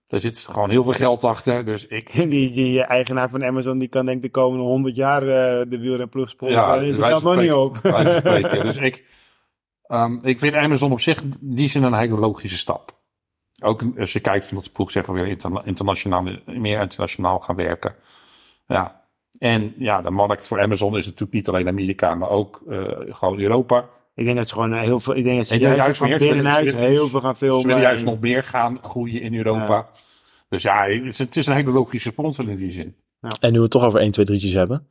daar 0.08 0.20
zit 0.20 0.38
gewoon 0.38 0.70
heel 0.70 0.82
veel 0.82 0.92
geld 0.92 1.24
achter. 1.24 1.64
Dus 1.64 1.86
ik, 1.86 2.12
Die, 2.30 2.50
die 2.52 2.82
eigenaar 2.82 3.28
van 3.30 3.44
Amazon 3.44 3.78
die 3.78 3.88
kan 3.88 4.04
denk 4.04 4.16
ik 4.16 4.22
de 4.22 4.30
komende 4.30 4.64
100 4.64 4.96
jaar 4.96 5.22
eh, 5.22 5.70
de 5.70 5.78
wielrenploeg 5.78 6.28
sponsoren. 6.28 6.64
Ja, 6.64 6.74
Daar 6.74 6.84
is 6.84 6.96
het 6.96 7.06
geld 7.06 7.22
nog 7.22 7.36
niet 7.36 7.52
op. 7.52 7.78
Dus 8.62 8.76
ik, 8.76 9.04
ehm, 9.82 10.18
ik 10.22 10.38
vind 10.38 10.54
Amazon 10.54 10.92
op 10.92 11.00
zich, 11.00 11.22
die 11.40 11.68
zijn 11.68 11.84
een 11.84 11.94
hele 11.94 12.18
logische 12.18 12.58
stap. 12.58 12.97
Ook 13.62 13.82
als 13.98 14.12
je 14.12 14.20
kijkt 14.20 14.46
van 14.46 14.56
dat 14.56 14.64
de 14.64 14.70
ploeg 14.72 14.90
zeggen 14.90 15.14
we 15.14 15.20
weer 15.20 15.28
interna- 15.28 15.64
internationaal, 15.64 16.22
meer 16.46 16.80
internationaal 16.80 17.38
gaan 17.38 17.56
werken. 17.56 17.94
Ja. 18.66 19.06
En 19.38 19.74
ja, 19.78 20.00
de 20.02 20.10
markt 20.10 20.46
voor 20.46 20.60
Amazon 20.60 20.96
is 20.96 21.04
natuurlijk 21.04 21.32
niet 21.32 21.48
alleen 21.48 21.68
Amerika, 21.68 22.14
maar 22.14 22.28
ook 22.30 22.62
eh, 22.68 22.80
gewoon 23.08 23.40
Europa. 23.40 23.88
Ik 24.14 24.24
denk 24.24 24.36
dat 24.36 24.48
ze 24.48 24.54
gewoon 24.54 24.72
eh, 24.72 24.80
heel 24.80 25.00
veel. 25.00 25.16
Ik 25.16 25.24
denk 25.24 25.38
dat 25.38 25.46
ze 25.46 25.58
juist 25.58 25.78
juist 25.78 25.98
van 25.98 26.08
meer- 26.08 26.18
binnenuit 26.18 26.74
heel 26.74 27.08
veel 27.08 27.20
gaan 27.20 27.36
filmen. 27.36 27.60
Ze 27.60 27.66
willen 27.66 27.82
juist 27.82 28.02
en- 28.02 28.08
nog 28.08 28.20
meer 28.20 28.42
gaan 28.44 28.78
groeien 28.82 29.20
in 29.20 29.34
Europa. 29.36 29.88
Dus 30.48 30.62
ja, 30.62 30.84
het 30.86 31.04
is, 31.04 31.18
het 31.18 31.36
is 31.36 31.46
een 31.46 31.54
hele 31.54 31.70
logische 31.70 32.08
sponsor 32.08 32.48
in 32.48 32.56
die 32.56 32.70
zin. 32.70 32.96
En 33.40 33.50
nu 33.52 33.56
we 33.56 33.62
het 33.62 33.70
toch 33.70 33.84
over 33.84 34.00
1, 34.00 34.10
2, 34.10 34.26
3'tjes 34.26 34.52
hebben. 34.52 34.86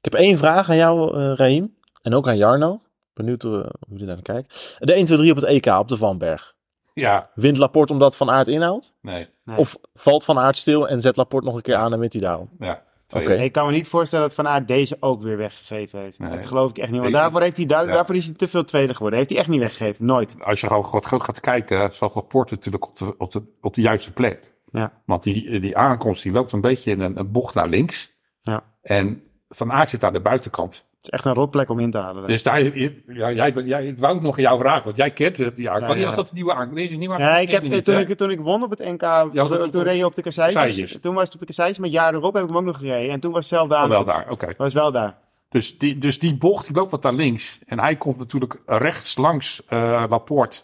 Ik 0.00 0.12
heb 0.12 0.14
één 0.14 0.38
vraag 0.38 0.70
aan 0.70 0.76
jou, 0.76 1.16
eh 1.20 1.32
Raim. 1.36 1.74
En 2.02 2.14
ook 2.14 2.28
aan 2.28 2.36
Jarno. 2.36 2.82
Benieuwd 3.14 3.42
hoe 3.42 3.70
je 3.88 3.96
daar 4.04 4.06
naar 4.06 4.22
kijkt. 4.22 4.76
De 4.80 4.92
1, 4.92 5.04
2, 5.04 5.18
3 5.18 5.30
op 5.30 5.36
het 5.36 5.44
EK 5.46 5.66
op 5.66 5.88
de 5.88 5.96
Vanberg. 5.96 6.53
Ja, 6.94 7.30
Wint 7.34 7.56
Laporte 7.56 7.92
omdat 7.92 8.16
Van 8.16 8.30
Aert 8.30 8.48
inhaalt? 8.48 8.92
nee. 9.02 9.28
Nee. 9.44 9.56
Of 9.58 9.76
valt 9.94 10.24
Van 10.24 10.38
Aert 10.38 10.56
stil 10.56 10.88
en 10.88 11.00
zet 11.00 11.16
Laporte 11.16 11.46
nog 11.46 11.56
een 11.56 11.62
keer 11.62 11.74
aan 11.76 11.92
en 11.92 11.98
wint 11.98 12.12
hij 12.12 12.22
daarom? 12.22 12.48
Ja. 12.58 12.82
Oké. 13.16 13.32
Ik 13.34 13.52
kan 13.52 13.66
me 13.66 13.72
niet 13.72 13.88
voorstellen 13.88 14.24
dat 14.26 14.34
Van 14.34 14.48
Aert 14.48 14.68
deze 14.68 14.96
ook 15.00 15.22
weer 15.22 15.36
weggegeven 15.36 15.98
heeft. 16.00 16.18
Nee. 16.18 16.30
Dat 16.30 16.46
geloof 16.46 16.70
ik 16.70 16.78
echt 16.78 16.90
niet. 16.90 17.00
Want 17.00 17.12
Ik- 17.12 17.18
daarvoor, 17.18 17.40
heeft 17.40 17.56
hij, 17.56 17.66
daar, 17.66 17.86
Ja. 17.86 17.92
daarvoor 17.92 18.14
is 18.14 18.24
hij 18.24 18.34
te 18.34 18.48
veel 18.48 18.64
tweede 18.64 18.92
geworden. 18.94 19.18
Heeft 19.18 19.30
hij 19.30 19.38
echt 19.40 19.48
niet 19.48 19.60
weggegeven. 19.60 20.04
Nooit. 20.04 20.36
als 20.40 20.60
je 20.60 20.66
gewoon 20.66 20.84
goed 20.84 21.06
gaat 21.06 21.40
kijken, 21.40 21.92
zag 21.92 22.14
Laporte 22.14 22.54
natuurlijk 22.54 22.86
op 22.86 22.96
de, 22.96 23.14
op 23.18 23.32
de, 23.32 23.42
op 23.60 23.74
de 23.74 23.80
juiste 23.80 24.12
plek. 24.12 24.52
Ja. 24.70 24.92
Want 25.06 25.22
die, 25.22 25.60
die 25.60 25.76
aankomst 25.76 26.22
die 26.22 26.32
loopt 26.32 26.52
een 26.52 26.60
beetje 26.60 26.90
in 26.90 27.00
een, 27.00 27.18
een 27.18 27.30
bocht 27.32 27.54
naar 27.54 27.68
links. 27.68 28.10
Ja. 28.40 28.62
En 28.82 29.22
Van 29.48 29.72
Aert 29.72 29.88
zit 29.88 30.04
aan 30.04 30.12
de 30.12 30.20
buitenkant. 30.20 30.84
Het 31.04 31.12
is 31.12 31.18
echt 31.18 31.28
een 31.28 31.42
rotplek 31.42 31.70
om 31.70 31.78
in 31.78 31.90
te 31.90 31.98
halen. 31.98 32.26
Dus 32.26 32.42
daar, 32.42 32.62
ja, 32.62 33.32
jij, 33.32 33.52
jij, 33.52 33.86
ik 33.86 33.98
wou 33.98 34.20
nog 34.20 34.40
jouw 34.40 34.58
vraag, 34.58 34.82
want 34.82 34.96
jij 34.96 35.10
kent 35.10 35.36
het. 35.36 35.56
Ja, 35.56 35.78
Ja, 35.78 35.94
ja. 35.94 36.04
was 36.04 36.14
dat 36.14 36.26
de 36.26 36.32
nieuwe? 36.34 36.70
Deze 36.74 36.96
nieuwe 36.96 37.18
Ja, 37.18 37.38
ik 37.38 37.50
heb, 37.50 37.62
niet, 37.62 37.84
toen, 37.84 37.94
hè? 37.94 38.00
ik, 38.00 38.16
toen 38.16 38.30
ik 38.30 38.40
won 38.40 38.62
op 38.62 38.70
het 38.70 38.78
NK, 38.78 39.00
het 39.00 39.72
toen, 39.72 39.82
reed 39.82 39.96
je 39.96 40.04
op 40.04 40.14
de 40.14 40.22
kasseitjes. 40.22 40.98
Toen 41.00 41.14
was 41.14 41.24
het 41.24 41.34
op 41.34 41.40
de 41.40 41.46
kasseitjes, 41.46 41.78
maar 41.78 41.88
jaren 41.88 42.18
erop 42.20 42.34
heb 42.34 42.42
ik 42.42 42.48
hem 42.48 42.58
ook 42.58 42.64
nog 42.64 42.78
gereden. 42.78 43.12
En 43.12 43.20
toen 43.20 43.32
was 43.32 43.50
het 43.50 43.58
zelf 43.58 43.68
daar. 43.68 43.82
Oh, 43.82 43.88
wel 43.88 44.04
daar, 44.04 44.26
oké. 44.30 44.54
Was 44.56 44.72
wel 44.72 44.92
daar. 44.92 45.16
Dus 45.48 45.78
die, 45.78 45.98
dus 45.98 46.18
die 46.18 46.36
bocht, 46.36 46.66
die 46.66 46.76
loopt 46.76 46.90
wat 46.90 47.02
naar 47.02 47.14
links. 47.14 47.58
En 47.66 47.80
hij 47.80 47.96
komt 47.96 48.18
natuurlijk 48.18 48.60
rechts 48.66 49.16
langs 49.16 49.62
eh 49.68 50.04
Laporte. 50.08 50.60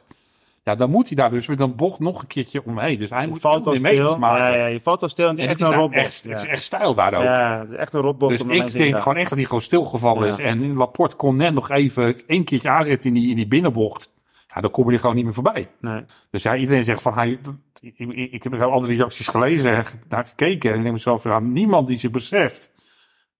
Ja, 0.71 0.77
dan 0.77 0.91
moet 0.91 1.07
hij 1.07 1.17
daar 1.17 1.31
dus 1.31 1.47
met 1.47 1.61
een 1.61 1.77
bocht 1.77 1.99
nog 1.99 2.21
een 2.21 2.27
keertje 2.27 2.65
omheen. 2.65 2.99
Dus 2.99 3.11
hij 3.11 3.23
Je 3.23 3.29
moet 3.29 3.41
valt 3.41 3.67
al 3.67 3.75
meters 3.81 4.17
maken. 4.17 4.45
Ja, 4.45 4.55
ja, 4.55 4.67
je 4.67 4.81
valt 4.81 5.03
al 5.03 5.09
stil. 5.09 5.29
En 5.29 5.31
het 5.31 5.41
is 5.41 5.47
echt 5.47 5.61
een 5.61 5.67
daar 5.67 5.79
rotbocht. 5.79 6.07
echt, 6.07 6.25
ja. 6.25 6.31
het 6.31 6.43
is 6.43 6.47
echt 6.47 6.63
stijl 6.63 6.95
daar 6.95 7.15
ook. 7.15 7.23
Ja, 7.23 7.59
het 7.59 7.71
is 7.71 7.77
echt 7.77 7.93
een 7.93 8.01
rotbocht. 8.01 8.39
Dus 8.39 8.59
ik 8.59 8.77
denk 8.77 8.97
gewoon 8.97 9.17
echt 9.17 9.29
dat 9.29 9.39
hij 9.39 9.47
gewoon 9.47 9.61
stilgevallen 9.61 10.29
is. 10.29 10.39
En 10.39 10.77
Laporte 10.77 11.17
kon 11.17 11.37
net 11.37 11.55
nog 11.55 11.71
even 11.71 12.27
één 12.27 12.45
keertje 12.45 12.69
aanzetten 12.69 13.09
in 13.09 13.21
die, 13.21 13.31
in 13.31 13.37
die 13.37 13.49
binnenbocht. 13.49 14.13
Ja, 14.55 14.61
dan 14.61 14.71
kom 14.71 14.87
je 14.87 14.93
er 14.93 15.01
gewoon 15.01 15.15
niet 15.15 15.25
meer 15.25 15.35
voorbij. 15.35 15.71
Nee. 15.81 16.05
Dus 16.31 16.43
ja, 16.43 16.57
iedereen 16.57 16.85
zegt 16.85 17.03
van, 17.03 17.15
hij, 17.15 17.39
ik, 17.81 17.99
ik, 17.99 18.33
ik 18.33 18.43
heb 18.43 18.61
al 18.61 18.81
die 18.81 18.97
reacties 18.97 19.29
gelezen 19.29 19.73
en 19.73 19.85
naar 20.09 20.27
gekeken. 20.27 20.71
En 20.71 20.77
ik 20.77 20.83
denk 20.83 20.95
mezelf, 20.95 21.25
ja, 21.25 21.39
niemand 21.39 21.89
die 21.89 21.99
zich 21.99 22.11
beseft, 22.11 22.71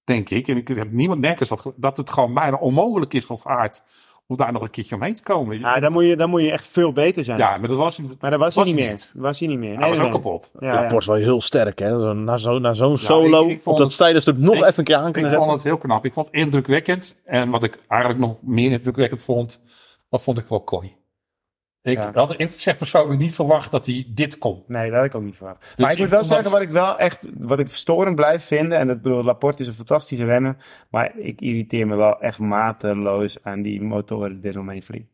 denk 0.05 0.31
ik. 0.31 0.49
En 0.49 0.57
ik 0.57 0.69
heb 0.69 0.93
niemand 0.93 1.21
nergens 1.21 1.49
wat, 1.49 1.73
dat 1.77 1.97
het 1.97 2.11
gewoon 2.11 2.35
bijna 2.35 2.57
onmogelijk 2.57 3.15
is 3.15 3.25
voor 3.25 3.39
Vaart 3.39 3.83
om 4.31 4.37
daar 4.37 4.53
nog 4.53 4.63
een 4.63 4.71
keertje 4.71 4.95
omheen 4.95 5.15
te 5.15 5.23
komen. 5.23 5.59
Ja, 5.59 5.75
Ja, 5.75 5.81
dan 5.81 5.93
moet, 5.93 6.05
je, 6.05 6.17
dan 6.17 6.31
moet 6.31 6.43
je 6.43 6.51
echt 6.51 6.67
veel 6.69 6.93
beter 6.93 7.25
zijn. 7.25 7.39
maar 7.39 7.61
dat 7.69 7.77
was, 7.77 7.99
Maar 7.99 8.31
dat 8.31 8.41
was, 8.41 8.55
hij 8.55 8.65
was 8.65 8.65
niet 8.65 8.67
hij 8.67 8.75
meer. 8.75 8.89
niet. 8.91 9.11
Dat 9.13 9.23
was 9.23 9.39
hij 9.39 9.49
niet 9.49 9.59
meer. 9.59 9.79
hij 9.79 9.89
was 9.89 9.97
nee, 9.99 10.07
ook 10.07 10.13
nee. 10.13 10.23
kapot. 10.23 10.51
Ja, 10.59 10.83
ja. 10.83 10.97
Is 10.97 11.07
wel 11.07 11.17
heel 11.17 11.41
sterk, 11.41 11.79
hè? 11.79 11.99
Zo, 11.99 12.13
na 12.13 12.37
zo'n 12.37 12.61
na 12.63 12.75
zo'n 12.75 12.99
solo, 12.99 13.45
ik- 13.45 13.51
ik 13.51 13.61
vond 13.61 13.67
op 13.67 13.77
dat 13.77 13.79
het- 13.87 13.93
stijlenstuk 13.93 14.37
nog 14.39 14.55
ik- 14.55 14.63
even 14.65 14.79
een 14.79 14.85
keer 14.85 14.97
aan 14.97 15.07
Ik 15.07 15.13
kunnen 15.13 15.31
vond 15.33 15.45
zetten. 15.45 15.63
het 15.71 15.79
heel 15.81 15.89
knap. 15.89 16.05
Ik 16.05 16.13
vond 16.13 16.27
het 16.27 16.35
indrukwekkend. 16.35 17.17
En 17.25 17.51
wat 17.51 17.63
ik 17.63 17.79
eigenlijk 17.89 18.21
nog 18.21 18.37
meer 18.43 18.71
indrukwekkend 18.71 19.25
vond, 19.25 19.61
dat 20.11 20.23
vond 20.23 20.39
ik 20.39 20.45
wel 20.49 20.61
kooi. 20.61 20.93
Ik 21.83 21.97
Ja. 22.03 22.11
had 22.15 22.41
ik 22.41 22.51
zeg 22.57 22.77
persoonlijk 22.77 23.21
niet 23.21 23.35
verwacht 23.35 23.71
dat 23.71 23.87
hij 23.87 24.07
dit 24.15 24.39
kon. 24.39 24.63
Nee, 24.67 24.87
dat 24.91 24.97
had 24.99 25.07
ik 25.07 25.15
ook 25.15 25.23
niet 25.23 25.37
verwacht. 25.37 25.75
maar 25.79 25.93
ik 25.93 25.99
moet 25.99 26.09
wel 26.09 26.25
zeggen, 26.25 26.43
dat- 26.45 26.53
wat 26.53 26.63
ik 26.63 26.71
wel 26.71 26.99
echt, 26.99 27.27
wat 27.39 27.59
ik 27.59 27.69
storend 27.69 28.15
blijf 28.15 28.45
vinden, 28.45 28.79
en 28.79 28.87
dat 28.87 29.03
bedoel, 29.03 29.25
Laporte 29.25 29.63
is 29.63 29.69
een 29.69 29.75
fantastische 29.75 30.25
renner, 30.25 30.57
maar 30.91 31.13
ik 31.17 31.41
irriteer 31.41 31.87
me 31.87 31.97
wel 31.97 32.21
echt 32.21 32.39
mateloos 32.39 33.43
aan 33.43 33.63
die 33.63 33.83
motoren 33.83 34.41
die 34.41 34.51
eromheen 34.51 34.83
vliegen. 34.83 35.09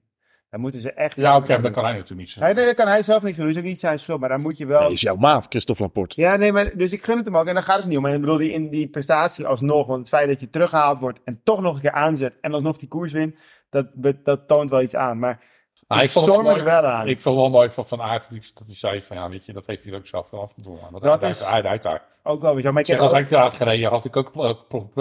Daar 0.51 0.61
moeten 0.61 0.81
ze 0.81 0.93
echt... 0.93 1.17
Ja, 1.17 1.37
oké, 1.37 1.61
dat 1.61 1.73
kan 1.73 1.85
hij 1.85 1.93
natuurlijk 1.93 2.21
niet 2.21 2.29
Hij, 2.35 2.39
zeggen. 2.39 2.57
nee, 2.57 2.65
daar 2.65 2.75
kan 2.75 2.87
hij 2.89 3.03
zelf 3.03 3.23
niks 3.23 3.37
doen, 3.37 3.47
dus 3.47 3.57
ook 3.57 3.63
niet 3.63 3.81
zijn 3.81 3.99
schuld, 3.99 4.21
maar 4.21 4.29
daar 4.29 4.41
moet 4.41 4.57
je 4.57 4.67
wel... 4.67 4.81
Hij 4.81 4.93
is 4.93 5.01
jouw 5.01 5.17
maat, 5.17 5.47
Christophe 5.49 5.83
Laporte. 5.83 6.21
Ja, 6.21 6.37
nee, 6.37 6.53
maar 6.53 6.77
dus 6.77 6.93
ik 6.93 7.03
gun 7.05 7.17
het 7.17 7.27
hem 7.27 7.37
ook. 7.37 7.47
En 7.47 7.55
daar 7.55 7.63
gaat 7.63 7.79
het 7.79 7.87
niet 7.87 7.99
om. 7.99 8.07
En 8.07 8.15
ik 8.15 8.21
bedoel, 8.21 8.37
die, 8.37 8.51
in 8.53 8.69
die 8.71 8.89
prestatie 8.89 9.47
alsnog. 9.47 9.87
Want 9.87 9.99
het 9.99 10.09
feit 10.09 10.29
dat 10.29 10.41
je 10.41 10.51
teruggehaald 10.51 10.99
wordt 10.99 11.21
en 11.25 11.41
toch 11.45 11.61
nog 11.61 11.75
een 11.75 11.81
keer 11.81 11.91
aanzet 11.93 12.37
en 12.41 12.53
alsnog 12.53 12.77
die 12.77 12.89
koers 12.89 13.13
wint, 13.13 13.39
dat, 13.71 13.87
dat 14.23 14.49
toont 14.49 14.71
wel 14.71 14.83
iets 14.83 14.97
aan. 14.97 15.19
Maar 15.19 15.41
Ah, 15.89 15.99
ik 15.99 16.05
ik 16.05 16.11
vond 16.11 16.25
het 16.27 16.35
storm 16.35 16.47
er 16.49 16.53
mooi- 16.53 16.65
wel 16.65 16.83
aan. 16.91 17.07
Ik 17.09 17.21
vond 17.21 17.35
het 17.37 17.45
wel 17.45 17.51
mooi 17.55 17.71
van 17.71 17.87
Van 17.87 18.01
Aert 18.03 18.27
dat 18.31 18.67
hij, 18.67 18.75
zei 18.77 19.03
van 19.03 19.17
ja, 19.17 19.29
weet 19.29 19.47
je, 19.47 19.53
dat 19.53 19.67
heeft 19.67 19.85
hij 19.85 19.95
ook 19.95 20.07
zelf 20.07 20.31
wel 20.31 20.41
afgedwongen. 20.41 20.81
Want 20.91 21.03
Dat 21.03 21.21
hij, 21.21 21.31
is- 21.31 21.47
hij, 21.47 21.61
hij, 21.61 21.79
daar. 21.79 22.03
ook 22.23 22.41
wel 22.41 22.53
weer 22.55 22.63
zo. 22.63 22.71
Maar 22.73 22.81
ik 22.81 22.87
Zeg, 22.87 22.97
heb 22.97 23.05
als 23.05 23.15
ook- 23.19 23.25
ik 23.25 23.31
eruit 23.31 23.55
gereden 23.55 23.91
had 23.91 24.05
ik 24.05 24.17
ook 24.17 24.33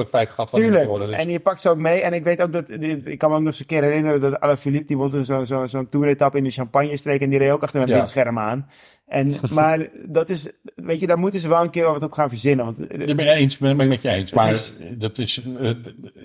feit 0.09 0.29
gehad 0.29 0.49
van 0.49 0.59
Tuurlijk. 0.59 0.93
Dus. 0.93 1.09
En 1.11 1.29
je 1.29 1.39
pakt 1.39 1.61
ze 1.61 1.69
ook 1.69 1.77
mee. 1.77 2.01
En 2.01 2.13
ik 2.13 2.23
weet 2.23 2.41
ook 2.41 2.53
dat. 2.53 2.69
Ik 2.69 3.17
kan 3.17 3.29
me 3.29 3.35
ook 3.35 3.41
nog 3.41 3.51
eens 3.51 3.59
een 3.59 3.65
keer 3.65 3.83
herinneren 3.83 4.19
dat 4.19 4.39
Alaphilippe. 4.39 4.87
die 4.87 4.97
won 4.97 5.09
toen 5.09 5.25
zo'n 5.25 5.45
zo, 5.45 5.65
zo'n 5.65 5.85
toeretappe 5.87 6.37
in 6.37 6.43
de 6.43 6.51
Champagne-streek. 6.51 7.21
En 7.21 7.29
die 7.29 7.39
reed 7.39 7.51
ook 7.51 7.63
achter 7.63 7.81
een 7.81 7.87
Ja. 7.87 7.95
windscherm 7.95 8.39
aan. 8.39 8.69
En, 9.05 9.39
maar 9.51 9.87
dat 10.09 10.29
is, 10.29 10.47
weet 10.75 10.99
je, 10.99 11.07
daar 11.07 11.17
moeten 11.19 11.39
ze 11.39 11.47
wel 11.47 11.61
een 11.63 11.69
keer 11.69 11.85
wat 11.85 12.03
op 12.03 12.11
gaan 12.11 12.29
verzinnen. 12.29 12.65
Want, 12.65 12.79
Ik 12.93 13.15
ben 13.15 13.27
eens, 13.27 13.57
ben 13.57 13.77
ben 13.77 13.85
ik 13.85 13.91
met 13.91 14.01
je 14.01 14.09
eens. 14.09 14.33
Maar 14.33 14.49
is- 14.49 14.73
dat 14.97 15.17
is 15.17 15.41
eh, 15.59 15.71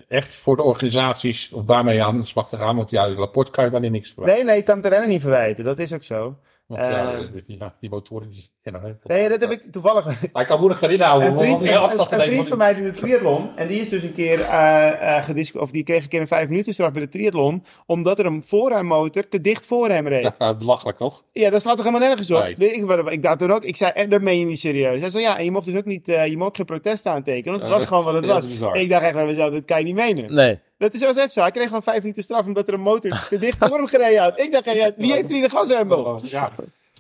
echt 0.08 0.34
voor 0.34 0.56
de 0.56 0.62
organisaties 0.62 1.52
om 1.52 1.66
daarmee 1.66 2.02
aan 2.02 2.20
de 2.20 2.26
slag 2.26 2.48
te 2.48 2.56
gaan. 2.56 2.76
Want 2.76 2.90
ja, 2.90 3.12
rapport 3.12 3.50
kan 3.50 3.64
je 3.64 3.70
daarin 3.70 3.92
niks 3.92 4.10
verwijten. 4.10 4.36
nee, 4.36 4.44
nee, 4.52 4.58
ik 4.60 4.64
kan 4.66 4.76
het 4.76 4.86
renner 4.86 5.08
niet 5.08 5.20
verwijten. 5.20 5.64
Dat 5.64 5.78
is 5.78 5.92
ook 5.92 6.02
zo. 6.02 6.36
Want 6.70 6.82
ja, 6.86 7.12
Eh, 7.14 7.20
die, 7.32 7.56
ja, 7.58 7.74
die 7.80 7.90
motoren 7.90 8.30
die... 8.30 8.48
Ja, 8.62 8.80
hè, 8.82 8.92
Nee, 9.02 9.28
dat 9.28 9.40
heb 9.40 9.50
ik 9.50 9.72
toevallig. 9.72 10.20
Hij 10.32 10.44
kan 10.44 10.56
moeilijk 10.58 10.80
gaan 10.80 10.90
inhouden. 10.90 11.28
Een 11.28 11.38
vriend, 11.38 11.68
afstand 11.76 12.12
een, 12.12 12.20
vriend 12.20 12.48
van 12.48 12.58
mij 12.58 12.74
doet 12.74 12.94
de 12.94 13.00
triathlon. 13.00 13.50
En 13.56 13.66
die 13.66 13.80
is 13.80 13.88
dus 13.88 14.02
een 14.02 14.12
keer 14.12 14.40
eh 14.40 15.16
eh, 15.16 15.24
gedis- 15.24 15.52
of 15.52 15.70
die 15.70 15.82
kreeg 15.82 16.02
een 16.02 16.08
keer 16.08 16.20
een 16.20 16.26
vijf 16.26 16.48
minuten 16.48 16.72
straf 16.72 16.92
bij 16.92 17.02
de 17.02 17.08
triathlon. 17.08 17.64
Omdat 17.86 18.18
er 18.18 18.26
een 18.26 18.42
voorruimmotor 18.46 19.28
te 19.28 19.40
dicht 19.40 19.66
voor 19.66 19.88
hem 19.88 20.08
reed. 20.08 20.30
Ja, 20.38 20.54
belachelijk 20.54 20.96
toch? 20.98 21.24
Ja, 21.32 21.50
dat 21.50 21.60
slaat 21.60 21.76
toch 21.76 21.84
helemaal 21.86 22.08
nergens 22.08 22.30
op? 22.30 22.42
Nee. 22.58 22.70
Ik, 22.72 23.10
ik 23.10 23.22
dacht 23.22 23.38
toen 23.38 23.52
ook, 23.52 23.64
ik 23.64 23.76
zei, 23.76 23.92
en 23.94 24.10
dat 24.10 24.20
meen 24.20 24.38
je 24.38 24.44
niet 24.46 24.58
serieus. 24.58 25.00
Hij 25.00 25.10
zei, 25.10 25.22
ja, 25.24 25.38
en 25.38 25.44
je 25.44 25.50
mocht 25.50 25.64
dus 25.64 25.76
ook 25.76 25.84
niet, 25.84 26.06
je 26.06 26.34
mocht 26.36 26.56
geen 26.56 26.66
protest 26.66 27.06
aantekenen. 27.06 27.58
Want 27.58 27.62
het 27.70 27.78
was 27.78 27.88
gewoon 27.88 28.04
wat 28.04 28.14
het 28.14 28.26
was. 28.60 28.72
Ik 28.72 28.88
dacht 28.90 29.02
echt 29.02 29.14
bij 29.14 29.26
mezelf, 29.26 29.50
dat 29.52 29.64
kan 29.64 29.78
je 29.78 29.84
niet 29.84 29.94
menen. 29.94 30.34
Nee. 30.34 30.58
Dat 30.80 30.94
is 30.94 31.00
wel 31.00 31.14
echt 31.14 31.32
zo. 31.32 31.40
Hij 31.40 31.50
kreeg 31.50 31.64
gewoon 31.66 31.82
vijf 31.82 32.00
minuten 32.00 32.22
straf 32.22 32.46
omdat 32.46 32.68
er 32.68 32.74
een 32.74 32.80
motor 32.80 33.26
te 33.30 33.38
dicht 33.38 33.58
voor 33.58 33.76
hem 33.76 33.86
gereden 33.86 34.22
had. 34.22 34.40
Ik 34.40 34.52
dacht, 34.52 34.64
ja, 34.64 34.90
wie 34.96 35.12
heeft 35.12 35.30
er 35.30 35.36
in 35.36 35.42
de 35.42 35.48
gashendel? 35.50 36.20
Ja, 36.22 36.28
Ja, 36.30 36.50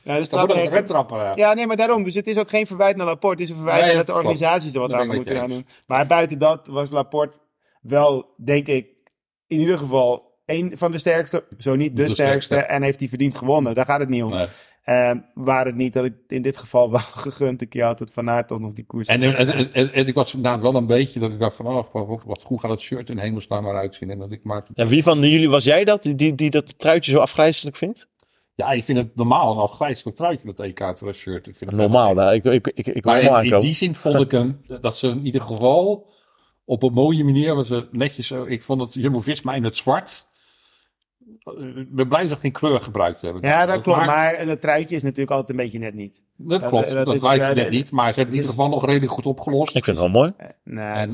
dat 0.02 0.16
dan 0.16 0.26
slaat 0.26 0.40
moet 0.40 0.50
ik 0.50 0.56
nergens 0.56 0.74
het 0.74 0.82
op. 0.82 0.86
trappen. 0.86 1.18
Ja. 1.18 1.32
Ja, 1.34 1.54
nee, 1.54 1.66
maar 1.66 1.76
daarom. 1.76 2.04
Dus 2.04 2.14
het 2.14 2.26
is 2.26 2.36
ook 2.38 2.48
geen 2.50 2.66
verwijt 2.66 2.96
naar 2.96 3.06
Laporte. 3.06 3.42
Het 3.42 3.50
is 3.50 3.56
een 3.56 3.62
verwijt 3.62 3.84
Nee, 3.84 3.96
dat 3.96 4.06
de 4.06 4.12
organisaties 4.14 4.74
er 4.74 4.80
wat 4.80 4.92
aan 4.92 5.06
moeten 5.06 5.36
gaan 5.36 5.48
doen. 5.48 5.66
Maar 5.86 6.06
buiten 6.06 6.38
dat 6.38 6.66
was 6.66 6.90
Laporte 6.90 7.38
wel, 7.82 8.34
denk 8.36 8.66
ik, 8.66 8.86
in 9.46 9.60
ieder 9.60 9.78
geval 9.78 10.38
een 10.46 10.72
van 10.74 10.92
de 10.92 10.98
sterkste. 10.98 11.44
Zo 11.58 11.74
niet 11.74 11.96
de, 11.96 12.02
De 12.04 12.08
sterkste. 12.10 12.42
sterkste. 12.54 12.72
En 12.74 12.82
heeft 12.82 13.00
hij 13.00 13.08
verdiend 13.08 13.36
gewonnen. 13.36 13.74
Daar 13.74 13.84
gaat 13.86 14.00
het 14.00 14.08
niet 14.08 14.22
om. 14.22 14.30
Nee. 14.30 14.46
Eh, 14.80 15.12
waar 15.34 15.66
het 15.66 15.74
niet 15.74 15.92
dat 15.92 16.04
ik 16.04 16.14
in 16.28 16.42
dit 16.42 16.56
geval 16.56 16.90
wel 16.90 17.00
gegund 17.24 17.62
een 17.62 17.68
keer 17.68 17.84
had 17.84 17.98
het 17.98 18.12
Van 18.12 18.30
Aert 18.30 18.48
toch 18.48 18.60
nog 18.60 18.72
die 18.72 18.84
koers. 18.86 19.08
En, 19.08 19.22
en, 19.22 19.36
en, 19.36 19.72
en- 19.72 19.92
en 19.92 20.06
ik 20.06 20.14
was 20.14 20.34
inderdaad 20.34 20.60
wel 20.60 20.74
een 20.74 20.86
beetje 20.86 21.20
dat 21.20 21.32
ik 21.32 21.38
dacht 21.38 21.56
van, 21.56 21.66
oh, 21.66 21.84
wat, 21.92 22.22
wat, 22.24 22.42
hoe 22.42 22.60
gaat 22.60 22.70
het 22.70 22.80
shirt 22.80 23.10
in 23.10 23.18
hemelsnaam 23.18 23.66
eruit 23.66 23.94
zien? 23.94 24.10
En 24.10 24.18
dat 24.18 24.32
ik 24.32 24.44
maar, 24.44 24.66
Ja, 24.74 24.86
wie 24.86 25.02
van 25.02 25.18
jullie 25.20 25.48
was 25.48 25.64
jij 25.64 25.84
dat, 25.84 26.02
die, 26.02 26.34
die, 26.34 26.50
dat 26.50 26.78
truitje 26.78 27.10
zo 27.10 27.18
afgrijzelijk 27.18 27.76
vindt? 27.76 28.08
ja, 28.54 28.70
ik 28.70 28.84
vind 28.84 28.98
het 28.98 29.16
normaal 29.16 29.52
een 29.52 29.58
afgrijzelijk 29.58 30.16
truitje 30.16 30.46
met 30.46 30.60
EK 30.60 30.78
shirt. 31.12 31.46
Ik 31.46 31.56
vind 31.56 31.70
het 31.70 31.80
Normaal, 31.80 32.14
daar. 32.14 32.34
Ik, 32.34 32.44
ik, 32.44 32.66
ik, 32.66 32.86
ik 32.86 33.04
Maar 33.04 33.44
in, 33.44 33.58
die 33.58 33.74
zin 33.74 33.94
vond 33.94 34.20
ik 34.20 34.30
hem, 34.30 34.60
dat 34.80 34.96
ze 34.96 35.08
in 35.08 35.24
ieder 35.24 35.40
geval 35.40 36.12
op 36.64 36.82
een 36.82 36.92
mooie 36.92 37.24
manier, 37.24 37.54
was 37.54 37.68
het 37.68 37.92
netjes 37.92 38.26
zo. 38.26 38.44
Ik 38.44 38.62
vond 38.62 38.80
het 38.80 38.94
Jumbo-Visma 38.94 39.54
in 39.54 39.64
het 39.64 39.76
zwart. 39.76 40.28
Eh, 41.58 41.76
Ik 41.80 41.94
ben 41.94 42.08
blij 42.08 42.20
dat 42.20 42.30
ze 42.30 42.36
geen 42.36 42.52
kleur 42.52 42.80
gebruikt 42.80 43.20
hebben. 43.20 43.42
ja, 43.42 43.66
dat 43.66 43.80
klopt. 43.80 43.98
maakt- 44.06 44.10
Maar 44.38 44.46
dat 44.46 44.60
truitje 44.60 44.96
is 44.96 45.02
natuurlijk 45.02 45.30
altijd 45.30 45.50
een 45.50 45.64
beetje 45.64 45.78
net 45.78 45.94
niet. 45.94 46.22
Dat 46.36 46.60
dat- 46.60 46.68
klopt, 46.70 46.90
dat 46.90 47.04
dat, 47.06 47.14
is- 47.14 47.20
blijft 47.20 47.46
net 47.46 47.56
dat- 47.56 47.70
niet. 47.70 47.92
Maar 47.92 48.12
ze 48.12 48.18
hebben 48.18 48.34
in 48.34 48.40
ieder 48.40 48.56
geval 48.56 48.70
nog 48.70 48.84
redelijk 48.86 49.12
goed 49.12 49.26
opgelost. 49.26 49.76
Ik 49.76 49.84
vind 49.84 49.96
het 49.98 50.06
wel 50.12 50.14
mooi. 50.20 50.32
Nee, 50.64 50.84
het 50.84 51.12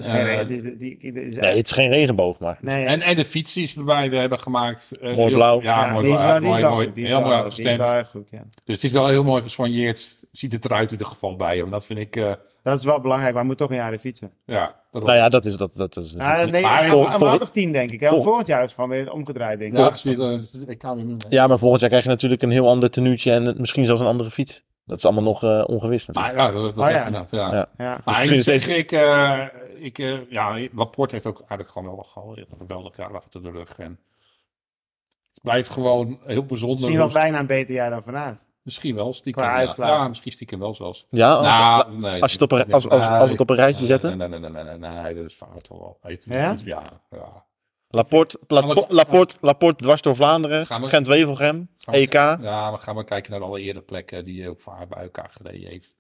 is 1.66 1.72
geen 1.72 1.90
eh, 1.90 1.96
regenboog, 1.98 2.38
maar... 2.38 2.58
nee, 2.60 2.84
En, 2.84 3.00
en 3.00 3.16
de 3.16 3.24
fiets 3.24 3.52
die 3.52 3.66
ze 3.66 3.78
erbij 3.78 4.08
hebben 4.08 4.40
gemaakt. 4.40 4.92
eh, 5.00 5.16
Mooi 5.16 5.32
blauw. 5.34 5.62
Ja, 5.62 5.86
ja, 5.86 5.92
mooi 5.92 6.04
die 6.06 6.14
is 6.14 6.20
blauw. 6.22 6.32
wel, 6.32 6.40
die 6.40 6.46
is 6.48 6.52
mooi, 6.52 6.62
wel 6.62 6.70
mooi. 6.72 6.86
goed. 6.86 6.94
Die 6.94 7.04
is 7.04 7.10
heel 7.10 7.20
mooi 7.20 7.34
afgestemd. 7.36 8.54
Dus 8.64 8.74
het 8.74 8.84
is 8.84 8.92
wel 8.92 9.08
heel 9.08 9.24
mooi 9.24 9.42
gesoigneerd. 9.42 10.18
Ziet 10.36 10.52
het 10.52 10.64
eruit 10.64 10.84
in 10.86 10.90
ieder 10.92 11.06
geval 11.06 11.36
bij 11.36 11.56
hem. 11.56 11.70
Dat 11.70 11.86
vind 11.86 11.98
ik, 11.98 12.16
eh, 12.16 12.32
Dat 12.62 12.78
is 12.78 12.84
wel 12.84 13.00
belangrijk, 13.00 13.30
maar 13.32 13.40
hij 13.40 13.50
moet 13.50 13.58
toch 13.58 13.70
een 13.70 13.76
jaar 13.76 13.98
fietsen. 13.98 14.30
ja. 14.44 14.84
Dat 14.90 15.02
Nou 15.04 15.16
ja, 15.16 15.28
dat 15.28 15.46
is... 15.46 15.56
Dat, 15.56 15.70
dat 15.74 15.96
is 15.96 16.12
Ja, 16.12 16.44
nee, 16.44 16.62
Maar 16.62 16.82
een, 16.82 16.88
vol- 16.88 17.12
een 17.12 17.20
maand 17.20 17.42
of 17.42 17.50
tien 17.50 17.72
denk 17.72 17.90
ik. 17.90 18.00
Hè? 18.00 18.08
vol- 18.08 18.22
Volgend 18.22 18.46
jaar 18.46 18.58
is 18.58 18.64
het 18.64 18.74
gewoon 18.74 18.90
weer 18.90 19.12
omgedraaid 19.12 19.58
denk 19.58 19.72
ik. 19.72 19.78
ja, 19.78 20.10
eh, 20.12 20.68
ik 20.68 20.78
kan 20.78 20.96
niet 20.96 21.06
meer. 21.06 21.16
Ja, 21.28 21.46
maar 21.46 21.58
volgend 21.58 21.80
jaar 21.80 21.88
krijg 21.90 22.04
je 22.04 22.10
natuurlijk 22.10 22.42
een 22.42 22.50
heel 22.50 22.68
ander 22.68 22.90
tenuutje 22.90 23.32
en 23.32 23.54
misschien 23.58 23.84
zelfs 23.84 24.00
een 24.00 24.06
andere 24.06 24.30
fiets. 24.30 24.64
Dat 24.84 24.98
is 24.98 25.04
allemaal 25.04 25.22
nog 25.22 25.42
eh, 25.42 25.62
ongewis 25.66 26.06
natuurlijk. 26.06 26.36
Maar 26.36 26.46
ja, 26.46 26.52
dat, 26.52 26.74
dat 26.74 26.84
Oh, 26.84 26.90
is 26.90 26.96
ja. 26.96 27.06
inderdaad, 27.06 27.30
ja. 27.30 27.52
Ja. 27.54 27.68
Ja. 27.76 28.00
Maar 28.04 28.22
Dus 28.26 28.30
ik 28.30 28.42
zeg, 28.60 28.68
ik, 28.76 28.92
eh, 28.92 29.44
ik, 29.78 29.98
eh, 29.98 30.30
ja, 30.30 30.58
Laporte 30.74 31.14
heeft 31.14 31.26
ook 31.26 31.38
eigenlijk 31.38 31.70
gewoon 31.70 31.94
wel 31.94 32.02
gewoon 32.12 32.38
een 32.38 32.46
geweldig 32.58 32.96
jaar 32.96 33.14
achter 33.14 33.42
de 33.42 33.50
rug. 33.50 33.78
En 33.78 33.98
het 35.30 35.40
blijft 35.42 35.70
gewoon 35.70 36.18
heel 36.26 36.44
bijzonder. 36.46 36.74
Misschien 36.78 36.98
wel 36.98 37.12
bijna 37.22 37.38
een 37.38 37.46
beter 37.46 37.74
jaar 37.74 37.90
dan 37.90 38.02
vanavond. 38.02 38.38
Misschien 38.66 38.94
wel, 38.94 39.12
stiekem. 39.12 39.44
Ja, 39.44 39.74
ja, 39.76 40.08
misschien 40.08 40.32
stiekem 40.32 40.58
wel 40.58 40.74
zelfs. 40.74 41.06
Ja, 41.08 41.40
Nou, 41.40 41.98
nee, 41.98 42.22
als 42.22 42.32
je 42.32 42.38
het 42.38 42.52
op 42.52 42.58
een- 42.58 42.72
als- 42.72 42.88
als- 42.88 43.06
als 43.06 43.24
we 43.24 43.30
het 43.30 43.40
op 43.40 43.50
een 43.50 43.56
rijtje 43.56 43.78
nee, 43.78 43.86
zetten? 43.86 44.18
Nee, 44.18 44.28
nee, 44.28 44.38
nee, 44.38 44.50
nee, 44.50 44.62
nee, 44.64 44.78
nee, 44.78 45.02
nee, 45.02 45.14
dat 45.14 45.24
is 45.24 45.34
fout 45.34 45.68
wel. 45.68 45.98
Ja? 46.24 46.56
Ja, 46.64 46.82
ja. 47.10 47.44
Laporte, 47.88 48.38
Laporte, 48.48 48.94
Laporte, 48.94 49.36
Laporte 49.40 49.84
dwars 49.84 50.02
door 50.02 50.16
Vlaanderen, 50.16 50.60
we- 50.80 50.88
Gent-Wevelgem, 50.88 51.68
we- 51.84 51.92
EK. 51.92 52.12
Ja, 52.12 52.36
maar 52.70 52.78
gaan 52.78 52.96
we 52.96 53.04
kijken 53.04 53.30
naar 53.32 53.42
alle 53.42 53.60
eerdere 53.60 53.84
plekken 53.84 54.24
die 54.24 54.40
hij 54.40 54.50
ook 54.50 54.60
voor 54.60 54.72
haar 54.72 54.88
bij 54.88 55.02
elkaar 55.02 55.30
gereden 55.32 55.68
heeft. 55.68 55.94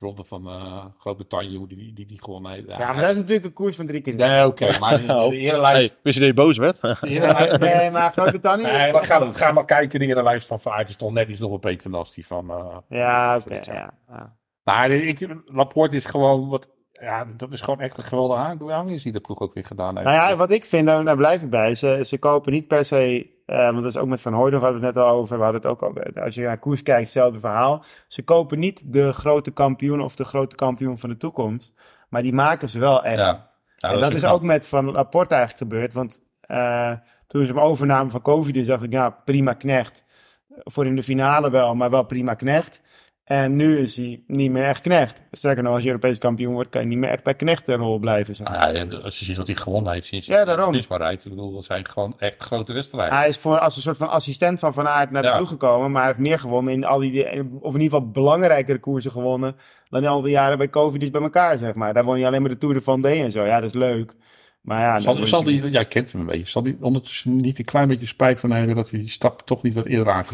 Ronde 0.00 0.24
van 0.24 0.46
eh 0.48 0.84
Groot-Brittannië, 0.98 1.56
hoe 1.56 1.68
die, 1.68 1.92
die, 1.94 2.06
die 2.06 2.22
gewonnen 2.22 2.52
heeft. 2.52 2.66
Ja, 2.66 2.78
maar 2.92 3.02
dat 3.02 3.10
is 3.10 3.16
natuurlijk 3.16 3.44
een 3.44 3.52
koers 3.52 3.76
van 3.76 3.86
drie 3.86 4.00
keer. 4.00 4.14
Nee, 4.14 4.46
oké, 4.46 4.78
maar 4.78 5.06
de, 5.06 5.12
Oh. 5.14 5.30
de 5.30 5.36
erelijst... 5.36 5.90
Hey, 5.90 5.98
wist 6.02 6.18
je 6.18 6.20
dat 6.20 6.28
je 6.36 6.42
boos 6.42 6.56
werd? 6.58 6.80
Nee, 7.60 7.90
maar 7.90 8.10
Groot-Brittannië... 8.10 8.62
Nee, 8.62 8.92
maar 8.92 9.04
ga, 9.04 9.32
ga 9.32 9.52
maar 9.52 9.64
kijken, 9.64 9.98
de 9.98 10.06
erelijst 10.06 10.46
van 10.46 10.58
Aert 10.64 10.88
is 10.88 10.96
toch 10.96 11.12
net 11.12 11.28
iets 11.28 11.40
nog 11.40 11.52
een 11.52 11.60
beter 11.60 11.90
dan 11.90 12.06
die 12.14 12.26
van... 12.26 12.50
eh, 12.50 12.76
Ja, 12.88 13.36
oké. 13.36 13.60
ja, 13.72 13.90
ja. 14.08 14.36
Maar 14.64 14.90
ik, 14.90 15.26
Laporte 15.44 15.96
is 15.96 16.04
gewoon 16.04 16.48
wat... 16.48 16.68
Ja, 16.92 17.26
dat 17.36 17.52
is 17.52 17.60
gewoon 17.60 17.80
echt 17.80 17.96
een 17.98 18.02
geweldige 18.04 18.40
aan. 18.40 18.58
Hoe 18.58 18.68
lang 18.70 18.90
is 18.90 19.02
die 19.02 19.12
de 19.12 19.20
ploeg 19.20 19.38
ook 19.40 19.54
weer 19.54 19.64
gedaan 19.64 19.96
heeft? 19.96 20.08
Nou 20.08 20.30
ja, 20.30 20.36
wat 20.36 20.50
ik 20.52 20.64
vind, 20.64 20.86
daar, 20.86 21.04
daar 21.04 21.16
blijf 21.16 21.42
ik 21.42 21.50
bij. 21.50 21.74
Ze, 21.74 22.02
ze 22.06 22.18
kopen 22.18 22.52
niet 22.52 22.68
per 22.68 22.84
se, 22.84 23.30
eh, 23.48 23.64
want 23.64 23.76
dat 23.76 23.84
is 23.84 23.96
ook 23.96 24.08
met 24.08 24.20
Van 24.20 24.32
Hooydonk 24.32 24.62
hadden 24.62 24.80
we 24.80 24.86
het 24.86 24.94
net 24.94 25.04
al 25.04 25.10
over. 25.10 25.36
We 25.36 25.42
hadden 25.42 25.60
het 25.62 25.70
ook 25.70 25.82
al, 25.82 26.22
als 26.22 26.34
je 26.34 26.44
naar 26.44 26.58
koers 26.58 26.82
kijkt, 26.82 27.02
hetzelfde 27.02 27.40
verhaal. 27.40 27.84
Ze 28.06 28.22
kopen 28.22 28.58
niet 28.58 28.82
de 28.84 29.12
grote 29.12 29.50
kampioen 29.50 30.00
of 30.00 30.16
de 30.16 30.24
grote 30.24 30.56
kampioen 30.56 30.98
van 30.98 31.08
de 31.08 31.16
toekomst. 31.16 31.74
Maar 32.08 32.22
die 32.22 32.32
maken 32.32 32.68
ze 32.68 32.78
wel 32.78 33.04
echt. 33.04 33.18
Ja. 33.18 33.50
Ja, 33.76 33.90
en 33.90 34.00
dat 34.00 34.14
is 34.14 34.24
ook 34.24 34.42
met 34.42 34.68
Van 34.68 34.90
Laporte 34.90 35.34
eigenlijk 35.34 35.72
gebeurd. 35.72 35.92
Want 35.92 36.22
eh, 36.40 36.92
toen 37.26 37.46
ze 37.46 37.52
hem 37.52 37.62
overnamen 37.62 38.10
van 38.10 38.22
Covid, 38.22 38.66
dacht 38.66 38.82
ik, 38.82 38.92
ja, 38.92 39.10
prima 39.10 39.52
knecht. 39.52 40.04
Voor 40.48 40.86
in 40.86 40.96
de 40.96 41.02
finale 41.02 41.50
wel, 41.50 41.74
maar 41.74 41.90
wel 41.90 42.04
prima 42.04 42.34
knecht. 42.34 42.80
En 43.28 43.56
nu 43.56 43.78
is 43.78 43.96
hij 43.96 44.20
niet 44.26 44.50
meer 44.50 44.64
echt 44.64 44.80
knecht. 44.80 45.22
Sterker 45.30 45.62
nog, 45.62 45.72
als 45.72 45.82
je 45.82 45.86
Europees 45.88 46.18
kampioen 46.18 46.52
wordt, 46.52 46.68
kan 46.68 46.80
je 46.80 46.86
niet 46.86 46.98
meer 46.98 47.10
echt 47.10 47.22
bij 47.22 47.34
knechtenrol 47.34 47.98
blijven. 47.98 48.36
Zeg. 48.36 48.48
Nou 48.48 48.58
ja, 48.72 48.78
en 48.80 49.02
als 49.02 49.18
je 49.18 49.24
ziet 49.24 49.36
wat 49.36 49.46
hij 49.46 49.56
gewonnen 49.56 49.92
heeft 49.92 50.06
sinds 50.06 50.26
Ja, 50.26 50.44
daarom. 50.44 50.74
is 50.74 50.86
maar 50.86 51.02
uit. 51.02 51.24
Ik 51.24 51.30
bedoel, 51.30 51.52
dat 51.54 51.64
zijn 51.64 51.88
gewoon 51.88 52.14
echt 52.18 52.42
grote 52.42 52.72
wedstrijden. 52.72 53.16
Hij 53.18 53.28
is 53.28 53.38
voor 53.38 53.58
als 53.58 53.76
een 53.76 53.82
soort 53.82 53.96
van 53.96 54.08
assistent 54.08 54.58
van 54.58 54.74
Van 54.74 54.88
Aert 54.88 55.10
naar 55.10 55.22
de 55.22 55.28
Ja. 55.28 55.36
ploeg 55.36 55.48
gekomen. 55.48 55.90
Maar 55.90 56.02
hij 56.02 56.10
heeft 56.10 56.22
meer 56.22 56.38
gewonnen 56.38 56.72
in 56.72 56.84
al 56.84 56.98
die, 56.98 57.24
of 57.60 57.74
in 57.74 57.80
ieder 57.80 57.96
geval 57.98 58.10
belangrijkere 58.10 58.78
koersen 58.78 59.10
gewonnen. 59.10 59.56
Dan 59.88 60.02
in 60.02 60.08
al 60.08 60.20
die 60.20 60.30
jaren 60.32 60.58
bij 60.58 60.68
Covid 60.70 61.12
bij 61.12 61.22
elkaar, 61.22 61.58
zeg 61.58 61.74
maar. 61.74 61.94
Daar 61.94 62.04
won 62.04 62.18
je 62.18 62.26
alleen 62.26 62.40
maar 62.40 62.50
de 62.50 62.58
Tour 62.58 62.74
de 62.74 62.80
Vendée 62.80 63.22
en 63.22 63.32
zo. 63.32 63.44
Ja, 63.44 63.60
dat 63.60 63.68
is 63.68 63.74
leuk. 63.74 64.12
Maar 64.60 64.80
ja, 64.80 64.98
Zal, 65.26 65.44
die, 65.44 65.70
jij 65.70 65.84
kent 65.86 66.12
hem 66.12 66.20
een 66.20 66.26
beetje. 66.26 66.48
Zal 66.48 66.62
die 66.62 66.76
ondertussen 66.80 67.36
niet 67.36 67.58
een 67.58 67.64
klein 67.64 67.88
beetje 67.88 68.06
spijt 68.06 68.40
van 68.40 68.50
hebben 68.50 68.76
dat 68.76 68.90
hij 68.90 68.98
die 69.00 69.08
stap 69.08 69.42
toch 69.46 69.62
niet 69.62 69.74
wat 69.74 69.86
eerder 69.86 70.12
aan 70.12 70.24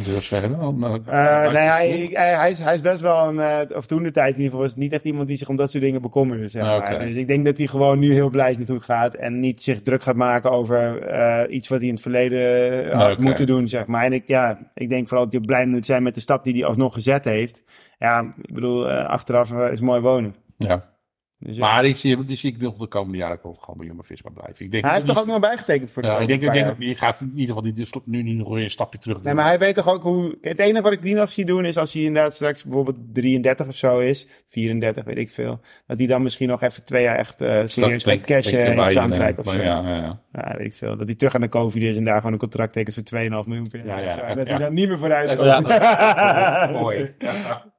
eh, 1.06 1.44
Eh, 1.46 1.52
nee, 1.52 1.62
hij, 1.62 1.88
ik- 2.02 2.16
hij, 2.16 2.34
hij 2.34 2.50
is, 2.50 2.58
hij 2.58 2.74
is 2.74 2.80
best 2.80 3.00
wel 3.00 3.28
een, 3.28 3.38
eh, 3.38 3.76
of 3.76 3.86
toen 3.86 4.02
de 4.02 4.10
tijd 4.10 4.28
in 4.28 4.34
ieder 4.36 4.50
geval, 4.50 4.60
was 4.66 4.74
niet 4.76 4.92
echt 4.92 5.04
iemand 5.04 5.28
die 5.28 5.36
zich 5.36 5.48
om 5.48 5.56
dat 5.56 5.70
soort 5.70 5.82
dingen 5.82 6.02
bekommerde. 6.02 6.48
Zeg 6.48 6.62
maar. 6.78 6.88
Dus 7.06 7.14
ik 7.14 7.28
denk 7.28 7.44
dat 7.44 7.58
hij 7.58 7.66
gewoon 7.66 7.98
nu 7.98 8.12
heel 8.12 8.30
blij 8.30 8.50
is 8.50 8.56
met 8.56 8.66
hoe 8.68 8.76
het 8.76 8.84
gaat 8.86 9.14
en 9.14 9.40
niet 9.40 9.62
zich 9.62 9.82
druk 9.82 10.02
gaat 10.02 10.16
maken 10.16 10.50
over 10.50 10.98
eh, 11.02 11.54
iets 11.54 11.68
wat 11.68 11.78
hij 11.78 11.86
in 11.88 11.94
het 11.94 12.02
verleden 12.02 12.40
eh, 12.84 12.98
had 12.98 13.18
moeten 13.18 13.46
doen, 13.46 13.68
zeg 13.68 13.86
maar. 13.86 14.04
En 14.04 14.12
ik, 14.12 14.22
ja, 14.26 14.70
ik 14.74 14.88
denk 14.88 15.08
vooral 15.08 15.24
dat 15.24 15.32
hij 15.34 15.42
blij 15.42 15.66
moet 15.66 15.86
zijn 15.86 16.02
met 16.02 16.14
de 16.14 16.20
stap 16.20 16.44
die 16.44 16.54
hij 16.54 16.64
alsnog 16.64 16.92
gezet 16.94 17.24
heeft. 17.24 17.62
Ja, 17.98 18.34
ik 18.42 18.54
bedoel, 18.54 18.88
achteraf 18.90 19.52
is 19.52 19.80
mooi 19.80 20.00
wonen. 20.00 20.34
Ja. 20.56 20.92
Dus, 21.38 21.56
ja. 21.56 21.60
Maar 21.60 21.82
die 21.82 21.96
zie, 21.96 22.24
die 22.24 22.36
zie 22.36 22.52
ik 22.52 22.60
nog 22.60 22.76
de 22.76 22.86
komende 22.86 23.18
jaren 23.18 23.38
ook 23.42 23.60
gewoon 23.60 23.76
bij 23.76 23.86
Jumbo-Visma 23.86 24.30
blijven. 24.30 24.64
Ik 24.64 24.70
denk, 24.70 24.84
hij 24.84 24.94
heeft 24.94 25.06
toch 25.06 25.18
ook 25.18 25.26
nog 25.26 25.40
bijgetekend 25.40 25.90
voor 25.90 26.02
de 26.02 26.08
ja, 26.08 26.18
ik 26.18 26.26
denk, 26.28 26.42
ik 26.42 26.52
denk 26.52 26.98
gaat 26.98 27.20
in 27.20 27.30
ieder 27.30 27.46
geval 27.46 27.62
die, 27.62 27.72
dus 27.72 27.92
nu 28.04 28.22
niet 28.22 28.36
nog 28.36 28.48
weer 28.48 28.62
een 28.62 28.70
stapje 28.70 28.98
terug 28.98 29.16
doen. 29.16 29.24
Nee, 29.24 29.34
maar 29.34 29.44
hij 29.44 29.58
weet 29.58 29.74
toch 29.74 29.88
ook 29.88 30.02
hoe. 30.02 30.38
Het 30.40 30.58
enige 30.58 30.82
wat 30.82 30.92
ik 30.92 31.02
die 31.02 31.14
nog 31.14 31.30
zie 31.30 31.44
doen 31.44 31.64
is 31.64 31.76
als 31.76 31.92
hij 31.92 32.02
inderdaad 32.02 32.34
straks 32.34 32.64
bijvoorbeeld 32.64 32.96
33 33.12 33.66
of 33.66 33.74
zo 33.74 33.98
is, 33.98 34.26
34, 34.48 35.04
weet 35.04 35.18
ik 35.18 35.30
veel. 35.30 35.60
Dat 35.86 35.98
hij 35.98 36.06
dan 36.06 36.22
misschien 36.22 36.48
nog 36.48 36.62
even 36.62 36.84
twee 36.84 37.02
jaar 37.02 37.16
echt 37.16 37.40
eh 37.40 37.62
serieus 37.66 38.04
gaat 38.04 38.24
cashen 38.24 38.66
in 38.66 38.90
Frankrijk 38.90 39.38
of 39.38 39.50
zo. 39.50 39.58
Ja, 39.58 39.88
ja, 39.88 39.96
ja. 39.96 40.22
Ja, 40.32 40.56
weet 40.56 40.66
ik 40.66 40.74
veel. 40.74 40.96
Dat 40.96 41.06
hij 41.06 41.16
terug 41.16 41.34
aan 41.34 41.40
de 41.40 41.48
COVID 41.48 41.82
is 41.82 41.96
en 41.96 42.04
daar 42.04 42.16
gewoon 42.16 42.32
een 42.32 42.38
contract 42.38 42.72
tekent 42.72 43.08
voor 43.08 43.20
2,5 43.20 43.48
miljoen 43.48 43.68
per 43.68 43.86
jaar. 43.86 44.02
Ja. 44.02 44.22
En 44.22 44.36
dat 44.36 44.46
ja. 44.46 44.52
hij 44.52 44.64
dan 44.64 44.74
niet 44.74 44.88
meer 44.88 44.98
vooruit 44.98 45.34
komt. 45.34 45.66
Ja. 45.66 46.70
Mooi. 46.80 47.14
Ja. 47.18 47.72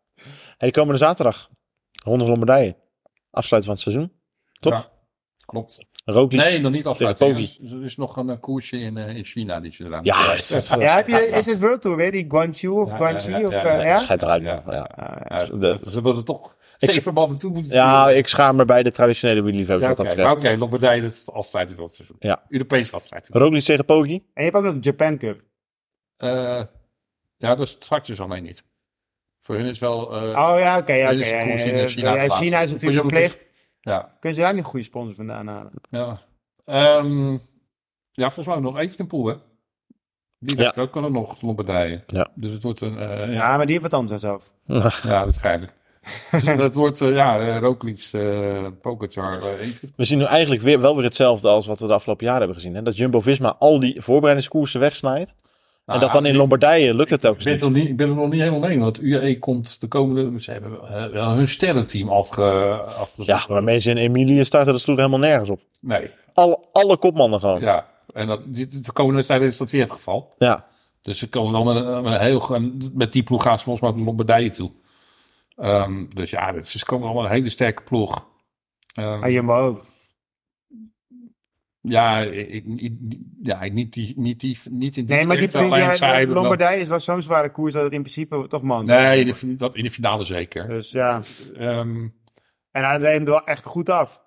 Hey, 0.57 0.71
komende 0.71 0.97
zaterdag. 0.97 1.49
Ronde 2.03 2.19
van 2.19 2.29
Lombardije. 2.29 2.75
Afsluiten 3.35 3.75
van 3.75 3.81
het 3.83 3.93
seizoen. 3.93 4.11
Toch? 4.59 4.73
Ja, 4.73 4.89
klopt. 5.45 5.77
Roglic. 6.05 6.39
Nee, 6.41 6.59
nog 6.59 6.71
niet 6.71 6.85
afsluiten. 6.85 7.27
Er 7.27 7.37
is, 7.39 7.59
er 7.71 7.83
is 7.83 7.97
nog 7.97 8.15
een 8.17 8.29
eh, 8.29 8.39
koersje 8.39 8.77
in, 8.77 8.97
eh, 8.97 9.15
in 9.15 9.23
China 9.23 9.59
die 9.59 9.73
ze 9.73 9.85
eraan 9.85 10.03
Ja, 10.03 10.33
is 10.33 10.47
dat- 10.47 10.67
Ja, 10.67 10.95
heb 10.95 11.07
je, 11.07 11.27
is 11.27 11.45
het 11.45 11.59
World 11.59 11.81
Tour 11.81 11.97
weer? 11.97 12.11
Die 12.11 12.25
Guangzhou 12.27 12.81
of 12.81 12.89
Ja, 12.89 12.95
Guangxi? 12.97 13.29
ja, 13.31 13.37
ja, 13.37 13.43
of, 13.45 13.51
ja, 13.51 13.73
ja. 13.73 13.81
ja? 13.83 13.97
Schijt 13.97 14.23
eruit. 14.23 14.41
Ja. 14.43 14.63
Ja. 14.65 14.89
Ja, 15.27 15.45
De- 15.45 15.79
ze 15.89 16.01
willen 16.01 16.25
toch 16.25 16.55
zeven 16.77 17.13
man 17.13 17.29
naartoe 17.29 17.51
moeten. 17.51 17.71
Ja, 17.73 18.09
ik 18.09 18.27
schaam 18.27 18.55
me 18.55 18.65
bij 18.65 18.83
de 18.83 18.91
traditionele 18.91 19.41
wielerliefhebbers 19.41 19.89
Ja, 19.89 19.95
wat 19.95 19.99
oké. 19.99 20.07
dat 20.15 20.17
betreft. 20.37 20.61
oké, 20.61 21.01
dat 21.01 21.11
is 21.11 21.23
de 21.25 21.31
afsluiting 21.31 21.77
van 21.77 21.87
het 21.87 21.95
seizoen. 21.95 22.17
Ja. 22.19 22.43
Europese 22.49 22.93
afsluiting. 22.95 23.37
Roglic 23.37 23.63
tegen 23.63 23.85
Poggi. 23.85 24.13
En 24.13 24.21
je 24.33 24.43
hebt 24.43 24.55
ook 24.55 24.63
nog 24.63 24.73
de 24.73 24.79
Japan 24.79 25.17
Cup. 25.17 25.41
Eh, 26.17 26.29
ja, 27.37 27.55
dat 27.55 27.59
is 27.59 27.69
straks 27.69 28.19
alleen 28.19 28.43
niet. 28.43 28.63
Voor 29.45 29.55
hun 29.55 29.65
is 29.65 29.79
wel... 29.79 30.15
eh, 30.15 30.21
Oh 30.21 30.59
ja, 30.59 30.77
oké. 30.77 30.93
ja, 30.93 31.09
China 31.23 32.13
ja. 32.13 32.29
China 32.29 32.59
is 32.59 32.69
Voor 32.71 32.79
natuurlijk 32.79 33.01
verplicht. 33.09 33.45
ja, 33.81 34.15
Kunnen 34.19 34.37
ze 34.37 34.43
daar 34.43 34.53
niet 34.53 34.63
een 34.63 34.69
goede 34.69 34.85
sponsor 34.85 35.15
vandaan 35.15 35.47
halen? 35.47 35.71
ja. 35.89 36.21
Ehm, 36.65 37.31
ja, 38.11 38.29
volgens 38.29 38.47
mij 38.47 38.59
nog 38.59 38.77
Evenepoel, 38.77 39.25
hè? 39.25 39.33
Die 40.39 40.55
Ja. 40.57 40.61
werkt 40.61 40.77
ook 40.77 40.93
wel 40.93 41.09
nog 41.11 41.41
Lombardije. 41.41 42.03
Ja. 42.07 42.27
Dus 42.35 42.51
het 42.51 42.63
wordt 42.63 42.81
een... 42.81 42.99
eh, 42.99 43.19
ja, 43.19 43.31
Ja, 43.31 43.57
maar 43.57 43.65
die 43.65 43.79
heeft 43.79 43.91
wat 43.91 43.93
anders 43.99 44.11
aan 44.13 44.19
zijn 44.19 44.31
hoofd. 44.31 44.53
ja, 45.03 45.23
waarschijnlijk. 45.23 45.71
dus 46.31 46.43
het 46.43 46.75
wordt, 46.75 47.01
eh, 47.01 47.11
ja, 47.15 47.39
uh, 47.39 47.57
Roglic, 47.59 48.09
eh 48.11 48.65
Pogacar, 48.81 49.41
eh, 49.41 49.51
Evenepoel. 49.61 49.89
We 49.95 50.03
zien 50.03 50.17
nu 50.17 50.23
eigenlijk 50.23 50.61
weer, 50.61 50.81
wel 50.81 50.95
weer 50.95 51.03
hetzelfde 51.05 51.47
als 51.49 51.67
wat 51.67 51.79
we 51.79 51.87
de 51.87 51.93
afgelopen 51.93 52.23
jaren 52.25 52.41
hebben 52.41 52.57
gezien. 52.57 52.75
Hè? 52.75 52.81
Dat 52.81 52.97
Jumbo-Visma 52.97 53.55
al 53.59 53.79
die 53.79 54.01
voorbereidingskoersen 54.01 54.79
wegsnijdt. 54.79 55.35
En 55.85 55.99
dat 55.99 56.11
dan 56.11 56.25
in 56.25 56.35
Lombardije 56.35 56.93
lukt 56.93 57.09
het 57.09 57.25
ook 57.25 57.37
Ik 57.37 57.43
ben, 57.43 57.53
niet. 57.53 57.61
het 57.61 57.69
nog 57.71 57.79
niet, 57.79 57.89
ik 57.89 57.97
ben 57.97 58.09
er 58.09 58.15
nog 58.15 58.29
niet 58.29 58.39
helemaal 58.39 58.59
mee, 58.69 58.79
want 58.79 59.01
UAE 59.01 59.39
komt 59.39 59.81
de 59.81 59.87
komende... 59.87 60.39
Ze 60.41 60.51
hebben 60.51 60.71
wel, 61.11 61.29
hun 61.31 61.47
sterrenteam 61.49 62.09
afge, 62.09 62.43
afgezocht. 62.97 63.27
Ja, 63.47 63.53
maar 63.53 63.63
mensen 63.63 63.91
in 63.91 63.97
Emilie 63.97 64.43
starten 64.43 64.71
dat 64.71 64.81
sloeg 64.81 64.97
helemaal 64.97 65.19
nergens 65.19 65.49
op. 65.49 65.61
Nee, 65.81 66.09
Alle, 66.33 66.63
alle 66.71 66.97
kopmannen 66.97 67.39
gewoon. 67.39 67.59
Ja. 67.59 67.65
ja. 67.65 67.87
En 68.13 68.27
dat, 68.27 68.41
die- 68.45 68.67
de 68.67 68.91
komende 68.91 69.15
wedstrijden 69.15 69.47
is 69.47 69.57
dat 69.57 69.71
weer 69.71 69.81
het 69.81 69.91
geval. 69.91 70.33
Dus 71.01 71.19
ze 71.19 71.29
komen 71.29 71.53
dan 71.53 71.65
met 71.65 71.85
een, 71.85 72.01
met 72.03 72.13
een 72.13 72.19
heel... 72.19 72.39
ge- 72.39 72.89
Met 72.93 73.11
die 73.11 73.23
ploeg 73.23 73.43
gaan 73.43 73.57
ze 73.57 73.63
volgens 73.63 73.85
mij 73.87 73.95
naar 73.95 74.05
Lombardije 74.05 74.49
toe. 74.49 74.71
Ehm, 75.55 76.05
dus 76.13 76.29
ja, 76.29 76.53
het 76.53 76.65
is- 76.65 76.71
ze 76.71 76.85
komen 76.85 77.05
allemaal 77.07 77.25
een 77.25 77.31
hele 77.31 77.49
sterke 77.49 77.83
ploeg. 77.83 78.25
Ehm, 78.93 79.23
Ah, 79.23 79.31
Jumbo 79.31 79.55
ook. 79.55 79.85
Ja, 81.87 82.19
ik, 82.19 82.63
ja, 83.41 83.63
niet, 83.63 83.93
die, 83.93 84.13
niet, 84.17 84.39
die, 84.39 84.59
niet 84.69 84.97
in 84.97 85.05
die 85.05 85.15
Nee, 85.15 85.25
maar 85.25 85.37
die, 85.37 85.49
ja, 85.51 86.25
Lombardije 86.25 86.81
is 86.81 86.87
wel 86.87 86.99
zo'n 86.99 87.21
zware 87.21 87.51
koers 87.51 87.73
dat 87.73 87.83
het 87.83 87.93
in 87.93 88.01
principe 88.01 88.47
toch 88.47 88.61
man. 88.61 88.85
Nee, 88.85 89.19
in 89.19 89.25
de, 89.25 89.55
dat, 89.55 89.75
in 89.75 89.83
de 89.83 89.91
finale 89.91 90.23
zeker. 90.23 90.67
Dus 90.67 90.91
ja. 90.91 91.21
Ehm, 91.57 92.07
En 92.71 92.83
hij 92.83 92.97
deed 92.97 93.07
hem 93.07 93.21
er 93.21 93.29
wel 93.29 93.45
echt 93.45 93.65
goed 93.65 93.89
af. 93.89 94.23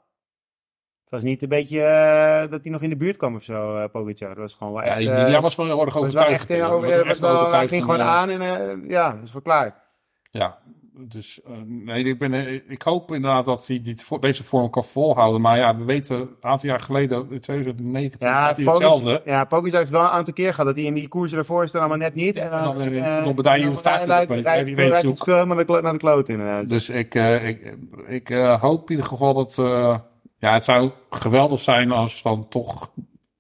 Het 1.03 1.11
was 1.11 1.23
niet 1.23 1.43
een 1.43 1.49
beetje 1.49 1.83
eh, 1.83 2.51
dat 2.51 2.63
hij 2.63 2.73
nog 2.73 2.83
in 2.83 2.89
de 2.89 2.97
buurt 2.97 3.17
kwam 3.17 3.35
of 3.35 3.43
zo, 3.43 3.89
Pogacar. 3.89 4.29
Het 4.29 4.39
was 4.39 4.55
gewoon 4.55 4.73
wel 4.73 4.83
ja, 4.85 4.97
echt... 4.97 5.09
eh, 5.09 5.27
die 5.27 5.41
was 5.41 5.55
wel 5.55 5.67
heel 5.67 5.85
erg 5.85 5.95
was 5.95 5.95
wel 5.95 6.03
overtuigd. 6.03 6.33
echt 6.33 6.51
in, 6.51 6.57
Ja, 6.57 6.67
over, 6.67 7.07
was 7.07 7.19
wel, 7.19 7.51
hij 7.51 7.69
ging 7.69 7.85
gewoon 7.85 8.01
aan 8.01 8.31
en 8.31 8.41
ja, 8.89 9.13
dat 9.13 9.23
is 9.23 9.27
gewoon 9.27 9.43
klaar. 9.43 9.83
Ja, 10.31 10.59
dus 11.01 11.41
eh, 11.43 11.53
nee, 11.67 12.05
ik, 12.05 12.19
ben, 12.19 12.35
eh, 12.35 12.55
ik 12.69 12.83
hoop 12.83 13.13
inderdaad 13.13 13.45
dat 13.45 13.67
hij 13.67 13.81
dit, 13.81 14.09
deze 14.21 14.45
vorm 14.45 14.71
kan 14.71 14.85
volhouden. 14.85 15.41
Maar 15.41 15.57
ja, 15.57 15.77
we 15.77 15.85
weten 15.85 16.17
een 16.21 16.29
aantal 16.41 16.69
jaar 16.69 16.81
geleden, 16.81 17.27
in 17.31 17.41
2019, 17.41 18.29
Ja, 18.29 18.47
had 18.47 18.57
hij 18.57 18.65
hetzelfde. 18.65 19.21
Ja, 19.25 19.45
Pogacar 19.45 19.79
heeft 19.79 19.91
wel 19.91 20.01
een 20.03 20.09
aantal 20.09 20.35
keer 20.35 20.51
gehad 20.51 20.67
dat 20.67 20.77
hij 20.77 20.85
in 20.85 20.95
die 20.95 21.09
koersen 21.09 21.39
ervoor 21.39 21.69
staat, 21.69 21.89
maar 21.89 21.99
net 21.99 22.15
niet. 22.15 22.37
En 22.37 22.51
En 22.53 22.63
dan 22.65 22.81
in 22.81 23.03
eh, 23.03 23.23
Lombardije 23.25 23.65
dan 23.65 23.77
staat 23.77 24.05
weet 24.07 24.89
rijdt 24.89 24.97
zoek. 25.01 25.11
het 25.11 25.19
spel 25.19 25.35
helemaal 25.35 25.57
naar 25.57 25.67
de 25.67 25.73
klo- 25.73 25.81
naar 25.81 25.93
de 25.93 25.99
kloot 25.99 26.29
inderdaad. 26.29 26.69
Dus 26.69 26.89
ik, 26.89 27.15
eh, 27.15 27.49
ik, 27.49 27.75
ik 28.07 28.31
eh, 28.31 28.61
hoop 28.61 28.83
in 28.85 28.91
ieder 28.97 29.07
geval 29.11 29.35
dat... 29.35 29.59
eh, 29.59 29.99
ja, 30.39 30.53
het 30.53 30.65
zou 30.65 30.91
geweldig 31.11 31.61
zijn 31.61 31.91
als 31.93 32.23
dan 32.23 32.47
toch, 32.49 32.91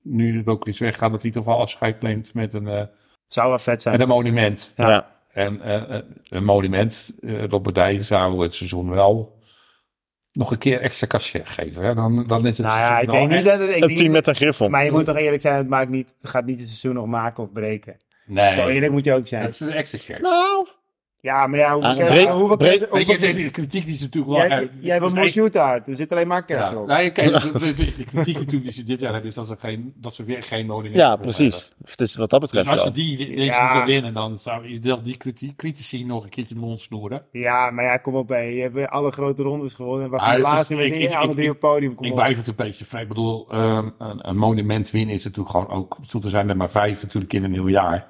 nu 0.02 0.38
er 0.38 0.50
ook 0.50 0.66
iets 0.66 0.78
weggaat, 0.80 1.10
dat 1.10 1.22
hij 1.22 1.30
toch 1.30 1.44
wel 1.44 1.58
afscheid 1.60 2.02
neemt 2.02 2.34
met 2.34 2.54
een, 2.54 2.68
eh, 2.68 2.82
Zou 3.26 3.48
wel 3.48 3.58
vet 3.58 3.82
zijn. 3.82 3.94
met 3.98 4.02
een 4.08 4.14
monument. 4.14 4.72
Ja. 4.76 4.88
Ja. 4.88 5.06
En 5.38 5.60
eh, 5.60 5.96
eh, 5.96 6.02
een 6.28 6.44
monument, 6.44 7.14
uh, 7.20 7.44
Lombardije 7.48 8.02
zou 8.02 8.42
het 8.42 8.54
seizoen 8.54 8.90
wel 8.90 9.38
nog 10.32 10.50
een 10.50 10.58
keer 10.58 10.80
extra 10.80 11.06
cachet 11.06 11.48
geven. 11.48 11.84
Hè? 11.84 11.94
Dan, 11.94 12.24
dan 12.24 12.46
is 12.46 12.58
het 12.58 12.66
nou 12.66 12.78
ja, 12.78 12.98
ik 12.98 13.10
denk 13.10 13.30
niet 13.30 13.44
dat 13.44 13.60
het... 13.60 13.70
Ik 13.70 13.82
Een 13.82 13.94
team 13.94 14.12
met 14.12 14.26
een 14.26 14.34
griffel. 14.34 14.68
Maar 14.68 14.84
je 14.84 14.90
moet 14.90 15.04
toch 15.04 15.16
eerlijk 15.16 15.42
zijn, 15.42 15.56
het, 15.56 15.68
maakt 15.68 15.90
niet, 15.90 16.14
het 16.20 16.30
gaat 16.30 16.44
niet 16.44 16.58
het 16.58 16.68
seizoen 16.68 16.94
nog 16.94 17.06
maken 17.06 17.42
of 17.42 17.52
breken. 17.52 18.00
Nee, 18.26 18.52
Zo 18.52 18.66
eerlijk 18.68 18.92
moet 18.92 19.04
je 19.04 19.14
ook 19.14 19.26
zijn. 19.26 19.42
het 19.42 19.50
is 19.50 19.60
een 19.60 19.72
extra 19.72 19.98
kerst. 20.04 20.22
Nou, 20.22 20.68
Ja, 21.20 21.46
maar 21.46 21.58
ja, 21.58 21.72
hoeveel 21.72 21.90
Ah, 22.26 22.32
hoeveel 22.32 22.56
Weet 22.56 23.06
je, 23.06 23.18
de, 23.18 23.50
kritiek 23.50 23.84
die 23.84 23.94
is 23.94 24.00
natuurlijk 24.00 24.32
wel... 24.38 24.46
Jij, 24.48 24.70
jij 24.80 25.00
wil 25.00 25.08
mooi 25.10 25.30
shoot 25.30 25.56
uit. 25.56 25.88
Er 25.88 25.96
zit 25.96 26.12
alleen 26.12 26.26
maar 26.26 26.44
kerst 26.44 26.70
Ja, 26.70 26.76
op. 26.76 26.86
nee, 26.86 27.10
kijk, 27.10 27.30
de, 27.42 27.52
de- 27.52 27.58
de- 27.58 27.74
de 27.96 28.04
kritiek 28.04 28.34
natuurlijk 28.38 28.62
die 28.62 28.72
ze 28.72 28.82
dit 28.82 29.00
jaar 29.00 29.12
hebben 29.12 29.28
is 29.30 29.34
dat 29.36 29.46
ze, 29.46 29.56
geen, 29.58 29.92
dat 29.96 30.14
ze 30.14 30.24
weer 30.24 30.42
geen 30.42 30.66
monument 30.66 30.94
ja, 30.94 31.08
hebben. 31.08 31.26
precies. 31.26 31.72
Het 31.84 32.00
is 32.00 32.14
wat 32.16 32.30
dat 32.30 32.40
Dus 32.40 32.50
betreft 32.50 32.70
als 32.76 32.84
je 32.84 32.90
die 32.92 33.16
deze 33.16 33.42
Ja. 33.44 33.72
zou 33.72 33.84
winnen, 33.84 34.12
dan 34.12 34.38
zou 34.38 34.68
je 34.68 35.00
die 35.02 35.16
kritiek, 35.16 35.56
critici 35.56 36.04
nog 36.04 36.24
een 36.24 36.30
keertje 36.30 36.54
de 36.54 36.60
mond 36.60 36.80
snoeren. 36.80 37.22
Ja, 37.32 37.70
maar 37.70 37.84
ja, 37.84 37.96
kom 37.96 38.14
op. 38.14 38.28
Hé. 38.28 38.38
Je 38.38 38.60
hebt 38.60 38.74
weer 38.74 38.88
alle 38.88 39.10
grote 39.10 39.42
rondes 39.42 39.74
gewonnen. 39.74 40.04
En 40.04 40.10
we 40.10 40.16
Ah, 40.16 40.22
gaan 40.22 40.30
het 40.34 40.44
is- 40.44 40.50
laatst 40.52 40.68
weer 40.68 41.16
alle 41.16 41.28
ik- 41.30 41.34
drie 41.36 41.46
op 41.50 41.60
het 41.60 41.70
podium. 41.70 41.94
Kom 41.94 42.06
Ik 42.06 42.14
blijf 42.14 42.36
het 42.36 42.46
een 42.46 42.54
beetje 42.56 42.84
vrij. 42.84 43.02
Ik 43.02 43.08
bedoel, 43.08 43.48
ehm, 43.50 43.88
een, 43.98 44.28
een 44.28 44.36
monument 44.36 44.90
winnen 44.90 45.14
is 45.14 45.24
natuurlijk 45.24 45.50
gewoon 45.56 45.68
ook... 45.70 45.96
Er 46.24 46.30
zijn 46.30 46.48
er 46.48 46.56
maar 46.56 46.70
vijf 46.70 47.02
natuurlijk 47.02 47.32
in 47.32 47.44
een 47.44 47.50
nieuw 47.50 47.68
jaar. 47.68 48.06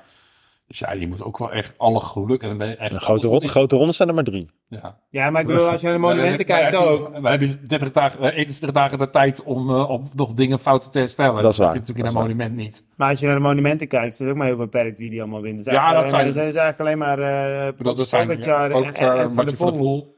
Dus 0.69 0.79
ja, 0.79 0.93
je 0.93 1.09
moet 1.09 1.23
ook 1.23 1.39
wel 1.39 1.53
echt 1.53 1.73
alle 1.77 2.01
geluk... 2.01 2.43
En 2.43 2.49
dan 2.49 2.59
ben 2.59 2.69
je 2.69 2.77
echt 2.77 2.93
De 2.93 3.01
grote, 3.01 3.27
ron- 3.29 3.49
grote 3.49 3.77
rondes 3.77 3.97
zijn 3.97 4.09
er 4.09 4.15
maar 4.15 4.25
drie. 4.25 4.51
Ja. 4.69 5.01
Ja, 5.11 5.31
maar 5.31 5.41
ik 5.41 5.47
bedoel, 5.47 5.69
als 5.69 5.81
je 5.81 5.87
naar 5.87 5.95
de 5.95 6.01
monumenten 6.01 6.45
kijkt 6.45 6.77
ook. 6.77 7.19
We 7.21 7.29
hebben 7.29 7.67
30 7.67 7.91
dagen, 7.91 8.21
eh, 8.21 8.27
21 8.39 8.71
dagen 8.71 8.99
de 8.99 9.11
tijd 9.11 9.43
om, 9.43 9.71
eh, 9.71 9.91
om 9.91 10.09
nog 10.15 10.33
dingen 10.33 10.59
fouten 10.59 10.91
te 10.91 10.99
herstellen. 10.99 11.43
Dat 11.43 11.53
is 11.53 11.59
waar. 11.59 11.67
heb 11.67 11.75
je 11.75 11.81
natuurlijk 11.81 12.09
in 12.09 12.15
Dat 12.15 12.23
een 12.23 12.29
monument 12.29 12.55
niet. 12.57 12.85
Maar 12.97 13.09
als 13.11 13.21
je 13.21 13.27
naar 13.27 13.35
de 13.35 13.41
monumenten 13.41 13.89
kijkt, 13.89 14.13
is 14.13 14.19
het 14.19 14.29
ook 14.29 14.37
maar 14.37 14.47
heel 14.47 14.57
beperkt 14.57 14.99
wie 14.99 15.11
die 15.11 15.21
allemaal 15.21 15.41
winnen. 15.43 15.65
Ja, 15.73 15.93
dat 15.93 16.09
zijn- 16.09 16.27
het 16.27 16.35
is 16.37 16.41
eigenlijk 16.43 16.81
alleen 16.81 16.99
maar 16.99 17.19
eh 17.19 17.73
dat 17.79 18.09
zijn 18.09 18.27
Pogacar 18.27 18.71
en, 18.71 18.95
en, 18.95 19.19
en 19.19 19.33
Van 19.33 19.45
der 19.47 19.57
Poel. 19.57 20.17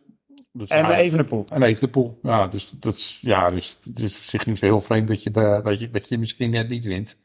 Dus 0.53 0.69
En 0.71 0.79
ja, 0.79 0.97
Evenepoel. 0.97 1.45
En 1.49 1.63
Evenepoel. 1.63 2.19
Ja, 2.23 2.47
dus 2.47 2.71
dat 2.81 2.95
is, 2.95 3.19
ja, 3.23 3.49
dus 3.51 3.79
het 3.85 3.99
is 3.99 4.17
op 4.17 4.23
zich 4.23 4.47
niet 4.47 4.59
zo 4.59 4.67
heel 4.67 4.81
vreemd 4.81 5.09
dat 5.09 5.23
je, 5.23 5.31
de, 5.31 5.61
dat 5.65 5.81
je, 5.81 5.91
dat 5.91 6.09
je 6.09 6.19
misschien 6.19 6.51
net 6.51 6.69
niet 6.69 6.85
wint. 6.87 7.17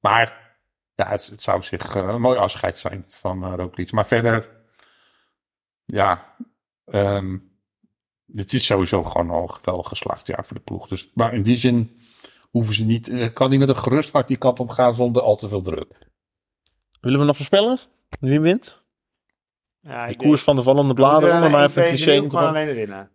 Maar 0.00 0.49
ja, 1.00 1.08
het, 1.10 1.26
het 1.26 1.42
zou 1.42 1.56
op 1.56 1.64
zich 1.64 1.94
eh, 1.94 2.08
een 2.08 2.20
mooi 2.20 2.38
afscheid 2.38 2.78
zijn 2.78 3.04
van 3.06 3.44
uh, 3.44 3.52
Roglic. 3.56 3.92
Maar 3.92 4.06
verder, 4.06 4.50
ja, 5.84 6.34
ehm, 6.84 7.38
het 8.34 8.52
is 8.52 8.66
sowieso 8.66 9.02
gewoon 9.02 9.30
al 9.30 9.42
een 9.42 9.50
geweldig 9.50 9.88
geslaagd 9.88 10.26
jaar 10.26 10.44
voor 10.44 10.56
de 10.56 10.62
ploeg. 10.62 10.88
Dus, 10.88 11.10
maar 11.14 11.34
in 11.34 11.42
die 11.42 11.56
zin 11.56 12.00
hoeven 12.50 12.74
ze 12.74 12.84
niet, 12.84 13.06
het 13.06 13.32
kan 13.32 13.50
niet 13.50 13.58
met 13.58 13.68
een 13.68 13.76
gerust 13.76 14.12
hart 14.12 14.28
die 14.28 14.38
kant 14.38 14.60
op 14.60 14.70
gaan 14.70 14.94
zonder 14.94 15.22
al 15.22 15.36
te 15.36 15.48
veel 15.48 15.62
druk. 15.62 16.08
Willen 17.00 17.18
we 17.18 17.24
nog 17.24 17.36
voorspellen? 17.36 17.78
Wie 18.20 18.40
wint? 18.40 18.82
Ja, 19.80 20.06
De 20.06 20.16
koers 20.16 20.42
van 20.42 20.56
de 20.56 20.62
vallende 20.62 20.94
bladeren, 20.94 21.42
om 21.42 21.50
maar 21.50 21.64
even 21.64 21.82
een 21.82 21.88
cliché 21.88 22.12
in 22.12 22.22
te 22.22 22.28
gewoon 22.28 22.44
doen. 22.44 22.54
alleen 22.54 22.66
de 22.66 22.74
winnaar. 22.74 23.10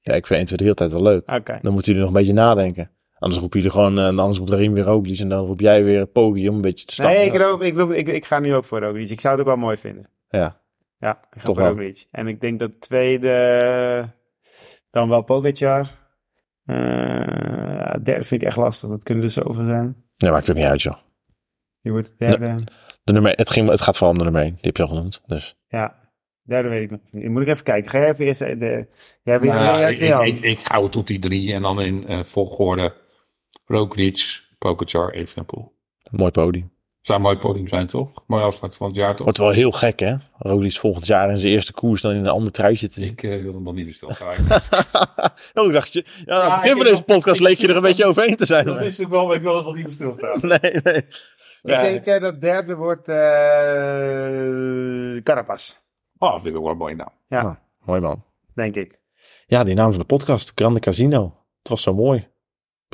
Ja, 0.00 0.14
ik 0.14 0.26
vind 0.26 0.38
1, 0.38 0.46
2, 0.46 0.56
de 0.58 0.64
hele 0.64 0.76
tijd 0.76 0.92
wel 0.92 1.02
leuk. 1.02 1.30
Oké. 1.30 1.58
Dan 1.62 1.72
moeten 1.72 1.92
jullie 1.92 2.06
nog 2.08 2.08
een 2.14 2.20
beetje 2.20 2.42
nadenken. 2.42 2.90
Anders 3.24 3.42
roep 3.42 3.54
je 3.54 3.62
er 3.62 3.70
gewoon, 3.70 3.98
eh, 3.98 4.06
anders 4.06 4.38
roept 4.38 4.50
erin 4.50 4.72
weer 4.72 4.84
Roglic 4.84 5.18
en 5.18 5.28
dan 5.28 5.46
roep 5.46 5.60
jij 5.60 5.84
weer 5.84 6.06
Poggi 6.06 6.48
om 6.48 6.54
een 6.54 6.60
beetje 6.60 6.86
te 6.86 6.92
stammen. 6.92 7.16
Nee, 7.16 7.26
ik, 7.26 7.36
roep, 7.36 7.62
ik, 7.62 7.76
roep, 7.76 7.92
ik, 7.92 8.08
ik 8.08 8.24
ga 8.24 8.38
nu 8.38 8.54
ook 8.54 8.64
voor 8.64 8.80
Roglic. 8.80 9.10
Ik 9.10 9.20
zou 9.20 9.34
het 9.34 9.42
ook 9.42 9.48
wel 9.48 9.64
mooi 9.64 9.76
vinden. 9.76 10.06
Ja, 10.28 10.60
Ja, 10.98 11.10
ik 11.10 11.40
ga 11.40 11.44
Toch 11.44 11.54
voor 11.54 11.64
wel. 11.64 11.72
Roglic. 11.72 12.06
En 12.10 12.26
ik 12.26 12.40
denk 12.40 12.58
dat 12.58 12.80
tweede 12.80 14.14
dan 14.90 15.08
wel 15.08 15.22
Pogacar. 15.22 15.90
Eh, 16.64 16.76
ja, 17.76 17.98
derde 18.02 18.24
vind 18.24 18.42
ik 18.42 18.48
echt 18.48 18.56
lastig. 18.56 18.88
Dat 18.88 19.02
kunnen 19.02 19.24
er 19.24 19.30
zoveel 19.30 19.64
zijn. 19.64 20.04
nee, 20.16 20.30
maakt 20.30 20.46
het 20.46 20.56
niet 20.56 20.66
uit 20.66 20.82
joh. 20.82 20.96
Die 21.80 21.92
wordt 21.92 22.06
de 22.06 22.14
derde. 22.16 22.64
De 23.04 23.12
nummer, 23.12 23.32
het, 23.32 23.50
ging, 23.50 23.68
het 23.68 23.80
gaat 23.80 23.96
vooral 23.96 24.12
om 24.12 24.18
de 24.18 24.24
nummer 24.24 24.42
1, 24.42 24.50
die 24.50 24.60
heb 24.62 24.76
je 24.76 24.82
al 24.82 24.88
genoemd. 24.88 25.20
Dus. 25.26 25.56
Ja, 25.66 25.94
derde 26.42 26.68
weet 26.68 26.82
ik 26.82 26.90
nog 26.90 27.00
niet. 27.10 27.28
Moet 27.28 27.42
ik 27.42 27.48
even 27.48 27.64
kijken. 27.64 27.90
Ga 27.90 27.98
jij 27.98 28.10
even 28.10 28.24
eerst 28.24 28.38
de... 28.38 28.88
Jij, 29.22 29.38
Nou, 29.38 29.82
ik, 29.82 29.98
ik, 29.98 30.20
ik, 30.20 30.38
ik 30.40 30.60
hou 30.60 30.82
het 30.82 30.92
tot 30.92 31.06
die 31.06 31.18
drie 31.18 31.52
en 31.52 31.62
dan 31.62 31.80
in 31.80 32.06
eh, 32.06 32.22
volgorde 32.22 33.02
Roglic, 33.64 34.42
Pogacar, 34.58 35.10
Evenepoel. 35.10 35.72
Mooi 36.10 36.30
podium. 36.30 36.72
Zou 37.00 37.18
een 37.18 37.24
mooi 37.24 37.36
podium 37.38 37.68
zijn, 37.68 37.86
toch? 37.86 38.24
Mooi 38.26 38.42
afsluit 38.42 38.74
van 38.76 38.86
het 38.86 38.96
jaar, 38.96 39.14
toch? 39.14 39.24
Wordt 39.24 39.38
wel 39.38 39.50
heel 39.50 39.70
gek 39.70 40.00
hè. 40.00 40.14
Roglic 40.38 40.76
volgend 40.76 41.06
jaar 41.06 41.30
in 41.30 41.38
zijn 41.38 41.52
eerste 41.52 41.72
koers 41.72 42.00
dan 42.00 42.12
in 42.12 42.18
een 42.18 42.26
ander 42.28 42.52
truitje 42.52 42.88
te 42.88 43.00
zien. 43.00 43.08
Ik 43.10 43.22
eh, 43.22 43.42
wil 43.42 43.52
hem 43.54 43.62
nog 43.62 43.74
niet 43.74 43.86
bestellen. 43.86 44.16
oh, 45.54 45.66
ik 45.66 45.72
dacht 45.72 45.92
je. 45.92 46.04
Ja, 46.24 46.34
aan 46.34 46.40
het 46.42 46.50
Ja, 46.50 46.56
begin 46.56 46.70
ik 46.70 46.76
van 46.76 46.86
deze 46.86 47.02
podcast 47.02 47.40
leek 47.40 47.58
je 47.58 47.68
er 47.68 47.76
een 47.76 47.82
beetje 47.82 48.04
overheen 48.04 48.36
te 48.36 48.46
zijn. 48.46 48.64
dat 48.64 48.74
is 48.76 48.82
natuurlijk 48.82 49.10
wel, 49.10 49.26
maar 49.26 49.36
ik 49.36 49.42
wil 49.42 49.56
het 49.56 49.64
nog 49.64 49.76
niet 49.76 49.90
stilstaan. 49.92 50.38
Nee, 50.60 50.80
nee. 50.82 51.06
Ik 51.62 52.02
denk 52.02 52.04
eh, 52.06 52.20
dat 52.20 52.40
derde 52.40 52.76
wordt 52.76 53.08
eh 53.08 53.16
Carapaz. 55.22 55.76
Oh, 56.18 56.32
dat 56.32 56.42
vind 56.42 56.54
ik 56.54 56.60
wel 56.62 56.70
een 56.70 56.76
mooie 56.76 56.94
naam. 56.94 57.12
Ja, 57.26 57.42
Nou, 57.42 57.56
mooi 57.84 58.00
man. 58.00 58.24
denk 58.54 58.74
ik. 58.74 59.00
Ja, 59.46 59.64
die 59.64 59.74
naam 59.74 59.90
van 59.90 59.98
de 59.98 60.06
podcast, 60.06 60.52
Grande 60.54 60.80
Casino. 60.80 61.22
Het 61.58 61.68
was 61.68 61.82
zo 61.82 61.94
mooi. 61.94 62.28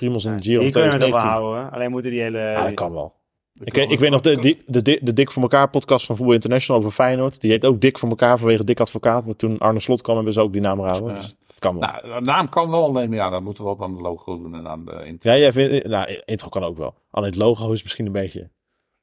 Primos 0.01 0.25
in 0.25 0.37
de 0.37 0.43
Giro 0.43 0.61
Die 0.61 0.73
kunnen 0.73 0.91
we 0.91 0.99
wel 0.99 1.09
2019. 1.09 1.31
houden. 1.31 1.73
Alleen 1.73 1.91
moeten 1.91 2.11
die 2.11 2.21
hele... 2.21 2.39
Ja, 2.39 2.65
dat 2.65 2.75
kan 2.75 2.93
wel. 2.93 3.15
Ik, 3.55 3.77
ik 3.77 3.99
weet 3.99 4.11
nog, 4.11 4.21
de, 4.21 4.57
de, 4.67 4.83
de, 4.83 4.99
de 5.03 5.13
Dik 5.13 5.31
voor 5.31 5.43
elkaar 5.43 5.71
podcast 5.71 6.07
van 6.07 6.17
Voetbal 6.17 6.35
International 6.35 6.81
over 6.81 6.93
Feyenoord. 6.93 7.41
Die 7.41 7.51
heet 7.51 7.65
ook 7.65 7.81
Dik 7.81 7.99
voor 7.99 8.09
elkaar 8.09 8.39
vanwege 8.39 8.65
Dik 8.65 8.81
Advocaat. 8.81 9.25
Maar 9.27 9.37
toen 9.37 9.59
Arne 9.59 9.81
Slot 9.81 10.03
kwam, 10.03 10.17
hebben 10.17 10.35
ze 10.35 10.41
ook 10.41 10.53
die 10.53 10.61
naam 10.61 10.81
gehouden. 10.81 11.15
Ja. 11.15 11.21
Dus 11.21 11.37
dat 11.47 11.59
kan 11.59 11.79
wel. 11.79 11.89
Nou, 11.89 12.15
de 12.19 12.31
naam 12.31 12.49
kan 12.49 12.71
wel, 12.71 12.85
alleen 12.85 13.09
maar 13.09 13.19
ja, 13.19 13.31
dan 13.31 13.43
moeten 13.43 13.63
we 13.63 13.69
wat 13.69 13.81
aan 13.81 13.95
de 13.95 14.01
logo 14.01 14.39
doen 14.43 14.55
en 14.55 14.69
aan 14.69 14.85
de 14.85 15.03
intro. 15.05 15.31
ja, 15.31 15.37
jij 15.37 15.53
vindt, 15.53 15.87
nou, 15.87 16.21
intro 16.25 16.49
kan 16.49 16.65
ook 16.65 16.77
wel. 16.77 16.95
Alleen 17.11 17.31
het 17.31 17.39
logo 17.39 17.73
is 17.73 17.83
misschien 17.83 18.07
een 18.07 18.13
beetje... 18.13 18.51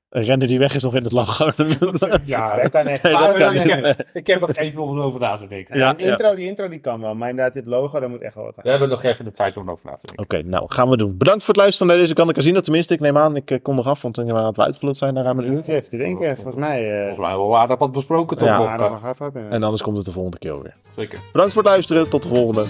Een 0.10 0.24
renner 0.24 0.48
die 0.48 0.60
weg 0.60 0.76
is 0.76 0.84
nog 0.84 0.96
in 0.96 1.04
het 1.04 1.12
logo. 1.12 1.50
Ja, 2.26 2.56
dat 2.62 2.70
kan 2.72 2.88
echt. 2.88 3.04
Nee, 3.04 3.12
dat 3.14 3.22
Maar 3.22 3.34
kan 3.34 3.54
dan- 3.54 3.64
ik, 3.64 3.70
heb, 3.86 4.06
ik 4.14 4.28
heb 4.28 4.40
nog 4.40 4.56
even 4.56 4.82
om 4.84 4.98
erover 4.98 5.20
na 5.20 5.36
te 5.36 5.48
denken. 5.48 5.78
Ja, 5.78 5.94
die, 5.94 6.06
intro, 6.08 6.36
die 6.36 6.48
intro 6.48 6.68
die 6.70 6.80
kan 6.80 7.02
wel, 7.02 7.16
maar 7.16 7.30
inderdaad, 7.30 7.54
dit 7.54 7.66
logo, 7.66 8.00
daar 8.00 8.10
moet 8.10 8.22
echt 8.22 8.36
wel 8.36 8.44
wat 8.44 8.54
aan. 8.58 8.64
We 8.64 8.70
hebben 8.70 8.90
nog 8.90 9.04
even 9.04 9.26
de 9.26 9.32
tijd 9.32 9.58
om 9.58 9.68
erover 9.68 9.90
na 9.90 9.96
te 9.96 10.08
denken. 10.08 10.24
Oké, 10.38 10.48
nou 10.50 10.66
gaan 10.68 10.90
we 10.90 10.98
doen. 10.98 11.18
Bedankt 11.18 11.40
voor 11.44 11.54
het 11.54 11.64
luisteren 11.64 11.88
naar 11.92 11.98
deze 12.02 12.14
Kan 12.14 12.28
de 12.28 12.34
Casino. 12.34 12.60
Tenminste, 12.62 12.94
ik 12.94 13.00
neem 13.00 13.18
aan, 13.18 13.36
ik 13.36 13.52
eh, 13.52 13.58
kom 13.62 13.76
nog 13.76 13.88
af, 13.88 14.02
want 14.02 14.18
ik 14.18 14.26
neem 14.26 14.36
aan 14.36 14.44
dat 14.44 14.56
we 14.56 14.62
uitgeluld 14.62 14.98
zijn 14.98 15.14
naar 15.14 15.24
ruim 15.24 15.40
een 15.40 15.46
Ik 15.46 15.52
uur. 15.52 15.64
zit 15.64 15.76
even 15.76 15.90
te 15.90 15.98
denken, 15.98 16.36
volgens 16.36 16.56
mij. 16.56 16.86
eh 16.92 16.98
Volgens 16.98 17.18
mij 17.20 17.30
hebben 17.30 17.50
we 17.50 17.56
aardig 17.56 17.78
wat 17.78 17.92
besproken 17.92 18.38
toch? 18.38 18.48
Ja, 18.48 18.78
hadden. 18.78 19.50
En 19.50 19.64
anders 19.64 19.82
komt 19.82 19.98
het 19.98 20.06
de 20.06 20.12
volgende 20.12 20.38
keer 20.40 20.62
weer. 20.62 20.76
Zeker. 20.96 21.20
Bedankt 21.32 21.54
voor 21.54 21.62
het 21.64 21.72
luisteren. 21.72 22.10
Tot 22.10 22.24
de 22.24 22.30
volgende. 22.30 22.66